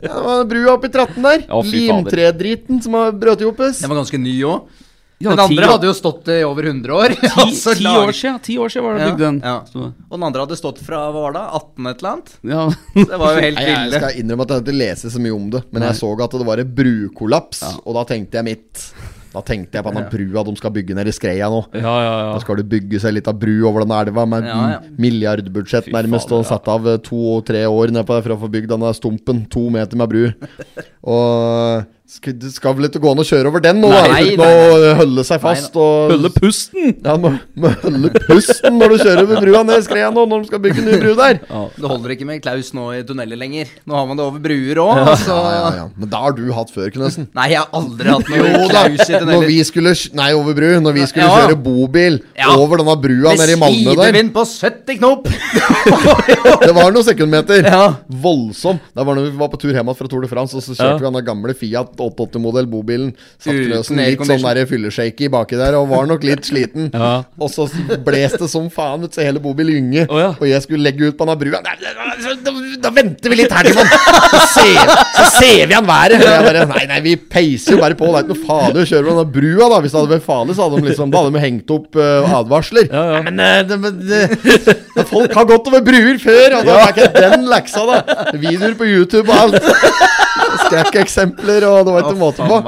Ja, 0.00 0.20
det 0.40 0.48
brua 0.48 0.74
oppi 0.78 0.88
tratten 0.92 1.26
der. 1.26 1.44
Ja. 1.44 1.62
Limtredriten 1.74 2.80
som 2.84 2.96
har 2.96 3.12
brøt 3.12 3.44
i 3.44 3.48
oppes. 3.48 3.82
Den 3.84 3.92
var 3.92 4.00
ganske 4.00 4.20
ny 4.20 4.36
òg. 4.48 4.84
Ja, 5.18 5.30
den 5.34 5.40
andre 5.42 5.64
år- 5.66 5.72
hadde 5.72 5.88
jo 5.88 5.94
stått 5.98 6.28
i 6.30 6.36
over 6.46 6.62
100 6.70 6.94
år. 6.94 7.14
Ti, 7.20 7.28
Altså, 7.42 7.74
ti 7.74 7.86
år 7.90 8.12
siden, 8.14 8.36
ti 8.46 8.54
år 8.62 8.70
siden 8.70 8.84
var 8.86 8.94
det 8.94 9.02
Ja, 9.02 9.08
bygd 9.10 9.24
den. 9.24 9.40
ja. 9.42 9.56
Og 9.82 10.14
den 10.14 10.26
andre 10.28 10.44
hadde 10.46 10.58
stått 10.60 10.78
fra 10.86 11.00
hva 11.10 11.24
var 11.26 11.34
det, 11.34 11.42
18 11.58 11.90
et 11.90 11.98
eller 12.04 12.12
annet? 12.12 12.32
ja. 12.54 12.64
Det 13.12 13.18
var 13.18 13.34
jo 13.34 13.42
helt 13.48 13.58
Nei, 13.58 13.66
jeg 13.68 13.92
skal 13.98 14.18
innrømme 14.22 14.46
at 14.46 14.54
jeg 14.54 14.62
ikke 14.66 14.76
leser 14.78 15.14
så 15.16 15.22
mye 15.26 15.34
om 15.34 15.50
det, 15.56 15.64
men 15.74 15.82
jeg 15.88 15.98
så 15.98 16.12
at 16.22 16.38
det 16.38 16.46
var 16.46 16.62
en 16.62 16.74
brukollaps, 16.82 17.62
og 17.84 17.94
da 17.98 18.04
tenkte 18.14 18.38
jeg 18.38 18.46
mitt. 18.52 18.84
Da 19.28 19.42
tenkte 19.44 19.76
jeg 19.76 19.84
på 19.84 19.90
den 19.92 20.06
brua 20.08 20.42
de 20.46 20.52
skal 20.56 20.72
bygge 20.72 20.94
nede 20.96 21.10
i 21.12 21.12
Skreia 21.12 21.50
nå. 21.52 21.58
ja, 21.76 21.82
ja, 21.82 22.14
ja. 22.22 22.30
Da 22.32 22.38
skal 22.40 22.56
det 22.62 22.64
bygge 22.70 22.98
seg 23.02 23.12
litt 23.18 23.26
av 23.28 23.36
bru 23.38 23.58
over 23.68 23.84
den 23.84 23.92
elva 23.98 24.24
med 24.26 24.46
Ja, 24.48 24.56
ja. 24.72 24.78
milliardbudsjett 24.96 25.90
Fy 25.90 25.92
nærmest, 25.92 26.30
faen, 26.32 26.40
og 26.40 26.48
satt 26.48 26.70
av 26.72 26.88
eh, 26.88 26.96
to-tre 27.04 27.66
år 27.68 27.92
nedpå 27.92 28.16
det 28.16 28.24
for 28.24 28.34
å 28.38 28.40
få 28.46 28.48
bygd 28.54 28.70
denne 28.72 28.94
stumpen. 28.96 29.44
To 29.52 29.66
meter 29.74 30.00
med 30.00 30.08
bru. 30.14 30.24
Og 31.12 31.84
skal, 32.08 32.32
det 32.40 32.48
skal 32.54 32.72
vel 32.78 32.86
ikke 32.88 33.00
gå 33.04 33.10
an 33.12 33.20
å 33.20 33.24
kjøre 33.28 33.50
over 33.50 33.60
den 33.60 33.82
nå, 33.82 33.88
da, 33.92 33.98
Nei, 34.08 34.22
uten 34.32 34.40
nei, 34.40 34.52
å 34.88 34.92
holde 35.02 35.24
seg 35.28 35.42
fast. 35.42 35.74
Og, 35.76 36.12
Holde 36.14 36.30
pusten! 36.32 36.94
Ja, 37.04 37.16
må, 37.20 37.34
må 37.60 37.68
holde 37.82 38.08
pusten 38.24 38.78
når 38.80 38.94
du 38.94 39.02
kjører 39.02 39.20
over 39.26 39.42
brua 39.44 39.60
ned 39.68 39.84
Skreia 39.84 40.08
nå, 40.14 40.24
når 40.30 40.40
de 40.46 40.48
skal 40.48 40.62
bygge 40.64 40.84
ny 40.86 40.94
bru 41.02 41.10
der. 41.18 41.40
Det 41.76 41.90
holder 41.92 42.14
ikke 42.16 42.28
med 42.30 42.40
Klaus 42.44 42.70
nå 42.76 42.86
i 42.96 43.02
tunneler 43.08 43.36
lenger. 43.38 43.68
Nå 43.84 43.98
har 43.98 44.06
man 44.08 44.16
det 44.16 44.24
over 44.24 44.40
bruer 44.40 44.80
òg. 44.86 45.02
Ja, 45.04 45.16
ja, 45.28 45.66
ja. 45.82 45.84
Men 46.00 46.12
da 46.14 46.22
har 46.24 46.32
du 46.38 46.42
hatt 46.56 46.72
før, 46.72 46.88
Knøsen. 46.96 47.28
Nei, 47.36 47.50
jeg 47.52 47.60
har 47.60 47.68
aldri 47.76 48.08
hatt 48.14 48.32
noe 48.32 48.40
Jo 48.56 48.64
Klaus 48.72 49.04
i 49.04 49.12
når 49.12 49.20
tunneler. 49.26 49.46
vi 49.52 49.58
skulle 49.68 49.94
Nei, 50.22 50.30
over 50.38 50.56
bru. 50.56 50.68
Når 50.88 50.96
vi 50.96 51.06
skulle 51.12 51.28
Ja. 51.28 51.36
kjøre 51.44 51.60
bobil 51.68 52.18
Ja. 52.40 52.54
over 52.56 52.80
denne 52.80 52.96
brua 53.04 53.34
Med 53.36 53.44
nede 53.44 53.52
i 53.52 53.60
Malmö 53.60 53.94
der. 53.98 54.08
sidevind 54.08 54.32
på 54.32 54.46
70 54.48 54.98
knop! 55.02 55.28
Det 56.64 56.72
var 56.76 56.90
noen 56.92 57.04
sekundmeter. 57.06 57.62
Ja. 57.68 57.84
Voldsom. 58.08 58.80
Det 58.94 59.04
var 59.06 59.16
når 59.18 59.28
vi 59.30 59.36
var 59.40 59.52
på 59.52 59.60
tur 59.60 59.74
hjem 59.76 59.92
fra 59.98 60.08
Tour 60.10 60.24
de 60.24 60.30
France, 60.30 60.56
og 60.56 60.62
så 60.64 60.72
kjørte 60.74 61.04
Ja. 61.04 61.10
vi 61.10 61.20
den 61.20 61.24
gamle 61.28 61.54
Fiat 61.58 61.94
880-modell 62.00 62.68
bobilen. 62.70 63.12
Satt 63.38 63.54
Uten 63.54 63.72
litt 63.72 64.24
sånn 64.24 64.46
der 64.46 64.68
fylleshaky 64.70 65.30
baki 65.32 65.58
der, 65.60 65.76
og 65.78 65.90
var 65.92 66.08
nok 66.10 66.26
litt 66.26 66.48
sliten. 66.48 66.92
Ja. 66.98 67.22
Og 67.38 67.46
så 67.52 67.68
bles 68.02 68.32
det 68.40 68.48
som 68.50 68.64
faen 68.74 69.04
ut, 69.06 69.14
så 69.14 69.22
hele 69.22 69.38
bobilen 69.42 69.76
gynge. 69.76 70.06
Oh, 70.10 70.18
ja. 70.18 70.30
Og 70.34 70.48
jeg 70.48 70.64
skulle 70.64 70.82
legge 70.82 71.12
ut 71.12 71.16
på 71.18 71.26
den 71.28 71.38
brua. 71.38 71.60
Da, 71.62 71.74
da 72.82 72.90
venter 72.94 73.30
vi 73.30 73.38
litt 73.38 73.52
her, 73.54 73.68
Timon! 73.68 73.86
Så 74.32 74.40
ser, 74.56 74.90
så 75.14 75.26
ser 75.36 75.68
vi 75.70 75.76
han 75.76 75.86
været. 75.86 76.18
Og 76.18 76.26
jeg 76.26 76.46
bare 76.48 76.64
Nei, 76.72 76.84
nei, 76.90 76.98
vi 77.04 77.14
peiser 77.30 77.76
jo 77.76 77.80
bare 77.82 77.96
på. 77.98 78.08
Det 78.10 78.18
er 78.18 78.26
ikke 78.26 78.34
noe 78.34 78.48
farlig 78.48 78.82
å 78.82 78.88
kjøre 78.90 79.06
på 79.06 79.16
den 79.20 79.30
brua, 79.36 79.68
da. 79.72 79.80
Hvis 79.84 79.94
det 79.94 80.00
hadde 80.00 80.14
vært 80.14 80.26
farlig, 80.26 80.56
så 80.56 80.66
hadde 80.66 80.80
de 80.80 80.90
liksom 80.90 81.14
Da 81.14 81.22
hadde 81.22 81.34
de 81.36 81.44
hengt 81.44 81.74
opp 81.76 81.98
uh, 82.00 82.36
advarsler. 82.40 82.90
Ja, 82.90 83.04
ja. 83.14 83.22
Men, 83.28 83.42
uh, 83.42 83.60
det, 83.68 83.94
det, 84.10 84.76
det, 84.96 85.06
folk 85.08 85.34
har 85.38 85.48
gått 85.48 85.70
over 85.70 85.84
bruer 85.86 86.20
før, 86.22 86.58
og 86.58 86.68
da 86.68 86.78
er 86.82 86.92
ikke 86.94 87.08
den 87.16 87.48
leksa, 87.52 87.84
da. 87.88 88.28
Videoer 88.34 88.76
på 88.78 88.88
YouTube 88.88 89.28
og 89.28 89.46
alt. 89.46 89.70
Skrekkeksempler, 90.66 91.66
og 91.68 91.87
det 91.88 91.94
var 91.96 92.04
ikke 92.06 92.20
måte 92.20 92.46
på. 92.48 92.58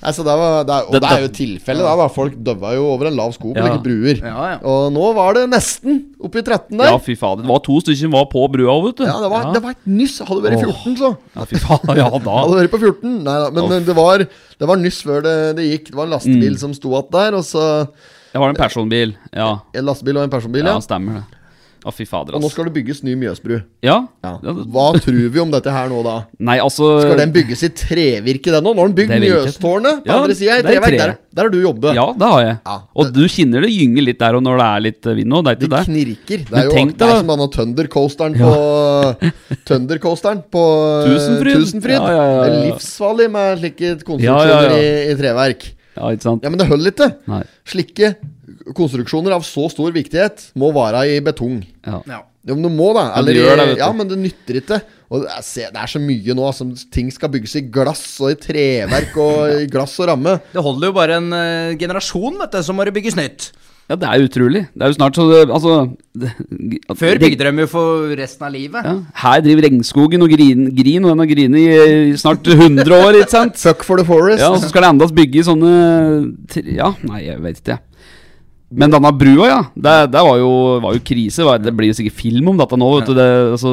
Nei, 0.00 0.12
så 0.16 0.24
det 0.24 0.34
var, 0.40 0.64
det 0.64 0.72
er, 0.74 0.86
og 0.88 0.92
Det- 0.96 1.00
det 1.04 1.10
er 1.12 1.20
jo 1.20 1.28
tilfellet, 1.36 1.84
da, 1.84 1.96
da. 2.00 2.06
Folk 2.08 2.34
døva 2.42 2.72
jo 2.74 2.86
over 2.94 3.06
en 3.10 3.16
lav 3.16 3.32
sko 3.36 3.52
på 3.52 3.56
Ja. 3.60 3.66
like 3.68 3.82
bruer. 3.84 4.16
Ja, 4.24 4.44
ja. 4.52 4.58
Og 4.64 4.90
nå 4.92 5.14
var 5.14 5.34
det 5.34 5.44
nesten 5.50 5.98
oppi 6.20 6.42
13 6.42 6.78
der. 6.78 6.86
ja, 6.90 6.98
fy 6.98 7.14
fader. 7.14 7.42
Det 7.44 7.50
var 7.52 7.58
to 7.60 7.80
stykker 7.80 8.00
som 8.00 8.10
var 8.16 8.24
på 8.32 8.46
brua 8.50 8.72
òg, 8.72 8.84
vet 8.88 8.96
du. 8.96 9.04
Ja, 9.04 9.18
det 9.20 9.30
var, 9.30 9.52
det 9.52 9.62
var 9.62 9.70
et 9.76 9.86
nyss. 9.86 10.18
Hadde 10.24 10.40
du 10.42 10.48
vært 10.48 10.60
14, 10.64 10.96
så. 10.96 11.16
Ja, 11.36 11.44
fy 11.44 11.56
faen. 11.56 11.96
Ja, 11.96 12.08
da. 12.10 12.36
Hadde 12.40 12.56
vært 12.62 12.70
på 12.72 12.80
14. 12.80 13.22
Nei 13.24 13.38
da, 13.44 13.50
men 13.50 13.84
det 13.84 13.94
var, 13.96 14.18
det 14.24 14.68
var 14.68 14.76
nyss 14.76 15.02
før 15.02 15.22
det, 15.22 15.36
det 15.56 15.64
gikk. 15.70 15.84
Det 15.92 15.94
var 16.00 16.04
en 16.08 16.14
lastebil 16.16 16.58
som 16.58 16.72
sto 16.74 16.88
igjen 16.96 17.10
der, 17.10 17.34
og 17.36 17.44
så 17.44 17.88
Det 18.32 18.38
var 18.40 18.48
en 18.50 18.54
personbil. 18.56 19.16
Ja, 19.34 19.58
En 19.74 19.84
lastebil 19.84 20.16
og 20.16 20.22
en 20.24 20.30
personbil, 20.30 20.62
ja 20.64 20.74
ja. 20.74 20.78
stemmer 20.80 21.14
det. 21.20 21.24
Å, 21.80 21.92
fy 21.96 22.04
fader, 22.04 22.34
Og 22.36 22.42
nå 22.44 22.48
skal 22.52 22.66
det 22.68 22.74
bygges 22.74 22.98
ny 23.06 23.14
Mjøsbru. 23.16 23.54
Ja. 23.86 23.94
Ja. 24.20 24.34
Hva 24.42 24.90
tror 25.00 25.16
vi 25.32 25.40
om 25.40 25.48
dette 25.54 25.72
her 25.72 25.86
nå, 25.88 26.02
da? 26.04 26.16
Nei, 26.44 26.58
altså 26.60 26.90
Skal 27.00 27.16
den 27.22 27.30
bygges 27.32 27.62
i 27.64 27.70
trevirke, 27.72 28.52
den 28.52 28.66
nå? 28.66 28.74
Nå 28.76 28.82
har 28.84 28.90
den 28.90 28.96
bygd 28.98 29.14
Det. 29.14 29.20
Mjøstårnet 29.24 30.02
på 30.04 30.10
Ja, 30.10 30.18
andre 30.20 30.36
sida 30.36 30.58
i 30.58 30.62
det 30.66 30.74
er 30.74 30.76
i 30.76 30.76
treverk. 30.76 30.90
tre. 30.92 31.06
Der, 31.06 31.16
der 31.38 31.48
har 31.48 31.54
du 31.54 31.58
jobbet. 31.62 31.94
Ja, 31.96 32.04
det 32.20 32.28
har 32.34 32.42
jeg. 32.44 32.58
Ja, 32.66 32.76
Og 33.00 33.12
du 33.16 33.22
kjenner 33.32 33.64
det 33.64 33.72
gynger 33.72 34.06
litt 34.10 34.20
der 34.20 34.36
og 34.36 34.44
når 34.44 34.60
det 34.60 34.66
er 34.68 34.84
litt 34.90 35.08
eh, 35.08 35.16
vind 35.22 35.32
nå. 35.32 35.40
Det 35.46 35.50
er 35.54 35.58
ikke 35.60 35.72
det. 35.72 35.82
knirker. 35.88 36.44
Det 36.44 36.50
Men 36.52 36.60
er 36.60 36.68
jo 36.68 36.76
tenk 36.76 36.92
det 37.00 37.08
er 37.08 37.14
da. 37.14 37.18
som 37.24 37.32
har 37.40 37.52
Thundercoasteren 37.56 38.36
på 38.36 38.52
Thundercoasteren 39.70 40.42
på 40.52 40.64
eh, 41.00 41.10
Tusenfryd. 41.10 41.60
Tusenfryd. 41.64 41.96
Ja, 41.96 42.08
ja, 42.12 42.24
ja, 42.24 42.30
ja. 42.30 42.40
Det 42.44 42.50
er 42.52 42.64
livsfarlig 42.74 43.30
med 43.32 43.60
slike 43.64 43.94
konstruksjoner 44.04 44.28
Ja, 44.28 44.38
ja, 44.44 44.62
ja. 44.68 44.80
I, 44.80 45.12
i 45.14 45.16
treverk. 45.20 45.66
Ja, 45.96 46.12
ikke 46.14 46.22
sant? 46.28 46.44
Ja, 46.46 46.52
men 46.52 46.60
det 46.60 46.68
holder 46.70 46.92
ikke. 46.94 47.08
Nei. 47.30 47.40
Slike 47.68 48.12
konstruksjoner 48.76 49.34
av 49.36 49.44
så 49.46 49.68
stor 49.72 49.92
viktighet 49.94 50.50
må 50.60 50.72
være 50.76 51.06
i 51.16 51.20
betong. 51.24 51.62
Ja. 51.86 52.02
Ja. 52.06 52.20
Ja, 52.40 52.54
men 52.56 52.64
du 52.64 52.70
må 52.72 52.86
da. 52.96 53.02
Eller, 53.20 53.36
det 53.36 53.74
ja, 53.82 53.90
men 53.92 54.08
det 54.08 54.16
nytter 54.16 54.62
ikke. 54.62 54.78
Og 55.12 55.26
det 55.26 55.32
er, 55.34 55.42
se, 55.44 55.66
det 55.74 55.76
er 55.82 55.90
så 55.92 56.00
mye 56.00 56.32
nå 56.38 56.46
Altså, 56.48 56.64
ting 56.94 57.10
skal 57.12 57.28
bygges 57.34 57.58
i 57.60 57.64
glass 57.68 58.04
og 58.24 58.30
i 58.32 58.38
treverk 58.40 59.12
og 59.20 59.40
i 59.66 59.66
glass 59.68 59.98
og 60.00 60.08
ramme. 60.08 60.38
Det 60.54 60.62
holder 60.64 60.88
jo 60.88 60.94
bare 60.96 61.18
en 61.20 61.28
uh, 61.36 61.74
generasjon, 61.76 62.38
vet 62.40 62.54
du, 62.56 62.62
så 62.64 62.72
må 62.72 62.86
det 62.88 62.94
bygges 62.96 63.18
nytt. 63.20 63.50
ja, 63.90 63.98
det 64.00 64.08
er 64.08 64.24
utrolig. 64.24 64.62
Det 64.72 64.86
er 64.86 64.94
jo 64.94 64.96
snart 64.96 65.18
så 65.20 65.26
det, 65.28 65.42
Altså 65.52 65.74
det, 66.16 66.30
Før 66.96 67.20
bygde 67.26 67.50
de 67.50 67.64
jo 67.66 67.68
for 67.74 68.16
resten 68.16 68.46
av 68.48 68.54
livet. 68.56 68.88
ja, 68.88 68.96
Her 69.26 69.44
driver 69.44 69.66
regnskogen 69.68 70.24
og 70.24 70.32
grin, 70.32 70.64
grin 70.80 71.04
og 71.04 71.12
den 71.12 71.24
har 71.26 71.30
grinet 71.34 71.60
i, 71.60 71.68
i 72.14 72.16
snart 72.24 72.46
100 72.56 72.88
år, 73.02 73.20
ikke 73.20 73.34
sant? 73.36 73.60
Fuck 73.66 73.84
for 73.84 74.00
the 74.00 74.06
forest. 74.08 74.40
Ja, 74.40 74.48
og 74.54 74.62
så 74.64 74.72
skal 74.72 74.86
det 74.88 74.94
endast 74.94 75.12
bygge 75.20 75.42
i 75.42 75.46
sånne 75.52 75.76
tre- 76.48 76.78
Ja, 76.80 76.94
nei, 77.04 77.26
jeg 77.28 77.42
vet 77.44 77.60
ikke, 77.60 77.76
jeg. 77.76 77.84
Men 78.70 78.92
denne 78.92 79.10
brua, 79.18 79.46
ja. 79.50 79.60
Det, 79.74 79.92
det 80.12 80.20
var, 80.22 80.36
jo, 80.38 80.50
var 80.82 80.94
jo 80.94 81.00
krise. 81.02 81.46
Det 81.58 81.72
blir 81.74 81.90
jo 81.90 81.96
sikkert 81.98 82.14
film 82.20 82.52
om 82.52 82.60
dette 82.60 82.76
nå. 82.78 82.90
Vet 83.00 83.08
du, 83.10 83.14
det, 83.18 83.26
altså, 83.56 83.72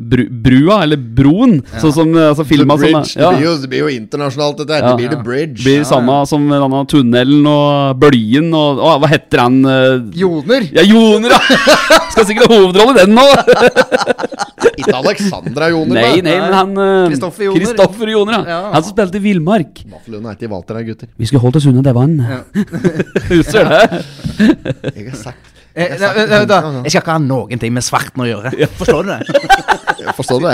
bru, 0.00 0.22
brua, 0.46 0.78
eller 0.86 0.96
broen, 0.96 1.58
sånn 1.82 1.92
som 1.92 2.14
altså, 2.16 2.46
filma 2.48 2.78
ja. 2.80 3.02
det, 3.04 3.28
blir 3.36 3.44
jo, 3.44 3.52
det 3.60 3.68
blir 3.68 3.82
jo 3.84 3.90
internasjonalt, 3.92 4.62
dette. 4.62 4.78
Ja. 4.80 4.94
Det 4.94 5.02
blir 5.02 5.12
The 5.12 5.20
Bridge. 5.26 5.60
blir 5.66 5.84
samme 5.88 6.16
som 6.30 6.48
denne 6.48 6.80
tunnelen 6.88 7.44
og 7.50 8.00
bølgen 8.00 8.48
og 8.56 8.80
å, 8.80 8.94
Hva 9.02 9.10
heter 9.12 9.44
han? 9.44 9.60
eh, 9.68 9.98
Joner. 10.16 10.64
Ja, 10.72 10.86
Joner, 10.86 11.36
ja! 11.36 11.40
Skal 12.14 12.30
sikkert 12.30 12.48
ha 12.48 12.56
hovedrolle 12.62 12.96
i 12.96 13.04
den 13.04 13.18
nå! 13.18 13.26
Ikke 14.78 14.94
Alexandra 14.94 15.68
Joner, 15.72 15.98
Nei, 15.98 16.22
nei, 16.22 16.36
men 16.40 16.54
han 16.54 16.72
eh, 16.78 17.08
Kristoffer 17.12 17.48
Joner. 17.48 17.64
Kristoffer 17.66 18.12
Joner, 18.14 18.38
ja. 18.38 18.42
Ja. 18.48 18.72
Han 18.72 18.84
som 18.86 18.94
spilte 18.94 19.20
i 19.20 19.22
Villmark. 19.22 19.82
Vaffelund 19.92 20.28
er 20.28 20.38
ikke 20.38 20.48
i 20.48 20.52
Walter 20.52 20.78
her, 20.78 20.86
gutter. 20.88 21.10
Vi 21.18 21.28
skulle 21.28 21.42
holdt 21.44 21.60
oss 21.60 21.68
unna 21.68 21.84
det 21.84 21.94
vannet. 21.96 22.58
Husker 23.32 23.68
du 23.68 23.74
det? 23.74 24.02
Jeg 24.38 25.10
har 25.10 25.16
sagt 25.16 25.47
Eh, 25.78 25.94
nei, 26.02 26.44
da. 26.50 26.58
Jeg 26.82 26.90
skal 26.90 27.02
ikke 27.04 27.14
ha 27.14 27.20
noen 27.22 27.60
ting 27.62 27.72
med 27.76 27.84
svarten 27.86 28.24
å 28.24 28.26
gjøre. 28.26 28.50
Forstår 28.80 29.06
du 29.06 29.12
det? 29.14 29.20
Jeg 30.08 30.14
forstår 30.14 30.44
det. 30.44 30.52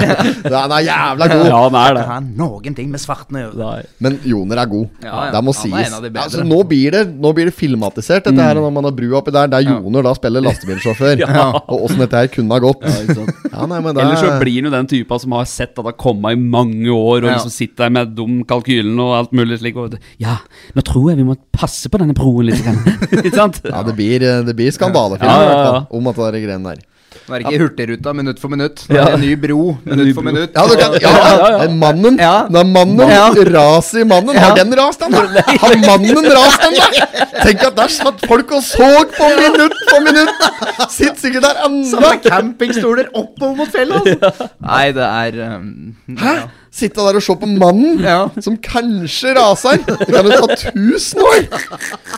Han 0.50 0.72
er 0.72 0.82
jævla 0.86 1.26
god. 1.30 1.42
Ja, 1.46 1.58
han 1.66 1.74
er 1.78 1.94
det. 1.98 2.02
ha 2.08 2.14
noen 2.40 2.74
ting 2.74 2.88
med 2.90 3.00
svarten 3.02 3.36
å 3.36 3.42
gjøre. 3.42 3.58
Nei. 3.60 3.82
Men 4.02 4.14
Joner 4.26 4.60
er 4.62 4.70
god. 4.72 4.86
Ja, 5.04 5.12
ja. 5.26 5.26
Det 5.34 5.42
må 5.44 5.52
Han 5.54 5.58
sies. 5.60 5.92
de. 6.00 6.10
Altså, 6.22 6.44
nå, 6.48 6.58
blir 6.68 6.94
det, 6.96 7.02
nå 7.22 7.30
blir 7.36 7.50
det 7.50 7.54
filmatisert, 7.54 8.24
dette 8.24 8.32
Mm. 8.34 8.40
her 8.42 8.54
når 8.58 8.72
man 8.74 8.88
har 8.88 8.94
brua 8.96 9.18
oppi 9.20 9.34
der. 9.36 9.46
Der 9.52 9.60
Joner 9.68 10.02
da 10.08 10.14
spiller 10.16 10.42
lastebilsjåfør. 10.42 11.22
Og 11.70 11.84
åssen 11.86 12.00
dette 12.02 12.16
her 12.22 12.30
kunne 12.32 12.56
ha 12.56 12.62
gått. 12.64 12.82
Ja, 12.88 13.66
nei, 13.70 13.80
men 13.84 13.94
det 13.94 14.02
Ellers 14.04 14.24
så 14.24 14.32
blir 14.40 14.56
han 14.58 14.70
jo 14.70 14.74
den 14.74 14.88
typa 14.90 15.20
som 15.22 15.36
har 15.36 15.44
sett 15.48 15.70
at 15.76 15.82
det 15.84 15.86
har 15.92 15.98
kommet 16.00 16.34
i 16.34 16.40
mange 16.40 16.88
år, 16.90 17.20
og 17.22 17.28
Ja. 17.28 17.36
liksom 17.36 17.52
sitter 17.54 17.84
der 17.84 17.94
med 18.00 18.14
dum 18.16 18.40
kalkylen 18.48 18.98
og 19.04 19.12
alt 19.20 19.32
mulig 19.36 19.60
slik. 19.60 19.76
Og, 19.76 19.94
ja, 20.18 20.38
nå 20.74 20.82
tror 20.88 21.10
jeg 21.12 21.20
vi 21.20 21.28
må 21.28 21.36
passe 21.54 21.92
på 21.92 22.00
denne 22.00 22.16
broen 22.16 22.48
litt. 22.48 22.64
Ikke 23.20 23.34
sant? 23.36 23.60
ja, 23.62 23.84
det 23.86 23.94
blir, 23.94 24.24
det 24.48 24.56
blir 24.58 24.72
skandalefilm 25.20 25.54
Ja, 25.54 25.70
ja, 25.70 25.78
ja. 25.78 25.86
om 25.98 26.10
at 26.12 26.20
det 26.20 26.26
er 26.32 26.44
greiene 26.48 26.74
der. 26.74 26.82
Nå 27.24 27.34
er 27.36 27.40
det 27.40 27.46
ikke 27.46 27.60
Hurtigruta 27.62 28.12
minutt 28.12 28.40
for 28.42 28.52
minutt. 28.52 28.80
Nå 28.90 28.96
er 28.98 29.04
det 29.06 29.14
en 29.16 29.22
ny 29.22 29.34
bro 29.40 29.58
ny 29.86 29.92
minutt 29.94 30.16
for 30.16 30.26
minutt. 30.26 30.56
Ja, 30.56 30.64
du 30.68 30.74
kan, 30.76 30.96
ja, 31.00 31.12
ja, 31.14 31.28
ja. 31.38 31.50
det 31.60 31.68
er 31.68 31.76
mannen. 31.78 32.18
Ja. 32.20 32.32
Det 32.50 32.58
er 32.60 32.68
mannen. 32.68 33.12
Ja. 33.14 33.28
Raset 33.54 34.00
i 34.02 34.04
mannen. 34.10 34.36
Har 34.36 34.56
den 34.58 34.74
rast, 34.80 35.04
den? 35.04 35.14
Har 35.64 35.76
mannen 35.86 36.28
rast, 36.36 36.64
den? 36.66 36.74
da? 36.80 37.28
Tenk 37.44 37.64
at 37.70 37.78
der 37.78 37.94
satt 37.94 38.26
folk 38.28 38.52
og 38.58 38.66
så 38.66 38.90
på 39.14 39.30
minutt 39.38 39.78
for 39.92 40.04
minutt! 40.04 40.44
Sitter 40.90 41.20
sikkert 41.22 41.46
der 41.46 41.62
Samme 41.62 42.10
ennå. 42.12 42.20
campingstoler 42.26 43.08
oppover 43.14 43.56
mot 43.62 43.72
fjellet, 43.72 44.12
altså. 44.18 44.50
Nei, 44.64 44.84
det 44.96 45.08
er 45.08 45.40
um, 45.56 45.72
Hæ? 46.20 46.34
Sitte 46.74 46.98
der 47.06 47.14
og 47.20 47.22
se 47.22 47.34
på 47.38 47.46
mannen 47.46 48.00
Ja. 48.10 48.24
som 48.42 48.56
kanskje 48.58 49.34
raser. 49.38 49.78
Det 49.86 50.08
kan 50.10 50.26
jo 50.26 50.38
ta 50.42 50.56
tusen 50.72 51.20
år! 51.22 51.44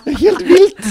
Det 0.06 0.14
er 0.14 0.20
helt 0.22 0.44
vilt. 0.48 0.86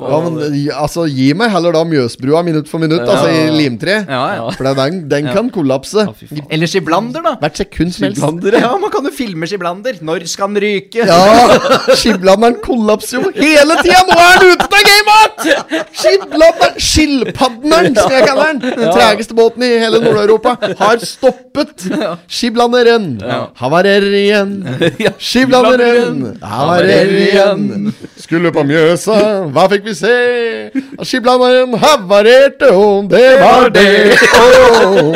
Ja, 0.00 0.18
men, 0.24 0.36
altså, 0.72 1.04
gi 1.10 1.26
meg 1.36 1.50
heller 1.52 1.74
da 1.76 1.82
Mjøsbrua 1.84 2.40
minutt 2.46 2.68
for 2.70 2.80
minutt. 2.80 3.02
Altså, 3.04 3.26
i 3.34 3.50
limtre. 3.52 3.98
Ja, 4.08 4.20
ja. 4.38 4.46
For 4.56 4.68
den, 4.78 5.00
den 5.10 5.26
kan 5.34 5.50
kollapse. 5.52 6.06
Eller 6.48 6.70
skiblander, 6.70 7.20
da. 7.26 7.34
Hvert 7.42 7.58
sekund 7.60 7.92
som 7.96 8.06
helst. 8.06 8.22
Ja, 8.54 8.70
man 8.80 8.92
kan 8.94 9.04
jo 9.04 9.12
filme 9.14 9.48
skiblander. 9.50 9.98
Når 10.06 10.24
skal 10.30 10.54
den 10.54 10.62
ryke? 10.64 11.04
Ja! 11.04 11.58
Skiblanderen 11.98 12.56
kollapser 12.64 13.18
jo 13.20 13.32
hele 13.36 13.76
tida! 13.82 14.00
Nå 14.08 14.16
er 14.22 14.40
den 14.44 14.54
ute 14.54 14.70
av 14.70 14.86
gamet! 14.88 15.44
Skiblanderen, 16.00 16.80
skilpadderen, 16.90 17.98
som 17.98 18.14
jeg 18.14 18.26
kaller 18.30 18.54
den, 18.54 18.62
den 18.80 18.94
tregeste 18.94 19.36
båten 19.36 19.66
i 19.66 19.72
hele 19.82 20.00
Nord-Europa, 20.04 20.56
har 20.80 21.02
stoppet. 21.04 21.86
Skiblanderen 22.30 22.99
havarerer 23.60 24.14
igjen. 24.20 24.52
Skiblanderen 25.18 26.20
havarerer 26.42 27.12
igjen. 27.24 27.92
Skulle 28.20 28.52
på 28.54 28.64
Mjøsa, 28.68 29.18
hva 29.54 29.66
fikk 29.72 29.86
vi 29.90 29.94
se? 29.98 30.16
Skiblanderen 31.02 31.76
havarerte, 31.82 32.72
og 32.76 33.10
det 33.12 33.26
var 33.42 33.70
det. 33.74 33.86
Oh. 34.40 35.14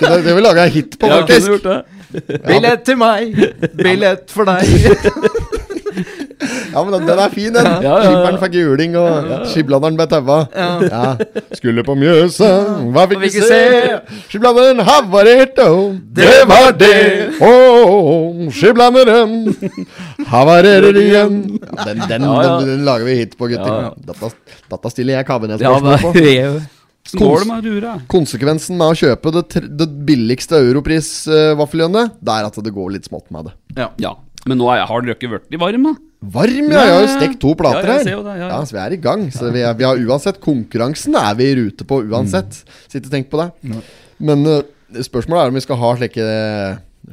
Det, 0.00 0.22
det 0.26 0.34
vil 0.34 0.44
lage 0.46 0.66
en 0.68 0.74
hit 0.78 0.98
på, 1.00 1.06
Ja, 1.10 1.20
faktisk. 1.22 1.48
gjort 1.56 1.70
det. 1.70 1.78
Billett 2.46 2.84
til 2.88 2.96
meg, 2.96 3.34
billett 3.76 4.30
for 4.32 4.48
deg. 4.48 4.64
Ja, 6.78 6.84
men 6.86 6.94
den, 6.94 7.06
den 7.10 7.18
er 7.24 7.32
fin, 7.34 7.50
den. 7.54 7.66
Ja, 7.66 7.80
ja, 7.82 7.94
ja. 7.98 8.06
Skipperen 8.06 8.36
fikk 8.42 8.54
juling, 8.54 8.92
og 9.00 9.30
skiblanderen 9.50 9.96
ble 9.98 10.06
taua. 10.12 10.36
Ja. 10.54 11.00
Skulle 11.58 11.82
på 11.86 11.96
Mjøsa, 11.98 12.50
hva 12.94 13.06
fikk 13.10 13.24
vi 13.24 13.30
se? 13.34 13.48
se? 13.50 13.98
Skiblanderen 14.30 14.78
havarerte, 14.86 15.66
og 15.74 15.98
det 16.14 16.30
var 16.46 16.70
det. 16.78 16.94
Å, 17.42 17.50
skiblanderen 18.54 19.34
havarerer 20.30 21.02
igjen. 21.02 21.38
Ja, 21.58 21.84
den, 21.90 22.02
den, 22.06 22.26
Ja, 22.28 22.38
ja. 22.46 22.54
Den, 22.62 22.72
den 22.76 22.86
lager 22.86 23.08
vi 23.10 23.18
hit 23.24 23.34
på, 23.38 23.50
gutter. 23.50 23.66
Ja, 23.66 23.90
ja. 23.90 23.94
Dette, 24.12 24.30
dette 24.70 24.94
stiller 24.94 25.18
jeg 25.18 25.24
Ja, 25.24 25.28
kabinettsspørsmål 25.34 26.02
på. 26.06 26.66
Hvordan 27.18 27.48
det 27.48 27.48
med 27.48 27.66
Rura? 27.72 27.92
Konsekvensen 28.12 28.76
med 28.76 28.92
å 28.92 28.96
kjøpe 29.00 29.30
det, 29.32 29.42
tr- 29.54 29.68
det 29.80 29.86
billigste 30.06 30.58
europris-vaffeljønnet, 30.60 32.18
det 32.20 32.34
er 32.34 32.48
at 32.50 32.58
det 32.64 32.72
går 32.76 32.90
litt 32.98 33.08
smått 33.08 33.30
med 33.34 33.48
det. 33.48 33.54
Ja. 33.98 34.12
Men 34.48 34.60
nå 34.60 34.68
er, 34.72 34.84
har 34.88 35.02
dere 35.04 35.16
ikke 35.16 35.30
blitt 35.32 35.56
varm, 35.60 35.88
da? 35.88 35.94
Varm, 36.18 36.72
ja. 36.72 36.80
Jeg 36.82 36.94
har 36.96 37.04
jo 37.04 37.10
stekt 37.12 37.38
to 37.42 37.52
plater 37.58 37.86
her. 37.92 38.08
ja, 38.10 38.18
ja. 38.40 38.48
Ja, 38.50 38.58
Så 38.66 38.74
vi 38.74 38.80
er 38.82 38.96
i 38.96 39.00
gang. 39.02 39.28
Så 39.30 39.52
vi, 39.54 39.62
er, 39.62 39.76
vi 39.78 39.86
har 39.86 40.00
uansett 40.02 40.40
Konkurransen 40.42 41.14
er 41.14 41.36
vi 41.38 41.46
i 41.52 41.54
rute 41.60 41.86
på 41.86 42.00
uansett. 42.02 42.58
Sitt 42.90 43.06
og 43.06 43.14
tenk 43.14 43.30
på 43.30 43.38
det. 43.38 43.78
Men 44.18 44.42
uh, 44.48 44.58
spørsmålet 44.98 45.44
er 45.44 45.52
om 45.52 45.58
vi 45.60 45.62
skal 45.62 45.78
ha 45.78 45.92
slike 46.00 46.26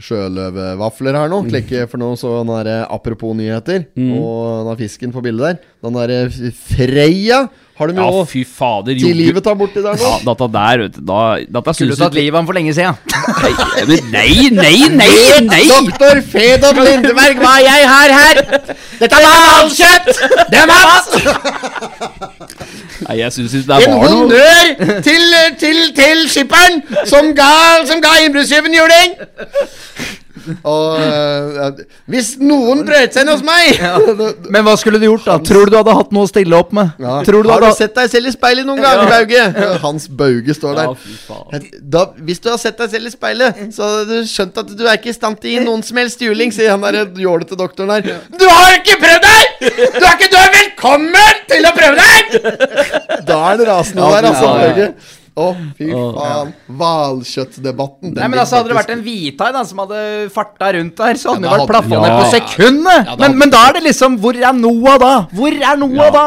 sjøløvevafler 0.01 1.15
her 1.15 1.29
nå. 1.31 1.43
Slike 1.47 1.85
for 1.91 2.01
noe 2.01 2.57
eh, 2.65 2.81
apropos 2.91 3.35
nyheter. 3.37 3.85
Og 4.17 4.71
den 4.71 4.81
fisken 4.81 5.13
på 5.13 5.23
bildet 5.23 5.45
der. 5.53 5.69
Den 5.85 5.99
derre 5.99 6.51
Freia 6.65 7.45
har 7.75 7.87
de 7.91 7.95
Ja, 7.99 8.23
fy 8.23 8.41
fader. 8.47 8.95
til 8.99 9.15
livet 9.19 9.43
ta 9.43 9.53
borti 9.53 9.81
der 9.83 9.97
nå. 9.99 10.03
Ja, 10.05 10.19
dette 10.29 10.47
der, 10.53 10.77
vet 10.85 10.95
du. 10.95 11.01
Da, 11.09 11.19
dette 11.57 11.73
Skulle 11.75 11.95
du 11.95 11.99
tatt 11.99 12.15
livet 12.15 12.31
av 12.33 12.39
ham 12.39 12.47
for 12.47 12.55
lenge 12.55 12.73
siden? 12.73 12.95
Nei, 13.41 13.51
nei, 14.15 14.49
nei, 14.55 14.77
nei! 14.95 15.41
nei. 15.49 15.63
Doktor 15.67 16.21
Fedon 16.31 16.79
Lindeberg, 16.87 17.41
hva 17.43 17.53
er 17.59 17.65
jeg 17.67 17.89
her, 17.91 18.15
her? 18.15 18.35
Dette 19.01 19.19
er 19.19 19.27
malkjøtt! 19.27 20.07
Det 20.51 20.61
er 20.61 20.67
mat! 20.71 21.07
nei 23.05 23.17
jeg 23.19 23.33
synes 23.35 23.53
ikke 23.59 23.67
det 23.67 23.87
En 23.89 23.97
var 23.99 24.07
noe 24.07 24.21
honnør 24.23 25.01
til, 25.03 25.25
til, 25.59 25.81
til 25.97 26.21
skipperen 26.31 26.79
som 27.09 27.33
ga, 27.35 27.51
som 27.89 27.99
ga 28.03 28.15
innbruddstyven 28.23 28.77
juling! 28.79 29.17
Og 30.45 30.99
uh, 31.01 31.79
hvis 32.11 32.35
noen 32.41 32.83
brøt 32.87 33.15
seg 33.15 33.25
inn 33.25 33.31
hos 33.33 33.41
meg 33.45 33.79
Men 34.53 34.65
hva 34.67 34.75
skulle 34.79 34.99
du 35.01 35.07
gjort, 35.07 35.25
da? 35.25 35.37
Tror 35.45 35.65
du 35.65 35.73
du 35.73 35.77
hadde 35.79 35.95
hatt 35.97 36.11
noe 36.15 36.27
å 36.27 36.29
stille 36.29 36.55
opp 36.57 36.71
med? 36.75 36.93
ja. 37.01 37.17
Tror 37.27 37.43
du 37.43 37.49
du 37.49 37.53
Har 37.53 37.63
du 37.63 37.67
hadde 37.69 37.79
sett 37.79 37.95
deg 37.97 38.11
selv 38.11 38.29
i 38.29 38.33
speilet 38.35 38.67
noen 38.67 38.81
gang, 38.83 39.01
Bauge? 39.09 39.45
Hans 39.85 40.07
Bauge 40.07 40.55
står 40.57 40.77
der. 40.79 41.65
Da, 41.81 42.05
hvis 42.27 42.39
du 42.43 42.49
har 42.53 42.59
sett 42.61 42.77
deg 42.81 42.93
selv 42.93 43.09
i 43.09 43.13
speilet, 43.13 43.59
så 43.75 43.89
har 43.89 44.07
du 44.09 44.15
skjønt 44.29 44.61
at 44.61 44.71
du 44.75 44.85
er 44.85 44.99
ikke 44.99 45.11
i 45.11 45.17
stand 45.17 45.41
til 45.41 45.51
å 45.51 45.55
gi 45.57 45.65
noen 45.65 45.83
som 45.85 45.99
helst 46.01 46.21
juling, 46.23 46.53
sier 46.55 46.73
han 46.75 46.85
derre 46.85 47.05
jålete 47.21 47.57
doktoren 47.59 47.95
der. 47.97 48.21
Du 48.37 48.45
har 48.49 48.77
ikke 48.79 48.99
prøvd 49.01 49.25
deg! 49.25 49.67
Du 49.97 50.01
er 50.05 50.15
ikke 50.15 50.31
du 50.31 50.39
er 50.39 50.51
velkommen 50.55 51.43
til 51.51 51.69
å 51.69 51.75
prøve 51.75 52.07
deg! 52.07 52.23
Da 53.29 53.37
er 53.51 53.57
det 53.57 53.65
rasende 53.69 54.09
der, 54.13 54.25
altså, 54.29 54.45
Ja, 54.45 54.55
ja, 54.55 54.65
ja. 54.65 54.73
Bauge. 54.75 55.23
Å, 55.35 55.45
fy 55.75 55.89
faen. 55.91 56.51
Hvalkjøttdebatten. 56.79 58.13
Nei, 58.15 58.27
men 58.31 58.39
altså 58.39 58.61
Hadde 58.61 58.71
det 58.71 58.77
vært 58.77 58.93
en 58.93 59.01
hvithai 59.03 59.49
da 59.51 59.63
som 59.67 59.81
hadde 59.83 60.03
farta 60.31 60.69
rundt 60.77 60.95
der, 61.01 61.19
så 61.19 61.33
hadde 61.33 61.43
den 61.43 61.51
vært 61.57 61.71
plaffa 61.73 61.99
ned 62.05 62.13
på 62.15 62.29
sekundet! 62.31 63.09
men, 63.19 63.35
men 63.41 63.51
da 63.51 63.65
er 63.69 63.75
det 63.79 63.83
liksom 63.89 64.15
Hvor 64.23 64.37
er 64.39 64.55
Noah 64.55 64.95
da? 65.01 65.13
Hvor 65.35 65.51
er 65.59 65.81
Noah 65.81 66.07
Ja. 66.07 66.11
da? 66.15 66.25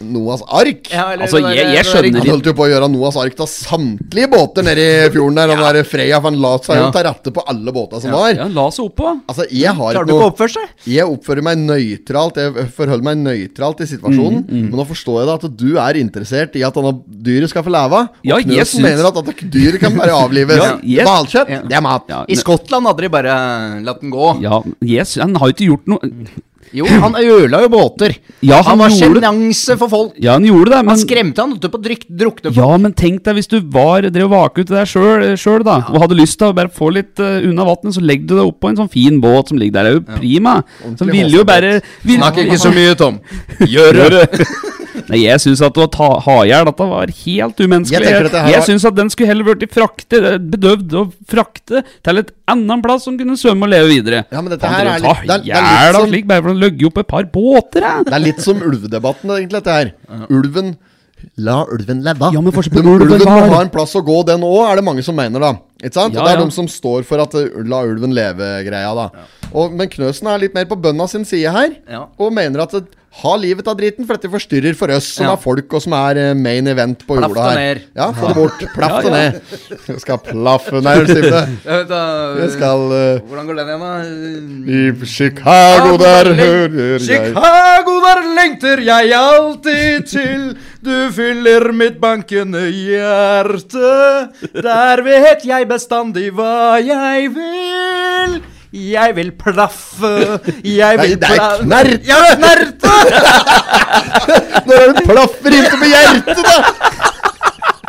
Noahs 0.00 0.42
ark? 0.46 0.90
Ja, 0.92 1.12
eller 1.12 1.24
Altså, 1.26 1.40
jeg- 1.42 1.56
jeg 1.56 1.76
det 1.76 1.86
skjønner 1.86 2.18
Han 2.18 2.28
holdt 2.28 2.44
jo 2.46 2.52
på 2.54 2.64
å 2.66 2.68
gjøre 2.70 2.88
Noahs 2.90 3.16
ark 3.16 3.40
av 3.40 3.48
samtlige 3.48 4.28
båter 4.30 4.62
nede 4.62 4.78
i 4.78 5.08
fjorden 5.10 5.34
der. 5.34 5.48
Han 5.56 5.74
der 5.74 5.84
Freya, 5.84 6.20
van 6.20 6.34
han 6.34 6.42
la 6.42 6.56
seg 6.58 6.76
jo 6.76 6.82
Ja. 6.84 6.90
til 6.90 7.02
rette 7.04 7.32
på 7.32 7.42
alle 7.48 7.72
båter 7.72 8.00
som 8.00 8.10
var. 8.12 8.32
Ja, 8.34 8.46
la 8.48 8.68
seg 8.70 8.84
oppå. 8.90 9.20
Altså, 9.28 9.46
jeg 9.50 9.74
har 9.74 9.92
Klarer 9.94 10.06
du 10.06 10.12
ikke 10.14 10.22
å 10.22 10.30
oppføre 10.32 10.50
seg? 10.50 10.68
Jeg 10.86 11.04
oppfører 11.06 11.42
meg 11.42 11.58
nøytralt 11.58 12.34
Jeg 12.36 12.70
forholder 12.70 13.02
meg 13.02 13.16
nøytralt 13.18 13.80
i 13.80 13.84
situasjonen 13.86 14.44
Men 14.48 14.70
nå 14.70 14.86
forstår 14.86 15.18
jeg 15.20 15.26
da 15.26 15.34
at 15.34 15.56
du 15.56 15.76
er 15.78 15.94
interessert 15.94 16.54
I 16.56 16.62
at 16.62 16.74
denne 16.74 16.94
dyret 17.22 17.48
skal 17.50 17.62
få 17.62 17.70
leve 17.70 17.98
Og 18.08 18.08
Ja, 18.24 18.36
jeg 18.36 18.46
Knøsen 18.46 18.80
syns- 18.80 18.82
mener 18.82 19.06
at 19.06 19.16
at 19.16 19.50
dyret 19.50 19.80
kan 19.80 19.96
bare 19.96 20.10
avlives 20.10 20.56
Ja, 20.84 21.04
Hvalkjøtt, 21.04 21.48
Ja. 21.48 21.60
det 21.62 21.72
er 21.76 21.80
mat 21.80 22.02
Ja, 22.08 22.24
I 22.28 22.34
Skottland 22.34 22.86
hadde 22.86 23.00
de 23.02 23.08
bare 23.08 23.82
latt 23.82 24.00
den 24.00 24.10
gå. 24.10 24.40
ja 24.42 24.62
yes, 24.84 25.16
han 25.16 25.34
har 25.34 25.48
jo 25.48 25.52
ikke 25.54 25.68
gjort 25.76 25.86
noe 25.88 26.00
Jo, 26.76 26.84
han 27.00 27.14
ødela 27.16 27.62
jo 27.62 27.68
båter. 27.72 28.16
Ja, 28.44 28.58
han 28.60 28.74
han 28.74 28.82
var 28.82 28.92
sjenanse 28.92 29.76
for 29.80 29.88
folk. 29.88 30.12
Ja, 30.20 30.34
han 30.36 30.44
gjorde 30.44 30.74
det, 30.74 30.80
Han 30.90 31.00
skremte 31.00 31.40
han 31.40 31.54
til 31.58 31.70
på 31.72 31.78
å 31.80 31.84
drukne 31.86 32.52
folk. 32.52 32.56
Ja, 32.58 32.76
men 32.76 32.92
tenk 32.92 33.22
deg 33.24 33.38
hvis 33.38 33.48
du 33.48 33.56
var 33.72 34.04
drev 34.04 34.28
og 34.28 34.34
vaket 34.34 34.68
ut 34.68 34.74
deg 34.76 34.90
sjøl, 34.90 35.24
sjøl 35.40 35.64
da, 35.64 35.78
og 35.88 36.02
hadde 36.04 36.18
lyst 36.18 36.38
til 36.38 36.50
å 36.50 36.56
bare 36.58 36.68
få 36.68 36.90
litt 36.92 37.18
uh, 37.24 37.40
unna 37.48 37.64
vannet, 37.64 37.94
så 37.96 38.04
legger 38.04 38.26
du 38.28 38.34
deg 38.36 38.44
opp 38.44 38.60
på 38.60 38.68
en 38.72 38.76
sånn 38.82 38.92
fin 38.92 39.20
båt 39.24 39.48
som 39.48 39.58
ligger 39.60 39.78
der. 39.78 39.88
Det 39.88 39.94
er 39.94 40.00
jo 40.00 40.20
prima. 40.20 40.56
Som 41.00 41.08
ville 41.14 41.40
jo 41.40 41.44
bare 41.48 41.78
vil- 42.04 42.20
Snakk 42.20 42.42
ikke 42.44 42.60
så 42.60 42.74
mye, 42.74 42.94
Tom. 42.98 43.20
Gjør 43.64 44.02
det. 44.18 44.26
Nei, 45.08 45.22
jeg 45.24 45.40
syns 45.40 45.62
at 45.64 45.78
å 45.80 45.86
ta, 45.90 46.08
ha 46.24 46.36
i 46.44 46.50
hjel 46.50 46.64
dette 46.68 46.88
var 46.90 47.12
helt 47.24 47.62
umenneskelig. 47.62 48.08
Jeg 48.08 48.24
tenker 48.26 48.50
Jeg, 48.52 48.58
var- 48.58 48.66
syns 48.68 48.84
at 48.84 48.94
den 48.98 49.10
skulle 49.10 49.28
heller 49.32 49.44
blitt 49.54 49.72
frakte, 49.72 50.20
eh, 50.34 50.38
bedøvd 50.38 50.94
og 51.00 51.14
frakte 51.28 51.82
til 52.04 52.18
et 52.18 52.32
annen 52.48 52.82
plass 52.84 53.04
som 53.04 53.16
kunne 53.18 53.36
svømme 53.40 53.64
og 53.64 53.72
leve 53.72 53.88
videre. 53.88 54.24
Ja, 54.30 54.40
men 54.42 54.50
dette 54.52 54.66
her 54.68 54.86
er 54.86 54.98
litt- 55.00 55.24
det 55.26 55.30
er- 55.30 55.42
det 55.42 55.54
er 55.56 55.92
litt 55.92 56.00
som- 56.00 56.10
slik 56.10 56.26
bare 56.26 56.42
for 56.42 56.50
å 56.50 56.58
løgge 56.58 56.86
opp 56.86 56.98
et 56.98 57.08
par 57.08 57.24
båter, 57.24 57.80
jeg. 57.80 58.04
Det 58.04 58.12
er 58.14 58.18
litt 58.20 58.40
som 58.40 58.60
ulvedebatten 58.60 59.30
egentlig 59.30 59.62
dette 59.62 59.72
her 59.72 59.92
Ulven 60.30 60.76
La 61.38 61.64
ulven 61.66 62.02
leve 62.02 62.30
Ja, 62.32 62.40
men 62.40 62.52
eksempel 62.52 62.86
ulven 62.86 63.20
må 63.26 63.48
ha 63.50 63.60
en 63.62 63.70
plass 63.70 63.94
å 63.98 64.02
gå 64.06 64.24
Den 64.26 64.44
også 64.46 64.70
er 64.70 64.76
det 64.76 64.84
mange 64.84 65.02
som 65.02 65.16
mener 65.18 65.40
da 65.40 65.52
Ikke 65.82 65.94
sant? 65.94 66.14
Ja, 66.14 66.20
og 66.20 66.26
det 66.28 66.34
er 66.34 66.38
ja. 66.38 66.44
de 66.44 66.54
som 66.54 66.68
står 66.70 67.04
for 67.04 67.22
at 67.24 67.34
uh, 67.34 67.48
La 67.66 67.80
ulven 67.82 68.14
leve-greia 68.14 68.94
da 68.94 69.08
og, 69.52 69.72
Men 69.74 69.88
Knøsen 69.88 70.28
er 70.30 70.38
litt 70.38 70.54
mer 70.54 70.66
på 70.70 70.80
bønna 70.80 71.08
sin 71.10 71.24
side 71.28 71.50
her 71.54 71.74
Ja. 71.90 72.04
Og 72.18 72.32
mener 72.32 72.62
at 72.66 72.74
Ha 73.18 73.32
livet 73.40 73.66
av 73.66 73.74
driten 73.78 74.06
For 74.06 74.14
dette 74.18 74.30
forstyrrer 74.30 74.76
for 74.78 74.92
oss 74.94 75.08
Som 75.16 75.26
Ja. 75.26 75.32
er 75.34 75.40
folk 75.42 75.74
og 75.74 75.82
som 75.82 75.94
er 75.98 76.20
uh, 76.22 76.34
main 76.38 76.66
event 76.70 77.00
på 77.08 77.16
jorda 77.18 77.46
her. 77.50 77.80
Ja, 77.98 78.10
få 78.14 78.28
det 78.30 78.36
bort 78.38 78.62
Plaff 78.76 79.00
det 79.04 79.12
ned 79.14 79.40
Jeg 79.88 80.00
skal 80.04 80.20
plaffe 80.22 80.82
vet 80.84 81.88
da, 81.90 82.02
Jeg 82.38 82.50
skal 82.54 82.84
uh, 82.92 83.26
Hvordan 83.26 83.48
går 83.50 83.58
den 83.58 83.72
igjen, 83.72 83.82
da? 83.82 83.92
I 84.78 85.06
Chicago 85.16 85.96
der 85.98 86.30
hører 86.38 86.78
jeg 86.94 87.00
Chicago, 87.08 87.94
der 88.04 88.20
lengter 88.36 88.82
jeg 88.84 89.12
alltid 89.16 90.06
til. 90.10 90.44
Du 90.84 91.10
fyller 91.14 91.72
mitt 91.74 91.98
bankende 92.00 92.66
hjerte. 92.70 93.90
Der 94.54 95.02
vet 95.06 95.44
jeg 95.48 95.68
bestandig 95.70 96.28
hva 96.36 96.76
jeg 96.82 97.32
vil. 97.34 98.38
Jeg 98.72 99.14
vil 99.16 99.30
plaffe, 99.32 100.10
jeg 100.64 100.96
Nei, 100.98 101.06
vil 101.06 101.14
det 101.22 101.28
er 101.32 101.62
knert. 101.62 102.02
Ja, 102.04 102.18
knerte! 102.36 102.90
Når 104.68 104.74
er 104.76 104.92
det 104.92 105.04
plaffer 105.08 105.56
inntil 105.56 105.78
med 105.80 105.88
hjertet, 105.94 106.42
da? 106.44 106.87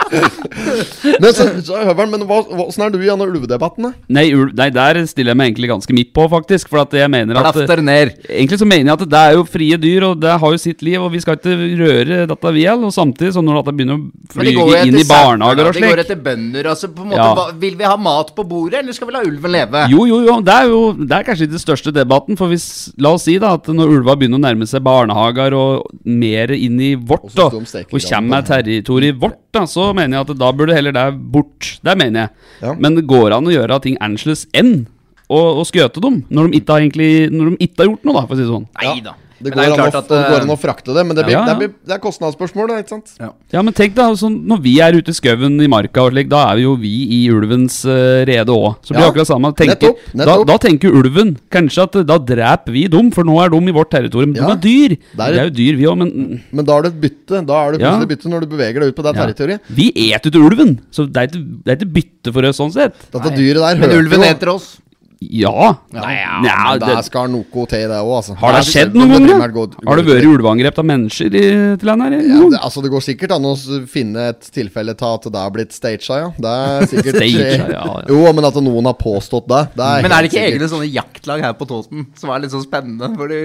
men 1.21 1.33
så, 1.35 1.45
så 1.65 1.79
Høveren, 1.85 2.11
men 2.13 2.23
hva, 2.29 2.39
hva- 2.47 2.65
hvordan 2.67 2.85
er 2.87 2.93
du 2.93 2.97
i 3.01 3.07
denne 3.09 3.27
ulvedebatten? 3.29 3.89
Nei, 4.15 4.25
ulv, 4.35 4.53
nei, 4.57 4.69
der 4.73 4.99
stiller 5.09 5.33
jeg 5.33 5.39
meg 5.39 5.51
egentlig 5.51 5.69
ganske 5.71 5.95
midt 5.95 6.11
på, 6.15 6.25
faktisk. 6.31 6.69
For 6.71 6.81
at 6.83 6.95
jeg 6.97 7.11
mener 7.11 7.39
at. 7.39 7.57
Egentlig 7.59 8.59
så 8.61 8.67
mener 8.67 8.89
jeg 8.91 8.95
at 8.97 9.05
det 9.11 9.21
er 9.21 9.37
jo 9.37 9.45
frie 9.49 9.79
dyr, 9.81 10.05
og 10.09 10.19
det 10.23 10.35
har 10.41 10.55
jo 10.55 10.61
sitt 10.61 10.83
liv, 10.85 10.99
og 11.03 11.11
vi 11.13 11.21
skal 11.23 11.37
ikke 11.39 11.55
røre 11.79 12.21
dette 12.29 12.53
vi 12.55 12.65
heller. 12.67 12.89
Og 12.89 12.95
samtidig, 12.95 13.33
så 13.37 13.43
når 13.45 13.61
dette 13.61 13.75
begynner 13.79 13.99
å 13.99 14.33
flyge 14.35 14.83
inn 14.87 14.99
i 14.99 15.05
barnehager 15.09 15.69
og 15.69 15.77
slik 15.77 15.85
De 15.87 15.93
går 15.93 16.03
etter 16.05 16.21
bønder. 16.29 16.71
Altså, 16.73 16.91
på 16.93 17.05
en 17.05 17.11
måte, 17.13 17.19
Ja. 17.19 17.29
hva, 17.37 17.47
vil 17.59 17.75
vi 17.79 17.87
ha 17.87 17.95
mat 17.99 18.33
på 18.35 18.45
bordet, 18.47 18.81
eller 18.83 18.95
skal 18.95 19.09
vi 19.11 19.15
la 19.17 19.23
ulven 19.27 19.51
leve? 19.55 19.85
Jo, 19.93 20.05
jo, 20.09 20.21
jo. 20.27 20.39
Det 20.45 20.55
er 20.55 20.69
jo 20.71 20.81
det 20.99 21.15
er 21.19 21.27
kanskje 21.27 21.47
ikke 21.47 21.55
den 21.57 21.65
største 21.65 21.93
debatten. 21.95 22.37
For 22.39 22.51
hvis, 22.51 22.67
la 23.01 23.13
oss 23.17 23.27
si 23.27 23.37
da 23.41 23.53
at 23.57 23.67
når 23.67 23.95
ulva 23.99 24.15
begynner 24.19 24.39
å 24.39 24.45
nærme 24.47 24.67
seg 24.69 24.83
barnehager 24.85 25.53
og 25.57 25.89
mer 26.05 26.53
inn 26.55 26.79
i 26.81 26.93
vårt, 26.95 27.29
da, 27.35 27.49
og 27.49 27.65
kommer 28.09 28.29
med 28.29 28.47
territoriet 28.49 29.19
vårt, 29.19 29.39
da, 29.53 29.63
så 29.69 29.89
mener 29.99 30.19
jeg 30.19 30.27
at 30.27 30.39
da 30.39 30.51
burde 30.55 30.77
heller 30.77 30.95
det 30.95 31.07
bort. 31.33 31.73
Det 31.85 31.95
mener 31.99 32.25
jeg. 32.25 32.47
Ja. 32.63 32.75
Men 32.79 32.97
det 32.97 33.07
går 33.09 33.35
an 33.37 33.49
å 33.49 33.53
gjøre 33.53 33.81
ting 33.85 33.99
annerledes 34.03 34.47
enn 34.57 34.87
å, 35.29 35.39
å 35.61 35.65
skjøte 35.67 36.01
dem, 36.03 36.23
når 36.33 36.49
de 36.49 36.59
ikke 36.59 36.75
har, 36.75 36.83
egentlig, 36.83 37.11
når 37.33 37.51
de 37.51 37.67
ikke 37.67 37.83
har 37.83 37.91
gjort 37.91 38.07
noe, 38.07 38.15
da, 38.17 38.23
for 38.25 38.35
å 38.35 38.39
si 38.39 38.45
det 38.45 38.53
sånn. 38.53 38.69
Ja. 38.81 38.93
da. 39.11 39.17
Det 39.39 39.53
går, 39.53 39.59
det 39.61 39.65
er 39.65 39.73
an, 39.73 39.79
å, 39.79 39.99
at, 40.01 40.09
det 40.09 40.17
går 40.19 40.35
eh, 40.35 40.43
an 40.43 40.51
å 40.51 40.57
frakte 40.59 40.93
det, 40.95 41.03
men 41.07 41.15
det, 41.15 41.23
blir, 41.23 41.33
Ja, 41.35 41.43
ja. 41.45 41.53
Det, 41.53 41.55
blir, 41.61 41.71
det 41.87 41.95
er 41.95 42.01
kostnadsspørsmål, 42.03 42.71
da, 42.71 42.79
ikke 42.83 42.91
sant? 42.97 43.13
Ja, 43.53 43.61
men 43.63 43.75
tenk 43.77 43.95
da, 43.95 44.09
altså, 44.11 44.27
når 44.29 44.59
vi 44.65 44.73
er 44.83 44.97
ute 44.99 45.13
i 45.13 45.17
skauen 45.17 45.55
i 45.63 45.69
marka 45.71 46.03
og 46.03 46.11
slik, 46.13 46.27
da 46.31 46.41
er 46.49 46.59
vi 46.59 46.65
jo 46.65 46.73
vi 46.79 46.93
i 47.15 47.19
ulvens 47.31 47.79
uh, 47.87 48.25
rede 48.27 48.51
òg. 48.51 48.81
Så 48.83 48.91
blir 48.91 48.99
det 48.99 49.05
Ja. 49.05 49.13
akkurat 49.13 49.29
samme. 49.31 49.53
Tenker, 49.55 49.77
Nettopp, 49.77 50.03
nettopp. 50.19 50.43
Da, 50.43 50.47
da 50.51 50.57
tenker 50.65 50.97
ulven 50.99 51.35
kanskje 51.53 51.85
at 51.87 51.95
eh, 52.01 52.07
da 52.09 52.17
dreper 52.31 52.75
vi 52.75 52.83
dem, 52.91 53.13
for 53.15 53.27
nå 53.27 53.37
er 53.43 53.53
de 53.53 53.61
i 53.71 53.75
vårt 53.79 53.91
territorium. 53.95 54.35
Ja. 54.35 54.49
De 54.49 54.57
er 54.57 54.61
dyr. 54.65 54.97
Det 54.99 55.23
er- 55.29 55.31
Vi 55.31 55.39
er 55.39 55.49
jo 55.49 55.55
dyr, 55.61 55.79
vi 55.79 55.87
òg, 55.93 55.97
men 56.03 56.11
mm, 56.11 56.41
Men 56.59 56.65
da 56.65 56.77
er 56.77 56.81
det 56.87 56.93
et 56.93 57.01
bytte. 57.05 57.45
Da 57.45 57.63
er 57.63 57.71
det 57.71 57.81
Ja. 57.81 57.93
plutselig 57.95 58.11
bytte 58.11 58.33
når 58.33 58.43
du 58.43 58.47
beveger 58.57 58.79
deg 58.83 58.91
ut 58.91 58.99
på 58.99 59.07
det 59.07 59.15
ja. 59.15 59.23
territoriet. 59.23 59.61
Vi 59.69 59.87
eter 60.11 60.31
til 60.31 60.41
ulven, 60.43 60.79
så 60.91 61.07
det 61.07 61.17
er 61.23 61.31
ikke, 61.31 61.79
er 61.79 61.89
bytte 61.99 62.33
for 62.33 62.43
oss 62.51 62.59
sånn 62.59 62.73
sett. 62.75 62.95
Dette 63.11 63.33
dyret 63.35 63.63
der 63.63 63.79
Men 63.87 63.97
ulven 63.97 64.19
jo 64.19 64.29
eter 64.35 64.53
oss. 64.57 64.77
Ja. 65.21 65.73
Nei, 65.91 66.13
ja, 66.15 66.35
ja 66.45 66.57
men 66.71 66.79
det- 66.79 66.87
der 66.95 67.01
skal 67.03 67.27
noe 67.27 67.43
til, 67.67 67.89
det 67.91 67.97
òg, 67.99 68.11
altså. 68.21 68.35
Har 68.39 68.53
det 68.55 68.61
det 68.63 68.71
skjedd 68.71 68.93
noen 68.95 69.09
det 69.11 69.19
ganger? 69.27 69.51
går- 69.51 69.73
Har 69.85 69.97
det 69.99 70.05
vært 70.07 70.27
ulveangrep 70.29 70.77
av 70.79 70.85
mennesker 70.85 71.25
i, 71.35 71.41
til 71.75 71.89
den 71.89 72.01
her? 72.05 72.11
Ja, 72.23 72.37
det, 72.49 72.59
altså 72.63 72.81
det 72.81 72.91
går 72.93 73.03
sikkert 73.03 73.31
an 73.35 73.43
å 73.43 73.51
finne 73.85 74.29
et 74.29 74.39
tilfelle 74.55 74.95
til 74.95 75.07
at 75.11 75.27
det 75.27 75.35
har 75.35 75.51
blitt 75.51 75.73
staged, 75.75 76.07
ja. 76.07 76.29
Det 76.39 76.53
er 76.55 76.87
sikkert 76.87 77.15
Staged, 77.19 77.35
ja, 77.35 77.67
ja. 77.75 78.01
Jo, 78.07 78.21
men 78.31 78.45
at 78.47 78.53
noen 78.63 78.85
har 78.87 78.93
påstått 78.95 79.47
det. 79.51 79.61
det 79.75 79.83
er 79.89 80.01
Men 80.07 80.11
er 80.15 80.21
det 80.23 80.31
ikke 80.31 80.39
sikkert. 80.39 80.55
egne 80.55 80.69
sånne 80.71 80.89
jaktlag 80.93 81.41
her 81.43 81.53
på 81.59 81.67
Toten 81.67 82.07
som 82.15 82.29
er 82.29 82.39
litt 82.39 82.51
så 82.55 82.63
spennende? 82.63 83.11
Hvor 83.19 83.27
de 83.27 83.41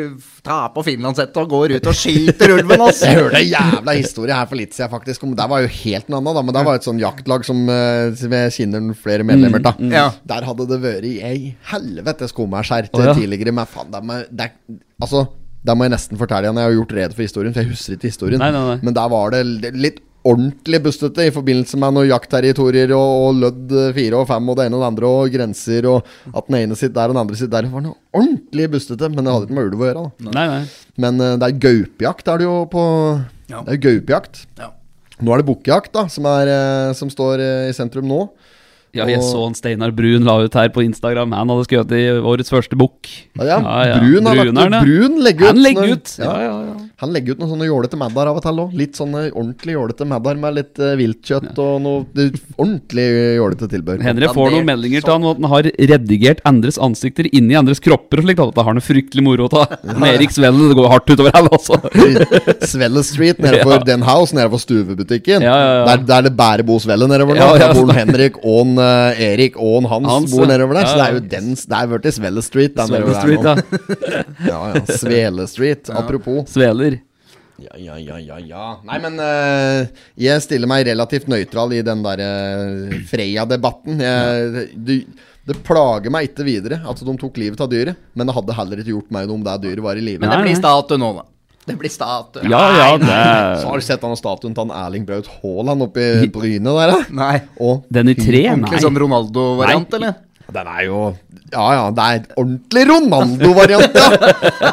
tar 0.46 0.68
på 0.76 0.84
finlandshette 0.86 1.36
og 1.42 1.48
går 1.50 1.74
ut 1.80 1.86
og 1.90 1.94
skyter 1.98 2.54
ulven, 2.54 2.78
altså. 2.86 3.10
Jeg 3.10 3.18
hørte 3.18 3.42
en 3.42 3.50
jævla 3.50 3.96
historie 3.98 4.32
her 4.38 4.46
for 4.46 4.54
litt 4.62 4.72
siden, 4.78 4.90
faktisk. 4.94 5.24
Om, 5.26 5.34
det 5.34 5.48
var 5.50 5.60
jo 5.66 5.66
helt 5.66 6.08
noe 6.08 6.22
annet, 6.22 6.34
da. 6.38 6.42
Men 6.46 6.54
det 6.54 6.64
var 6.70 6.74
et 6.78 6.86
sånn 6.86 7.02
jaktlag 7.02 7.44
som 7.44 7.66
eh, 7.68 8.14
som 8.14 8.30
jeg 8.30 8.54
kjenner 8.60 8.94
flere 8.94 9.24
medlemmer 9.26 9.58
av. 9.66 9.74
mm. 9.82 9.90
Der 10.24 10.42
hadde 10.46 10.68
det 10.70 10.80
vært 10.84 11.04
ei 11.24 11.56
helvetes 11.70 12.34
kommersiær 12.36 12.88
til 12.90 13.02
oh, 13.02 13.10
ja. 13.10 13.14
tidligere. 13.16 13.54
Men 13.56 13.68
faen, 13.70 13.92
det 14.30 14.48
er- 14.48 14.80
altså, 15.02 15.26
det 15.64 15.76
må 15.76 15.86
jeg 15.86 15.94
nesten 15.96 16.20
fortelle 16.20 16.48
igjen. 16.48 16.60
Jeg 16.60 16.70
har 16.70 16.78
gjort 16.78 16.96
rede 16.98 17.14
for 17.16 17.24
historien, 17.24 17.54
for 17.54 17.64
jeg 17.64 17.72
husker 17.72 17.96
ikke 17.96 18.10
historien. 18.12 18.42
Nei, 18.42 18.50
nei, 18.52 18.64
nei. 18.72 18.80
Men 18.84 18.96
der 18.96 19.08
var 19.12 19.32
det 19.32 19.72
litt 19.72 20.02
ordentlig 20.24 20.78
bustete 20.86 21.26
i 21.28 21.32
forbindelse 21.34 21.76
med 21.80 21.92
noen 21.96 22.08
jaktterritorier 22.08 22.92
og, 22.96 23.10
og 23.26 23.40
lødd 23.42 23.74
fire 23.96 24.22
og 24.22 24.28
fem 24.30 24.46
og 24.48 24.56
det 24.56 24.66
ene 24.68 24.78
og 24.78 24.80
det 24.84 24.88
andre 24.88 25.10
og 25.18 25.34
grenser 25.34 25.88
og 25.90 26.14
at 26.32 26.48
den 26.48 26.56
ene 26.62 26.78
sitter 26.80 26.94
der 26.96 27.12
og 27.12 27.16
den 27.16 27.22
andre 27.24 27.36
sitter 27.36 27.52
der. 27.58 27.68
Det 27.68 27.74
var 27.74 27.84
noe 27.84 27.98
ordentlig 28.16 28.70
bustete, 28.72 29.10
men 29.12 29.20
det 29.20 29.34
hadde 29.34 29.48
ikke 29.48 29.58
med 29.58 29.68
ulv 29.68 29.82
å 29.84 29.90
gjøre. 29.90 30.06
da 30.24 30.32
Nei, 30.38 30.46
nei. 30.54 30.62
men 31.04 31.20
uh, 31.20 31.34
det 31.42 31.50
er 31.50 31.60
gaupejakt 31.66 32.32
er 32.32 32.40
det 32.40 32.48
jo 32.48 32.56
på 32.72 32.86
Ja. 33.52 33.60
Det 33.66 33.74
er 33.74 33.82
gaupejakt. 33.84 34.46
Ja. 34.56 34.70
Nå 35.20 35.34
er 35.34 35.42
det 35.42 35.46
bukkejakt, 35.50 35.92
da, 35.92 36.06
som, 36.10 36.24
er, 36.26 36.48
uh, 36.48 36.94
som 36.96 37.12
står 37.12 37.44
uh, 37.44 37.68
i 37.68 37.76
sentrum 37.76 38.08
nå. 38.08 38.22
Ja, 38.94 39.06
jeg 39.10 39.22
så 39.26 39.42
han 39.42 39.54
Steinar 39.58 39.90
Brun 39.90 40.22
la 40.26 40.36
ut 40.44 40.54
her 40.54 40.68
på 40.74 40.84
Instagram. 40.84 41.32
Han 41.34 41.50
hadde 41.50 41.66
skutt 41.66 41.94
i 41.96 42.04
årets 42.20 42.52
første 42.52 42.78
bukk. 42.78 43.10
Ja, 43.40 43.44
ja. 43.44 43.58
Ja. 43.90 43.98
Brun. 43.98 44.24
Brun 44.86 45.18
legger 45.24 45.42
ut 45.42 45.48
Han 45.50 45.62
legger 45.62 45.92
ut. 45.96 46.14
Ja, 46.18 46.34
ja, 46.42 46.54
ja. 46.68 46.76
Han 47.02 47.12
legger 47.14 47.34
ut 47.34 47.42
noen 47.42 47.52
sånne 47.54 47.66
jålete 47.68 47.98
maddar 47.98 48.30
av 48.30 48.38
og 48.38 48.44
til 48.44 48.60
òg. 48.62 48.74
Litt 48.78 48.98
sånne 48.98 49.26
ordentlig 49.32 49.74
jålete 49.76 50.06
maddar 50.08 50.38
med 50.40 50.56
litt 50.58 50.80
uh, 50.82 50.94
viltkjøtt 50.98 51.58
og 51.62 51.74
noe 51.84 52.26
ordentlig 52.56 53.06
jålete 53.40 53.68
tilbehør. 53.72 54.04
Henry 54.06 54.30
får 54.34 54.54
noen 54.54 54.68
meldinger 54.68 55.04
til 55.04 55.14
han 55.16 55.26
om 55.26 55.32
at 55.34 55.42
han 55.42 55.50
har 55.52 55.70
redigert 55.94 56.42
andres 56.48 56.78
ansikter 56.78 57.28
inni 57.34 57.56
andres 57.58 57.82
kropper 57.82 58.22
og 58.22 58.28
slikt. 58.28 58.44
Det 58.54 58.66
har 58.68 58.78
noe 58.78 58.84
fryktelig 58.84 59.24
moro 59.26 59.48
av. 59.58 59.74
Erik 60.08 60.32
Svelle, 60.34 60.70
det 60.70 60.78
går 60.78 60.90
hardt 60.92 61.10
utover 61.10 61.34
han 61.34 61.50
også. 61.52 61.80
Svelle 62.72 63.02
Street 63.06 63.42
nede 63.42 63.62
for 63.62 63.74
Ja. 63.74 63.80
Den 63.82 64.04
House, 64.06 64.34
nede 64.36 64.46
for 64.52 64.62
stuebutikken. 64.62 65.42
Ja, 65.42 65.54
ja, 65.58 65.70
ja. 65.80 65.84
Der, 65.88 66.04
der 66.06 66.28
det 66.28 66.34
bærer 66.38 66.62
Bo 66.66 66.76
Svelle 66.82 67.08
nedover 67.10 67.34
nå. 67.34 67.42
Ja, 67.42 67.56
ja, 67.58 67.72
Der 67.72 67.74
bor 67.74 67.90
Henrik 67.96 68.38
og 68.42 68.60
en, 68.62 68.76
eh, 68.78 69.22
Erik 69.32 69.58
og 69.58 69.80
en 69.80 69.88
Hans, 69.90 70.08
Hans, 70.12 70.34
bor 70.34 70.44
ja. 70.46 70.52
nedover 70.52 70.78
der. 70.78 70.86
Så 70.86 70.94
Ja, 70.94 71.00
det 71.00 71.08
er 71.08 71.18
jo 71.18 71.24
den 71.34 71.50
Det 71.58 71.80
er 71.80 71.90
blitt 71.90 72.14
Svelle 72.14 72.44
Street. 72.46 72.76
der 72.76 72.86
Svelle 72.86 73.10
der 73.10 73.20
Street, 73.20 73.44
ja. 73.44 73.54
Ja, 74.52 74.60
ja. 74.74 74.84
Svele 75.00 75.48
Street. 75.50 75.90
Apropos. 75.90 76.44
Sveler. 76.54 76.93
Ja, 77.64 77.76
ja, 77.80 77.98
ja, 77.98 78.18
ja, 78.20 78.38
ja. 78.44 78.64
Nei, 78.86 78.98
men 79.02 79.20
uh, 79.20 79.84
jeg 80.20 80.44
stiller 80.44 80.70
meg 80.70 80.86
relativt 80.88 81.30
nøytral 81.32 81.74
i 81.76 81.82
den 81.86 82.02
der 82.04 82.24
uh, 82.24 82.96
Freia-debatten. 83.10 84.00
Det, 84.00 84.98
det 85.44 85.60
plager 85.66 86.12
meg 86.12 86.30
ikke 86.30 86.46
videre 86.46 86.80
at 86.88 87.04
de 87.04 87.14
tok 87.20 87.38
livet 87.40 87.60
av 87.60 87.70
dyret, 87.72 88.00
men 88.16 88.28
det 88.28 88.36
hadde 88.36 88.56
heller 88.56 88.82
ikke 88.82 88.94
gjort 88.94 89.14
meg 89.14 89.28
noe 89.28 89.40
om 89.40 89.46
det 89.46 89.60
dyret 89.66 89.84
var 89.84 90.00
i 90.00 90.04
live. 90.04 90.22
Men 90.24 90.32
det 90.32 90.42
blir 90.46 90.60
statue 90.60 91.00
nå, 91.00 91.14
da. 91.20 91.28
Det 91.64 91.76
blir 91.80 91.88
statue. 91.92 92.44
Ja, 92.50 92.60
ja, 92.76 92.88
det 93.00 93.60
Så 93.60 93.68
har 93.70 93.80
du 93.80 93.84
sett 93.84 94.02
denne 94.02 94.18
statuen 94.20 94.52
til 94.56 94.72
Erling 94.76 95.06
Braut 95.08 95.28
Haaland 95.38 95.86
oppi 95.86 96.08
brynet 96.32 96.76
der, 96.76 96.92
da? 96.92 96.98
Nei. 97.16 97.38
Og 97.56 97.86
Den 97.88 98.12
i 98.12 98.16
tre? 98.18 98.42
Ordentlig 98.50 98.76
Nei. 98.76 98.84
sånn 98.84 99.00
Ronaldo-variant, 99.00 99.96
eller? 99.96 100.18
Den 100.52 100.68
er 100.68 100.82
jo 100.84 100.98
Ja 101.54 101.64
ja, 101.72 101.84
det 101.94 102.04
er 102.04 102.26
ordentlig 102.40 102.84
Ronaldo-variant, 102.90 103.96
ja! 103.96 104.08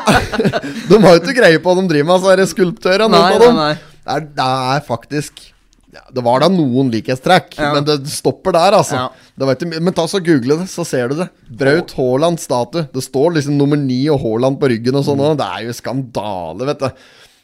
de 0.90 1.00
har 1.06 1.16
jo 1.16 1.22
ikke 1.22 1.38
greie 1.38 1.62
på 1.62 1.72
hva 1.72 1.80
de 1.80 1.88
driver 1.94 2.10
med, 2.10 2.16
altså, 2.18 2.36
disse 2.40 2.56
skulptørene. 2.58 3.22
Nei, 3.22 3.40
nei, 3.40 3.56
nei. 3.58 3.72
Det, 4.02 4.16
er, 4.16 4.28
det 4.42 4.50
er 4.76 4.84
faktisk 4.88 5.44
ja, 5.92 6.02
Det 6.16 6.24
var 6.26 6.44
da 6.44 6.48
noen 6.52 6.90
likhetstrekk, 6.94 7.56
Ja. 7.60 7.72
men 7.76 7.88
det 7.88 7.98
stopper 8.12 8.56
der, 8.56 8.78
altså. 8.80 8.96
Ja. 8.96 9.32
Det 9.36 9.48
var 9.48 9.58
ikke, 9.58 9.82
men 9.84 9.96
ta 9.96 10.06
så 10.08 10.22
google 10.24 10.60
det, 10.62 10.70
så 10.72 10.86
ser 10.88 11.12
du 11.12 11.18
det. 11.24 11.30
Braut 11.62 11.92
Haaland 11.98 12.40
statue. 12.40 12.86
Det 12.94 13.04
står 13.04 13.36
liksom 13.40 13.58
nummer 13.60 13.80
ni 13.80 14.04
og 14.12 14.22
Haaland 14.24 14.60
på 14.62 14.70
ryggen 14.72 14.96
og 15.00 15.04
sånn. 15.08 15.20
Mm. 15.20 15.40
Det 15.42 15.50
er 15.58 15.66
jo 15.68 15.76
skandale, 15.76 16.70
vet 16.72 16.86
du. 16.86 16.88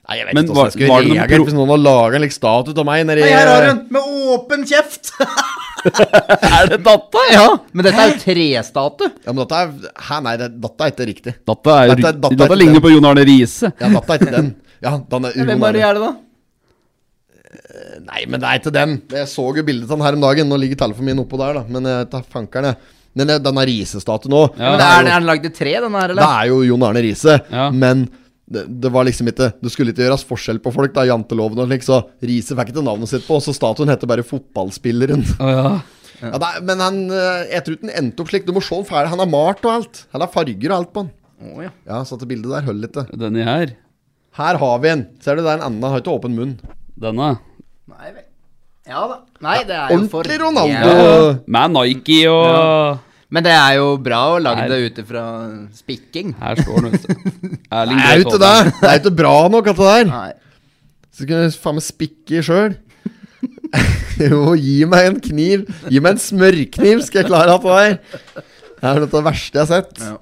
Nei, 0.07 0.21
jeg 0.21 0.27
vet 0.29 0.37
Men 0.37 0.45
ikke 0.45 0.55
hvordan 0.55 0.69
jeg 0.69 0.75
skulle 0.77 0.93
var 0.93 1.03
reagert 1.03 1.49
hvis 1.49 1.55
noen 1.57 1.71
hadde 1.73 1.83
laga 1.83 2.15
en 2.15 2.23
like, 2.23 2.35
statue 2.37 2.79
av 2.79 2.85
meg 2.87 3.01
nedi 3.09 3.25
her 3.27 3.49
har 3.51 3.65
hun! 3.67 3.81
Med 3.91 4.13
åpen 4.37 4.63
kjeft! 4.69 5.11
Er 6.57 6.69
det 6.73 6.79
datta? 6.85 7.23
ja, 7.33 7.45
men 7.73 7.85
dette 7.87 8.03
er 8.03 8.11
jo 8.13 8.19
trestatue. 8.23 9.09
Ja, 9.25 9.33
men 9.33 9.41
dette 9.43 9.61
er 9.63 9.97
Hæ, 10.09 10.19
nei, 10.25 10.35
det, 10.41 10.51
dette 10.63 10.85
er 10.87 10.93
ikke 10.93 11.07
riktig. 11.09 11.33
Datta, 11.47 11.75
er, 11.83 11.93
datta, 11.95 12.11
datta, 12.27 12.39
datta 12.43 12.57
ligner 12.59 12.79
den. 12.79 12.85
på 12.85 12.91
Jon 12.93 13.09
Arne 13.11 13.25
Riise. 13.27 13.71
Ja, 13.79 13.91
dette 13.95 14.15
er 14.15 14.21
ikke 14.21 14.35
den. 14.37 14.49
Ja, 14.83 14.93
den 15.11 15.25
er, 15.29 15.37
Hvem 15.51 15.63
er 15.69 15.77
det 15.77 15.83
er 15.87 15.97
det, 15.97 16.03
da? 16.07 16.13
Nei, 18.07 18.21
men 18.29 18.41
det 18.43 18.47
er 18.49 18.59
ikke 18.61 18.73
den. 18.75 18.93
Jeg 19.13 19.29
så 19.31 19.47
jo 19.55 19.63
bildet 19.65 19.89
av 19.89 19.97
den 19.97 20.05
her 20.05 20.17
om 20.17 20.23
dagen. 20.27 20.49
Nå 20.51 20.59
ligger 20.61 20.79
telefonen 20.83 21.11
min 21.13 21.23
oppå 21.23 21.39
der, 21.41 21.57
da. 21.59 21.63
Men 21.71 21.87
jeg 21.89 22.09
tar 22.13 22.25
fankeren, 22.29 22.71
jeg. 22.71 22.93
Den 23.17 23.31
er 23.33 23.65
Riise-statuen 23.65 24.29
nå. 24.33 24.43
Ja. 24.59 24.75
Men 24.75 24.83
er, 24.83 24.99
er 24.99 25.07
den- 25.15 25.25
lagd 25.25 25.45
i 25.49 25.53
tre, 25.55 25.73
den 25.81 25.95
her, 25.97 26.11
eller? 26.13 26.21
det 26.21 26.29
er 26.43 26.49
jo 26.51 26.59
Jon 26.67 26.83
Arne 26.85 27.01
Riise. 27.01 27.39
Ja. 27.49 27.69
Men 27.73 28.03
det, 28.47 28.63
det 28.81 28.89
var 28.93 29.03
liksom 29.03 29.27
ikke 29.27 29.49
Det 29.59 29.71
skulle 29.73 29.91
ikke 29.91 30.05
gjøres 30.05 30.23
forskjell 30.27 30.61
på 30.63 30.71
folk, 30.71 30.93
da. 30.95 31.03
Janteloven 31.09 31.59
og 31.59 31.67
slik. 31.67 31.83
Så 31.83 31.99
Riise 32.23 32.55
fikk 32.55 32.71
ikke 32.71 32.83
navnet 32.85 33.11
sitt 33.11 33.25
på. 33.27 33.39
Så 33.43 33.55
statuen 33.55 33.91
heter 33.91 34.09
bare 34.09 34.25
Fotballspilleren. 34.27 35.25
Oh, 35.43 35.51
ja. 35.51 35.63
Ja, 36.17 36.31
Ja, 36.33 36.37
er, 36.41 36.61
men 36.65 36.79
han 36.81 36.95
eh, 37.13 37.43
Jeg 37.51 37.61
tror 37.65 37.75
ikke 37.77 37.85
den 37.85 37.97
endte 37.99 38.23
opp 38.23 38.31
slik. 38.31 38.47
Du 38.47 38.53
må 38.55 38.63
se 38.65 38.73
han 38.73 38.87
ferdig. 38.87 39.11
Han 39.13 39.21
har 39.21 39.29
malt 39.29 39.67
og 39.67 39.73
alt. 39.75 40.05
Han 40.15 40.23
har 40.23 40.31
farger 40.33 40.71
og 40.71 40.77
alt 40.79 40.93
på 40.95 41.03
han. 41.03 41.11
Oh, 41.43 41.59
ja. 41.61 41.73
Ja, 41.85 41.99
så 42.07 42.17
det 42.17 42.29
bildet 42.31 42.55
der 42.55 42.65
holder 42.65 42.89
ikke. 42.89 43.03
Denne 43.19 43.43
her. 43.45 43.75
Her 44.37 44.61
har 44.63 44.79
vi 44.81 44.93
en. 44.93 45.03
Ser 45.21 45.37
du, 45.37 45.43
det 45.43 45.51
er 45.51 45.59
en 45.59 45.67
annen 45.67 45.91
har 45.91 46.01
ikke 46.01 46.15
åpen 46.15 46.37
munn. 46.37 46.55
Denne. 46.97 47.35
Nei 47.91 48.09
vel. 48.15 48.23
Ja 48.87 49.03
da. 49.11 49.17
Nei, 49.43 49.57
det 49.67 49.75
er 49.75 49.91
jo 49.91 49.99
for 50.07 50.23
Ordentlig 50.23 50.39
Ronaldo. 50.45 51.43
Med 51.51 51.73
Nike 51.75 52.21
og 52.31 53.03
Men 53.33 53.43
det 53.43 53.51
er 53.51 53.73
jo 53.75 53.87
bra 53.99 54.21
å 54.33 54.39
lage 54.39 54.67
det 54.71 54.77
ut 54.85 54.99
ifra 55.03 55.23
spikking. 55.75 56.31
Her 56.39 56.59
står 56.61 56.85
den, 56.85 56.93
vet 56.93 57.07
du. 57.11 57.55
Erling 57.75 57.99
Det 57.99 58.05
er 58.07 58.21
jo 58.21 58.27
Braut 58.27 58.37
ikke 58.37 58.43
det. 58.43 58.91
Er 58.91 59.01
ikke 59.01 59.15
bra 59.19 59.33
nok, 59.51 59.71
at 59.71 59.81
det 59.81 59.87
der. 59.91 60.11
Nei. 60.13 60.29
Så 61.17 61.27
kunne 61.27 61.49
du 61.49 61.57
faen 61.59 61.79
meg 61.79 61.85
spikke 61.87 62.43
sjøl. 62.45 62.77
jo, 64.29 64.41
gi 64.55 64.77
meg 64.89 65.09
en 65.11 65.19
kniv. 65.27 65.67
Gi 65.91 65.99
meg 65.99 66.15
en 66.15 66.23
smørkniv, 66.23 67.03
skal 67.03 67.23
jeg 67.23 67.29
klare 67.31 67.57
at 67.57 67.67
det 67.67 67.75
der. 67.81 68.47
Det 68.77 68.93
er 68.93 69.07
det 69.11 69.23
verste 69.25 69.59
jeg 69.59 69.65
har 69.65 69.71
sett. 69.73 70.03
Ja. 70.05 70.15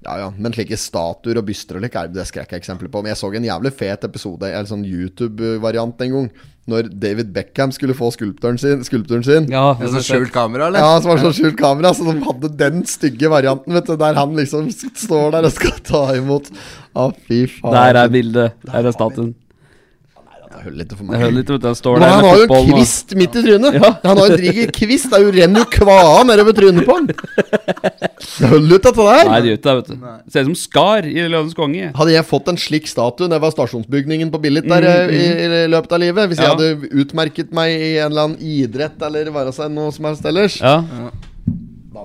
Ja, 0.00 0.14
ja, 0.16 0.28
Men 0.32 0.54
slike 0.56 0.78
statuer 0.80 1.36
og 1.40 1.44
byster 1.50 1.76
og 1.76 1.82
lik 1.84 1.96
jeg 1.98 2.14
det 2.14 2.24
eksempler 2.56 2.88
på. 2.88 3.02
Men 3.02 3.12
jeg 3.12 3.20
så 3.20 3.28
en 3.36 3.44
jævlig 3.44 3.72
fet 3.76 4.06
episode, 4.08 4.48
en 4.48 4.68
sånn 4.68 4.86
YouTube-variant 4.88 6.00
en 6.06 6.14
gang, 6.14 6.30
når 6.70 6.88
David 7.02 7.34
Beckham 7.34 7.72
skulle 7.74 7.96
få 7.98 8.08
skulptøren 8.14 8.56
sin. 8.60 8.84
Skulpturen 8.86 9.26
sin. 9.26 9.50
Ja, 9.52 9.74
Det 9.76 9.88
er 9.88 9.94
sånn 9.98 10.06
skjult 10.06 10.32
kamera, 10.32 10.70
eller? 10.70 10.80
Ja, 10.80 11.00
som 11.02 11.12
var 11.12 11.20
sånn 11.20 11.36
skjult 11.36 11.58
kamera, 11.60 11.92
så 11.96 12.06
de 12.08 12.16
hadde 12.24 12.52
den 12.62 12.84
stygge 12.88 13.28
varianten, 13.32 13.76
vet 13.76 13.90
du, 13.90 13.96
der 14.00 14.16
han 14.16 14.32
liksom 14.38 14.70
står 14.72 15.36
der 15.36 15.50
og 15.50 15.54
skal 15.56 15.76
ta 15.84 16.02
imot. 16.16 16.48
Å, 16.96 17.10
fy 17.28 17.44
faen. 17.58 17.76
Der 17.76 18.00
er 18.04 18.12
bildet. 18.12 18.56
Der 18.70 18.88
er 18.88 18.96
statuen. 18.96 19.34
Det 20.60 20.66
hører 20.66 20.76
litt 20.76 20.90
for 20.92 21.00
Det 21.00 21.08
meg. 21.08 21.20
hører 21.24 21.32
litt, 21.38 21.50
det. 21.64 21.70
Står 21.78 22.00
der 22.02 22.10
han 22.12 22.24
har 22.26 22.36
jo 22.36 22.42
en 22.44 22.66
kvist 22.68 23.14
midt 23.16 23.36
i 23.40 23.42
trynet. 23.46 23.76
Ja. 23.80 23.90
Han 24.04 24.18
har 24.20 24.34
en 24.34 24.42
diger 24.42 24.72
kvist. 24.76 25.06
Det 25.10 25.16
er 25.16 25.22
jo 25.24 25.30
renner 25.32 25.62
jo 25.64 25.68
kvae 25.72 26.24
nedover 26.28 26.56
trynet 26.58 26.84
på 26.84 26.96
han. 26.98 27.06
Det 27.08 28.50
holder 28.50 28.76
ikke, 28.76 28.90
dette 28.90 29.06
der. 29.06 29.30
Nei, 29.30 29.38
det 29.40 29.48
gjør 29.50 29.58
ikke 29.60 29.70
det, 29.70 29.76
vet 29.78 29.88
du. 29.88 30.30
Ser 30.34 30.44
ut 30.44 30.50
som 30.50 30.58
Skar 30.60 31.08
i 31.08 31.24
Løvens 31.32 31.56
konge. 31.56 31.88
Hadde 31.96 32.12
jeg 32.12 32.28
fått 32.28 32.50
en 32.52 32.60
slik 32.60 32.90
statue 32.90 33.24
når 33.30 33.38
jeg 33.38 33.44
var 33.46 33.54
stasjonsbygningen 33.56 34.30
på 34.34 34.40
Billit 34.44 34.68
der 34.68 34.86
eh, 34.90 35.14
i, 35.16 35.24
i 35.64 35.64
løpet 35.72 35.96
av 35.96 36.04
livet, 36.04 36.28
hvis 36.28 36.40
Mm, 36.40 36.44
Ja. 36.44 36.52
jeg 36.52 36.76
hadde 36.76 37.00
utmerket 37.02 37.50
meg 37.56 37.72
i 37.80 37.90
en 37.98 38.10
eller 38.12 38.28
annen 38.28 38.38
idrett 38.40 39.02
eller 39.02 39.32
være 39.34 39.52
seg 39.56 39.72
noe 39.72 39.92
som 39.96 40.04
helst 40.08 40.24
ellers, 40.28 40.60
Ja. 40.60 40.82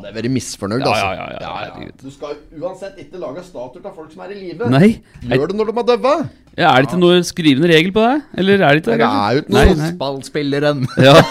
Hadde 0.05 0.13
jeg 0.13 0.17
vært 0.23 0.33
misfornøyd, 0.35 0.83
Ja, 0.85 0.91
altså. 0.93 1.09
ja, 1.17 1.25
ja, 1.41 1.81
ja. 1.81 1.91
Du 2.01 2.11
skal 2.13 2.37
uansett 2.61 2.99
ikke 3.01 3.21
lage 3.21 3.43
statuer 3.47 3.85
av 3.89 3.95
folk 3.97 4.11
som 4.13 4.21
er 4.25 4.35
i 4.35 4.39
live. 4.39 4.69
Nei. 4.71 4.89
Gjør 5.25 5.51
det 5.51 5.57
når 5.59 5.71
de 5.71 5.75
har 5.81 5.87
døve. 5.91 6.13
Ja, 6.55 6.69
er 6.71 6.85
det 6.85 6.89
ikke 6.91 7.01
noe 7.01 7.19
skrivende 7.27 7.71
regel 7.73 7.91
på 7.95 8.05
det? 8.05 8.15
Eller 8.39 8.61
er 8.63 8.77
det 8.77 8.83
ikke 8.85 8.95
det? 8.95 8.99
Det 9.01 9.09
er 9.09 9.31
jo 9.35 9.43
ikke 9.43 9.57
noe. 9.57 9.89
Fotballspilleren. 9.89 10.87
Ja. 11.03 11.17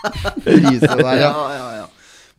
Der, 0.00 0.96
ja. 0.96 1.12
ja, 1.20 1.32
ja, 1.52 1.64
ja. 1.76 1.79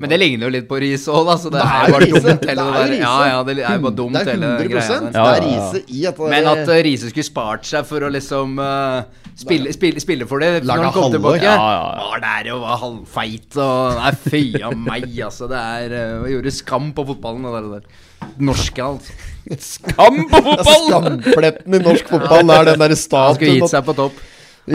Men 0.02 0.10
det 0.10 0.18
ligner 0.18 0.48
jo 0.48 0.52
litt 0.56 0.68
på 0.70 0.80
ris 0.82 1.04
òg, 1.12 1.28
da. 1.30 1.36
Så 1.38 1.52
det, 1.54 1.62
Det 1.62 1.70
er 1.78 1.88
jo 1.88 1.94
bare 1.94 2.10
dumt, 2.10 2.42
Det 2.42 2.50
hele 2.50 2.64
det 2.66 2.78
der. 2.82 2.94
Ja, 2.98 3.16
ja, 3.30 3.40
det 3.46 3.56
er 3.62 3.82
bare 3.86 3.98
dumt, 4.00 4.18
Det 4.18 4.34
hele 4.34 4.48
100 4.58 4.70
greia. 4.72 5.00
Det 5.06 5.24
er. 5.24 5.42
Riise 5.46 5.82
i 5.94 6.06
at 6.10 6.22
Men 6.34 6.48
at 6.52 6.62
uh, 6.66 6.78
Riise 6.88 7.12
skulle 7.12 7.28
spart 7.28 7.68
seg 7.70 7.86
for 7.90 8.08
å 8.08 8.10
liksom 8.12 8.58
uh, 8.58 9.04
spille, 9.38 9.74
spille, 9.78 10.02
spille 10.02 10.28
for 10.30 10.42
det 10.42 10.64
når 10.66 10.88
han 10.88 10.96
kom 10.96 11.14
tilbake. 11.14 11.44
Ja, 11.46 11.54
ja, 11.54 11.84
ja. 11.94 12.08
Var 12.10 12.24
der 12.26 12.50
og 12.56 12.64
var 12.66 12.82
halvfeit 12.82 13.60
og 13.62 14.02
Nei, 14.02 14.14
fy 14.26 14.44
av 14.72 14.78
meg, 14.90 15.06
altså. 15.30 15.50
Det 15.52 15.62
er 15.78 15.96
uh, 16.24 16.30
Gjorde 16.34 16.56
skam 16.58 16.90
på 16.98 17.06
fotballen, 17.14 17.46
det 17.46 17.54
der. 17.54 17.70
det 17.70 17.72
der. 17.78 18.36
Norske, 18.50 18.90
altså. 18.90 19.14
Skam 19.62 20.24
på 20.32 20.42
fotball! 20.48 20.86
Skampletten 20.90 21.78
i 21.78 21.86
norsk 21.86 22.10
fotball 22.16 22.54
er 22.58 22.72
den 22.72 22.82
derre 22.82 22.94
Han 22.94 22.98
skulle 22.98 23.06
statuen. 23.06 23.58
gitt 23.62 23.74
seg 23.74 23.86
på 23.86 23.98
topp. 23.98 24.22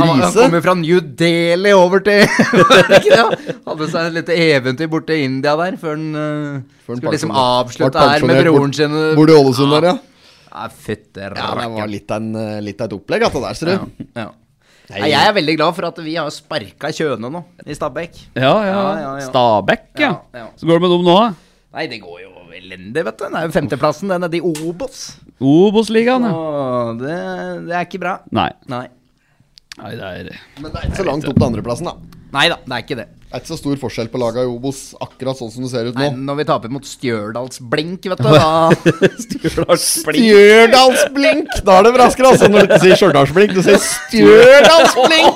Han, 0.01 0.23
han 0.23 0.33
kom 0.37 0.57
jo 0.57 0.63
fra 0.65 0.75
New 0.79 1.01
Delhi 1.23 1.73
over 1.77 2.03
til? 2.07 2.25
Hadde 3.69 3.89
seg 3.93 4.09
et 4.11 4.17
lite 4.17 4.37
eventyr 4.47 4.91
borte 4.93 5.17
i 5.17 5.25
India 5.27 5.55
der, 5.61 5.77
før 5.81 5.97
han 5.97 6.07
uh, 6.17 6.65
skulle 6.87 7.15
liksom 7.17 7.35
avslutte 7.37 8.09
her 8.11 8.27
med 8.27 8.43
broren 8.45 8.67
bort- 8.71 8.79
sin. 8.81 8.97
Bor 9.19 9.33
i 9.33 9.37
Ålesund 9.37 9.77
der, 9.77 9.89
ja? 9.93 9.97
Ja, 10.57 10.67
fytte 10.73 11.31
Ja, 11.37 11.53
det 11.59 11.69
var 11.75 11.91
litt 11.93 12.11
av, 12.15 12.23
en, 12.23 12.37
eh, 12.41 12.61
litt 12.65 12.81
av 12.81 12.89
et 12.89 12.95
opplegg, 12.97 13.27
at 13.27 13.35
det 13.37 13.43
der, 13.45 13.57
ser 13.59 13.73
du. 13.73 14.05
Ja, 14.17 14.23
ja. 14.25 14.29
Nei, 14.87 15.09
jeg 15.11 15.19
er 15.19 15.33
veldig 15.35 15.57
glad 15.59 15.75
for 15.75 15.89
at 15.89 15.97
vi 15.99 16.13
har 16.15 16.29
sparka 16.31 16.93
Kjøne 16.95 17.29
nå, 17.35 17.41
i 17.67 17.75
Stabæk. 17.75 18.21
Ja, 18.39 18.53
ja. 18.63 18.71
Ja, 18.71 18.85
ja, 19.03 19.11
ja. 19.19 19.27
Stabæk, 19.27 19.89
ja. 19.99 20.13
Ja, 20.31 20.45
ja. 20.45 20.47
Så 20.57 20.69
går 20.69 20.79
det 20.79 20.85
med 20.87 20.95
dem 20.95 21.07
nå, 21.09 21.17
da? 21.19 21.33
Nei, 21.77 21.87
det 21.91 21.99
går 22.05 22.21
jo 22.23 22.31
elendig, 22.57 23.03
vet 23.05 23.19
du. 23.19 23.25
Det 23.27 23.41
er 23.41 23.49
jo 23.49 23.55
femteplassen, 23.57 24.13
den 24.15 24.25
er 24.25 24.31
de 24.33 24.41
Obos. 24.47 25.01
Obos-ligaen, 25.43 26.25
ja. 26.31 26.95
Det, 27.03 27.17
det 27.67 27.75
er 27.77 27.89
ikke 27.89 28.01
bra. 28.01 28.15
Nei. 28.33 28.49
Nei. 28.73 28.87
Nei, 29.77 29.93
det 29.99 30.07
er 30.09 30.39
Men 30.63 30.73
det 30.73 30.81
er 30.81 30.89
ikke 30.89 31.03
så 31.03 31.05
langt 31.07 31.27
opp 31.29 31.37
til 31.37 31.47
andreplassen, 31.51 31.91
da. 31.91 32.21
Nei 32.37 32.47
da, 32.53 32.57
det 32.65 32.77
er 32.77 32.85
ikke 32.85 32.99
det. 33.03 33.07
Det 33.27 33.35
er 33.35 33.41
ikke 33.43 33.51
så 33.51 33.57
stor 33.59 33.79
forskjell 33.83 34.07
på 34.13 34.19
laga 34.23 34.45
i 34.47 34.49
Obos, 34.49 34.81
akkurat 35.03 35.35
sånn 35.37 35.51
som 35.51 35.65
det 35.67 35.71
ser 35.73 35.89
ut 35.91 35.97
Nei, 35.99 36.07
nå. 36.15 36.23
når 36.29 36.37
vi 36.39 36.45
taper 36.47 36.71
mot 36.73 36.85
Stjørdalsblink, 36.87 38.07
vet 38.13 38.21
du, 38.23 38.29
da 38.31 38.71
Stjørdalsblink! 39.83 41.51
Da 41.67 41.73
er 41.81 41.83
det 41.89 41.93
raskere, 42.01 42.31
altså, 42.33 42.47
når 42.53 42.59
du 42.63 42.67
ikke 42.71 42.85
sier 42.87 42.97
Stjørdalsblink. 43.03 43.51
Du 43.59 43.63
sier 43.67 43.81
Stjørdalsblink! 43.83 45.35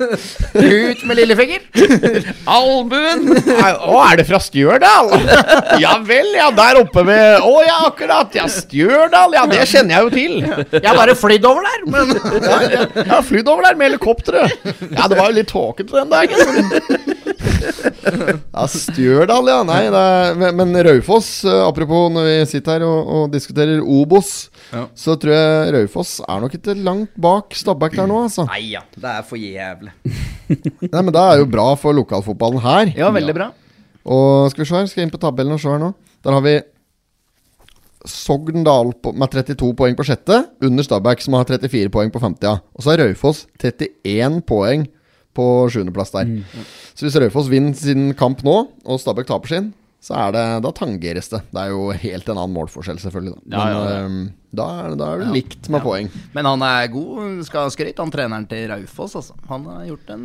Ut 0.00 1.02
med 1.04 1.18
lillefinger! 1.18 1.60
Albuen! 2.48 3.26
Å, 3.36 3.98
er 4.06 4.16
det 4.22 4.24
fra 4.30 4.40
Stjørdal? 4.42 5.10
Ja 5.82 5.98
vel, 6.08 6.30
ja. 6.38 6.48
Der 6.56 6.80
oppe 6.80 7.04
ved 7.04 7.44
Å 7.44 7.52
ja, 7.66 7.76
akkurat. 7.90 8.32
Ja, 8.36 8.46
Stjørdal. 8.50 9.36
Ja, 9.36 9.44
det 9.50 9.60
kjenner 9.70 9.98
jeg 9.98 10.02
jo 10.06 10.10
til. 10.14 10.32
Jeg 10.80 10.86
har 10.88 10.96
bare 10.96 11.14
flydd 11.20 11.44
over 11.50 11.68
der, 11.68 11.80
men 11.92 12.14
Ja, 12.16 12.58
ja. 12.64 12.82
Jeg 12.96 13.10
har 13.12 13.24
flydd 13.28 13.48
over 13.52 13.68
der 13.68 13.76
med 13.76 13.90
helikopteret. 13.90 14.48
Ja, 14.96 15.04
det 15.10 15.16
var 15.20 15.28
jo 15.28 15.36
litt 15.36 15.49
tåkete 15.50 15.98
den 16.00 16.12
dagen. 16.12 16.38
Ja, 18.50 18.64
Stjørdal, 18.68 19.46
ja. 19.48 19.58
Nei, 19.66 19.80
det 19.92 20.00
er, 20.00 20.52
men- 20.56 20.74
Raufoss, 20.86 21.28
eh, 21.44 21.60
apropos 21.66 22.08
når 22.12 22.24
vi 22.26 22.34
sitter 22.50 22.78
her 22.78 22.84
og, 22.86 23.10
og 23.16 23.30
diskuterer 23.32 23.80
Obos, 23.82 24.48
Ja. 24.72 24.86
så 24.94 25.14
tror 25.20 25.32
jeg 25.34 25.72
Raufoss 25.76 26.20
er 26.26 26.40
nok 26.42 26.54
ikke 26.58 26.74
langt 26.78 27.12
bak 27.20 27.54
Stabæk 27.56 27.96
der 27.98 28.08
nå, 28.10 28.22
altså. 28.26 28.46
Nei 28.50 28.72
ja, 28.72 28.82
det 28.96 29.10
er 29.12 29.22
for 29.26 29.36
jævlig. 29.40 29.92
Nei, 30.92 31.02
men 31.02 31.12
det 31.14 31.22
er 31.22 31.40
jo 31.42 31.48
bra 31.52 31.68
for 31.80 31.96
lokalfotballen 31.96 32.62
her. 32.64 32.92
Ja, 32.98 33.10
veldig 33.14 33.34
bra. 33.36 33.50
Og 34.10 34.50
skal 34.52 34.64
vi 34.64 34.68
se 34.70 34.76
her, 34.78 34.86
skal 34.90 35.02
jeg 35.02 35.08
inn 35.10 35.14
på 35.14 35.22
tabellen 35.22 35.56
og 35.56 35.62
se 35.62 35.70
her 35.70 35.82
nå. 35.82 35.92
Der 36.24 36.36
har 36.36 36.44
vi 36.46 36.56
Sogndal 38.08 38.94
med 39.12 39.28
32 39.34 39.74
poeng 39.76 39.96
på 39.98 40.06
sjette, 40.08 40.38
under 40.64 40.86
Stabæk 40.86 41.20
som 41.20 41.36
har 41.36 41.44
34 41.50 41.90
poeng 41.92 42.12
på 42.14 42.22
femte. 42.22 42.48
Ja. 42.48 42.58
Og 42.74 42.82
så 42.84 42.94
har 42.94 43.02
Raufoss 43.04 43.44
31 43.60 44.40
poeng 44.48 44.86
på 45.36 45.44
sjuendeplass 45.70 46.10
der. 46.14 46.30
Så 46.94 47.06
hvis 47.06 47.18
Raufoss 47.22 47.50
vinner 47.52 47.76
sin 47.78 48.10
kamp 48.18 48.42
nå, 48.46 48.56
og 48.84 49.00
Stabæk 49.02 49.28
taper 49.30 49.52
sin, 49.52 49.70
så 50.00 50.16
er 50.16 50.32
det, 50.32 50.42
da 50.64 50.70
tangeres 50.72 51.28
det. 51.28 51.42
Det 51.52 51.60
er 51.60 51.74
jo 51.74 51.90
helt 51.92 52.28
en 52.32 52.38
annen 52.40 52.54
målforskjell, 52.56 52.98
selvfølgelig. 53.02 53.34
Da. 53.44 53.50
Ja, 53.52 53.64
Men 53.64 53.74
ja, 53.76 53.80
ja. 53.84 54.04
øhm, 54.06 54.22
da, 54.56 54.68
er, 54.80 54.94
da 54.96 55.08
er 55.12 55.20
det 55.26 55.32
likt 55.34 55.68
med 55.72 55.84
poeng. 55.84 56.08
Men 56.32 56.48
han 56.48 56.64
er 56.64 56.86
god, 56.94 57.42
skal 57.44 57.66
ha 57.68 57.74
skryt, 57.74 58.00
han 58.00 58.12
treneren 58.14 58.46
til 58.48 58.64
Raufoss, 58.72 59.18
altså. 59.20 59.36
Han 59.52 59.68
har 59.68 59.84
gjort 59.90 60.14
en 60.16 60.24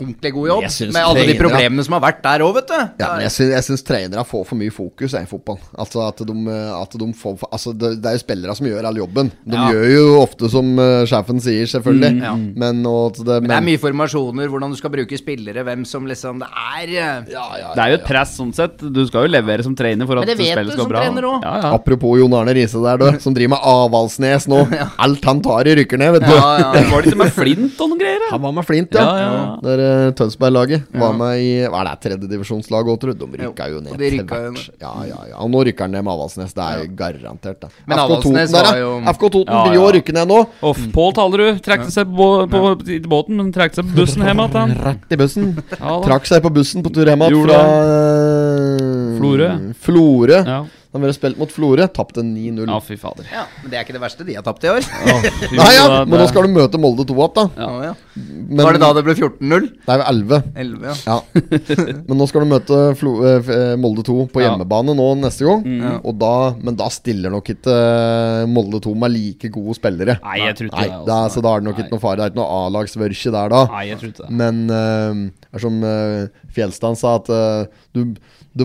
ordentlig 0.00 0.32
god 0.34 0.48
jobb. 0.48 0.64
Med 0.92 1.02
alle 1.02 1.24
de 1.28 1.34
problemene 1.38 1.84
som 1.86 1.94
har 1.96 2.02
vært 2.04 2.22
der 2.24 2.42
òg, 2.46 2.54
vet 2.56 2.68
du. 2.72 2.76
Ja, 3.02 3.08
men 3.14 3.24
jeg 3.26 3.32
syns, 3.34 3.52
jeg 3.54 3.66
syns 3.68 3.84
trenere 3.86 4.24
får 4.26 4.44
for 4.48 4.58
mye 4.60 4.72
fokus 4.74 5.14
i 5.18 5.24
fotball. 5.28 5.58
Altså 5.78 6.02
at 6.06 6.22
de, 6.26 6.36
at 6.78 6.96
de 6.98 7.08
får 7.18 7.42
Altså 7.52 7.72
det, 7.76 7.94
det 8.02 8.08
er 8.10 8.16
jo 8.16 8.22
spillere 8.22 8.54
som 8.56 8.66
gjør 8.68 8.88
all 8.88 8.96
jobben. 9.02 9.30
De 9.44 9.56
Ja. 9.56 9.68
gjør 9.72 9.86
jo 9.92 10.04
ofte 10.22 10.48
som 10.50 10.72
eh, 10.78 11.04
sjefen 11.08 11.40
sier, 11.42 11.66
selvfølgelig. 11.70 12.22
ja. 12.22 12.32
Men, 12.36 12.82
det, 12.82 13.36
Men 13.42 13.50
det 13.50 13.56
er 13.58 13.66
mye 13.68 13.80
formasjoner, 13.82 14.48
hvordan 14.52 14.70
du 14.74 14.76
skal 14.80 14.90
bruke 14.94 15.18
spillere, 15.18 15.62
hvem 15.66 15.84
som 15.88 16.06
liksom 16.08 16.40
Det 16.42 16.48
er 16.48 16.88
eh, 16.88 17.32
ja, 17.32 17.44
ja, 17.60 17.70
Det 17.76 17.82
er 17.84 17.92
jo 17.94 17.98
et 18.00 18.06
press 18.08 18.34
sånn 18.38 18.52
sett. 18.56 18.78
Du 18.82 19.02
skal 19.06 19.26
jo 19.28 19.32
levere 19.34 19.62
som 19.66 19.74
trener 19.78 20.06
for 20.08 20.18
Men 20.20 20.24
at 20.24 20.32
det 20.32 20.38
vet 20.40 20.52
spillet 20.56 20.72
du 20.72 20.76
skal 20.76 20.84
som 20.86 20.92
bra. 20.92 21.04
trener 21.04 21.28
også. 21.30 21.42
Ja, 21.46 21.54
ja. 21.62 21.72
Apropos 21.76 22.18
Jon 22.20 22.34
Arne 22.38 22.54
Riise 22.56 22.82
der, 22.82 22.98
du, 23.02 23.20
som 23.22 23.34
driver 23.36 23.54
med 23.56 23.66
Avaldsnes 23.72 24.48
nå. 24.50 24.62
Alt 25.06 25.24
han 25.30 25.40
tar 25.44 25.68
i, 25.70 25.76
rykker 25.82 26.00
ned, 26.00 26.12
vet 26.18 26.26
du. 26.28 26.34
Ja, 26.34 26.50
ja, 26.58 26.68
ja. 26.80 26.84
Var 26.92 27.02
det 27.06 27.12
ikke 27.12 27.22
med 27.22 27.32
flint 27.36 27.80
og 27.82 27.92
noen 27.92 28.00
greier? 28.02 28.26
Han 28.32 28.42
var 28.42 28.52
med 28.56 28.66
Flint, 28.66 28.94
ja. 28.94 29.02
Ja, 29.02 29.22
ja, 29.22 29.44
eh, 29.82 30.08
Tønsberg-laget. 30.18 30.86
Var 31.02 31.16
med 31.18 31.42
i 31.42 31.50
Hva 31.66 31.82
er 31.82 31.88
det, 31.90 31.94
tredjedivisjonslaget 32.06 32.92
òg, 32.94 32.98
tror 33.02 33.16
du? 33.16 33.24
De 33.26 33.40
rykka 33.42 33.68
jo 33.72 33.80
ned 33.84 33.92
de 33.96 33.98
til 34.10 34.18
rykka 34.20 34.40
jo 34.44 34.52
hvert. 34.56 34.70
Ja, 34.82 34.92
ja, 35.08 35.20
ja. 35.32 35.36
Og 35.44 35.50
nå 35.52 35.62
rykker 35.68 35.86
han 35.88 35.94
ned 35.96 36.06
med 36.06 36.12
Avaldsnes. 36.14 36.54
Det 36.56 36.64
er 36.66 36.82
jo 36.82 36.90
garantert, 36.98 37.60
det. 37.62 37.70
Men 37.86 37.96
FK 37.98 38.04
Avaldsnes 38.04 38.52
Toten 38.52 38.68
var 38.70 38.80
jo- 38.80 39.14
FK 39.14 39.24
Toten 39.36 39.54
Ja, 39.54 39.62
vil 39.68 39.78
jo 39.78 39.86
ja. 39.86 39.94
rykke 39.98 40.16
ned 40.18 40.28
nå. 40.32 40.40
Off 40.72 40.82
Pål 40.94 41.12
Talerud 41.18 41.62
trakk 41.64 41.86
seg 41.90 42.12
på, 42.16 42.28
på, 42.52 42.62
på, 42.82 43.00
båten, 43.08 43.36
men 43.40 43.52
trakk 43.54 43.74
seg 43.78 43.88
på 43.88 43.96
bussen 44.02 44.22
hjem 44.26 44.44
igjen. 44.44 44.60
han. 44.60 44.76
Rett 44.86 45.16
i 45.16 45.20
bussen. 45.20 45.50
Trakk 45.78 46.26
seg 46.30 46.42
på 46.44 46.52
bussen 46.54 46.84
på 46.84 46.92
tur 46.94 47.08
hjem 47.10 47.26
igjen 47.26 47.44
fra 47.48 47.58
eh, 47.62 49.18
Florø. 49.18 49.50
Florø. 49.86 50.40
Ja. 50.92 50.98
Han 50.98 51.06
har 51.08 51.12
spilt 51.16 51.38
mot 51.40 51.48
Florø, 51.48 51.86
tapte 51.88 52.20
9-0. 52.20 52.66
ja, 52.68 52.78
fy 52.84 52.96
fader. 53.00 53.24
Ja, 53.32 53.46
men 53.62 53.70
det 53.72 53.78
er 53.78 53.84
ikke 53.86 53.94
det 53.96 54.02
verste 54.02 54.26
de 54.28 54.34
har 54.36 54.44
tapt 54.44 54.64
i 54.66 54.68
år. 54.68 54.84
Fy 54.84 55.56
Nei, 55.56 55.70
ja, 55.72 55.86
men 56.04 56.20
nå 56.20 56.26
skal 56.28 56.44
du 56.44 56.52
møte 56.52 56.80
Molde 56.80 57.06
2 57.08 57.16
opp, 57.24 57.38
da. 57.38 57.44
Ja. 57.56 57.68
ja. 57.88 57.92
Men, 58.18 58.60
Var 58.60 58.76
det 58.76 58.82
da 58.82 58.90
det 58.98 59.04
ble 59.06 59.14
14-0? 59.16 59.68
Det 59.86 59.94
er 59.96 60.04
11. 60.04 60.42
11, 60.66 60.90
ja. 60.90 60.96
Ja. 61.08 61.16
Men 62.08 62.18
nå 62.20 62.26
skal 62.28 62.44
du 62.44 62.50
møte 62.50 62.80
Flo, 63.00 63.14
eh, 63.24 63.48
eh, 63.56 63.72
Molde 63.80 64.04
2 64.04 64.16
på 64.34 64.42
Ja. 64.42 64.50
hjemmebane 64.50 64.92
nå 64.98 65.06
neste 65.22 65.46
gang. 65.48 65.62
Mm. 65.64 66.02
Og 66.02 66.18
da, 66.20 66.32
men 66.60 66.76
da 66.76 66.90
stiller 66.92 67.32
nok 67.32 67.48
ikke 67.54 67.72
eh, 67.72 68.42
Molde 68.52 68.82
2 68.84 68.92
med 69.00 69.14
like 69.14 69.48
gode 69.54 69.78
spillere. 69.78 70.18
Nei, 70.20 70.36
jeg 70.42 70.58
tror 70.58 70.68
ikke 70.68 70.82
Nei, 70.82 70.88
det. 70.92 71.00
da, 71.08 71.18
altså. 71.24 71.40
så 71.40 71.46
da 71.46 71.54
er 71.56 71.62
det 71.64 71.68
nok 71.70 71.78
Nei. 71.80 71.86
ikke 71.86 71.96
noe 71.96 72.04
fare. 72.04 72.18
Det 72.20 72.26
er 72.26 72.34
ikke 72.34 72.40
noe 72.42 72.60
A-lagsvørkje 72.66 73.32
der 73.38 73.54
da. 73.56 73.62
Nei, 73.72 73.84
jeg 73.88 74.00
tror 74.02 74.12
ikke 74.12 74.26
det. 74.26 74.30
Men 74.42 74.62
eh, 74.68 75.24
det 75.48 75.58
er 75.60 75.64
som 75.64 75.80
uh, 75.84 76.44
Fjelstad 76.52 76.96
sa, 77.00 77.16
at 77.20 77.28
uh, 77.32 77.82
du, 77.96 78.14
du, 78.52 78.64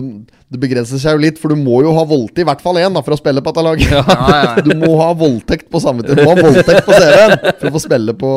det 0.52 0.60
begrenser 0.60 1.00
seg 1.00 1.16
jo 1.16 1.22
litt, 1.22 1.38
for 1.40 1.52
du 1.52 1.60
må 1.60 1.80
jo 1.84 1.94
ha 1.96 2.04
voldtekt 2.08 2.42
i 2.42 2.46
hvert 2.48 2.62
fall 2.64 2.76
én 2.80 2.98
for 3.00 3.16
å 3.16 3.18
spille 3.20 3.42
på 3.44 3.52
dette 3.52 3.64
laget. 3.64 3.92
Ja, 3.94 4.02
ja, 4.04 4.38
ja. 4.44 4.52
Du 4.66 4.74
må 4.76 4.92
ha 5.00 5.08
voldtekt 5.16 5.70
på 5.72 5.80
samme 5.80 6.04
tid. 6.04 6.18
Du 6.18 6.26
må 6.26 6.34
ha 6.34 6.44
voldtekt 6.44 6.84
på 6.84 6.96
CV-en 6.96 7.34
for 7.48 7.70
å 7.70 7.74
få 7.74 7.82
spille 7.82 8.14
på 8.20 8.32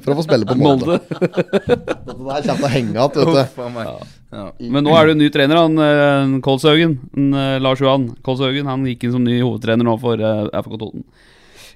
For 0.00 0.14
å 0.14 0.18
få 0.18 0.26
spille 0.26 0.48
på 0.48 0.56
Molde. 0.58 0.98
Molde. 0.98 1.00
Dette 1.68 2.18
der 2.18 2.46
kommer 2.48 2.60
til 2.60 2.68
å 2.68 2.72
henge 2.72 2.94
igjen, 2.94 3.00
vet 3.00 3.18
du. 3.20 3.40
Uff 3.44 3.58
a. 3.60 3.86
Ja. 4.34 4.46
Men 4.74 4.86
nå 4.86 4.94
er 4.98 5.06
det 5.06 5.14
jo 5.14 5.20
ny 5.20 5.30
trener, 5.34 5.60
han 5.60 5.84
eh, 5.84 6.38
Kolshaugen. 6.44 6.96
Eh, 7.14 7.56
Lars 7.62 7.82
Johan 7.84 8.08
Kolshaugen. 8.26 8.70
Han 8.70 8.86
gikk 8.88 9.06
inn 9.06 9.14
som 9.14 9.26
ny 9.26 9.38
hovedtrener 9.42 9.86
nå 9.86 9.98
for 10.02 10.18
eh, 10.18 10.46
FK 10.64 10.78
Toten. 10.80 11.04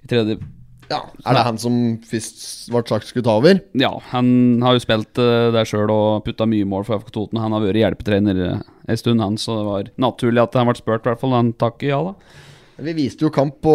I 0.03 0.11
tredje 0.11 0.41
Ja, 0.89 1.03
Er 1.26 1.36
det 1.36 1.45
han 1.45 1.61
som 1.61 1.74
først 2.09 2.70
ble 2.72 2.82
sagt 2.89 3.11
skulle 3.11 3.26
ta 3.26 3.36
over? 3.41 3.61
Ja, 3.76 3.93
han 4.12 4.62
har 4.64 4.76
jo 4.76 4.82
spilt 4.84 5.20
uh, 5.20 5.53
der 5.55 5.68
sjøl 5.68 5.93
og 5.93 6.24
putta 6.24 6.49
mye 6.49 6.68
mål 6.68 6.86
for 6.89 7.03
FK 7.03 7.12
Toten. 7.12 7.41
Han 7.43 7.53
har 7.53 7.64
vært 7.66 7.82
hjelpetrener 7.82 8.41
uh, 8.41 8.66
en 8.89 9.01
stund, 9.01 9.20
han, 9.20 9.36
så 9.41 9.59
det 9.61 9.66
var 9.68 9.91
naturlig 10.01 10.45
at 10.47 10.57
han 10.57 10.70
ble 10.70 10.78
spurt, 10.78 11.05
i 11.05 11.12
hvert 11.12 11.20
fall. 11.20 11.36
Han 11.36 11.53
takker 11.61 11.91
ja, 11.93 12.03
da. 12.11 12.45
Vi 12.78 12.93
viste 12.95 13.24
jo 13.26 13.30
kamp 13.34 13.57
på 13.64 13.72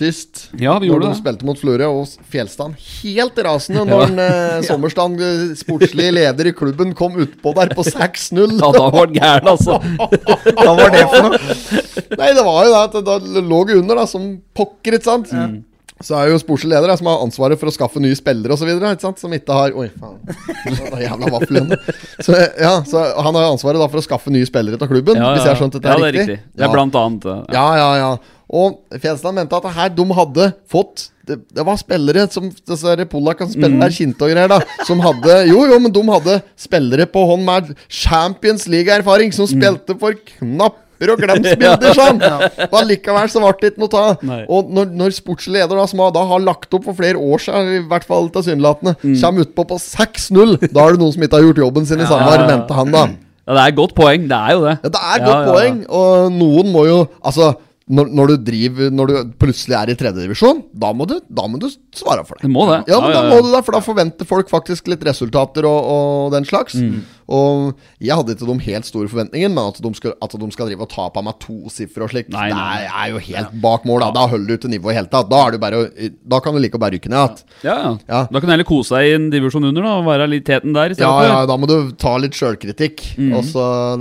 Tyst. 0.00 0.46
Ja, 0.56 0.78
vi 0.80 0.88
gjorde 0.88 1.04
når 1.04 1.10
de 1.10 1.12
det. 1.12 1.20
spilte 1.20 1.44
mot 1.44 1.58
Florø, 1.60 1.88
og 1.92 2.28
Fjellstaden 2.32 2.78
helt 2.80 3.40
rasende 3.44 3.82
når 3.84 4.04
en, 4.06 4.22
eh, 4.24 4.62
Sommerstad, 4.68 5.18
eh, 5.20 5.42
sportslig 5.60 6.06
leder 6.16 6.48
i 6.48 6.54
klubben, 6.56 6.94
kom 6.96 7.18
utpå 7.20 7.52
der 7.58 7.74
på 7.76 7.84
6-0. 7.84 8.54
Ja, 8.56 8.70
da 8.72 8.86
var 8.86 9.04
han 9.04 9.18
gæren, 9.18 9.50
altså. 9.52 9.76
Hva 10.62 10.72
var 10.78 10.94
det 10.96 11.02
for 11.12 11.26
noe? 11.28 11.42
Nei, 12.22 12.30
det 12.32 12.46
var 12.46 12.64
jo 12.64 12.72
det 12.72 12.80
at 12.80 12.96
det 12.96 13.04
da 13.10 13.44
lå 13.52 13.60
under 13.76 14.00
da, 14.00 14.06
som 14.08 14.24
pokker, 14.56 14.96
ikke 14.96 15.10
sant? 15.10 15.36
Så 16.02 16.16
er 16.18 16.30
jo 16.32 16.38
sportslig 16.42 16.72
leder 16.74 16.92
som 16.98 17.06
har 17.10 17.22
ansvaret 17.24 17.60
for 17.60 17.70
å 17.70 17.74
skaffe 17.74 18.02
nye 18.02 18.16
spillere 18.18 18.52
osv. 18.56 18.70
Som 19.20 19.32
ikke 19.36 19.54
har 19.56 19.72
Oi, 19.78 19.88
faen. 19.94 20.18
Det 20.66 20.90
var 20.90 21.00
jævla 21.04 21.30
vaffel. 21.36 21.72
Så, 22.22 22.36
ja, 22.60 22.74
så 22.88 23.04
han 23.22 23.38
har 23.38 23.48
ansvaret 23.52 23.78
for 23.92 24.02
å 24.02 24.04
skaffe 24.04 24.32
nye 24.34 24.46
spillere 24.48 24.78
til 24.80 24.90
klubben, 24.90 25.16
Ja, 25.22 25.32
hvis 25.36 25.46
jeg 25.46 25.54
har 25.54 25.60
skjønt 25.62 25.78
dette 25.78 25.88
ja, 25.88 25.96
det 26.02 26.10
er 26.10 26.16
riktig. 26.18 26.36
riktig. 26.36 26.56
Det 26.58 26.66
er 26.68 26.74
blant 26.74 26.98
annet 27.02 27.28
Ja, 27.54 27.66
ja, 27.78 27.90
ja. 28.02 28.12
Og 28.52 28.82
Fjenstad 29.00 29.32
mente 29.32 29.56
at 29.56 29.64
det 29.64 29.72
her 29.78 29.88
de 29.96 30.04
hadde 30.12 30.46
fått 30.68 31.06
Det, 31.24 31.38
det 31.56 31.64
var 31.64 31.78
spillere 31.80 32.26
som 32.34 32.50
disse 32.50 33.06
polakkene 33.08 33.48
som 33.48 33.54
spiller 33.54 33.78
Mm. 33.78 33.80
der, 33.86 33.94
Kinte 33.96 34.26
og 34.26 34.32
greier, 34.34 34.50
da. 34.50 34.58
Som 34.84 35.00
hadde 35.00 35.36
Jo, 35.48 35.62
jo, 35.70 35.78
men 35.80 35.92
de 35.94 36.02
hadde 36.10 36.34
spillere 36.60 37.06
på 37.08 37.22
hånd 37.30 37.46
med 37.46 37.70
Champions 37.88 38.66
League-erfaring, 38.68 39.30
Mm. 39.32 39.36
som 39.38 39.46
spilte 39.48 39.96
for 40.02 40.12
klipper 40.18 40.72
og 41.10 41.18
glemsbilder, 41.18 41.94
sånn. 41.98 42.20
ja. 42.22 42.66
Men 42.70 42.86
likevel 42.88 43.28
så 43.32 43.40
ble 43.42 43.52
det 43.60 43.72
ikke 43.72 43.82
noe 43.82 44.02
av. 44.02 44.46
Og 44.48 44.70
når, 44.70 44.92
når 44.94 45.10
sportsleder 45.16 45.74
da, 45.74 45.86
som 45.90 45.98
da 46.14 46.22
har 46.30 46.40
lagt 46.40 46.72
opp 46.74 46.84
for 46.84 46.94
flere 46.94 47.18
år 47.18 47.38
siden, 47.42 47.72
i 47.80 47.88
hvert 47.90 48.04
fall 48.06 48.28
tilsynelatende, 48.30 48.94
Mm. 49.02 49.16
kommer 49.20 49.42
utpå 49.46 49.64
på 49.66 49.72
på 49.72 49.78
6-0, 49.80 50.56
da 50.72 50.86
er 50.86 50.92
det 50.92 51.00
noen 51.00 51.12
som 51.12 51.22
ikke 51.22 51.38
har 51.40 51.46
gjort 51.48 51.62
jobben 51.64 51.86
sin 51.86 52.00
i 52.00 52.04
SalMar, 52.06 52.46
mente 52.46 52.74
han 52.74 52.90
da. 52.92 53.06
Ja, 53.48 53.54
det 53.54 53.60
er 53.64 53.68
et 53.72 53.76
godt 53.76 53.94
poeng. 53.98 54.28
Det 54.28 54.36
er 54.38 54.52
jo 54.54 54.60
det. 54.68 54.78
Ja, 54.84 54.88
det 54.88 55.00
er 55.02 55.14
et 55.16 55.22
Ja, 55.22 55.26
godt 55.26 55.34
ja, 55.34 55.42
ja. 55.42 55.52
poeng, 55.58 55.84
og 55.90 56.32
noen 56.32 56.72
må 56.72 56.86
jo 56.86 57.08
Altså, 57.24 57.54
når, 57.90 58.06
når 58.14 58.26
du 58.30 58.36
driver 58.46 58.90
Når 58.94 59.06
du 59.10 59.14
plutselig 59.42 59.74
er 59.74 59.90
i 59.90 59.96
tredjedivisjon, 59.98 60.62
da, 60.78 60.92
må 60.94 61.06
du- 61.08 61.20
da 61.28 61.42
må 61.50 61.58
du 61.58 61.66
svare 61.92 62.22
for 62.24 62.36
det. 62.38 62.42
Det 62.46 62.50
må 62.50 62.62
det. 62.70 62.84
Ja, 62.88 63.00
men 63.00 63.10
Ja, 63.10 63.16
ja, 63.16 63.22
da 63.22 63.34
må 63.34 63.42
du 63.42 63.50
det, 63.50 63.64
for 63.64 63.72
da 63.72 63.80
forventer 63.80 64.24
folk 64.24 64.48
faktisk 64.48 64.86
litt 64.88 65.02
resultater 65.04 65.64
og, 65.66 65.84
og 65.90 66.32
den 66.32 66.44
slags. 66.44 66.74
Mm. 66.78 67.02
Og 67.32 67.72
jeg 68.02 68.18
hadde 68.18 68.34
ikke 68.36 68.48
de 68.48 68.66
helt 68.66 68.88
store 68.88 69.10
forventningene, 69.10 69.54
men 69.56 69.70
at 69.70 69.80
de 69.82 69.92
skal, 69.96 70.14
at 70.24 70.36
de 70.42 70.48
skal 70.54 70.68
drive 70.68 70.84
og 70.84 70.90
ta 70.92 71.06
på 71.14 71.22
meg 71.24 71.38
tosifre 71.42 72.06
og 72.06 72.12
slikt, 72.12 72.32
Nei, 72.34 72.48
det 72.52 72.58
nei, 72.58 72.78
er, 72.82 72.90
er 72.92 73.12
jo 73.14 73.22
helt 73.28 73.54
bak 73.62 73.86
mål. 73.88 74.04
Da, 74.04 74.10
da 74.16 74.26
holder 74.32 74.52
du 74.52 74.64
til 74.64 74.74
nivået 74.74 74.94
i 74.94 74.98
hele 75.00 75.10
tatt. 75.12 75.30
Da, 75.32 75.42
du 75.54 75.58
bare, 75.62 75.82
da 76.34 76.40
kan 76.44 76.56
du 76.56 76.60
like 76.62 76.78
å 76.78 76.82
bare 76.82 76.96
rykke 76.98 77.12
ned 77.12 77.22
igjen. 77.22 77.54
Ja, 77.64 77.76
ja. 77.78 77.92
Ja. 78.08 78.20
Da 78.28 78.42
kan 78.42 78.50
du 78.50 78.54
heller 78.54 78.68
kose 78.68 78.98
deg 78.98 79.08
i 79.08 79.14
en 79.16 79.28
divisjon 79.32 79.68
under 79.70 79.86
da 79.86 79.94
og 80.00 80.08
være 80.08 80.28
litt 80.30 80.46
teten 80.48 80.74
der 80.76 80.96
Ja, 80.98 81.12
ja, 81.26 81.38
da 81.48 81.56
må 81.60 81.68
du 81.70 81.76
ta 82.00 82.14
litt 82.20 82.36
sjølkritikk. 82.36 83.04
Mm. 83.16 83.38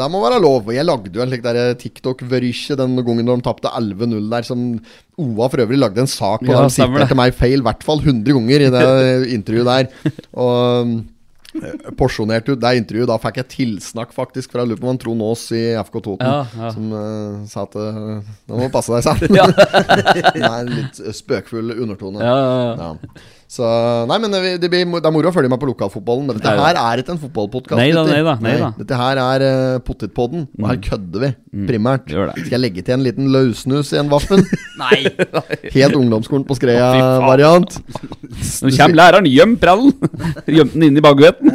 Det 0.02 0.10
må 0.12 0.24
være 0.24 0.42
lov. 0.44 0.72
Jeg 0.74 0.88
lagde 0.88 1.14
jo 1.16 1.24
en 1.24 1.32
slik 1.32 1.46
der 1.46 1.62
TikTok-vørysje 1.80 2.78
den 2.80 2.98
gangen 3.00 3.30
de 3.32 3.38
tapte 3.46 3.72
11-0 3.72 4.28
der, 4.32 4.48
som 4.48 4.68
OA 5.22 5.50
for 5.52 5.64
øvrig 5.64 5.80
lagde 5.80 6.04
en 6.04 6.10
sak 6.10 6.44
på. 6.44 6.52
Ja, 6.52 6.66
de 6.66 6.70
det. 6.70 6.76
siterte 6.76 7.18
meg 7.18 7.36
feil 7.38 7.60
i 7.62 7.66
hvert 7.66 7.84
fall 7.86 8.02
100 8.04 8.36
ganger 8.38 8.68
i 8.68 8.72
det 8.74 8.86
intervjuet 9.38 9.72
der. 9.72 10.14
Og 10.34 10.54
eh, 10.58 10.96
porsjonert 12.00 12.48
ut 12.50 12.62
det 12.62 12.72
intervjuet. 12.80 13.10
Da 13.10 13.18
fikk 13.22 13.42
jeg 13.42 13.50
tilsnakk 13.56 14.14
faktisk 14.16 14.54
fra 14.56 14.66
han 14.68 15.00
Trond 15.02 15.26
Aas 15.26 15.44
i 15.56 15.64
FK 15.82 16.00
Toten, 16.00 16.28
Ja, 16.28 16.46
ja. 16.58 16.72
som 16.76 16.94
uh, 16.96 17.44
sa 17.52 17.66
at 17.68 17.76
uh, 17.76 18.22
Nå 18.48 18.58
må 18.58 18.70
du 18.70 18.74
passe 18.74 18.94
deg, 18.94 19.04
sa 19.06 19.16
han. 19.18 19.30
En 20.62 20.72
litt 20.72 21.02
spøkfull 21.18 21.76
undertone. 21.76 22.24
Ja, 22.24 22.36
ja, 22.40 22.74
ja. 22.80 23.30
Så 23.52 23.68
Nei, 24.08 24.16
men 24.24 24.32
det, 24.32 24.40
det, 24.64 24.70
blir, 24.72 24.86
det 24.88 25.08
er 25.10 25.12
moro 25.12 25.28
å 25.28 25.34
følge 25.36 25.50
med 25.52 25.60
på 25.60 25.68
lokalfotballen. 25.68 26.24
Men 26.30 26.38
dette 26.40 26.54
her 26.56 26.78
er 26.80 27.02
ikke 27.02 27.12
en 27.18 27.20
fotballpodkast. 27.20 27.76
Nei 27.82 27.90
da, 27.92 28.04
nei 28.08 28.22
da, 28.24 28.36
nei 28.40 28.54
da. 28.62 28.70
Dette 28.80 28.96
her 29.02 29.20
er 29.20 29.44
uh, 29.44 29.80
Pottitpodden, 29.84 30.46
og 30.62 30.70
her 30.70 30.78
kødder 30.86 31.26
vi 31.26 31.32
primært. 31.68 32.06
gjør 32.08 32.30
det. 32.32 32.46
Skal 32.46 32.56
jeg 32.56 32.62
legge 32.64 32.86
til 32.88 32.96
en 32.96 33.04
liten 33.04 33.28
løssnus 33.34 33.92
i 33.92 34.00
en 34.00 34.08
vaffen? 34.14 34.46
Nei. 34.82 35.02
Helt 35.76 35.98
ungdomsskolen 36.00 36.46
på 36.48 36.56
Skreia-variant. 36.62 37.76
Nå 38.64 38.72
kommer 38.78 38.96
læreren, 39.02 39.28
gjem 39.28 39.58
prallen! 39.60 39.92
Gjemte 40.56 40.78
den 40.80 40.88
inn 40.88 41.02
i 41.02 41.04
bagvetten. 41.04 41.52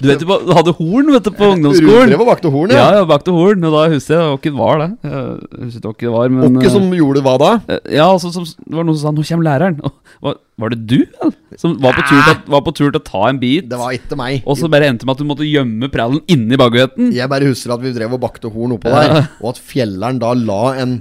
du 0.00 0.08
vet 0.08 0.24
du 0.24 0.32
hadde 0.56 0.72
horn 0.80 1.12
vet 1.12 1.28
du, 1.28 1.30
på 1.36 1.52
ungdomsskolen. 1.58 2.08
Rundrev 2.08 2.24
og 2.24 2.30
bakte 2.32 2.52
horn, 2.56 2.72
Ja, 2.72 2.86
ja. 2.88 3.02
ja, 3.02 3.04
bak 3.12 3.28
til 3.28 3.36
horn. 3.36 3.68
Og 3.68 3.76
da 3.76 3.84
husker 3.92 4.16
jeg 4.16 4.24
hvem 4.32 4.40
det 4.48 4.54
var, 4.58 4.80
det. 4.80 4.90
Jeg 5.04 5.68
husker 5.68 5.92
ikke 5.92 6.06
det 6.08 6.14
var, 6.16 6.32
men 6.38 6.56
Åkke 6.56 6.72
som 6.72 6.88
gjorde 6.96 7.20
hva 7.28 7.36
da? 7.44 7.52
eh, 7.68 7.80
Ja, 7.98 8.08
altså, 8.16 8.32
som, 8.34 8.48
det 8.48 8.74
var 8.80 8.84
noen 8.88 8.96
som 8.96 9.04
sa 9.04 9.12
'nå 9.12 9.22
kommer 9.28 9.44
læreren'. 9.44 9.57
Og, 9.66 10.38
var, 10.60 10.74
det 10.74 10.80
du? 10.90 11.28
Som 11.60 11.76
var 11.82 11.96
på, 11.96 12.04
tur 12.08 12.22
til, 12.22 12.40
var 12.54 12.64
på 12.66 12.74
tur 12.76 12.88
til 12.88 13.00
å 13.00 13.04
ta 13.04 13.24
en 13.30 13.40
bit? 13.42 13.68
Det 13.70 13.78
var 13.80 13.96
ikke 13.96 14.18
meg. 14.18 14.42
Og 14.48 14.58
så 14.60 14.70
bare 14.72 14.90
endte 14.92 15.08
med 15.08 15.16
at 15.16 15.22
du 15.22 15.28
måtte 15.28 15.48
gjemme 15.48 15.90
prallen 15.92 16.22
inni 16.30 16.58
baguetten? 16.60 17.12
Jeg 17.16 17.30
bare 17.30 17.50
husker 17.50 17.76
at 17.76 17.84
vi 17.84 17.94
drev 17.96 18.16
og 18.18 18.24
bakte 18.24 18.50
horn 18.52 18.76
oppå 18.78 18.92
der, 18.92 19.30
og 19.42 19.54
at 19.54 19.62
fjelleren 19.62 20.20
da 20.22 20.34
la 20.38 20.64
en 20.82 20.98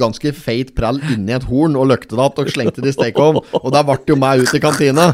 ganske 0.00 0.32
feit 0.36 0.72
prall 0.76 1.00
inni 1.12 1.34
et 1.36 1.44
horn 1.48 1.76
og 1.76 1.90
løkte 1.90 2.16
det 2.16 2.24
att 2.24 2.38
og 2.38 2.48
slengte 2.48 2.80
det 2.80 2.94
i 2.94 2.96
stekeovn. 2.96 3.42
Og 3.60 3.72
der 3.72 3.84
ble 3.84 3.98
jo 4.08 4.16
meg 4.16 4.40
ut 4.40 4.54
i 4.54 4.60
kantina. 4.62 5.10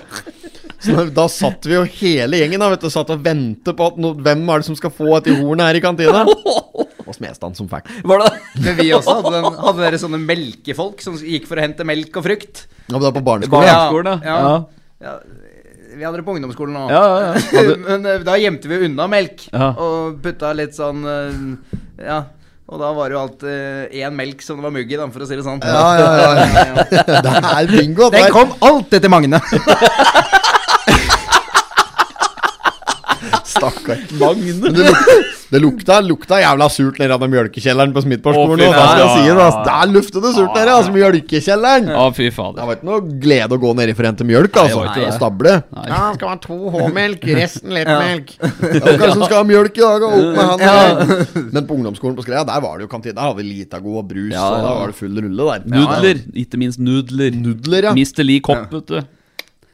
Så 0.83 1.07
da 1.17 1.25
satt 1.33 1.67
vi 1.69 1.75
jo 1.77 1.85
hele 2.01 2.41
gjengen 2.43 2.63
da, 2.63 2.69
vet 2.75 2.85
du, 2.85 2.91
satt 2.93 3.11
og 3.15 3.23
ventet 3.25 3.77
på 3.79 3.87
at 3.91 3.97
no, 4.01 4.13
hvem 4.15 4.45
er 4.53 4.63
det 4.63 4.69
som 4.69 4.77
skal 4.79 4.93
få 4.95 5.17
et 5.19 5.31
i 5.33 5.37
hornet 5.39 5.71
her 5.71 5.79
i 5.79 5.83
kantina. 5.85 6.25
Og 7.07 7.15
Smestad 7.15 7.55
som 7.59 7.69
fikk. 7.71 7.89
Var 8.05 8.23
det 8.25 8.31
Men 8.65 8.79
vi 8.81 8.89
også 8.97 9.15
hadde, 9.21 9.33
den, 9.39 9.59
hadde 9.63 9.85
dere 9.85 10.01
sånne 10.03 10.21
melkefolk 10.23 11.03
som 11.05 11.17
gikk 11.21 11.47
for 11.49 11.59
å 11.59 11.65
hente 11.65 11.87
melk 11.87 12.19
og 12.19 12.27
frukt. 12.27 12.65
Ja, 12.89 12.97
men 12.97 13.05
da 13.07 13.13
på 13.15 13.23
barneskolen. 13.27 13.69
Barneskolen, 13.69 14.25
Ja. 14.27 14.39
ja? 14.43 14.57
Ja, 15.07 15.19
vi 15.97 16.05
hadde 16.05 16.19
det 16.21 16.25
på 16.27 16.35
ungdomsskolen 16.37 16.77
òg. 16.77 16.91
Ja, 16.93 17.03
ja, 17.07 17.35
ja. 17.37 17.77
Men 17.89 18.07
eh, 18.09 18.23
da 18.27 18.35
gjemte 18.41 18.69
vi 18.69 18.83
unna 18.89 19.07
melk 19.13 19.47
Ja. 19.53 19.71
og 19.81 20.19
putta 20.25 20.53
litt 20.57 20.77
sånn 20.77 21.05
eh, 21.09 21.77
Ja. 22.05 22.25
Og 22.67 22.81
da 22.83 22.89
var 22.97 23.07
det 23.09 23.15
jo 23.15 23.21
alltid 23.23 23.93
én 24.03 24.17
melk 24.19 24.41
som 24.43 24.59
det 24.59 24.65
var 24.67 24.73
mugg 24.75 24.91
i, 24.91 24.97
for 24.99 25.23
å 25.23 25.29
si 25.29 25.37
det 25.39 25.45
sånn. 25.47 25.61
Ja, 25.63 25.85
ja, 26.01 26.09
ja. 26.19 26.31
ja. 26.91 27.21
Det 27.23 27.35
er 27.53 27.71
bingo. 27.71 28.09
Den 28.11 28.27
kom 28.35 28.57
alltid 28.59 29.07
til 29.07 29.13
Magne. 29.15 29.39
Stakkar. 33.57 34.03
Magne. 34.21 34.71
det 34.73 34.85
lukta, 34.87 35.17
det 35.51 35.61
lukta, 35.63 35.97
lukta 36.05 36.39
jævla 36.43 36.69
surt 36.73 36.99
nede 37.03 37.17
av 37.17 37.25
mjølkekjelleren 37.31 37.95
på 37.95 38.03
Smidtborgskolen. 38.05 38.63
Oh, 38.67 38.67
jeg 38.67 38.77
faen. 38.77 39.13
si 39.15 39.31
det. 39.31 39.49
Der 39.69 39.93
luftet 39.95 40.27
det 40.27 40.33
surt 40.37 40.57
nede, 40.59 40.75
altså. 40.75 40.95
Mjølkekjelleren. 40.97 41.91
Ja, 41.95 42.05
fy 42.17 42.29
Det 42.31 42.67
var 42.69 42.73
ikke 42.79 42.89
noe 42.91 43.19
glede 43.23 43.59
å 43.59 43.63
gå 43.63 43.73
ned 43.79 43.93
for 43.97 44.07
å 44.07 44.11
hente 44.11 44.29
mjølk, 44.29 44.61
altså. 44.63 44.85
det. 44.95 45.07
Og 45.07 45.17
stable. 45.19 45.57
Nei. 45.77 45.87
Ja, 45.93 46.01
skal 46.19 46.33
ha 46.33 46.39
to 46.47 46.59
H-melk, 46.77 47.27
resten 47.41 47.75
lettmelk. 47.77 48.35
Ja. 48.41 48.53
Hvem 48.87 49.13
som 49.17 49.27
skal 49.27 49.39
ha 49.41 49.45
mjølk 49.49 49.81
i 49.81 49.85
dag? 49.87 50.07
og 50.07 50.17
Opp 50.21 50.31
med 50.37 50.53
handa. 50.53 51.45
Men 51.53 51.69
på 51.69 51.79
ungdomsskolen 51.79 52.19
på 52.19 52.27
Skreia, 52.27 52.45
der 52.49 52.65
var 52.65 52.79
det 52.79 52.87
jo 52.89 52.93
kantine. 52.93 53.17
Der 53.17 53.29
hadde 53.29 53.41
vi 53.43 53.49
Litago 53.51 53.99
og 54.01 54.09
brus, 54.11 54.33
Ja, 54.35 54.47
og 54.51 54.65
da 54.67 54.75
var 54.81 54.93
det 54.93 54.99
full 54.99 55.21
rulle 55.27 55.51
der. 55.53 55.69
Nudler. 55.77 56.25
Ikke 56.45 56.61
minst 56.61 56.83
nudler. 56.83 57.35
Nudler, 57.37 57.91
ja. 57.91 57.95
Mr. 57.97 58.27
Lee 58.27 58.43
Kopp, 58.45 58.67
vet 58.75 58.91
du. 58.91 59.16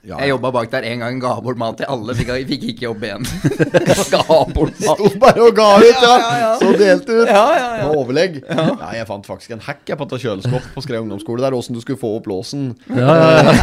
Ja. 0.03 0.17
Jeg 0.19 0.33
jobba 0.33 0.51
bak 0.51 0.71
der 0.73 0.83
en 0.89 1.03
gang, 1.05 1.19
ga 1.23 1.37
bort 1.39 1.59
mat 1.61 1.77
til 1.79 1.87
alle, 1.87 2.15
fikk, 2.19 2.33
fikk 2.49 2.65
ikke 2.73 2.87
jobb 2.89 3.05
igjen. 3.07 3.27
ga 4.15 4.39
bort 4.51 4.81
mat. 4.83 4.99
Sto 4.99 5.11
bare 5.23 5.45
og 5.45 5.55
ga 5.55 5.69
ut, 5.79 5.87
ja. 5.87 6.09
ja, 6.11 6.33
ja 6.41 6.49
Så 6.59 6.73
delte 6.75 7.19
ut. 7.21 7.31
Ja, 7.31 7.45
ja, 7.55 7.69
ja. 7.79 7.85
Og 7.87 8.01
overlegg. 8.01 8.41
Ja. 8.43 8.65
jeg 8.97 9.07
fant 9.07 9.31
faktisk 9.31 9.55
en 9.55 9.63
hack 9.63 9.87
jeg, 9.87 10.01
på 10.01 10.09
kjøleskap 10.11 10.67
på 10.75 10.83
Skreia 10.83 11.05
ungdomsskole 11.05 11.45
der, 11.45 11.55
åssen 11.55 11.79
du 11.79 11.83
skulle 11.85 12.03
få 12.03 12.17
opp 12.17 12.27
låsen. 12.33 12.73
Ja, 12.91 13.15
ja, 13.15 13.31
ja. 13.47 13.55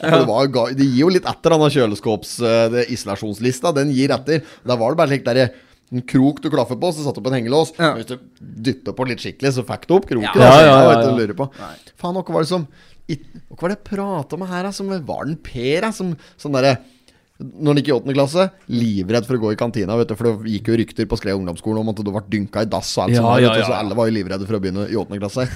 Det, 0.08 0.24
var, 0.26 0.50
det 0.74 0.82
gir 0.82 1.04
jo 1.04 1.12
litt 1.12 1.26
etter, 1.28 1.54
denne 1.54 1.70
kjøleskåps 1.70 2.34
eh, 2.42 2.66
det 2.72 2.84
isolasjonslista. 2.94 3.70
Den 3.76 3.94
gir 3.94 4.10
etter. 4.14 4.42
Der 4.42 4.82
var 4.82 4.90
det 4.90 4.98
bare 4.98 5.12
slik 5.12 5.26
derre 5.26 5.50
en 5.94 6.02
krok 6.04 6.42
du 6.44 6.50
klaffer 6.52 6.76
på, 6.80 6.90
så 6.92 7.06
satte 7.06 7.22
du 7.22 7.24
på 7.24 7.30
en 7.32 7.38
hengelås. 7.38 7.70
Ja. 7.78 7.94
Hvis 7.96 8.10
du 8.10 8.18
dytta 8.66 8.92
på 8.96 9.06
litt 9.08 9.22
skikkelig, 9.22 9.54
så 9.56 9.64
fikk 9.68 9.86
du 9.88 9.96
opp 9.96 10.10
kroken. 10.10 10.42
Ja. 10.42 10.50
Ja, 10.58 10.66
ja, 10.66 10.98
ja, 11.06 11.28
ja. 11.30 11.72
Faen, 11.98 12.18
hva 12.18 12.34
var 12.34 12.44
det 12.44 12.50
som 12.50 12.66
i- 13.08 13.20
Hva 13.48 13.62
var 13.62 13.68
det 13.74 13.78
jeg 13.78 13.88
prata 13.96 14.36
med 14.38 14.48
her, 14.48 14.62
da? 14.68 14.70
Som 14.72 14.88
var 14.88 15.24
den 15.24 15.36
Per, 15.36 15.80
da? 15.80 15.90
Som 15.90 16.16
sånn 16.38 16.52
derre 16.58 16.78
når 17.38 17.68
han 17.70 17.76
gikk 17.78 17.88
i 17.88 17.92
åttende 17.94 18.14
klasse, 18.16 18.44
livredd 18.74 19.22
for 19.24 19.36
å 19.36 19.40
gå 19.44 19.52
i 19.52 19.56
kantina. 19.60 19.94
Vet 19.94 20.08
du, 20.10 20.16
For 20.18 20.26
det 20.42 20.50
gikk 20.50 20.70
jo 20.72 20.76
rykter 20.80 21.06
på 21.06 21.14
Skred 21.20 21.36
ungdomsskolen 21.38 21.78
om 21.84 21.88
at 21.92 22.00
du 22.02 22.08
ble 22.10 22.18
dynka 22.26 22.64
i 22.64 22.66
dass 22.66 22.88
og 22.98 23.04
alt 23.04 23.14
Ja, 23.14 23.20
sånt. 23.22 23.42
ja, 23.44 23.52
ja, 23.54 23.62
Så 23.68 23.74
alle 23.78 23.94
var 23.94 24.08
jo 24.10 24.14
livredde 24.16 24.44
for 24.48 24.56
å 24.58 24.60
begynne 24.60 24.88
i 24.90 24.96
åttende 24.98 25.20
klasse. 25.22 25.46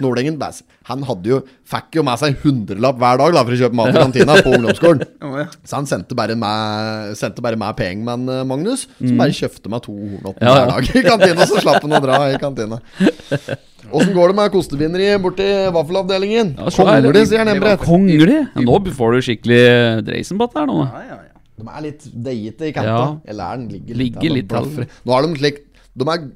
Nordengen, 0.00 0.38
bæs, 0.38 0.62
han 0.86 1.02
hadde 1.02 1.26
jo, 1.26 1.40
fikk 1.66 1.98
jo 1.98 2.04
med 2.06 2.20
seg 2.22 2.28
en 2.30 2.38
hundrelapp 2.44 2.96
hver 3.02 3.18
dag 3.18 3.34
da, 3.34 3.42
for 3.42 3.50
å 3.50 3.58
kjøpe 3.58 3.74
mat 3.74 3.90
i 3.90 3.98
kantina 3.98 4.36
på 4.38 4.54
ungdomsskolen. 4.54 5.02
Oh, 5.26 5.34
ja. 5.40 5.48
Så 5.66 5.74
han 5.80 5.86
sendte 5.90 6.14
bare 6.14 6.36
med, 6.38 7.16
sendte 7.18 7.42
bare 7.42 7.58
med 7.58 7.74
pengemann 7.74 8.28
eh, 8.30 8.44
Magnus, 8.46 8.86
som 9.02 9.18
bare 9.18 9.34
kjøpte 9.34 9.68
meg 9.68 9.82
to 9.82 9.90
hornåtter 9.90 10.46
Mm. 10.46 10.54
Hver 10.54 10.70
dag 10.70 10.94
i 10.94 11.02
kantina. 11.02 11.46
Så 11.50 11.58
slapp 11.58 11.82
han 11.82 11.90
å 11.98 12.00
dra 12.06 12.20
i 12.30 12.38
kantina. 12.38 12.78
Åssen 13.92 14.14
går 14.16 14.32
det 14.32 14.36
med 14.40 14.52
kostebinderi 14.54 15.10
borti 15.22 15.46
vaffelavdelingen? 15.76 16.54
Ja, 16.58 16.72
så 16.74 16.86
er 16.90 17.06
sier 17.26 17.42
han 17.44 17.52
Embret. 17.52 17.84
Ja, 17.86 18.64
nå 18.66 18.80
får 18.98 19.14
du 19.16 19.26
skikkelig 19.28 19.62
dreisen 20.06 20.40
på 20.40 20.48
dette 20.48 20.62
her 20.62 20.70
nå. 20.70 20.80
Ja, 20.86 21.04
ja, 21.10 21.20
ja. 21.28 21.32
De 21.56 21.68
er 21.72 21.84
litt 21.86 22.08
deigete 22.12 22.68
i 22.68 22.72
kanta. 22.76 22.96
Ja. 22.96 23.06
Eller 23.32 23.44
er 23.46 23.62
den 23.62 23.70
ligger, 23.72 23.96
Ligger 24.02 24.34
litt 24.34 24.50
blaffer. 24.50 24.90
Nå 25.06 25.14
har 25.14 25.24
de 25.24 25.38
slik 25.40 25.62
De 25.96 26.08
er 26.12 26.26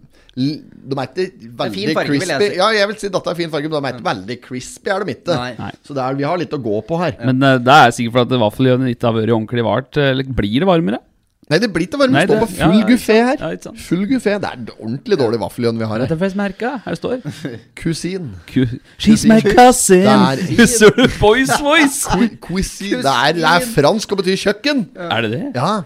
de 0.40 0.94
er 0.96 1.08
ikke 1.10 1.24
veldig 1.58 1.74
fin 1.74 1.90
farge, 1.96 2.06
crispy. 2.06 2.30
jeg 2.30 2.40
si. 2.52 2.58
Ja, 2.60 2.68
jeg 2.72 2.88
vil 2.88 2.98
si 3.02 3.08
dette 3.12 3.32
er 3.32 3.36
fin 3.36 3.50
farge, 3.52 3.68
men 3.68 3.74
de 3.82 3.88
er 3.88 3.96
ikke 3.96 4.06
veldig 4.06 4.36
crispy. 4.44 4.92
Er 4.94 5.04
de 5.04 5.14
ikke? 5.16 5.36
Nei. 5.58 5.70
Så 5.84 5.96
det 5.96 6.04
er, 6.04 6.18
vi 6.20 6.26
har 6.28 6.40
litt 6.40 6.54
å 6.56 6.60
gå 6.62 6.80
på 6.86 7.00
her. 7.02 7.16
Men 7.26 7.42
uh, 7.42 7.56
det 7.60 7.76
er 7.76 7.94
sikkert 7.96 8.16
fordi 8.20 8.40
vaffeljønnen 8.40 8.92
ikke 8.94 9.08
har 9.10 9.16
vært 9.18 9.34
ordentlig 9.34 9.66
vart. 9.66 9.98
eh, 9.98 10.12
Eller 10.14 10.30
blir 10.40 10.62
det 10.62 10.70
varmere? 10.70 11.02
Nei, 11.50 11.58
det 11.58 11.68
blir 11.74 11.88
ikke 11.88 11.98
varme. 11.98 12.14
Nei, 12.14 12.26
Det 12.30 12.36
står 12.36 12.44
på 12.44 12.50
full 12.52 12.76
ja, 12.76 12.80
ja, 12.80 12.86
guffé 12.86 13.14
her. 13.18 13.40
Ja, 13.40 13.48
ikke 13.56 13.66
sant. 13.66 13.80
Full 13.82 14.04
guffé. 14.06 14.34
Det 14.38 14.50
er 14.52 14.74
ordentlig 14.76 15.16
dårlig 15.18 15.40
vaffeljønn 15.42 15.80
vi 15.80 15.88
har 15.90 16.04
her. 16.04 16.10
Det 16.12 16.26
er 16.28 16.36
merka. 16.38 16.72
Her 16.84 16.98
står 16.98 17.16
Kusin. 17.80 18.28
Ku- 18.46 18.76
She's 19.02 19.24
my 19.26 19.40
cousin. 19.42 20.06
Er- 20.06 20.44
Husker 20.60 20.94
du 20.94 21.08
Boys 21.18 21.50
Voice? 21.58 22.04
Qui- 22.06 22.36
Cuisine. 22.44 23.02
Det 23.02 23.16
er, 23.16 23.32
det 23.40 23.48
er 23.50 23.66
fransk 23.74 24.14
og 24.14 24.22
betyr 24.22 24.38
kjøkken. 24.44 24.84
Er 25.10 25.26
det 25.26 25.32
det? 25.34 25.42
Ja. 25.58 25.80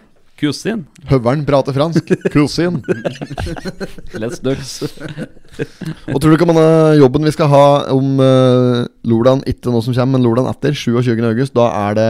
Kusin? 0.44 0.84
Høveren 1.08 1.46
prater 1.48 1.72
fransk. 1.72 2.12
Kusin. 2.34 2.82
Let's 4.20 4.42
ducks. 4.44 4.82
Og 6.10 6.18
tror 6.20 6.28
du 6.28 6.36
ikke 6.36 6.44
om 6.48 6.52
denne 6.52 6.98
jobben 7.00 7.24
vi 7.24 7.32
skal 7.32 7.48
ha 7.52 7.64
om 7.94 8.18
uh, 8.20 8.84
Lordan, 9.08 9.40
ikke 9.48 9.72
nå 9.72 9.80
som 9.86 9.96
kommer, 9.96 10.18
men 10.18 10.26
Lordan 10.26 10.50
etter, 10.50 10.76
27. 10.76 11.14
august, 11.24 11.54
da 11.56 11.70
er 11.86 11.96
det 12.02 12.08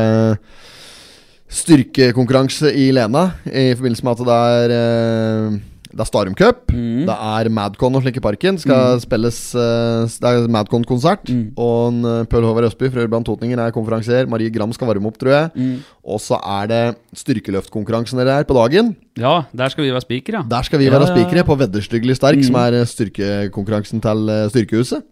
styrkekonkurranse 1.54 2.72
i 2.74 2.90
Lena. 2.94 3.28
I 3.46 3.74
forbindelse 3.78 4.04
med 4.04 4.12
at 4.12 4.24
det 4.26 4.34
er 4.34 4.74
eh, 4.74 5.60
Det 5.94 6.02
er 6.02 6.08
Starum 6.08 6.34
Cup, 6.34 6.64
det 6.74 7.14
er 7.14 7.48
Madcon 7.54 7.94
og 7.94 8.02
slik 8.02 8.16
i 8.18 8.22
parken. 8.24 8.56
Skal 8.58 8.98
spilles 9.02 9.38
eh, 9.54 10.10
Det 10.10 10.26
er 10.30 10.48
Madcon-konsert. 10.50 11.30
Og 11.54 11.92
en, 11.92 12.00
eh, 12.10 12.24
Pøl 12.26 12.42
Håvard 12.42 12.66
Østby 12.66 12.88
fra 12.90 13.04
Urban 13.06 13.22
Totninger 13.26 13.60
er 13.62 13.70
konferansier. 13.74 14.26
Marie 14.28 14.50
Gram 14.50 14.72
skal 14.74 14.90
varme 14.90 15.06
opp, 15.06 15.18
tror 15.22 15.30
jeg. 15.36 15.78
Og 16.04 16.18
så 16.20 16.36
er 16.42 16.66
det 16.68 16.82
styrkeløftkonkurransen 17.16 18.18
dere 18.20 18.40
er 18.42 18.44
på 18.48 18.56
dagen. 18.58 18.94
Ja, 19.16 19.44
der 19.54 19.70
skal 19.70 19.84
vi 19.86 19.92
være 19.94 20.02
spikere. 20.02 20.40
ja. 20.42 20.42
Der 20.50 20.62
skal 20.66 20.78
vi 20.82 20.84
Ja, 20.88 20.98
være 20.98 21.06
spikere 21.14 21.44
på 21.46 21.54
Vedderstyggelig 21.60 22.16
sterk, 22.18 22.42
som 22.44 22.56
er 22.58 22.80
eh, 22.80 22.84
styrkekonkurransen 22.90 24.02
til 24.02 24.28
eh, 24.34 24.48
Styrkehuset. 24.50 25.02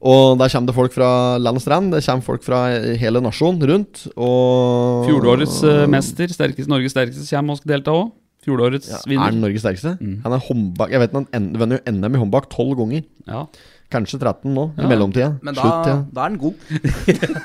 Og 0.00 0.38
der 0.38 0.48
kommer 0.48 0.66
det 0.70 0.74
folk 0.74 0.92
fra 0.94 1.38
land 1.38 1.56
og 1.58 1.62
strand. 1.62 1.92
Det 1.92 2.04
kommer 2.06 2.22
folk 2.22 2.44
fra 2.44 2.68
hele 2.96 3.20
nasjonen 3.20 3.62
rundt. 3.70 4.06
Og 4.16 5.06
Fjorårets 5.08 5.62
uh, 5.64 5.86
mester, 5.90 6.28
sterkest, 6.30 6.68
Norges 6.70 6.92
sterkeste, 6.94 7.26
kommer 7.34 7.56
og 7.56 7.58
skal 7.58 7.74
delta 7.74 7.90
òg. 7.90 8.12
Fjorårets 8.44 8.88
ja, 8.90 8.96
Er 9.00 9.08
vinner. 9.08 9.24
han 9.30 9.40
Norges 9.40 9.62
sterkeste? 9.64 9.94
Han 10.24 10.32
er 10.36 10.42
håndbak 10.48 10.90
Jeg 10.92 11.00
vet 11.00 11.12
han 11.16 11.26
vinner 11.32 11.78
jo 11.80 11.92
NM 11.92 12.14
i 12.14 12.18
håndbak 12.24 12.48
tolv 12.52 12.76
ganger. 12.82 13.02
Ja. 13.26 13.46
Kanskje 13.90 14.18
13 14.20 14.52
nå, 14.54 14.64
i 14.76 14.82
Ja. 14.82 14.88
mellomtida. 14.88 15.28
Men 15.42 15.54
da, 15.54 15.62
Slutt, 15.62 16.14
da 16.14 16.20
er 16.20 16.28
han 16.28 16.36
god. 16.38 16.54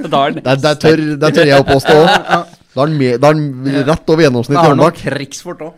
Da 0.09 0.25
er 0.25 0.31
det 0.31 0.43
Det, 0.43 0.51
er- 0.51 0.59
er 0.71 0.75
tør, 0.75 0.97
det 1.19 1.23
er 1.23 1.35
tør 1.39 1.45
jeg 1.47 1.61
å 1.61 1.67
påstå 1.67 1.95
òg. 1.99 2.07
Da 2.75 2.83
er 2.83 2.87
han 2.87 2.97
da 3.19 3.27
er 3.29 3.33
han 3.33 3.85
rett 3.89 4.09
over 4.09 4.17
Da 4.21 4.23
gjennomsnittet 4.29 4.55
i 4.55 4.61
har 4.61 4.69
han 4.69 4.77
noe 4.77 4.89
håndbak. 4.91 5.03
krigsfort 5.17 5.59
òg. 5.59 5.73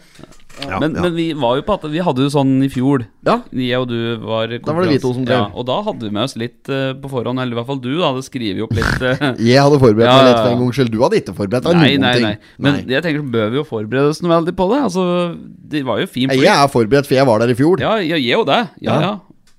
Men, 0.82 0.94
men 0.94 1.14
vi 1.16 1.26
var 1.34 1.58
jo 1.58 1.64
på 1.68 1.74
at 1.78 1.86
Vi 1.92 2.02
hadde 2.04 2.24
jo 2.26 2.30
sånn 2.34 2.52
i 2.64 2.70
fjor. 2.72 3.06
Ja. 3.28 3.40
Jeg 3.56 3.80
og 3.82 3.88
du 3.90 3.98
var 4.24 4.52
Da 4.54 4.74
var 4.76 4.86
det 4.86 4.96
vi 4.96 5.00
to 5.04 5.12
som 5.16 5.26
drev. 5.26 5.38
Ja, 5.40 5.48
og 5.58 5.66
da 5.70 5.78
hadde 5.86 6.06
vi 6.08 6.12
med 6.14 6.24
oss 6.28 6.36
litt 6.40 6.70
uh, 6.72 6.92
på 7.02 7.10
forhånd, 7.12 7.42
eller 7.42 7.56
i 7.56 7.60
hvert 7.60 7.70
fall 7.72 7.82
du 7.84 7.90
hadde 8.04 8.24
skrevet 8.28 8.62
opp 8.66 8.76
litt 8.78 9.02
Uh, 9.02 9.32
Jeg 9.52 9.58
hadde 9.64 9.80
forberedt 9.82 10.06
Ja, 10.12 10.18
meg 10.20 10.28
litt 10.30 10.40
for 10.42 10.52
en 10.54 10.62
gangs 10.62 10.78
skyld. 10.78 10.92
Du 10.94 11.00
hadde 11.06 11.20
ikke 11.22 11.36
forberedt 11.38 11.66
deg 11.68 11.78
Nei, 11.80 11.90
noen 11.96 12.06
nei, 12.06 12.14
ting. 12.14 12.28
nei. 12.28 12.54
Men 12.62 12.78
Nei. 12.78 12.84
jeg 12.96 13.06
tenker 13.08 13.24
så 13.24 13.32
bør 13.38 13.50
vi 13.56 13.62
jo 13.62 13.66
forberede 13.68 14.12
oss 14.14 14.22
noe 14.22 14.34
veldig 14.36 14.54
på 14.60 14.68
det. 14.74 14.80
Altså, 14.92 15.06
Det 15.72 15.82
var 15.88 16.02
jo 16.04 16.08
fint. 16.12 16.36
Jeg 16.38 16.52
er 16.54 16.72
forberedt, 16.72 17.08
for 17.10 17.18
jeg 17.18 17.28
var 17.32 17.42
der 17.46 17.54
i 17.54 17.58
fjor. 17.58 17.82
Ja, 17.82 17.96
ja, 18.04 18.20
jeg 18.22 18.38
og 18.42 18.48
det. 18.52 18.62
Ja, 18.86 19.00
Ja. 19.02 19.14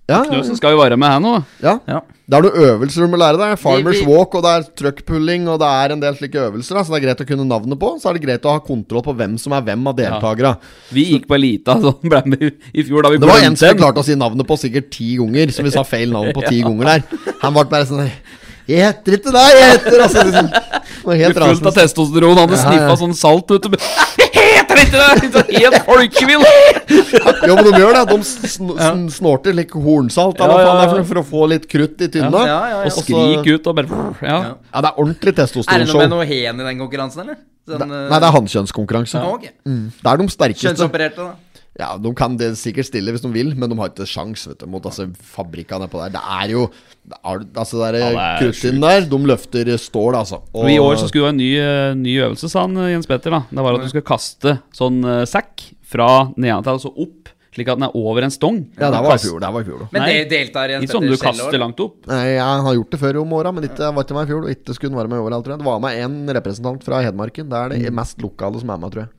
Ja. 0.08 0.16
Ja, 0.16 0.24
ja, 0.24 0.30
Knøsen 0.32 0.56
skal 0.58 0.72
jo 0.74 0.80
være 0.82 0.96
med 0.98 1.08
her 1.08 1.20
nå. 1.22 1.44
ja. 1.62 1.78
Ja. 1.88 2.00
Det 2.32 2.38
er 2.38 2.44
noen 2.46 2.62
øvelser 2.64 3.02
du 3.04 3.08
må 3.12 3.18
lære 3.18 3.36
deg. 3.36 3.58
Farmers 3.60 3.98
Vi- 3.98 4.04
vi- 4.06 4.12
walk, 4.12 4.34
og 4.38 4.42
det 4.44 4.50
er 4.54 4.62
truckpulling, 4.78 5.48
og 5.52 5.58
det 5.60 5.66
er 5.68 5.92
en 5.92 6.00
del 6.00 6.14
slike 6.16 6.38
øvelser. 6.40 6.74
Da, 6.78 6.82
så 6.86 6.94
det 6.94 7.02
er 7.02 7.06
greit 7.08 7.20
å 7.20 7.26
kunne 7.28 7.44
navnet 7.44 7.78
på. 7.78 7.90
Så 8.00 8.08
er 8.08 8.14
det 8.16 8.22
greit 8.22 8.46
å 8.46 8.52
ha 8.54 8.60
kontroll 8.60 9.02
på 9.02 9.12
hvem 9.14 9.34
som 9.38 9.52
er 9.52 9.60
hvem 9.66 9.86
av 9.90 9.96
deltakere. 9.98 10.56
Vi 10.94 11.04
gikk 11.12 11.26
på 11.28 11.34
Elita, 11.36 11.74
sånn 11.82 11.98
ble 12.08 12.22
med 12.26 12.42
i- 12.72 12.82
fjor 12.84 13.02
da 13.02 13.10
vi 13.10 13.18
Det 13.18 13.28
var 13.28 13.42
en 13.44 13.56
som 13.56 13.76
klarte 13.76 14.00
å 14.00 14.04
si 14.06 14.14
navnet 14.14 14.46
på 14.48 14.56
sikkert 14.56 14.88
ti 14.90 15.16
ganger, 15.18 15.52
som 15.52 15.64
vi 15.66 15.70
sa 15.74 15.82
feil 15.82 16.08
navn 16.14 16.32
på 16.32 16.46
ti 16.48 16.62
ganger 16.66 16.84
der. 16.84 17.02
Han 17.42 17.52
ble 17.52 17.64
bare 17.64 17.84
sånn 17.90 18.06
Jeg 18.68 18.78
heter 18.86 19.18
ikke 19.18 19.32
deg, 19.34 19.52
jeg 19.58 19.70
heter 19.76 20.00
altså 20.06 20.22
liksom, 20.24 20.48
Fullt 21.02 21.36
av 21.36 21.74
testosteron. 21.74 21.74
testosteron, 21.74 22.38
hadde 22.38 22.56
Ja, 22.56 22.64
sniffa 22.64 22.88
ja. 22.94 22.96
sånn 22.96 23.14
salt 23.18 23.50
ut 23.50 23.66
og 23.66 23.74
Heter 23.76 24.41
ikke 24.86 25.02
det! 25.02 25.30
Så 25.32 25.42
Helt 25.52 25.78
folkevill! 25.86 26.44
Jo, 27.48 27.54
men 27.58 27.64
de 27.66 27.72
gjør 27.80 27.96
det. 27.96 28.02
De 28.10 28.16
sn 28.26 28.72
sn 28.72 29.04
snorter 29.12 29.54
litt 29.56 29.72
hornsalt 29.74 30.40
Ja, 30.40 30.48
ja, 30.48 30.56
det 30.58 30.66
er 30.72 30.82
ja. 30.82 30.90
for, 30.92 31.06
for 31.10 31.20
å 31.20 31.24
få 31.28 31.46
litt 31.52 31.64
krutt 31.70 32.02
i 32.04 32.08
tynna. 32.12 32.42
Ja, 32.46 32.58
ja, 32.70 32.82
ja. 32.82 32.90
Og 32.90 32.96
skrik 32.98 33.48
ut 33.54 33.70
og 33.72 33.78
bare 33.78 34.02
Ja. 34.22 34.38
Ja, 34.52 34.82
det 34.84 34.90
er 34.92 35.00
ordentlig 35.02 35.32
Er 35.38 35.84
det 35.84 35.88
noe 35.88 36.02
med 36.04 36.12
noe 36.14 36.26
hen 36.28 36.60
i 36.60 36.68
den 36.70 36.82
konkurransen, 36.82 37.24
eller? 37.26 37.40
Den, 37.68 37.78
Det- 37.78 37.88
Nei, 38.10 38.18
det 38.18 38.26
er 38.28 38.34
hannkjønnskonkurranse. 38.34 39.22
ja, 39.22 39.50
Mm. 39.64 39.92
Det 40.02 40.12
er 40.12 40.16
de 40.16 40.28
sterkeste. 40.28 40.66
Kjønnsopererte, 40.68 41.16
da. 41.16 41.34
Ja, 41.80 41.96
De 41.96 42.10
kan 42.14 42.34
det 42.36 42.50
sikkert 42.60 42.84
stille 42.90 43.14
hvis 43.14 43.22
de 43.24 43.30
vil, 43.32 43.54
men 43.56 43.70
de 43.72 43.76
har 43.78 43.88
ikke 43.88 44.04
sjans 44.04 44.42
vet 44.50 44.58
du, 44.60 44.66
mot 44.68 44.84
altså, 44.84 45.06
fabrikkene 45.32 45.86
på 45.88 46.02
der. 46.02 46.10
Det 46.18 46.20
er 46.20 46.50
jo 46.52 46.66
Altså, 47.24 47.80
det 47.80 47.98
Ja, 47.98 48.08
er 48.10 48.12
det 48.12 48.20
er 48.22 48.42
kruttinn 48.42 48.80
der, 48.82 49.06
de 49.10 49.18
løfter 49.26 49.70
stål, 49.80 50.14
altså. 50.20 50.42
Og 50.54 50.68
I 50.70 50.76
år 50.78 51.00
så 51.00 51.08
skulle 51.08 51.24
det 51.24 51.32
være 51.32 51.34
en 51.34 51.40
ny, 51.40 51.50
eh, 51.58 51.94
ny 51.98 52.12
øvelse, 52.28 52.50
sa 52.52 52.60
han 52.66 52.76
eh, 52.76 52.92
Jens 52.92 53.08
Petter. 53.10 53.30
da 53.34 53.40
Det 53.50 53.64
var 53.64 53.74
at 53.78 53.82
du 53.82 53.88
skal 53.90 54.04
kaste 54.06 54.58
sånn 54.76 55.00
uh, 55.04 55.24
sekk 55.26 55.64
fra 55.82 56.28
nedentil, 56.36 56.76
altså 56.76 56.92
opp, 56.94 57.32
slik 57.56 57.68
at 57.68 57.80
den 57.80 57.88
er 57.88 57.96
over 57.98 58.22
en 58.22 58.30
stong. 58.32 58.60
Ja, 58.78 58.90
det 58.92 59.00
var 59.02 59.16
i 59.16 59.24
fjor. 59.24 59.40
Det 59.42 59.50
var 59.56 59.60
i 59.64 59.66
fjor. 59.66 59.82
Men 59.92 60.06
det 60.08 60.20
deltar 60.30 60.70
Jens 60.76 60.84
Ikke 60.86 60.94
sånn 60.98 61.08
du 61.10 61.16
kaster 61.20 61.58
langt 61.60 61.80
opp. 61.84 61.96
Nei, 62.06 62.22
Jeg 62.36 62.62
har 62.68 62.74
gjort 62.78 62.90
det 62.94 63.00
før 63.02 63.18
om 63.24 63.32
åra, 63.40 63.52
men 63.52 63.64
ikke, 63.66 63.90
var 63.96 64.04
ikke 64.06 64.14
med 64.20 64.28
i 64.28 64.30
fjor. 64.30 64.44
Og 64.46 64.54
ikke 64.54 64.76
skulle 64.76 64.92
den 64.94 65.00
være 65.02 65.10
med 65.12 65.18
i 65.18 65.24
år, 65.26 65.34
tror 65.42 65.56
jeg. 65.56 65.58
Det 65.64 65.68
var 65.72 65.82
med 65.84 65.98
én 66.04 66.14
representant 66.38 66.84
fra 66.86 67.02
Hedmarken. 67.04 67.48
Det 67.50 67.58
er 67.58 67.68
det 67.74 67.82
Mm. 67.90 67.94
mest 67.98 68.22
lokale 68.22 68.60
som 68.62 68.70
er 68.70 68.78
med, 68.78 68.92
tror 68.92 69.02
jeg. 69.04 69.10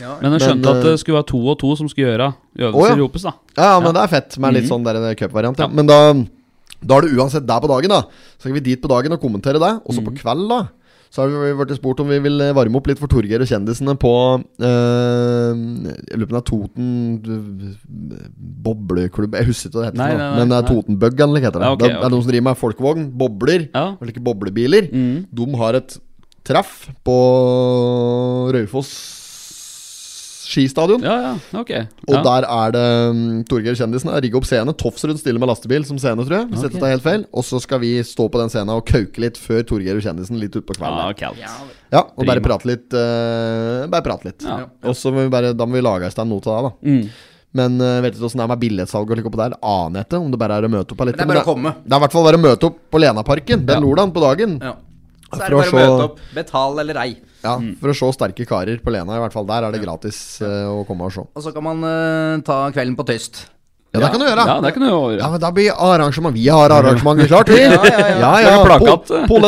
Ja. 0.00 0.14
Men 0.22 0.32
jeg 0.32 0.32
Men, 0.32 0.40
skjønte 0.40 0.70
at 0.72 0.76
eh, 0.84 0.90
det 0.90 1.00
skulle 1.02 1.18
være 1.20 1.28
to 1.32 1.40
og 1.52 1.58
to 1.60 1.72
som 1.76 1.88
skulle 1.88 2.08
gjøre 2.12 2.28
øvelser 2.58 2.92
Å, 2.92 2.96
i 2.96 3.00
Ropes. 3.02 3.22
da 3.28 3.32
Ja, 3.56 3.64
ja, 3.74 3.80
men 3.84 3.92
det 3.94 4.02
er 4.02 4.12
fett 4.14 4.38
med 4.40 4.54
litt 4.56 4.68
sånn 4.70 4.84
der 4.86 4.96
en 5.00 5.16
cupvariant. 5.16 5.58
Ja. 5.58 5.66
Ja. 5.68 5.74
Men 5.76 5.86
da, 5.90 5.98
da 6.82 6.96
er 6.96 7.02
det 7.08 7.16
uansett 7.18 7.46
der 7.46 7.60
på 7.60 7.68
dagen, 7.68 7.92
da. 7.92 8.02
Så 8.38 8.46
skal 8.48 8.54
vi 8.56 8.60
dit 8.72 8.80
på 8.80 8.88
dagen 8.88 9.12
og 9.12 9.20
kommentere 9.20 9.60
det. 9.60 9.72
Og 9.84 9.92
så 9.94 10.00
på 10.04 10.14
kveld, 10.16 10.48
da. 10.48 10.62
Så 11.12 11.20
har 11.20 11.28
vi 11.28 11.52
blitt 11.60 11.76
spurt 11.76 11.98
om 12.00 12.08
vi 12.08 12.16
vil 12.24 12.40
varme 12.56 12.78
opp 12.80 12.86
litt 12.88 12.96
for 12.98 13.06
Torgeir 13.12 13.42
og 13.44 13.48
kjendisene 13.50 13.92
på 14.00 14.12
øh, 14.64 15.50
Jeg 16.08 16.16
lurer 16.16 16.30
på 16.30 16.32
om 16.32 16.38
det 16.38 16.40
er 16.40 16.46
Toten 16.48 16.86
eh, 17.20 18.22
bobleklubb 18.64 19.36
Jeg 19.36 19.44
husker 19.50 19.68
ikke 19.68 19.76
hva 19.76 19.82
det 19.84 19.90
heter, 19.90 20.00
Nei, 20.00 20.06
nei, 20.16 20.30
nei, 20.30 20.38
men 20.40 20.54
det 20.54 20.56
er. 20.56 20.68
Totenbug, 20.70 21.20
eller 21.20 21.36
hva 21.36 21.44
heter 21.50 21.60
det. 21.60 21.68
Ja, 21.68 21.74
okay, 21.76 21.84
det, 21.84 21.92
er- 21.92 22.00
det 22.00 22.06
er 22.08 22.14
noen 22.14 22.24
som 22.24 22.32
driver 22.32 22.46
med 22.48 22.60
folkevogn, 22.62 23.04
bobler, 23.20 23.66
Ja. 23.74 23.84
eller 24.00 24.14
ikke 24.14 24.24
boblebiler. 24.24 24.88
Mm. 24.88 25.18
De 25.36 25.48
har 25.60 25.74
et 25.82 25.98
treff 26.48 26.72
på 27.06 27.18
Raufoss 28.56 28.94
skistadion. 30.52 31.02
Ja, 31.04 31.14
ja, 31.24 31.32
ok. 31.60 31.72
Og 32.08 32.18
der 32.26 32.46
er 32.46 32.74
det 32.76 32.84
um, 33.10 33.22
Torgeir 33.48 33.76
Kjendisen 33.78 34.12
rigger 34.12 34.22
rigga 34.26 34.40
opp 34.40 34.48
scene. 34.48 34.74
Tofsrud 34.82 35.18
stiller 35.20 35.42
med 35.42 35.50
lastebil 35.50 35.86
som 35.88 35.98
scene, 36.00 36.26
tror 36.28 36.38
jeg. 36.38 36.50
Hvis 36.52 36.62
okay. 36.62 36.74
dette 36.76 36.88
er 36.88 36.94
helt 36.96 37.06
feil 37.06 37.26
Og 37.32 37.46
så 37.48 37.60
skal 37.62 37.82
vi 37.82 37.94
stå 38.06 38.28
på 38.32 38.40
den 38.40 38.52
scenen 38.52 38.74
og 38.76 38.86
kauke 38.88 39.24
litt 39.24 39.40
før 39.40 39.64
Torgeir 39.68 39.98
og 39.98 40.04
Kjendisen 40.04 40.40
litt 40.40 40.54
utpå 40.58 40.76
ja, 40.76 41.08
kvelden. 41.16 41.42
Ja, 41.42 41.58
okay. 41.58 41.82
Ja, 41.92 42.06
og 42.06 42.28
bare 42.28 42.44
prate 42.44 42.70
litt. 42.70 42.88
Uh, 42.92 43.88
bare 43.92 44.04
prate 44.06 44.30
litt. 44.30 44.46
Ja. 44.46 44.62
Og 44.88 44.96
så 44.98 45.12
må 45.14 45.26
vi 45.26 45.32
bare, 45.32 45.52
da 45.56 45.68
må 45.68 45.78
vi 45.78 45.84
lage 45.84 46.08
i 46.08 46.14
stand 46.14 46.32
noe 46.32 46.44
til 46.44 46.54
det, 46.54 46.70
da. 46.70 46.92
Mm. 46.92 47.28
Men 47.58 47.74
uh, 47.84 47.98
vet 48.04 48.16
ikke 48.16 48.28
åssen 48.30 48.40
det 48.40 48.46
er 48.46 48.52
med 48.54 48.62
billettsalg 48.62 49.10
og 49.10 49.18
like 49.18 49.28
oppå 49.28 49.40
der. 49.42 49.58
Aner 49.60 50.00
jeg 50.00 50.08
ikke 50.08 50.22
om 50.22 50.30
det 50.32 50.40
bare 50.40 50.60
er 50.60 50.68
å 50.68 50.72
møte 50.72 50.94
opp. 50.94 51.04
Eller 51.04 51.18
Men 51.18 51.20
det 51.20 51.28
er 51.28 51.34
bare 51.34 51.44
å 51.44 51.50
komme. 51.50 51.74
det 51.82 51.92
er 51.92 52.00
i 52.00 52.04
hvert 52.06 52.16
fall 52.16 52.26
bare 52.28 52.40
å 52.40 52.46
møte 52.46 52.70
opp 52.70 52.80
på 52.92 53.02
Lenaparken 53.02 53.66
den 53.68 53.76
Ja. 53.76 53.82
lordagen 53.84 54.14
på 54.14 54.24
dagen. 54.24 54.56
Ja. 54.62 54.78
Så 55.32 55.42
er 55.42 55.48
det 55.48 55.58
bare 55.60 55.68
å 55.68 55.72
å 55.72 55.80
møte 55.80 56.08
opp. 56.08 56.24
Betal 56.36 56.82
eller 56.84 57.02
ei. 57.04 57.12
Ja, 57.42 57.56
For 57.80 57.90
å 57.90 57.96
se 57.96 58.10
sterke 58.14 58.46
karer 58.46 58.78
på 58.82 58.92
Lena, 58.94 59.16
i 59.18 59.22
hvert 59.24 59.34
fall. 59.34 59.46
Der 59.48 59.66
er 59.66 59.74
det 59.74 59.82
gratis 59.82 60.18
eh, 60.44 60.68
å 60.70 60.84
komme 60.88 61.08
og 61.08 61.14
se. 61.14 61.24
Og 61.26 61.44
så 61.44 61.52
kan 61.54 61.64
man 61.66 61.82
uh, 61.82 62.38
ta 62.46 62.64
kvelden 62.74 62.94
på 62.98 63.06
Tøst. 63.08 63.44
Ja, 63.92 64.00
det 64.00 64.12
kan 64.14 64.22
du 64.22 64.24
gjøre. 64.24 64.44
Ja, 64.48 64.56
det 64.64 64.72
kan 64.72 64.84
du 64.84 64.88
gjøre. 64.88 65.18
Ja, 65.20 65.28
men 65.28 65.40
da 65.42 65.50
blir 65.52 65.74
arrangement 65.76 66.36
Vi 66.38 66.46
har 66.48 66.72
arrangementet 66.72 67.28
klart, 67.28 67.50
vi. 67.52 67.60
Ja, 67.66 67.82
ja, 67.84 68.06
ja. 68.08 68.14
ja, 68.22 68.30
ja. 68.46 68.62
plakat. 68.64 69.10
Po-. 69.28 69.40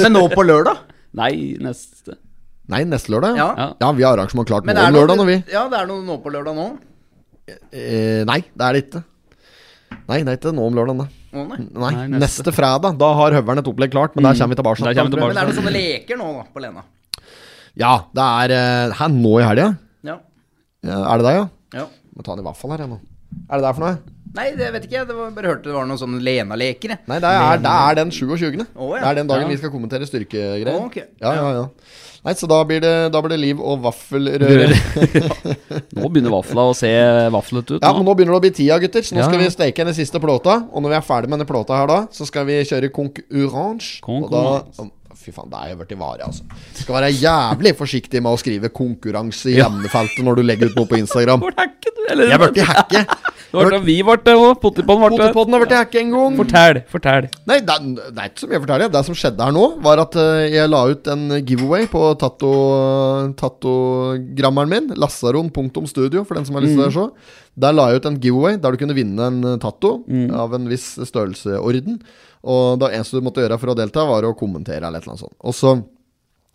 Men 0.06 0.14
nå 0.16 0.22
på 0.32 0.46
lørdag? 0.48 0.86
Nei, 1.18 1.58
neste 1.60 2.16
Nei, 2.72 2.84
neste 2.88 3.12
lørdag. 3.12 3.36
Ja. 3.36 3.50
Ja. 3.58 3.66
Ja, 3.82 3.90
vi 3.92 4.04
har 4.06 4.16
arrangement 4.16 4.48
klart 4.48 4.64
nå 4.64 4.72
om 4.72 4.96
lørdag, 4.96 5.20
vi. 5.28 5.36
Ja, 5.52 5.66
det 5.68 5.82
er 5.82 5.90
noe 5.90 6.00
nå 6.06 6.16
på 6.22 6.32
lørdag 6.32 6.56
nå? 6.56 6.68
Eh, 7.50 8.22
nei, 8.24 8.38
det 8.54 8.64
er 8.68 8.78
det 8.78 8.84
ikke. 8.86 9.02
Nei, 10.08 10.22
det 10.22 10.30
er 10.30 10.38
ikke 10.38 10.54
nå 10.56 10.70
om 10.70 10.78
lørdag, 10.78 11.02
da. 11.02 11.08
Å, 11.32 11.44
nei. 11.50 11.58
Nei, 11.66 11.92
neste. 12.14 12.22
neste. 12.22 12.54
fredag. 12.54 12.96
Da 13.00 13.12
har 13.18 13.36
Høveren 13.36 13.60
et 13.60 13.68
opplegg 13.68 13.92
klart, 13.92 14.16
men 14.16 14.24
der 14.24 14.38
kommer 14.38 14.54
vi 14.54 14.62
tilbake. 14.62 14.86
Der 14.86 14.96
kommer 14.96 15.18
vi 15.18 15.26
jeg. 15.26 15.34
Men 15.34 15.42
er 15.42 15.50
det 15.50 15.58
sånne 15.58 15.74
leker 15.74 16.20
nå 16.22 16.32
da, 16.38 16.46
på 16.54 16.64
Lena? 16.64 16.86
Ja, 17.78 17.92
det 18.12 18.24
er 18.24 18.52
her 18.52 18.96
Hæ, 18.98 19.08
nå 19.14 19.36
i 19.40 19.46
helga? 19.46 19.70
Ja. 20.04 20.18
Er 20.84 21.22
det 21.22 21.28
deg, 21.28 21.38
ja? 21.38 21.46
ja. 21.78 21.86
Må 22.12 22.24
ta 22.26 22.34
den 22.36 22.44
i 22.44 22.48
vaffel 22.48 22.74
her, 22.74 22.84
jeg 22.84 22.92
nå. 22.92 22.98
Er 23.48 23.56
det 23.60 23.64
der 23.64 23.76
for 23.78 23.86
noe? 23.86 23.94
Nei, 24.32 24.46
det 24.56 24.68
vet 24.72 24.86
ikke 24.86 24.96
jeg. 24.96 25.06
Det 25.08 25.16
var, 25.16 25.32
bare 25.36 25.50
hørte 25.50 25.68
det 25.68 25.74
var 25.76 25.88
noen 25.88 26.00
sånne 26.00 26.20
Lena-leker. 26.24 26.94
Nei, 27.08 27.18
det 27.20 27.32
er, 27.36 27.58
det 27.60 27.72
er 27.72 27.98
den 28.00 28.12
27. 28.12 28.62
Å, 28.64 28.86
ja. 28.96 29.02
Det 29.02 29.08
er 29.10 29.18
den 29.20 29.28
dagen 29.28 29.44
Ja. 29.44 29.50
vi 29.52 29.58
skal 29.60 29.72
kommentere 29.74 30.08
styrkegreier. 30.08 30.72
Å, 30.72 30.86
ok. 30.88 30.96
Ja, 31.20 31.34
ja, 31.36 31.50
ja. 31.58 31.66
Nei, 32.22 32.32
så 32.38 32.46
da 32.46 32.60
blir 32.64 32.78
det, 32.80 32.92
da 33.12 33.20
blir 33.20 33.32
det 33.34 33.40
liv 33.42 33.60
og 33.60 33.80
vaffelrøre. 33.82 34.68
Nå 35.98 36.06
begynner 36.06 36.32
vafla 36.32 36.68
å 36.70 36.74
se 36.78 36.90
vaflete 37.34 37.76
ut. 37.76 37.82
Ja, 37.82 37.90
men 37.96 38.06
nå 38.06 38.14
begynner 38.14 38.36
det 38.36 38.38
å 38.38 38.44
bli 38.44 38.52
tida, 38.54 38.78
gutter. 38.80 39.02
Så 39.04 39.16
nå 39.18 39.24
skal 39.26 39.42
vi 39.42 39.48
steke 39.52 39.86
den 39.88 39.96
siste 39.96 40.20
plåta. 40.22 40.60
Og 40.70 40.84
når 40.84 40.94
vi 40.94 40.98
er 41.00 41.06
ferdig 41.08 41.32
med 41.32 41.40
denne 41.40 41.48
plåta 41.50 41.80
her 41.80 41.90
da, 41.90 41.98
så 42.14 42.28
skal 42.28 42.46
vi 42.46 42.60
kjøre 42.68 42.92
konkurranse. 42.94 43.98
Og 44.06 44.30
da. 44.32 44.44
Fy 45.22 45.30
faen, 45.34 45.50
det 45.52 45.58
er 45.62 45.72
jo 45.72 45.80
blitt 45.82 45.94
vare, 46.00 46.26
altså. 46.26 46.42
Du 46.74 46.80
skal 46.82 46.96
være 46.98 47.12
jævlig 47.14 47.72
forsiktig 47.78 48.22
med 48.22 48.32
å 48.34 48.40
skrive 48.40 48.68
'konkurranse' 48.74 49.52
i 49.54 49.60
emnefeltet 49.62 50.24
når 50.26 50.40
du 50.40 50.42
legger 50.48 50.70
ut 50.72 50.76
noe 50.80 50.90
på 50.90 50.98
Instagram. 50.98 51.44
Jeg 52.12 52.38
ble 52.42 52.50
til 52.56 52.66
hacke. 52.66 53.06
Det 53.52 53.60
var 53.60 53.68
da 53.70 53.78
vi 53.84 53.98
ble 54.02 54.16
det 54.24 54.32
òg. 54.34 54.54
Pottipodden 54.62 55.02
ble 55.04 55.10
det. 55.12 55.18
Potipodden 55.28 55.52
har 55.54 55.60
vært 55.62 55.74
hacke 55.76 56.00
en 56.00 56.10
gang. 56.14 56.36
Fortell. 56.40 56.78
Fortell. 56.88 57.26
Nei, 57.46 57.58
det 57.60 57.74
er, 57.74 57.84
det 58.10 58.18
er 58.22 58.30
ikke 58.30 58.40
så 58.42 58.48
mye 58.48 58.58
å 58.58 58.62
fortelle. 58.64 58.88
Det 58.94 59.02
som 59.04 59.14
skjedde 59.20 59.44
her 59.44 59.52
nå, 59.52 59.64
var 59.84 60.00
at 60.02 60.16
eh, 60.16 60.46
jeg 60.56 60.70
la 60.72 60.80
ut 60.88 61.10
en 61.12 61.24
giveaway 61.44 61.86
på 61.92 62.02
tatto- 62.22 63.28
tattogrammeren 63.36 64.72
min. 64.72 64.88
Lassaron.studio, 64.96 66.24
for 66.24 66.34
den 66.40 66.48
som 66.48 66.56
har 66.58 66.64
lyst 66.64 66.78
til 66.80 66.88
å 66.88 66.92
se. 66.96 67.06
Der 67.62 67.74
la 67.76 67.90
jeg 67.92 68.00
ut 68.00 68.06
en 68.08 68.20
giveaway 68.24 68.56
der 68.56 68.72
du 68.72 68.80
kunne 68.80 68.96
vinne 68.96 69.28
en 69.28 69.40
eh, 69.44 69.58
tatto 69.60 69.98
av 70.32 70.54
en 70.56 70.68
viss 70.72 70.94
størrelseorden. 71.04 72.00
Og 72.44 72.78
det 72.82 72.92
eneste 72.96 73.18
du 73.20 73.24
måtte 73.26 73.42
gjøre 73.44 73.58
for 73.60 73.70
å 73.72 73.76
delta, 73.78 74.04
var 74.08 74.22
å 74.26 74.34
kommentere 74.38 74.82
eller 74.88 74.98
et 74.98 75.04
eller 75.06 75.14
annet 75.14 75.26
sånt. 75.26 75.36
Og 75.44 75.54
så 75.54 75.76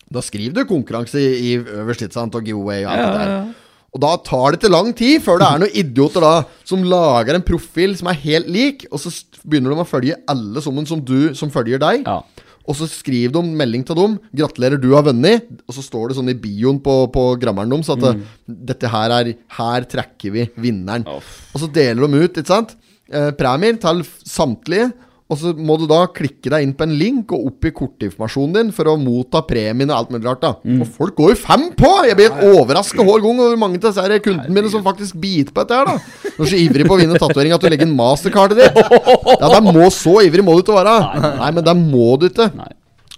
Da 0.09 0.21
skriver 0.23 0.53
du 0.55 0.65
konkurranse 0.69 1.19
i, 1.19 1.31
i 1.51 1.57
øverst, 1.59 2.01
ikke 2.05 2.13
sant, 2.15 2.35
og 2.35 2.45
giveaway 2.47 2.85
og 2.85 2.91
alt 2.93 2.99
Ja, 3.01 3.07
det 3.11 3.17
der. 3.19 3.31
ja. 3.33 3.63
Og 3.97 4.01
da 4.03 4.11
tar 4.23 4.51
det 4.53 4.59
ikke 4.61 4.71
lang 4.71 4.93
tid 4.95 5.21
før 5.23 5.39
det 5.41 5.47
er 5.47 5.59
noen 5.59 5.75
idioter 5.75 6.21
da 6.23 6.31
som 6.63 6.83
lager 6.83 7.35
en 7.35 7.41
profil 7.43 7.95
som 7.97 8.07
er 8.07 8.13
helt 8.21 8.47
lik, 8.47 8.85
og 8.91 8.99
så 8.99 9.11
begynner 9.43 9.73
de 9.75 9.81
å 9.83 9.88
følge 9.88 10.15
alle 10.29 10.61
sammen 10.63 10.85
som 10.88 11.01
du 11.03 11.33
som 11.35 11.49
følger 11.51 11.79
deg. 11.83 12.03
Ja. 12.07 12.21
Og 12.67 12.75
så 12.75 12.88
skriver 12.88 13.31
de 13.35 13.41
melding 13.55 13.83
til 13.88 13.95
dem 13.95 14.17
'Gratulerer, 14.35 14.79
du 14.79 14.93
har 14.93 15.03
vunnet'. 15.03 15.59
Og 15.67 15.75
så 15.75 15.81
står 15.83 16.09
det 16.09 16.17
sånn 16.17 16.29
i 16.29 16.33
bioen 16.35 16.79
på, 16.83 17.11
på 17.11 17.39
grammeren 17.39 17.69
deres 17.71 17.89
at 17.89 17.99
Mm. 18.15 18.23
dette 18.47 18.88
her 18.88 19.09
er 19.11 19.33
Her 19.49 19.81
trekker 19.88 20.31
vi 20.31 20.49
vinneren. 20.59 21.05
Og 21.07 21.55
så 21.61 21.71
deler 21.71 22.07
de 22.07 22.23
ut, 22.23 22.33
ikke 22.33 22.47
sant? 22.47 22.75
Eh, 23.11 23.31
premier 23.31 23.75
til 23.79 24.03
samtlige. 24.27 24.91
Og 25.28 25.36
så 25.41 25.51
må 25.59 25.75
du 25.75 25.84
da 25.89 26.05
klikke 26.15 26.47
deg 26.53 26.63
inn 26.63 26.71
på 26.78 26.86
en 26.86 26.93
link 26.95 27.34
og 27.36 27.49
opp 27.49 27.65
i 27.67 27.71
kortinformasjonen 27.75 28.53
din 28.55 28.69
for 28.75 28.88
å 28.88 28.93
motta 29.01 29.41
premien 29.43 29.89
og 29.91 29.97
alt 29.97 30.13
mulig 30.13 30.23
rart. 30.23 30.39
da 30.45 30.53
Og 30.80 30.86
folk 30.88 31.17
går 31.17 31.34
jo 31.34 31.39
fem 31.41 31.65
på! 31.75 31.89
Jeg 32.07 32.15
blir 32.15 32.32
helt 32.32 32.55
overraska 32.61 33.03
hver 33.03 33.19
gang 33.25 33.41
over 33.43 33.59
mange 33.59 33.82
av 33.82 33.89
disse 33.89 34.19
kundene 34.23 34.55
mine 34.55 34.71
som 34.71 34.86
faktisk 34.86 35.19
biter 35.19 35.51
på 35.51 35.65
dette 35.65 35.82
her. 35.82 35.91
da 35.91 36.32
Du 36.38 36.45
er 36.45 36.51
så 36.53 36.61
ivrig 36.61 36.88
på 36.88 36.95
å 36.95 37.01
vinne 37.01 37.19
tatovering 37.19 37.57
at 37.57 37.65
du 37.65 37.67
legger 37.67 37.89
en 37.89 37.97
mastercard 37.99 38.55
i 38.55 38.61
det. 38.61 38.69
Ja, 38.71 39.51
det 39.51 39.61
må 39.67 39.89
Så 39.91 40.15
ivrig 40.23 40.45
må 40.47 40.55
du 40.55 40.63
ikke 40.63 40.80
være. 40.80 40.95
Nei, 41.41 41.51
men 41.59 41.63
det 41.67 41.75
må 41.82 42.13
du 42.21 42.30
ikke. 42.30 42.47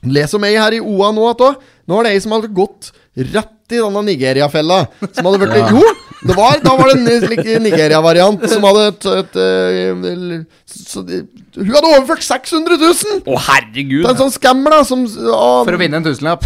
Les 0.09 0.33
om 0.33 0.49
ei 0.49 0.55
her 0.57 0.79
i 0.79 0.81
OA 0.81 1.11
nå 1.13 1.29
at 1.29 1.45
òg. 1.45 1.61
Nå 1.89 1.99
er 1.99 2.07
det 2.09 2.15
ei 2.15 2.21
som 2.25 2.33
hadde 2.39 2.49
gått 2.55 2.89
rett 3.19 3.75
i 3.75 3.77
denne 3.83 4.01
Nigeria-fella. 4.07 4.81
Som 5.13 5.29
hadde 5.29 5.41
vært 5.45 5.73
Jo, 5.75 5.83
det 6.19 6.35
var, 6.35 6.57
da 6.63 6.73
var 6.75 6.89
det 6.91 6.97
en 6.99 7.21
slik 7.23 7.45
Nigeria-variant 7.63 8.41
som 8.51 8.65
hadde 8.67 8.87
et, 8.89 9.05
et, 9.21 9.37
et, 9.39 10.57
så, 10.67 11.03
Hun 11.05 11.69
hadde 11.71 11.91
overført 11.93 12.25
600 12.27 12.75
000! 12.81 13.21
Å, 13.23 13.37
herregud! 13.47 14.03
Det 14.03 14.09
er 14.09 14.15
en 14.17 14.21
sånn 14.25 14.35
scammer, 14.35 14.75
da, 14.75 14.81
som 14.87 15.05
ah, 15.31 15.61
For 15.67 15.77
å 15.77 15.79
vinne 15.79 16.01
en 16.01 16.07
tusenlapp. 16.09 16.43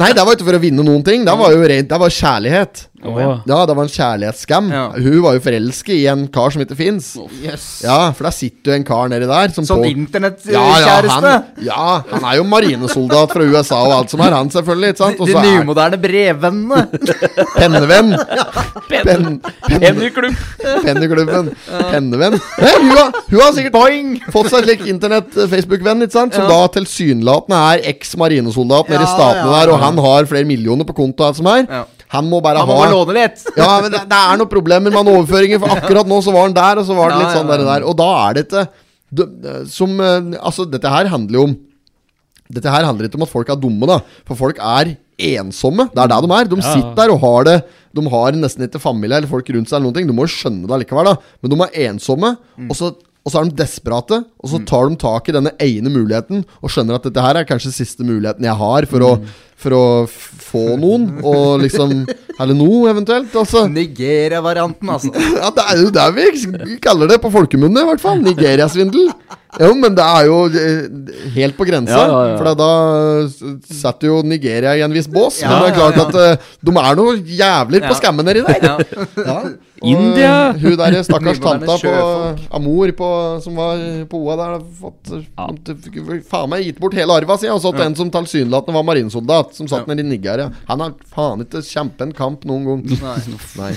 Nei, 0.00 0.12
det 0.16 0.24
var 0.24 0.38
ikke 0.38 0.48
for 0.48 0.56
å 0.56 0.62
vinne 0.62 0.86
noen 0.86 1.04
ting. 1.06 1.26
Det 1.28 1.36
var 1.42 1.52
jo 1.52 1.60
rent 1.74 1.90
Det 1.92 2.00
var 2.00 2.16
kjærlighet. 2.16 2.86
Å, 3.02 3.42
Ja, 3.48 3.58
det 3.66 3.74
var 3.76 3.82
en 3.82 3.90
kjærlighetsskam. 3.90 4.68
Ja. 4.72 4.82
Hun 4.94 5.16
var 5.24 5.34
jo 5.34 5.42
forelsket 5.42 5.94
i 5.96 6.04
en 6.12 6.26
kar 6.32 6.52
som 6.54 6.62
ikke 6.62 6.76
fins. 6.78 7.12
Yes. 7.42 7.64
Ja, 7.82 8.12
for 8.14 8.28
der 8.28 8.34
sitter 8.36 8.72
jo 8.72 8.76
en 8.78 8.84
kar 8.86 9.08
nedi 9.10 9.26
der 9.26 9.54
som 9.56 9.66
Sånn 9.66 9.82
på- 9.82 9.90
internettkjæreste. 9.90 10.52
Ja, 10.54 10.78
ja, 10.78 11.00
han, 11.10 11.44
ja, 11.66 11.86
han 12.12 12.26
er 12.30 12.36
jo 12.38 12.44
marinesoldat 12.46 13.34
fra 13.34 13.42
USA 13.48 13.80
og 13.82 13.94
alt 13.96 14.10
som 14.14 14.22
er, 14.22 14.36
han 14.36 14.50
selvfølgelig. 14.54 14.92
Ikke 14.94 15.02
sant? 15.02 15.20
Og 15.20 15.26
De 15.26 15.34
er 15.34 15.48
nymoderne 15.62 15.98
brevvennene. 16.02 16.82
pennevenn. 17.58 18.14
Pen, 18.88 19.04
pen, 19.06 19.40
Pennyklubb! 19.82 20.36
penneklubben. 20.86 21.50
Pennevenn. 21.90 22.38
Nei, 22.62 22.74
hun, 22.82 22.94
har, 22.98 23.10
hun 23.30 23.40
har 23.42 23.52
sikkert 23.56 24.30
fått 24.34 24.50
seg 24.52 24.66
slik 24.68 24.86
internett-Facebook-venn, 24.92 26.06
ikke 26.06 26.16
sant? 26.16 26.36
Som 26.38 26.46
da 26.50 26.60
tilsynelatende 26.76 27.58
er 27.72 27.82
eks-marinesoldat 27.92 28.90
nede 28.92 29.02
i 29.02 29.08
Ja, 29.08 29.10
statene 29.16 29.48
ja, 29.50 29.58
der, 29.58 29.72
og 29.74 29.82
han 29.82 29.98
har 30.06 30.28
flere 30.30 30.48
millioner 30.48 30.86
på 30.88 30.94
konto, 30.96 31.26
alt 31.26 31.38
som 31.40 31.50
er. 31.52 31.66
Ja. 31.66 31.84
Han 32.12 32.28
må 32.28 32.42
bare 32.44 32.60
Han 32.60 32.68
må 32.68 32.76
ha 32.76 32.84
bare 32.84 32.92
låne 32.94 33.14
litt. 33.16 33.42
Ja, 33.56 33.80
men 33.80 33.90
det, 33.94 34.02
det 34.10 34.20
er 34.20 34.40
noen 34.40 34.50
problemer 34.52 34.90
med 34.92 34.98
han 35.00 35.10
overføringer, 35.14 35.60
for 35.62 35.72
akkurat 35.78 36.08
nå 36.10 36.18
så 36.24 36.32
var 36.34 36.48
han 36.48 36.56
der, 36.56 36.80
og 36.82 36.88
så 36.88 36.96
var 36.98 37.08
det 37.12 37.16
Ja, 37.16 37.20
litt 37.22 37.36
sånn 37.38 37.48
ja, 37.52 37.58
ja. 37.62 37.68
der. 37.72 37.86
Og 37.88 37.96
da 38.00 38.08
er 38.28 38.34
det 38.38 38.42
ikke 38.46 38.64
det- 39.12 39.54
Som 39.72 40.00
eh, 40.00 40.38
Altså, 40.40 40.66
dette 40.68 40.88
her 40.92 41.08
handler 41.12 41.38
jo 41.40 41.44
om 41.50 41.54
Dette 42.52 42.68
her 42.68 42.84
handler 42.84 43.08
ikke 43.08 43.16
om 43.16 43.24
at 43.24 43.32
folk 43.32 43.48
er 43.48 43.56
dumme, 43.56 43.86
da. 43.88 44.00
For 44.28 44.36
folk 44.36 44.58
er 44.60 44.90
ensomme. 45.22 45.86
Det 45.94 46.02
er 46.02 46.10
der 46.12 46.20
de 46.26 46.34
er. 46.36 46.48
De 46.50 46.58
sitter 46.60 46.94
der 46.98 47.12
og 47.14 47.20
har 47.22 47.44
det 47.48 47.54
De 47.96 48.02
har 48.12 48.32
nesten 48.36 48.66
ikke 48.66 48.80
familie 48.82 49.16
eller 49.16 49.30
folk 49.30 49.48
rundt 49.54 49.70
seg 49.70 49.78
eller 49.78 49.86
noen 49.88 49.96
ting. 49.96 50.06
Du 50.10 50.12
må 50.16 50.26
jo 50.26 50.32
skjønne 50.34 50.66
det 50.68 50.76
allikevel, 50.76 51.08
da. 51.12 51.16
Men 51.40 51.52
de 51.54 51.58
er 51.64 51.88
ensomme, 51.88 52.34
og 52.68 52.76
så 52.76 52.92
og 53.22 53.30
så 53.30 53.38
er 53.38 53.48
de 53.48 53.58
desperate, 53.62 54.18
og 54.42 54.50
så 54.50 54.58
tar 54.66 54.88
de 54.90 54.98
tak 54.98 55.28
i 55.30 55.34
denne 55.36 55.52
ene 55.62 55.92
muligheten 55.94 56.42
og 56.58 56.72
skjønner 56.72 56.98
at 56.98 57.06
dette 57.06 57.22
her 57.22 57.38
er 57.38 57.46
kanskje 57.46 57.74
siste 57.74 58.06
muligheten 58.06 58.46
jeg 58.48 58.58
har 58.58 58.86
for 58.90 59.06
å, 59.06 59.10
for 59.62 59.76
å 59.76 59.84
få 60.08 60.64
noen, 60.82 61.08
og 61.22 61.62
liksom 61.62 62.02
Eller 62.40 62.56
noe, 62.56 62.88
eventuelt. 62.90 63.34
Altså. 63.36 63.66
Nigeria-varianten, 63.70 64.88
altså. 64.90 65.12
Ja, 65.42 65.50
det 65.54 65.66
er 65.68 65.82
jo 65.82 65.90
det 65.94 66.06
vi 66.16 66.78
kaller 66.82 67.10
det 67.12 67.20
på 67.22 67.30
folkemunne, 67.30 67.84
i 67.84 67.90
hvert 67.90 68.02
fall. 68.02 68.22
Nigeriasvindel. 68.24 69.12
Jo, 69.60 69.74
men 69.76 69.92
det 69.92 70.04
er 70.04 70.24
jo 70.30 70.36
eh, 70.48 70.86
helt 71.34 71.56
på 71.58 71.66
grensa. 71.68 71.92
Ja, 71.92 72.06
ja, 72.08 72.20
ja. 72.30 72.36
For 72.40 72.54
da 72.56 72.68
setter 73.68 74.08
jo 74.08 74.22
Nigeria 74.24 74.72
i 74.78 74.84
en 74.86 74.94
viss 74.96 75.08
bås. 75.12 75.42
Ja, 75.42 75.50
men 75.52 75.66
det 75.66 75.72
er 75.72 75.76
klart 75.76 75.98
ja, 76.00 76.06
at 76.06 76.16
eh, 76.40 76.54
de 76.64 76.72
er 76.80 76.96
noe 76.96 77.18
jævler 77.20 77.84
på 77.84 77.92
Ja. 77.92 77.98
skammen 77.98 78.24
nedi 78.24 78.40
der. 78.46 78.64
Ja. 78.64 78.78
Ja. 79.26 79.36
India. 79.82 80.32
eh, 80.54 80.60
Hun 80.62 80.76
der 80.78 80.96
stakkars 81.04 81.40
tanta 81.42 81.74
på. 81.82 81.92
Amor 82.54 82.92
på, 82.96 83.08
som 83.42 83.56
var 83.58 83.82
på 84.08 84.20
OA 84.24 84.36
der, 84.40 84.54
har 84.54 84.64
fått 84.80 85.12
Ja. 85.36 85.48
Faen 86.30 86.48
meg 86.54 86.64
gitt 86.70 86.80
bort 86.80 86.94
hele 86.96 87.12
arva 87.20 87.36
si. 87.36 87.50
Og 87.52 87.60
så 87.60 87.74
til 87.76 87.84
en 87.90 87.98
som 87.98 88.08
tilsynelatende 88.14 88.78
var 88.78 88.86
marinsoldat, 88.88 89.52
som 89.58 89.68
satt 89.68 89.84
Ja. 89.84 89.92
nede 89.92 90.06
i 90.06 90.10
Nigeria. 90.14 90.48
Han 90.70 90.80
har 90.86 90.94
faen 91.12 91.44
ikke 91.44 91.60
kjempet 91.66 92.06
en 92.08 92.12
kamp 92.16 92.44
noen 92.48 92.64
gang. 92.64 92.82
Nei. 93.04 93.18
Nei. 93.58 93.72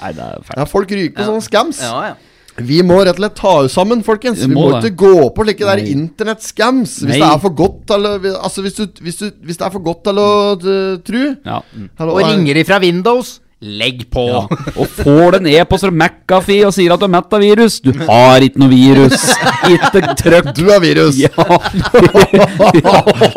Nei, 0.00 0.12
det 0.18 0.26
er 0.26 0.42
fælt. 0.42 0.56
Ja, 0.58 0.64
folk 0.66 0.90
ryker 0.90 1.14
på 1.14 1.20
Ja. 1.20 1.30
sånne 1.30 1.46
scams. 1.46 1.82
Ja, 1.84 2.02
ja. 2.10 2.14
Vi 2.60 2.82
må 2.84 2.98
rett 3.00 3.16
og 3.16 3.22
slett 3.22 3.36
ta 3.38 3.52
oss 3.62 3.72
sammen, 3.72 4.02
folkens. 4.04 4.42
Vi 4.44 4.52
må 4.52 4.66
må 4.68 4.80
ikke 4.80 4.96
gå 5.00 5.28
på 5.32 5.46
slike 5.46 5.64
der 5.64 5.80
internett-scams. 5.88 6.98
Hvis 7.06 7.16
det 7.16 7.28
er 7.28 7.38
for 7.40 7.54
godt 7.56 7.86
til 7.88 8.08
Altså, 8.34 8.62
hvis, 8.66 8.76
hvis, 9.00 9.22
hvis 9.40 9.56
det 9.56 9.66
er 9.66 9.72
for 9.72 9.84
godt 9.84 10.02
til 10.04 10.20
å 10.20 10.28
uh, 10.58 10.98
tru 11.06 11.22
Ja. 11.46 11.62
Og 12.04 12.20
er- 12.20 12.28
ringer 12.34 12.54
de 12.60 12.64
fra 12.68 12.78
Windows, 12.82 13.38
legg 13.62 14.00
på. 14.10 14.24
Ja. 14.26 14.40
Og 14.74 14.88
får 14.90 15.36
den 15.38 15.46
e-post 15.52 15.84
fra 15.86 15.92
McAfee 15.94 16.64
og 16.66 16.72
sier 16.74 16.90
at 16.94 17.02
du 17.02 17.06
er 17.06 17.12
mett 17.14 17.34
av 17.36 17.42
virus. 17.44 17.76
Du 17.84 17.92
har 18.08 18.42
ikke 18.42 18.58
noe 18.62 18.70
virus. 18.72 19.26
Ikke 19.70 20.02
trøkk. 20.18 20.48
Du 20.58 20.64
er 20.74 20.80
virus! 20.82 21.20
Ja. 21.22 21.30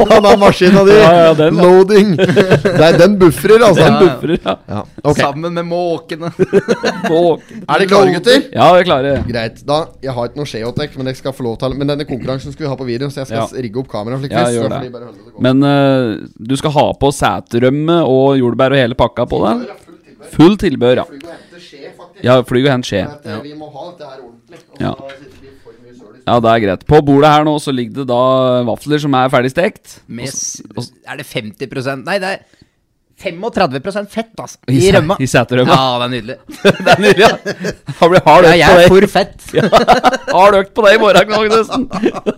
den 0.10 0.28
er 0.32 0.40
maskina 0.42 0.82
di! 0.88 0.96
Ja, 0.98 1.12
ja, 1.28 1.34
den, 1.38 1.60
ja. 1.60 1.68
Loading! 1.68 2.16
Nei, 2.18 2.90
den 2.98 3.20
bufrer, 3.22 3.62
altså. 3.68 3.86
Den 3.86 4.00
buffrer, 4.02 4.40
ja. 4.42 4.56
Ja. 4.72 4.82
Ok. 5.06 5.22
Sammen 5.22 5.54
med 5.60 5.66
måkene. 5.70 6.32
Våken. 7.12 7.62
Er 7.70 7.84
dere 7.84 7.90
klare, 7.92 8.16
gutter? 8.18 8.42
Ja, 8.50 8.72
vi 8.74 8.82
er 8.82 8.88
klare. 8.90 9.14
Greit. 9.30 9.62
da 9.68 9.78
Jeg 10.04 10.16
har 10.18 10.32
ikke 10.32 10.42
noe 10.42 10.50
Sheotek, 10.50 10.98
men 10.98 11.12
jeg 11.12 11.20
skal 11.22 11.36
få 11.36 11.46
lov 11.46 11.60
til 11.62 11.76
Men 11.78 11.92
denne 11.94 12.06
konkurransen 12.10 12.56
skal 12.56 12.66
vi 12.66 12.72
ha 12.74 12.78
på 12.80 12.88
video, 12.90 13.12
så 13.14 13.22
jeg 13.24 13.30
skal 13.32 13.44
Ja. 13.46 13.62
rigge 13.62 13.78
opp 13.84 13.90
kameraet. 13.92 14.26
Ja, 14.32 14.48
gjør 14.50 14.70
det. 14.74 14.92
det. 14.92 15.02
Men 15.44 15.62
uh, 15.62 16.18
du 16.40 16.56
skal 16.58 16.72
ha 16.74 16.86
på 16.98 17.12
sæterømme 17.14 18.00
og 18.10 18.40
jordbær 18.40 18.74
og 18.74 18.80
hele 18.82 18.96
pakka 18.98 19.26
på 19.30 19.38
den? 19.46 19.66
Full 20.34 20.58
tilbør, 20.62 21.02
ja. 21.02 21.06
Flyg 21.10 21.24
og 21.26 21.32
hente 21.36 21.62
skje, 21.62 21.92
faktisk. 21.94 22.24
Ja, 22.26 22.40
flyg 22.50 22.66
og 22.66 22.72
hent 22.74 22.90
skje. 22.90 23.04
For 23.12 23.32
eh, 23.36 23.44
Vi 23.46 23.54
må 23.60 23.70
ha 23.74 23.86
dette 23.92 24.10
her 24.10 24.26
ordentlig. 24.26 24.62
Ja. 24.82 24.94
Ja, 26.26 26.40
det 26.42 26.52
er 26.52 26.62
greit. 26.64 26.86
På 26.90 27.00
bordet 27.06 27.30
her 27.30 27.46
nå 27.46 27.54
så 27.62 27.74
ligger 27.76 28.02
det 28.02 28.08
da 28.10 28.22
vafler 28.66 29.02
som 29.04 29.14
er 29.18 29.30
ferdig 29.30 29.52
stekt. 29.54 30.00
Med, 30.10 30.32
er 31.06 31.20
det 31.22 31.28
50 31.30 32.02
Nei, 32.02 32.18
det 32.24 32.32
er 32.32 32.64
35 33.16 34.08
fett, 34.12 34.32
altså. 34.44 34.58
I 34.68 34.76
I 34.76 34.92
rømma. 34.92 35.16
i 35.24 35.26
seterømma. 35.30 35.72
Ja, 35.76 36.00
det 36.02 36.06
er 36.06 36.12
nydelig. 36.12 36.36
Det 36.86 36.92
er 36.92 37.00
nydelig, 37.00 37.24
ja. 37.24 37.64
Har 38.00 38.10
blir 38.12 38.24
hard 38.26 38.48
økt 38.50 38.58
Ja, 38.60 38.68
jeg 38.76 38.84
er 38.84 38.92
for 38.92 39.08
fett. 39.08 39.46
Har 40.34 40.42
hard 40.42 40.58
økt 40.60 40.74
på 40.76 40.84
det 40.86 40.92
i 40.98 41.00
morgen, 41.00 41.32
Magnussen? 41.32 41.86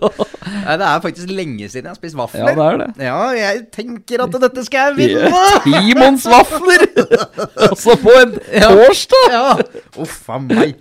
Nei, 0.68 0.76
det 0.78 0.86
er 0.86 1.02
faktisk 1.04 1.32
lenge 1.34 1.66
siden 1.68 1.88
jeg 1.88 1.92
har 1.92 1.98
spist 1.98 2.16
vafler. 2.18 2.46
Ja, 2.46 2.54
det 2.54 2.66
er 2.68 2.78
det. 2.84 2.88
Ja, 3.08 3.18
jeg 3.36 3.62
tenker 3.74 4.22
at 4.24 4.38
dette 4.46 4.64
skal 4.68 4.94
jeg 4.94 5.10
vinne! 5.18 5.44
Timons 5.66 6.26
vafler! 6.30 6.86
Også 7.68 7.98
på 8.04 8.14
en 8.22 8.36
Ja. 8.54 8.70
torsdag! 8.70 9.28
Ja. 9.34 9.44
Uff 10.04 10.18
a 10.30 10.38
meg. 10.46 10.76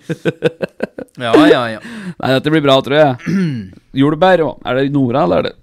Ja, 1.17 1.33
ja, 1.49 1.61
ja. 1.77 1.79
Nei, 1.81 2.33
dette 2.37 2.53
blir 2.53 2.63
bra, 2.65 2.77
tror 2.85 2.99
jeg. 3.01 3.37
Jordbær 4.03 4.43
og 4.45 4.59
Er 4.67 4.77
det 4.83 4.91
Nora, 4.93 5.23
eller 5.25 5.41
er 5.41 5.49
det 5.49 5.55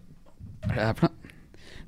Hva 0.64 0.72
er 0.72 0.74
det 0.74 0.89
her 0.89 0.97
for 0.99 1.07
noe? 1.09 1.20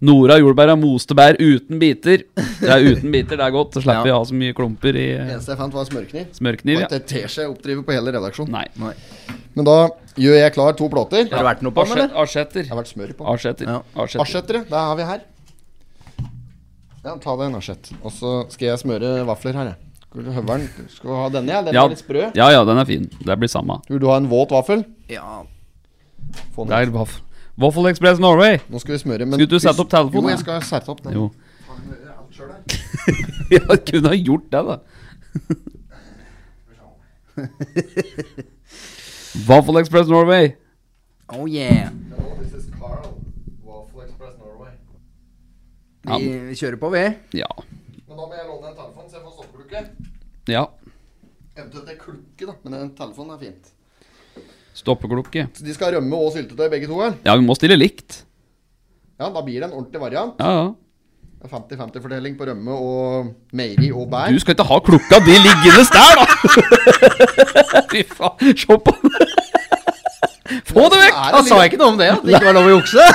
Nora 0.04 0.36
jordbær 0.38 0.72
og 0.74 0.78
moste 0.82 1.14
bær 1.16 1.38
uten 1.40 1.78
biter. 1.80 2.24
Det 2.36 2.68
er 2.68 2.82
uten 2.84 3.10
biter, 3.14 3.36
det 3.38 3.44
er 3.46 3.50
godt. 3.54 3.72
Så 3.76 3.80
slipper 3.84 4.04
vi 4.04 4.10
å 4.12 4.18
ha 4.18 4.24
så 4.28 4.34
mye 4.36 4.52
klumper 4.56 4.92
i 4.96 5.06
Det 5.16 5.22
eneste 5.36 5.54
jeg 5.54 5.58
fant, 5.62 5.72
var 5.72 5.84
smørkniv. 5.88 6.26
smørkniv. 6.36 6.80
Ja. 6.82 6.86
Og 6.90 6.92
et 6.98 7.06
teskje 7.08 7.46
oppdriver 7.48 7.82
på 7.86 7.92
hele 7.96 8.12
redaksjonen. 8.12 8.52
Nei. 8.52 8.66
Nei. 8.76 8.92
Men 9.56 9.64
da 9.64 9.76
gjør 10.20 10.36
jeg 10.42 10.52
klar 10.52 10.76
to 10.76 10.88
plåter. 10.92 11.24
Har 11.30 11.40
det 11.40 11.48
vært 11.48 11.62
noe 11.64 11.72
på 11.72 11.86
den, 11.88 11.96
eller? 11.96 12.12
Asjetter. 12.22 12.62
Det 12.62 12.68
har 12.74 12.80
vært 12.82 12.92
smør 12.92 13.14
på. 13.16 13.24
Asjetter. 13.32 13.64
Ja. 13.72 13.80
Asjetter. 14.20 14.60
Det 14.68 14.82
har 14.84 14.96
vi 15.00 15.08
her. 15.08 15.24
Ja, 17.06 17.16
ta 17.22 17.36
deg 17.38 17.46
en 17.48 17.56
asjett. 17.60 17.92
Og 18.02 18.10
så 18.12 18.36
skal 18.52 18.72
jeg 18.72 18.82
smøre 18.82 19.10
vafler 19.28 19.54
her, 19.60 19.72
jeg. 19.72 19.82
Høveren 20.16 20.62
Skal 20.88 21.10
du 21.10 21.14
ha 21.14 21.26
denne? 21.28 21.52
Ja? 21.52 21.60
Den 21.62 21.74
Ja. 21.74 21.84
er 21.84 21.88
litt 21.92 22.00
sprø. 22.00 22.22
Ja, 22.34 22.46
ja, 22.50 22.64
den 22.64 22.78
er 22.78 22.84
fin. 22.88 23.04
Det 23.24 23.36
blir 23.38 23.48
samme. 23.52 23.80
Vil 23.88 23.98
du 24.00 24.06
ha 24.08 24.16
en 24.16 24.28
våt 24.28 24.48
vaffel? 24.50 24.84
Ja. 25.08 25.42
Få 26.54 26.64
Det 26.66 26.70
den. 26.72 26.88
er 26.88 26.90
waff 26.90 27.20
Waffle 27.58 27.88
Express 27.90 28.18
Norway. 28.20 28.58
Nå 28.68 28.78
skal 28.82 28.96
vi 28.96 28.98
smøre. 29.00 29.24
Men 29.26 29.38
Skulle 29.38 29.50
du 29.54 29.58
sette 29.62 29.80
opp 29.80 29.90
telefonen, 29.92 30.28
Jo, 30.28 30.32
jeg 30.34 30.42
skal 30.44 30.62
sette 30.66 30.90
opp 30.92 31.02
den. 31.04 31.12
Jo. 31.16 31.30
Ja, 33.54 33.76
kunne 33.78 34.10
ha 34.10 34.16
gjort 34.18 34.48
det, 34.50 34.60
da. 34.66 34.76
Waffle 39.48 39.80
Express 39.80 40.08
Norway. 40.08 40.56
Oh 41.28 41.46
yeah. 41.46 41.90
Hello, 42.10 42.36
this 42.42 42.52
is 42.54 42.66
Carl. 42.78 43.20
Waffle 43.64 44.02
Express 44.04 44.34
Norway. 44.38 44.70
Vi, 46.06 46.38
vi 46.48 46.54
kjører 46.58 46.76
på, 46.82 46.90
vi. 46.94 47.04
Ja. 47.38 47.48
Men 48.08 48.16
da 48.16 48.22
må 48.26 48.34
jeg 48.38 48.46
låne 48.50 48.66
en 48.72 48.76
telefon, 48.78 49.06
så 49.10 49.14
jeg 49.18 49.24
får 49.26 49.32
stoppeklukke. 49.38 49.80
Ja. 50.50 50.64
Eventuelt 51.56 51.88
en 51.94 52.00
klukke, 52.02 52.44
da. 52.50 52.54
Men 52.64 52.72
en 52.80 52.92
telefon 52.98 53.28
er 53.34 53.38
fint. 53.42 53.64
Stoppeklokke. 54.76 55.46
Så 55.56 55.64
de 55.64 55.74
skal 55.74 55.94
rømme 55.96 56.18
og 56.20 56.32
syltetøy, 56.34 56.66
begge 56.72 56.88
to? 56.90 56.98
her 57.00 57.14
Ja, 57.24 57.36
vi 57.40 57.46
må 57.46 57.54
stille 57.56 57.78
likt. 57.80 58.22
Ja, 59.16 59.30
da 59.32 59.40
blir 59.40 59.62
det 59.62 59.70
en 59.70 59.76
ordentlig 59.78 60.02
variant. 60.02 60.34
Ja, 60.42 60.50
ja. 60.66 60.74
50-50-fordeling 61.46 62.34
på 62.38 62.46
rømme 62.48 62.74
og 62.74 63.28
meieri 63.54 63.92
og 63.94 64.08
bær. 64.10 64.32
Du 64.34 64.40
skal 64.42 64.56
ikke 64.56 64.64
ha 64.66 64.78
klokka 64.82 65.20
di 65.22 65.36
liggende 65.38 65.84
der, 65.94 66.18
da! 66.18 66.24
Fy 67.92 68.02
faen, 68.08 68.56
se 68.58 68.78
på 68.82 68.94
den. 68.96 69.12
Få 70.66 70.86
det 70.90 70.98
vekk! 71.04 71.14
Da 71.14 71.36
Han 71.36 71.46
sa 71.46 71.60
jeg 71.60 71.70
ikke 71.72 71.80
noe 71.84 71.92
om 71.94 72.00
det, 72.00 72.08
at 72.16 72.24
det 72.26 72.34
ikke 72.34 72.48
var 72.48 72.56
lov 72.58 72.66
å 72.66 72.74
jukse. 72.74 73.06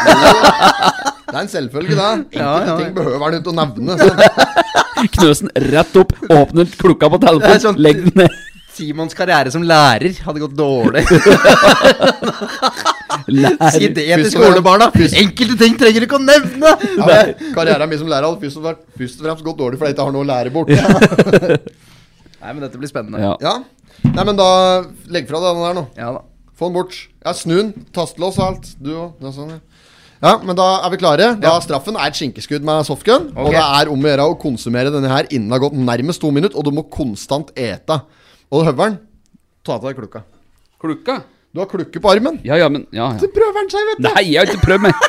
det 1.31 1.35
er 1.35 1.41
en 1.41 1.51
selvfølge, 1.51 1.97
det. 1.97 2.07
Enkelte 2.15 2.39
Ja, 2.39 2.53
ja, 2.53 2.69
ja. 2.69 2.77
ting 2.79 2.95
behøver 2.95 3.25
han 3.25 3.37
ikke 3.41 3.51
å 3.51 3.57
nevne. 3.59 3.97
Knøsen 5.17 5.51
rett 5.73 5.99
opp, 5.99 6.15
åpner 6.31 6.71
klokka 6.81 7.11
på 7.11 7.21
telefonen, 7.25 7.61
sånn- 7.65 7.81
legg 7.83 8.01
den 8.05 8.23
ned. 8.23 8.39
Simons 8.71 9.15
karriere 9.17 9.51
som 9.53 9.63
lærer 9.67 10.15
hadde 10.25 10.41
gått 10.43 10.55
dårlig. 10.57 11.03
Lærer. 13.27 13.75
Si 13.75 13.87
det 13.91 14.05
til 14.07 14.29
skolebarna. 14.31 14.87
Enkelte 15.21 15.57
ting 15.59 15.77
trenger 15.79 16.03
du 16.03 16.07
ikke 16.07 16.19
å 16.19 16.23
nevne. 16.23 16.71
Ja, 16.97 17.19
Karrieren 17.55 17.91
min 17.91 17.99
som 18.01 18.09
lærer 18.11 18.29
hadde 18.29 18.41
først 18.41 18.61
først 18.97 19.21
og 19.21 19.27
fremst 19.27 19.45
gått 19.45 19.59
dårlig 19.59 19.79
fordi 19.81 19.91
jeg 19.91 19.97
ikke 19.97 20.07
har 20.07 20.15
noe 20.15 20.25
å 20.25 20.29
lære 20.31 20.53
bort. 20.55 20.71
Nei, 22.41 22.53
men 22.55 22.63
dette 22.63 22.79
blir 22.81 22.89
spennende. 22.89 23.21
Ja. 23.21 23.35
Ja. 23.43 23.57
Nei, 24.07 24.23
men 24.25 24.37
da 24.39 24.49
legg 25.13 25.27
fra 25.29 25.41
deg 25.43 25.57
den 25.59 25.65
der 25.67 25.75
nå. 25.77 25.83
Ja 25.99 26.13
da. 26.17 26.23
Få 26.57 26.69
den 26.69 26.77
bort. 26.79 26.95
Ja, 27.25 27.35
snu 27.37 27.55
den. 27.57 27.73
Tastelås 27.93 28.39
og 28.39 28.47
alt. 28.47 28.71
Du 28.81 28.91
òg. 28.95 29.27
Sånn, 29.35 29.53
ja. 29.53 29.59
ja, 30.23 30.33
men 30.45 30.57
da 30.57 30.67
er 30.85 30.93
vi 30.93 31.01
klare. 31.01 31.29
Da 31.41 31.53
Straffen 31.63 31.99
er 31.99 32.09
et 32.09 32.17
skinkeskudd 32.17 32.65
med 32.65 32.87
softgun. 32.87 33.29
Og 33.35 33.51
det 33.53 33.61
er 33.61 33.91
om 33.93 34.01
å 34.01 34.11
gjøre 34.11 34.27
å 34.31 34.39
konsumere 34.41 34.93
denne 34.93 35.11
her 35.11 35.29
innen 35.29 35.49
det 35.51 35.59
har 35.59 35.65
gått 35.67 35.77
nærmest 35.77 36.23
to 36.23 36.33
minutter. 36.33 36.57
Og 36.57 36.65
du 36.65 36.73
må 36.75 36.87
konstant 36.93 37.53
ete. 37.57 38.01
Og 38.51 38.65
høveren, 38.67 38.97
ta 39.63 39.77
av 39.77 39.85
deg 39.85 39.95
klukka. 39.95 40.25
Klukka? 40.81 41.21
Du 41.51 41.59
har 41.61 41.67
klukke 41.71 41.99
på 42.03 42.11
armen. 42.11 42.39
Ja, 42.47 42.57
ja, 42.59 42.67
men 42.71 42.85
Ja, 42.91 43.13
ja. 43.13 43.19
Så 43.19 43.27
prøver 43.31 43.59
han 43.59 43.69
seg, 43.71 43.87
vet 43.89 43.99
du. 43.99 44.07
Nei, 44.07 44.23
jeg 44.31 44.39
har 44.39 44.51
ikke 44.51 44.65
prøvd 44.65 44.85
meg. 44.87 45.05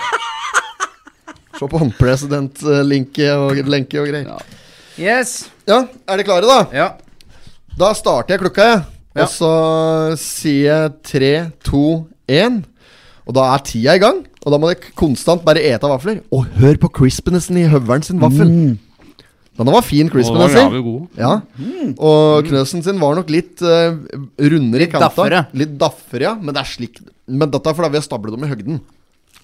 Se 1.59 1.69
på 1.71 1.81
president-lenke 1.99 3.29
og, 3.39 3.61
lenke 3.71 4.01
og 4.03 4.09
greier. 4.11 4.27
Ja. 4.27 4.59
Yes. 4.99 5.35
Ja, 5.69 5.85
er 6.07 6.19
dere 6.19 6.27
klare, 6.27 6.49
da? 6.49 6.59
Ja. 6.75 6.89
Da 7.79 7.93
starter 7.97 8.35
jeg 8.35 8.43
klukka, 8.43 8.67
jeg. 8.69 8.83
Ja. 9.13 9.25
Og 9.25 9.31
så 9.31 9.53
sier 10.21 10.69
jeg 10.71 10.93
tre, 11.07 11.33
to, 11.67 11.85
én. 12.31 12.63
Og 13.27 13.37
da 13.37 13.47
er 13.53 13.67
tida 13.67 13.97
i 13.99 14.03
gang. 14.03 14.23
Og 14.43 14.55
da 14.55 14.59
må 14.59 14.73
dere 14.73 14.95
konstant 14.99 15.45
bare 15.47 15.63
ete 15.63 15.91
vafler. 15.91 16.23
Og 16.35 16.49
hør 16.59 16.79
på 16.83 16.91
crispnessen 16.99 17.61
i 17.61 17.69
høveren 17.71 18.07
sin 18.07 18.23
vaffel. 18.23 18.51
Den 19.59 19.69
var 19.69 19.83
fin, 19.85 20.09
crispenessen. 20.09 20.63
ja, 20.65 20.69
vi 20.73 20.79
er 20.81 20.85
gode. 20.87 21.97
Og 22.01 22.47
Knøsen 22.49 22.83
sin 22.83 22.99
var 23.03 23.15
nok 23.19 23.29
litt 23.31 23.61
uh, 23.61 23.99
rundere 24.41 24.87
i 24.87 24.89
kanta. 24.89 25.11
daffere. 25.11 25.43
Litt 25.61 25.75
daffere, 25.81 26.23
ja. 26.25 26.35
Men 26.41 26.55
det 26.57 26.63
er 26.63 26.71
slik 26.71 27.01
Men 27.29 27.51
dette 27.53 27.69
er 27.69 27.77
fordi 27.77 27.91
vi 27.93 28.01
har 28.01 28.07
stablet 28.07 28.33
dem 28.39 28.47
i 28.47 28.51
høgden. 28.51 28.81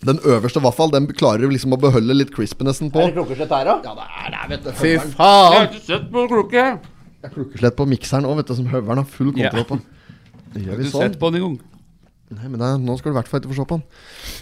Den 0.09 0.21
øverste 0.23 0.63
vaffel 0.63 0.93
Den 0.95 1.09
klarer 1.11 1.43
du 1.43 1.51
liksom 1.51 1.75
å 1.75 1.79
beholde 1.83 2.15
litt 2.17 2.31
crispinessen 2.35 2.91
på. 2.95 3.05
klokkeslett 3.13 3.51
her, 3.53 3.69
da? 3.69 3.77
Ja, 3.85 3.95
det 3.99 4.07
er 4.09 4.33
det, 4.33 4.43
vet 4.55 4.65
du. 4.65 4.71
Fy 4.79 4.95
faen. 4.97 5.53
har 5.53 5.69
ikke 5.69 5.85
sett 5.85 6.09
på 6.15 6.25
klokke. 6.33 6.65
Det 7.19 7.29
er 7.29 7.35
klokkeslett 7.35 7.77
på 7.77 7.87
mikseren 7.91 8.25
òg, 8.31 8.37
vet 8.41 8.47
du, 8.53 8.55
som 8.55 8.67
høveren 8.73 9.03
har 9.03 9.09
full 9.11 9.33
kontroll 9.35 9.65
Ja. 9.65 9.69
på. 9.69 9.81
Det 10.55 10.63
gjør 10.65 10.71
Har 10.71 10.79
sånn. 10.79 10.87
ikke 10.87 10.93
du 10.93 11.05
sett 11.05 11.19
på 11.21 11.31
den 11.33 11.43
engang. 11.43 11.59
Nei, 12.31 12.49
men 12.49 12.61
det 12.61 12.67
er, 12.69 12.79
nå 12.79 12.97
skal 12.99 13.11
du 13.13 13.17
i 13.17 13.19
hvert 13.21 13.29
fall 13.29 13.41
ikke 13.43 13.53
få 13.53 13.59
se 13.61 13.67
på 13.69 13.77
den. 13.77 13.85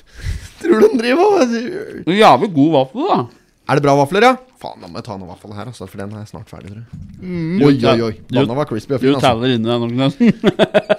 Tror 0.63 0.81
du 0.81 0.87
den 0.89 0.99
driver 1.01 1.25
og 1.27 1.51
Det 1.51 2.15
er 2.15 2.21
Jævlig 2.23 2.53
god 2.55 2.71
vaffel, 2.77 3.09
da. 3.11 3.19
Er 3.67 3.75
det 3.81 3.83
bra 3.89 3.95
vafler, 3.99 4.23
ja? 4.31 4.37
Faen, 4.61 4.81
da 4.81 4.89
må 4.89 4.97
jeg 5.01 5.05
ta 5.09 5.17
noen 5.19 5.29
vafler 5.29 5.57
her, 5.59 5.69
altså, 5.73 5.85
for 5.91 6.01
den 6.01 6.15
er 6.17 6.25
snart 6.29 6.49
ferdig, 6.49 6.71
tror 6.73 6.83
jeg. 6.83 7.67
Oi, 7.67 7.75
oi, 7.77 8.01
oi. 8.07 8.13
Du- 8.29 8.39
Denne 8.39 8.57
var 8.57 8.69
crispy 8.71 8.95
og 8.97 9.01
Du 9.03 9.07
fin, 9.07 9.15
altså. 9.19 9.29
teller 9.29 9.53
inne 9.57 9.77
den, 9.83 9.95
Knøsen. 9.97 10.33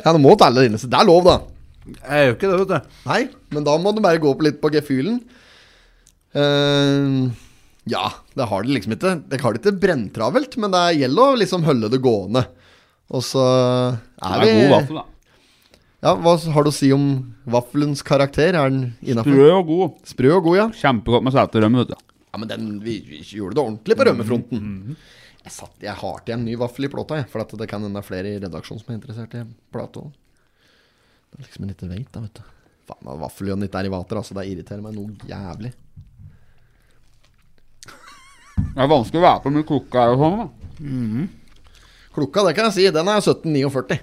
Ja, 0.06 0.14
du 0.14 0.20
må 0.22 0.36
telle 0.38 0.68
inne, 0.70 0.78
så 0.82 0.90
det 0.92 1.00
er 1.00 1.08
lov, 1.10 1.24
da. 1.26 1.38
Jeg 1.88 2.28
gjør 2.28 2.36
ikke 2.36 2.52
det, 2.52 2.60
vet 2.62 2.72
du. 2.76 2.96
Nei, 3.10 3.20
men 3.56 3.66
da 3.66 3.78
må 3.82 3.94
du 3.96 4.02
bare 4.04 4.20
gå 4.22 4.30
opp 4.34 4.42
litt 4.46 4.62
på 4.62 4.70
gefühlen. 4.76 5.22
Uh, 6.38 7.30
ja, 7.88 8.06
det 8.38 8.48
har 8.52 8.64
det 8.68 8.74
liksom 8.76 8.94
ikke. 8.98 9.14
Det 9.32 9.40
har 9.42 9.56
det 9.56 9.62
ikke 9.64 9.80
brenntravelt, 9.82 10.58
men 10.62 10.74
det 10.76 10.82
gjelder 11.00 11.34
å 11.34 11.38
liksom 11.40 11.64
holde 11.68 11.90
det 11.94 12.02
gående. 12.04 12.44
Og 13.16 13.24
så 13.24 13.44
er 13.48 13.96
vi 13.96 14.18
Det 14.20 14.28
er 14.28 14.36
er 14.36 14.44
vi 14.44 14.58
god 14.68 14.74
vaffel, 14.76 15.00
da. 15.00 15.06
Ja, 16.06 16.12
Hva 16.22 16.34
har 16.54 16.64
du 16.64 16.70
å 16.70 16.76
si 16.76 16.92
om 16.94 17.06
vaffelens 17.50 18.04
karakter? 18.06 18.54
Er 18.54 18.70
den 18.70 18.84
innafor? 19.02 19.32
Sprø 19.34 19.48
og 19.56 19.72
god. 19.72 19.96
Sprø 20.12 20.34
og 20.36 20.44
god, 20.46 20.58
ja. 20.60 20.68
Kjempegodt 20.84 21.26
med 21.26 21.34
seterømme, 21.34 21.86
vet 21.86 21.96
du. 21.96 22.04
Ja, 22.32 22.38
men 22.42 22.50
den, 22.52 22.66
vi, 22.84 22.98
vi 23.08 23.22
gjorde 23.24 23.56
det 23.58 23.64
ordentlig 23.64 23.98
på 23.98 24.06
rømmefronten. 24.10 24.60
Jeg, 25.48 25.54
satt, 25.56 25.76
jeg 25.80 25.96
har 25.96 26.18
til 26.28 26.36
en 26.36 26.44
ny 26.46 26.58
vaffel 26.60 26.86
i 26.86 26.92
plata, 26.92 27.22
jeg, 27.22 27.30
for 27.32 27.40
at 27.44 27.54
det 27.62 27.68
kan 27.72 27.84
hende 27.86 28.02
er 28.02 28.06
flere 28.06 28.34
i 28.36 28.40
redaksjonen 28.44 28.82
som 28.84 28.92
er 28.92 28.98
interessert 29.00 29.36
i 29.40 29.46
plata. 29.72 30.04
Det 31.32 31.40
er 31.40 31.46
liksom 31.48 31.64
en 31.66 31.72
liten 31.72 31.92
veit, 31.94 32.10
da, 32.12 32.24
vet 32.26 32.40
du. 32.42 32.54
Faen, 32.88 33.10
vaffeljønn 33.24 33.64
ikke 33.68 33.80
er 33.82 33.88
i 33.90 33.94
vater, 33.94 34.20
altså. 34.20 34.36
Det 34.38 34.46
irriterer 34.52 34.84
meg 34.84 34.96
noe 34.96 35.16
jævlig. 35.28 35.72
Det 38.58 38.84
er 38.84 38.92
vanskelig 38.92 39.20
å 39.22 39.26
være 39.26 39.42
på 39.44 39.52
med 39.56 39.68
klokka 39.68 40.04
og 40.14 40.22
sånn, 40.22 40.40
da. 40.44 40.48
Klokka, 42.18 42.44
det 42.48 42.54
kan 42.58 42.68
jeg 42.68 42.76
si, 42.78 42.86
den 42.94 43.10
er 43.12 43.20
1749. 43.24 43.98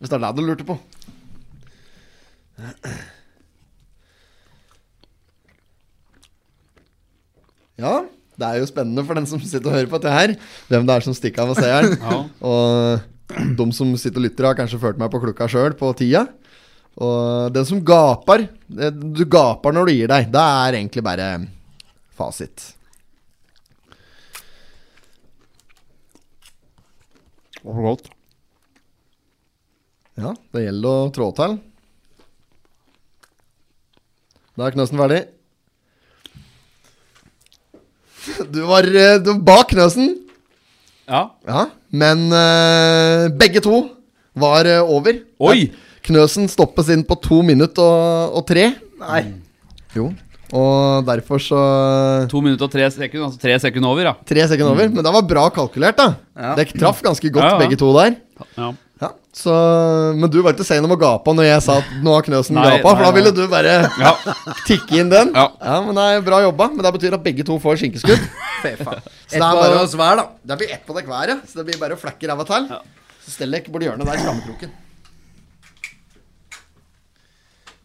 Hvis 0.00 0.10
det 0.10 0.16
er 0.18 0.22
det 0.26 0.34
du 0.38 0.42
lurte 0.46 0.66
på. 0.68 0.76
Ja, 7.78 7.94
det 8.38 8.46
er 8.48 8.58
jo 8.60 8.66
spennende 8.70 9.04
for 9.06 9.14
den 9.18 9.26
som 9.30 9.40
sitter 9.42 9.70
og 9.70 9.76
hører 9.76 9.90
på 9.90 9.98
dette 10.02 10.14
her, 10.14 10.32
hvem 10.70 10.86
det 10.88 10.94
er 10.98 11.04
som 11.06 11.14
stikker 11.16 11.44
av 11.44 11.52
og 11.54 11.60
ser 11.60 11.86
den. 11.86 11.98
Ja. 12.08 12.18
Og 12.48 13.54
de 13.58 13.66
som 13.76 13.90
sitter 14.00 14.18
og 14.22 14.24
lytter, 14.24 14.46
har 14.48 14.56
kanskje 14.58 14.78
ført 14.80 14.98
meg 15.00 15.10
på 15.12 15.20
klokka 15.22 15.46
sjøl 15.52 15.74
på 15.78 15.90
tida. 15.98 16.24
Og 16.98 17.52
den 17.54 17.66
som 17.68 17.82
gaper 17.86 18.46
det- 18.66 18.94
Du 19.14 19.24
gaper 19.30 19.72
når 19.76 19.86
du 19.86 19.92
gir 19.92 20.08
deg. 20.10 20.30
Det 20.32 20.40
er 20.64 20.78
egentlig 20.80 21.04
bare 21.06 21.26
fasit. 22.18 22.72
Det 27.58 27.64
var 27.68 27.82
godt. 27.84 28.08
Ja, 30.18 30.32
det 30.54 30.64
gjelder 30.64 30.88
å 31.04 31.10
trå 31.14 31.28
til. 31.36 31.58
Da 34.58 34.66
er 34.66 34.74
Knøsen 34.74 34.98
ferdig. 34.98 35.20
Du 38.52 38.62
var, 38.68 38.86
eh, 38.88 39.18
du 39.22 39.30
var 39.32 39.42
bak 39.46 39.70
Knøsen. 39.72 40.14
Ja. 41.08 41.22
Ja, 41.48 41.66
men 41.88 42.26
uh, 42.28 43.28
begge 43.40 43.62
to 43.64 43.78
var 44.36 44.68
uh, 44.68 44.82
over. 44.84 45.22
Oi! 45.40 45.70
Knøsen 46.04 46.48
stoppes 46.52 46.90
inn 46.92 47.04
på 47.06 47.16
to 47.24 47.40
minutter 47.46 47.84
og, 47.84 48.36
og 48.40 48.44
tre. 48.48 48.66
Nei. 49.00 49.22
Jo, 49.96 50.10
og 50.52 51.04
derfor 51.08 51.40
så 51.42 51.58
To 52.32 52.40
minutter 52.44 52.68
og 52.68 52.72
tre 52.72 52.86
sekunder, 52.92 53.26
altså 53.28 53.40
tre 53.40 53.56
sekunder 53.60 53.90
over, 53.90 54.06
ja. 54.10 54.14
Tre 54.28 54.44
sekunder 54.48 54.72
over. 54.74 54.92
Men 54.92 55.04
det 55.04 55.14
var 55.16 55.26
bra 55.28 55.46
kalkulert, 55.52 55.98
da. 56.00 56.10
Ja. 56.36 56.52
Dere 56.60 56.76
traff 56.80 57.02
ganske 57.04 57.32
godt, 57.32 57.44
Ja, 57.44 57.56
ja. 57.56 57.58
begge 57.64 57.80
to 57.80 57.90
der. 57.96 58.16
ja. 58.56 58.70
Ja, 59.38 59.42
så, 59.44 60.14
Men 60.18 60.30
du 60.30 60.40
var 60.42 60.52
ikke 60.56 60.64
sein 60.66 60.82
om 60.82 60.90
å 60.90 60.98
gape 60.98 61.30
når 61.36 61.46
jeg 61.46 61.62
sa 61.62 61.76
at 61.78 61.90
nå 62.02 62.10
har 62.16 62.24
Knøsen 62.26 62.56
Nei, 62.58 62.64
gapa, 62.78 62.90
for 62.96 63.04
da 63.06 63.10
ville 63.14 63.30
du 63.30 63.44
bare 63.50 63.74
Ja. 64.04 64.12
tikke 64.66 64.98
inn 64.98 65.08
den. 65.12 65.30
Ja. 65.34 65.76
men 65.86 65.94
det 65.94 66.06
er 66.16 66.24
bra 66.26 66.40
jobba. 66.42 66.66
Men 66.74 66.82
det 66.82 66.92
betyr 66.98 67.14
at 67.14 67.22
begge 67.22 67.46
to 67.46 67.58
får 67.62 67.78
skinkeskudd. 67.84 68.18
Så 68.58 68.66
det 68.66 69.38
er 69.38 69.40
bare- 69.40 69.78
oss 69.84 69.94
hver, 69.94 70.16
da. 70.18 70.26
Det 70.42 70.58
blir 70.58 70.72
ett 70.74 70.82
på 70.88 70.96
deg 70.98 71.06
hver, 71.06 71.28
ja. 71.30 71.38
Så 71.46 71.60
det 71.60 71.66
blir 71.70 71.78
bare 71.78 71.94
å 71.94 72.00
flekke 72.02 72.26
ræva 72.32 72.46
til. 72.48 72.66
Så 73.24 73.36
stell 73.36 73.54
dere 73.54 73.70
borti 73.70 73.86
hjørnet 73.86 74.08
der 74.10 74.18
i 74.18 74.24
skammekroken. 74.26 74.72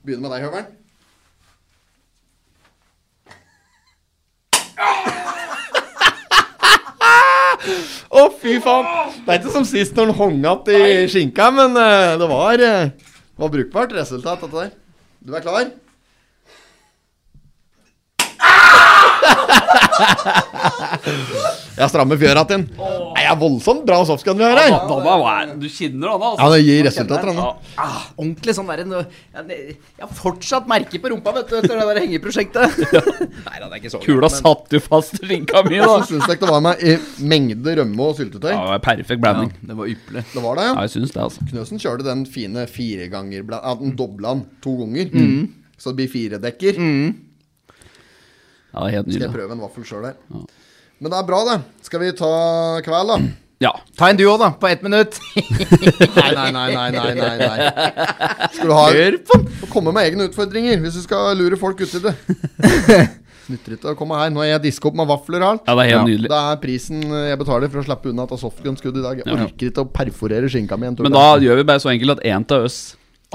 Begynner 0.03 0.25
med 0.25 0.33
deg, 0.33 0.47
Høveren. 0.47 0.71
Å, 7.63 8.29
fy 8.41 8.57
faen! 8.63 8.85
Det 9.23 9.31
er 9.31 9.39
ikke 9.39 9.53
som 9.53 9.65
sist 9.67 9.95
når 9.97 10.11
han 10.11 10.17
hang 10.19 10.35
igjen 10.41 10.67
i 10.75 11.07
skinka, 11.11 11.45
men 11.55 11.71
uh, 11.79 12.15
det 12.19 12.27
var, 12.31 12.55
uh, 12.59 12.91
var 13.39 13.53
brukbart 13.53 13.95
resultat, 13.95 14.41
dette 14.43 14.57
der. 14.57 14.71
Du 15.23 15.29
er 15.33 15.41
klar? 15.45 15.65
Jeg 21.73 21.89
strammer 21.89 22.17
fjøra 22.21 22.43
til 22.47 22.59
den. 22.61 22.65
jeg 23.17 23.25
er 23.31 23.37
voldsomt 23.41 23.85
bra 23.87 23.97
softgun 24.05 24.37
vi 24.37 24.43
har 24.45 24.57
her. 24.59 24.69
Da, 24.69 24.97
da, 25.01 25.15
da, 25.23 25.55
du 25.57 25.65
kinner 25.73 26.11
da, 26.11 26.13
Ja, 26.13 26.29
altså. 26.29 26.49
det 26.53 26.59
gir 26.67 26.83
resultater, 26.85 27.31
han. 27.31 27.39
Ja. 27.41 27.81
Ah, 27.81 28.03
ordentlig 28.17 28.53
sånn 28.57 28.67
derre 28.69 28.85
Jeg 29.33 29.57
jeg 29.73 30.03
har 30.05 30.11
fortsatt 30.19 30.67
merker 30.69 31.01
på 31.01 31.09
rumpa, 31.13 31.33
vet 31.39 31.49
du, 31.49 31.55
etter 31.57 31.79
det 31.79 31.87
der 31.89 32.01
hengeprosjektet. 32.03 32.77
Nei 33.47 33.57
da, 33.57 33.65
det 33.65 33.71
er 33.71 33.79
ikke 33.81 33.93
så 33.95 34.01
Kula 34.05 34.29
men- 34.29 34.37
satt 34.37 34.77
jo 34.77 34.83
fast 34.85 35.17
i 35.17 35.25
skinka 35.25 35.63
mi, 35.65 35.79
da. 35.81 35.89
Så 36.03 36.13
syns 36.13 36.27
dere 36.29 36.39
det 36.45 36.51
var 36.53 36.61
med 36.67 36.83
i 36.85 36.95
mengde 37.33 37.75
rømme 37.81 38.07
og 38.11 38.15
syltetøy? 38.21 38.51
Ja, 38.53 38.61
det 38.61 38.71
var 38.75 38.85
perfekt 38.91 39.25
ja. 39.25 39.33
Det 39.73 39.77
var 39.81 39.91
ypperlig. 39.95 40.25
Det 40.33 40.43
var 40.45 40.55
det, 40.61 40.67
Ja, 40.69 40.73
ja. 40.75 40.81
jeg 40.85 40.93
synes 40.97 41.11
det, 41.17 41.21
altså. 41.25 41.49
Knøsen 41.49 41.81
kjørte 41.81 42.05
den 42.11 42.25
fine 42.29 42.67
fire 42.69 43.09
ganger 43.13 43.43
Ja, 43.57 43.73
den 43.81 43.95
dobla 43.97 44.35
den 44.37 44.45
to 44.61 44.77
ganger. 44.83 45.09
Så 45.81 45.89
det 45.91 45.97
blir 46.03 46.11
fire 46.13 46.37
dekker. 46.43 46.77
Ja, 48.73 48.83
det 48.85 48.89
er 48.89 48.95
helt 48.97 49.13
Skal 49.13 49.25
jeg 49.27 49.33
prøve 49.35 49.53
en 49.57 49.61
vaffel 49.61 49.85
sjøl 49.85 50.05
her. 50.11 50.15
Men 51.03 51.11
det 51.11 51.17
er 51.19 51.25
bra, 51.27 51.39
det. 51.49 51.55
Skal 51.83 51.99
vi 51.99 52.11
ta 52.15 52.29
kveld, 52.85 53.09
da? 53.11 53.17
Ja. 53.63 53.71
Ta 53.99 54.09
en 54.11 54.17
du 54.19 54.23
òg, 54.27 54.37
da, 54.41 54.49
på 54.59 54.67
ett 54.71 54.81
minutt. 54.83 55.17
Nei, 55.35 56.29
nei, 56.35 56.49
nei, 56.51 56.67
nei, 56.73 56.89
nei, 56.95 57.11
nei, 57.15 57.33
nei. 57.39 58.47
Skal 58.55 58.69
du 58.71 58.73
ha 58.75 58.85
Hør 58.91 59.17
på 59.27 59.37
den. 59.39 59.49
Komme 59.71 59.93
med 59.95 60.07
egne 60.09 60.27
utfordringer 60.29 60.79
hvis 60.83 60.97
du 60.99 61.03
skal 61.05 61.35
lure 61.39 61.59
folk 61.59 61.83
uti 61.83 62.01
det. 62.03 62.15
Nytter 63.51 63.75
ikke 63.75 63.91
å 63.91 63.97
komme 63.99 64.15
her. 64.19 64.31
Nå 64.31 64.39
har 64.43 64.49
jeg 64.53 64.63
diska 64.69 64.87
opp 64.89 64.95
med 64.99 65.07
vafler 65.11 65.43
og 65.43 65.49
alt. 65.49 65.65
ja, 65.67 65.75
det 65.75 65.83
er 65.85 65.89
helt 65.91 65.99
Ja. 65.99 66.07
nydelig. 66.07 66.31
Det 66.31 66.39
er 66.39 66.59
prisen 66.63 67.03
jeg 67.03 67.39
betaler 67.43 67.71
for 67.73 67.83
å 67.83 67.85
slippe 67.87 68.11
unna 68.13 68.23
et 68.27 68.35
softgun-skudd 68.43 68.99
i 68.99 69.03
dag. 69.03 69.21
Jeg 69.23 69.35
orker 69.35 69.69
ikke 69.71 69.83
å 69.83 69.91
perforere 69.99 70.51
skinka 70.51 70.79
mi. 70.79 70.91
Men 71.03 71.15
da 71.19 71.25
gjør 71.43 71.59
vi 71.59 71.67
bare 71.71 71.83
så 71.83 71.91
enkelt 71.91 72.17
at 72.17 72.25
én 72.31 72.47
av 72.55 72.67
oss 72.69 72.81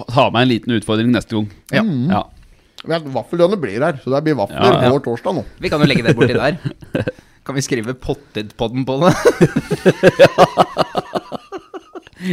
tar 0.09 0.33
med 0.33 0.43
en 0.47 0.53
liten 0.55 0.77
utfordring 0.81 1.13
neste 1.13 1.37
gang. 1.37 1.49
Ja. 1.73 1.85
Ja. 1.85 2.25
Men 2.89 3.05
blir 3.61 3.81
her, 3.83 3.97
så 4.05 4.13
det 4.15 4.23
blir 4.25 4.37
vafler 4.39 4.61
Ja, 4.65 4.83
ja. 4.87 4.91
vår 4.93 5.01
torsdag 5.05 5.35
nå. 5.35 5.45
Vi 5.61 5.69
kan 5.73 5.81
jo 5.83 5.89
legge 5.91 6.05
det 6.07 6.17
borti 6.17 6.37
der. 6.45 6.57
Kan 7.49 7.57
vi 7.57 7.63
skrive 7.65 7.95
Pottedpodden 7.97 8.85
på 8.85 8.99
det? 9.01 9.15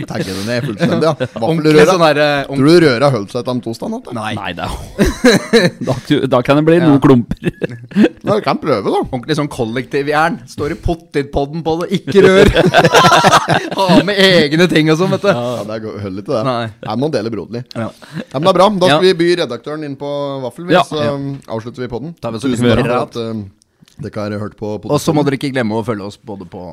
Tagge 0.10 0.26
det 0.34 0.44
ned 0.48 0.64
fullstendig, 0.66 1.06
ja. 1.06 1.12
Vaffelrøra. 1.44 1.84
sånn 1.86 2.02
her 2.02 2.18
eh, 2.24 2.48
Tror 2.50 2.66
du 2.66 2.78
røra 2.88 3.10
holdt 3.14 3.32
seg 3.36 3.44
til 3.46 3.60
de 3.60 3.62
to 3.68 3.74
eller? 3.86 4.16
Nei. 4.18 4.32
Nei, 4.34 4.54
det 4.58 4.66
er 4.66 5.76
da, 5.86 5.94
da 6.34 6.40
kan 6.48 6.58
det 6.58 6.64
bli 6.66 6.80
Ja. 6.80 6.88
noen 6.90 7.02
klumper. 7.04 7.38
Ja, 7.46 8.34
vi 8.34 8.42
kan 8.48 8.58
prøve, 8.64 8.82
da. 8.90 9.04
Ordentlig 9.06 9.38
sånn 9.38 9.50
kollektivjern. 9.54 10.40
Står 10.50 10.74
det 10.74 10.80
Pottedpodden 10.84 11.62
på 11.68 11.76
det, 11.84 11.88
ikke 12.00 12.24
rør! 12.26 12.50
Ha 13.78 13.86
med 14.10 14.18
egne 14.26 14.66
ting 14.74 14.90
og 14.92 14.98
sånn, 15.04 15.14
vet 15.14 15.28
du. 15.28 15.30
Ja, 15.30 15.62
det 15.70 15.78
går- 15.86 16.00
holder 16.08 16.26
ikke 16.26 16.34
det. 16.34 16.44
Nei. 16.50 16.66
Jeg 16.90 17.02
må 17.06 17.12
dele 17.14 17.34
broderlig. 17.38 17.62
Ja. 17.78 17.88
Ja, 17.94 18.40
men 18.40 18.48
det 18.50 18.52
er 18.56 18.58
bra. 18.60 18.70
Da 18.74 18.90
skal 18.90 18.98
Ja. 18.98 19.04
vi 19.06 19.14
by 19.22 19.30
redaktøren 19.44 19.86
inn 19.86 19.96
på 20.02 20.10
vaffel, 20.48 20.66
vi, 20.66 20.74
Ja. 20.80 20.82
så 20.90 20.98
um, 21.14 21.30
avslutter 21.46 21.86
vi 21.86 21.92
podden. 21.94 22.18
Tar 22.20 22.34
vi 22.34 22.42
så 22.42 22.50
Tusen 22.50 22.66
liten 22.66 22.82
takk 22.82 22.90
for 22.90 23.22
at 23.22 23.22
um, 23.38 23.46
dere 24.02 24.26
har 24.36 24.40
hørt 24.42 24.58
på 24.60 24.76
Og 24.84 24.98
så 25.02 25.14
må 25.16 25.24
dere 25.26 25.38
ikke 25.40 25.54
glemme 25.54 25.78
å 25.78 25.84
følge 25.86 26.08
oss 26.10 26.18
både 26.18 26.48
på 26.50 26.64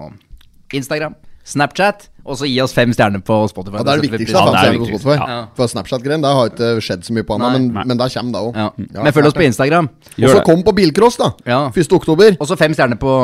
Instagram, 0.75 1.15
Snapchat, 1.45 2.09
og 2.23 2.39
så 2.39 2.47
gi 2.47 2.57
oss 2.63 2.73
fem 2.75 2.93
stjerner 2.95 3.23
på 3.27 3.37
Spotify. 3.51 3.81
Ja, 3.81 3.85
det 3.87 3.93
er 3.93 4.03
det 4.03 4.11
viktigste. 4.11 4.39
Ja, 4.39 4.45
Ja, 4.47 4.53
det 4.53 4.63
er 4.63 4.79
på. 4.79 4.87
Spotify. 4.93 5.17
Ja. 5.19 5.39
For 5.59 5.73
Snapchat-greien, 5.73 6.23
det 6.23 6.31
har 6.39 6.53
ikke 6.53 6.71
skjedd 6.87 7.05
så 7.07 7.17
mye 7.17 7.27
på 7.27 7.37
ennå, 7.37 7.51
men, 7.57 7.69
men 7.91 7.99
der 8.01 8.13
kommer 8.15 8.33
det 8.37 8.43
òg. 8.47 8.61
Ja. 8.63 9.03
Men 9.03 9.17
følg 9.17 9.31
oss 9.31 9.37
på 9.37 9.45
Instagram. 9.49 9.91
Og 10.23 10.29
så 10.31 10.45
kom 10.47 10.63
på 10.67 10.75
bilcross, 10.79 11.19
da. 11.21 11.33
Ja. 11.47 11.61
1. 11.75 11.97
oktober. 11.99 12.39
Og 12.39 12.49
så 12.49 12.59
fem 12.61 12.75
stjerner 12.79 13.01
på 13.01 13.15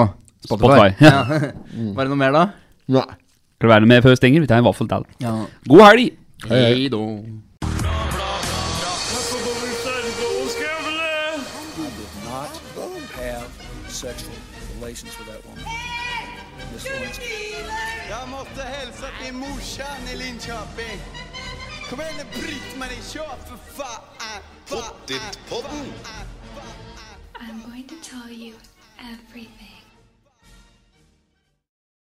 Spotify. 0.45 0.93
Spotify. 0.93 1.05
Ja. 1.05 1.25
Var 1.97 2.05
det 2.05 2.11
noe 2.13 2.21
mer, 2.21 2.35
da? 2.35 2.47
Nei. 2.99 3.07
Skal 3.59 3.71
du 3.71 3.75
være 3.75 3.91
med 3.91 4.05
før 4.05 4.15
vi 4.15 4.21
stenger? 4.21 4.45
Vi 4.45 4.51
tar 4.51 4.61
en 4.63 4.69
vaffel 4.69 4.91
til. 4.91 5.07
Ja. 5.25 5.35
God 5.67 5.87
helg! 5.87 6.11
Hei 6.47 6.87
da. 6.93 6.99
not 7.03 7.48
till 19.79 19.87
morsan 19.87 20.19
Linköping. 20.19 21.01
Kom 21.91 22.01
igen 22.01 22.15
nu 22.17 22.41
Britt-Marie, 22.41 23.03
kör 23.13 23.37
för 23.49 23.57
fan! 23.57 24.03
Pottit-podden. 24.69 25.93
I'm 27.41 27.71
going 27.71 27.87
to 27.89 27.95
tell 28.11 28.31
you 28.31 28.55
everything. 28.99 29.78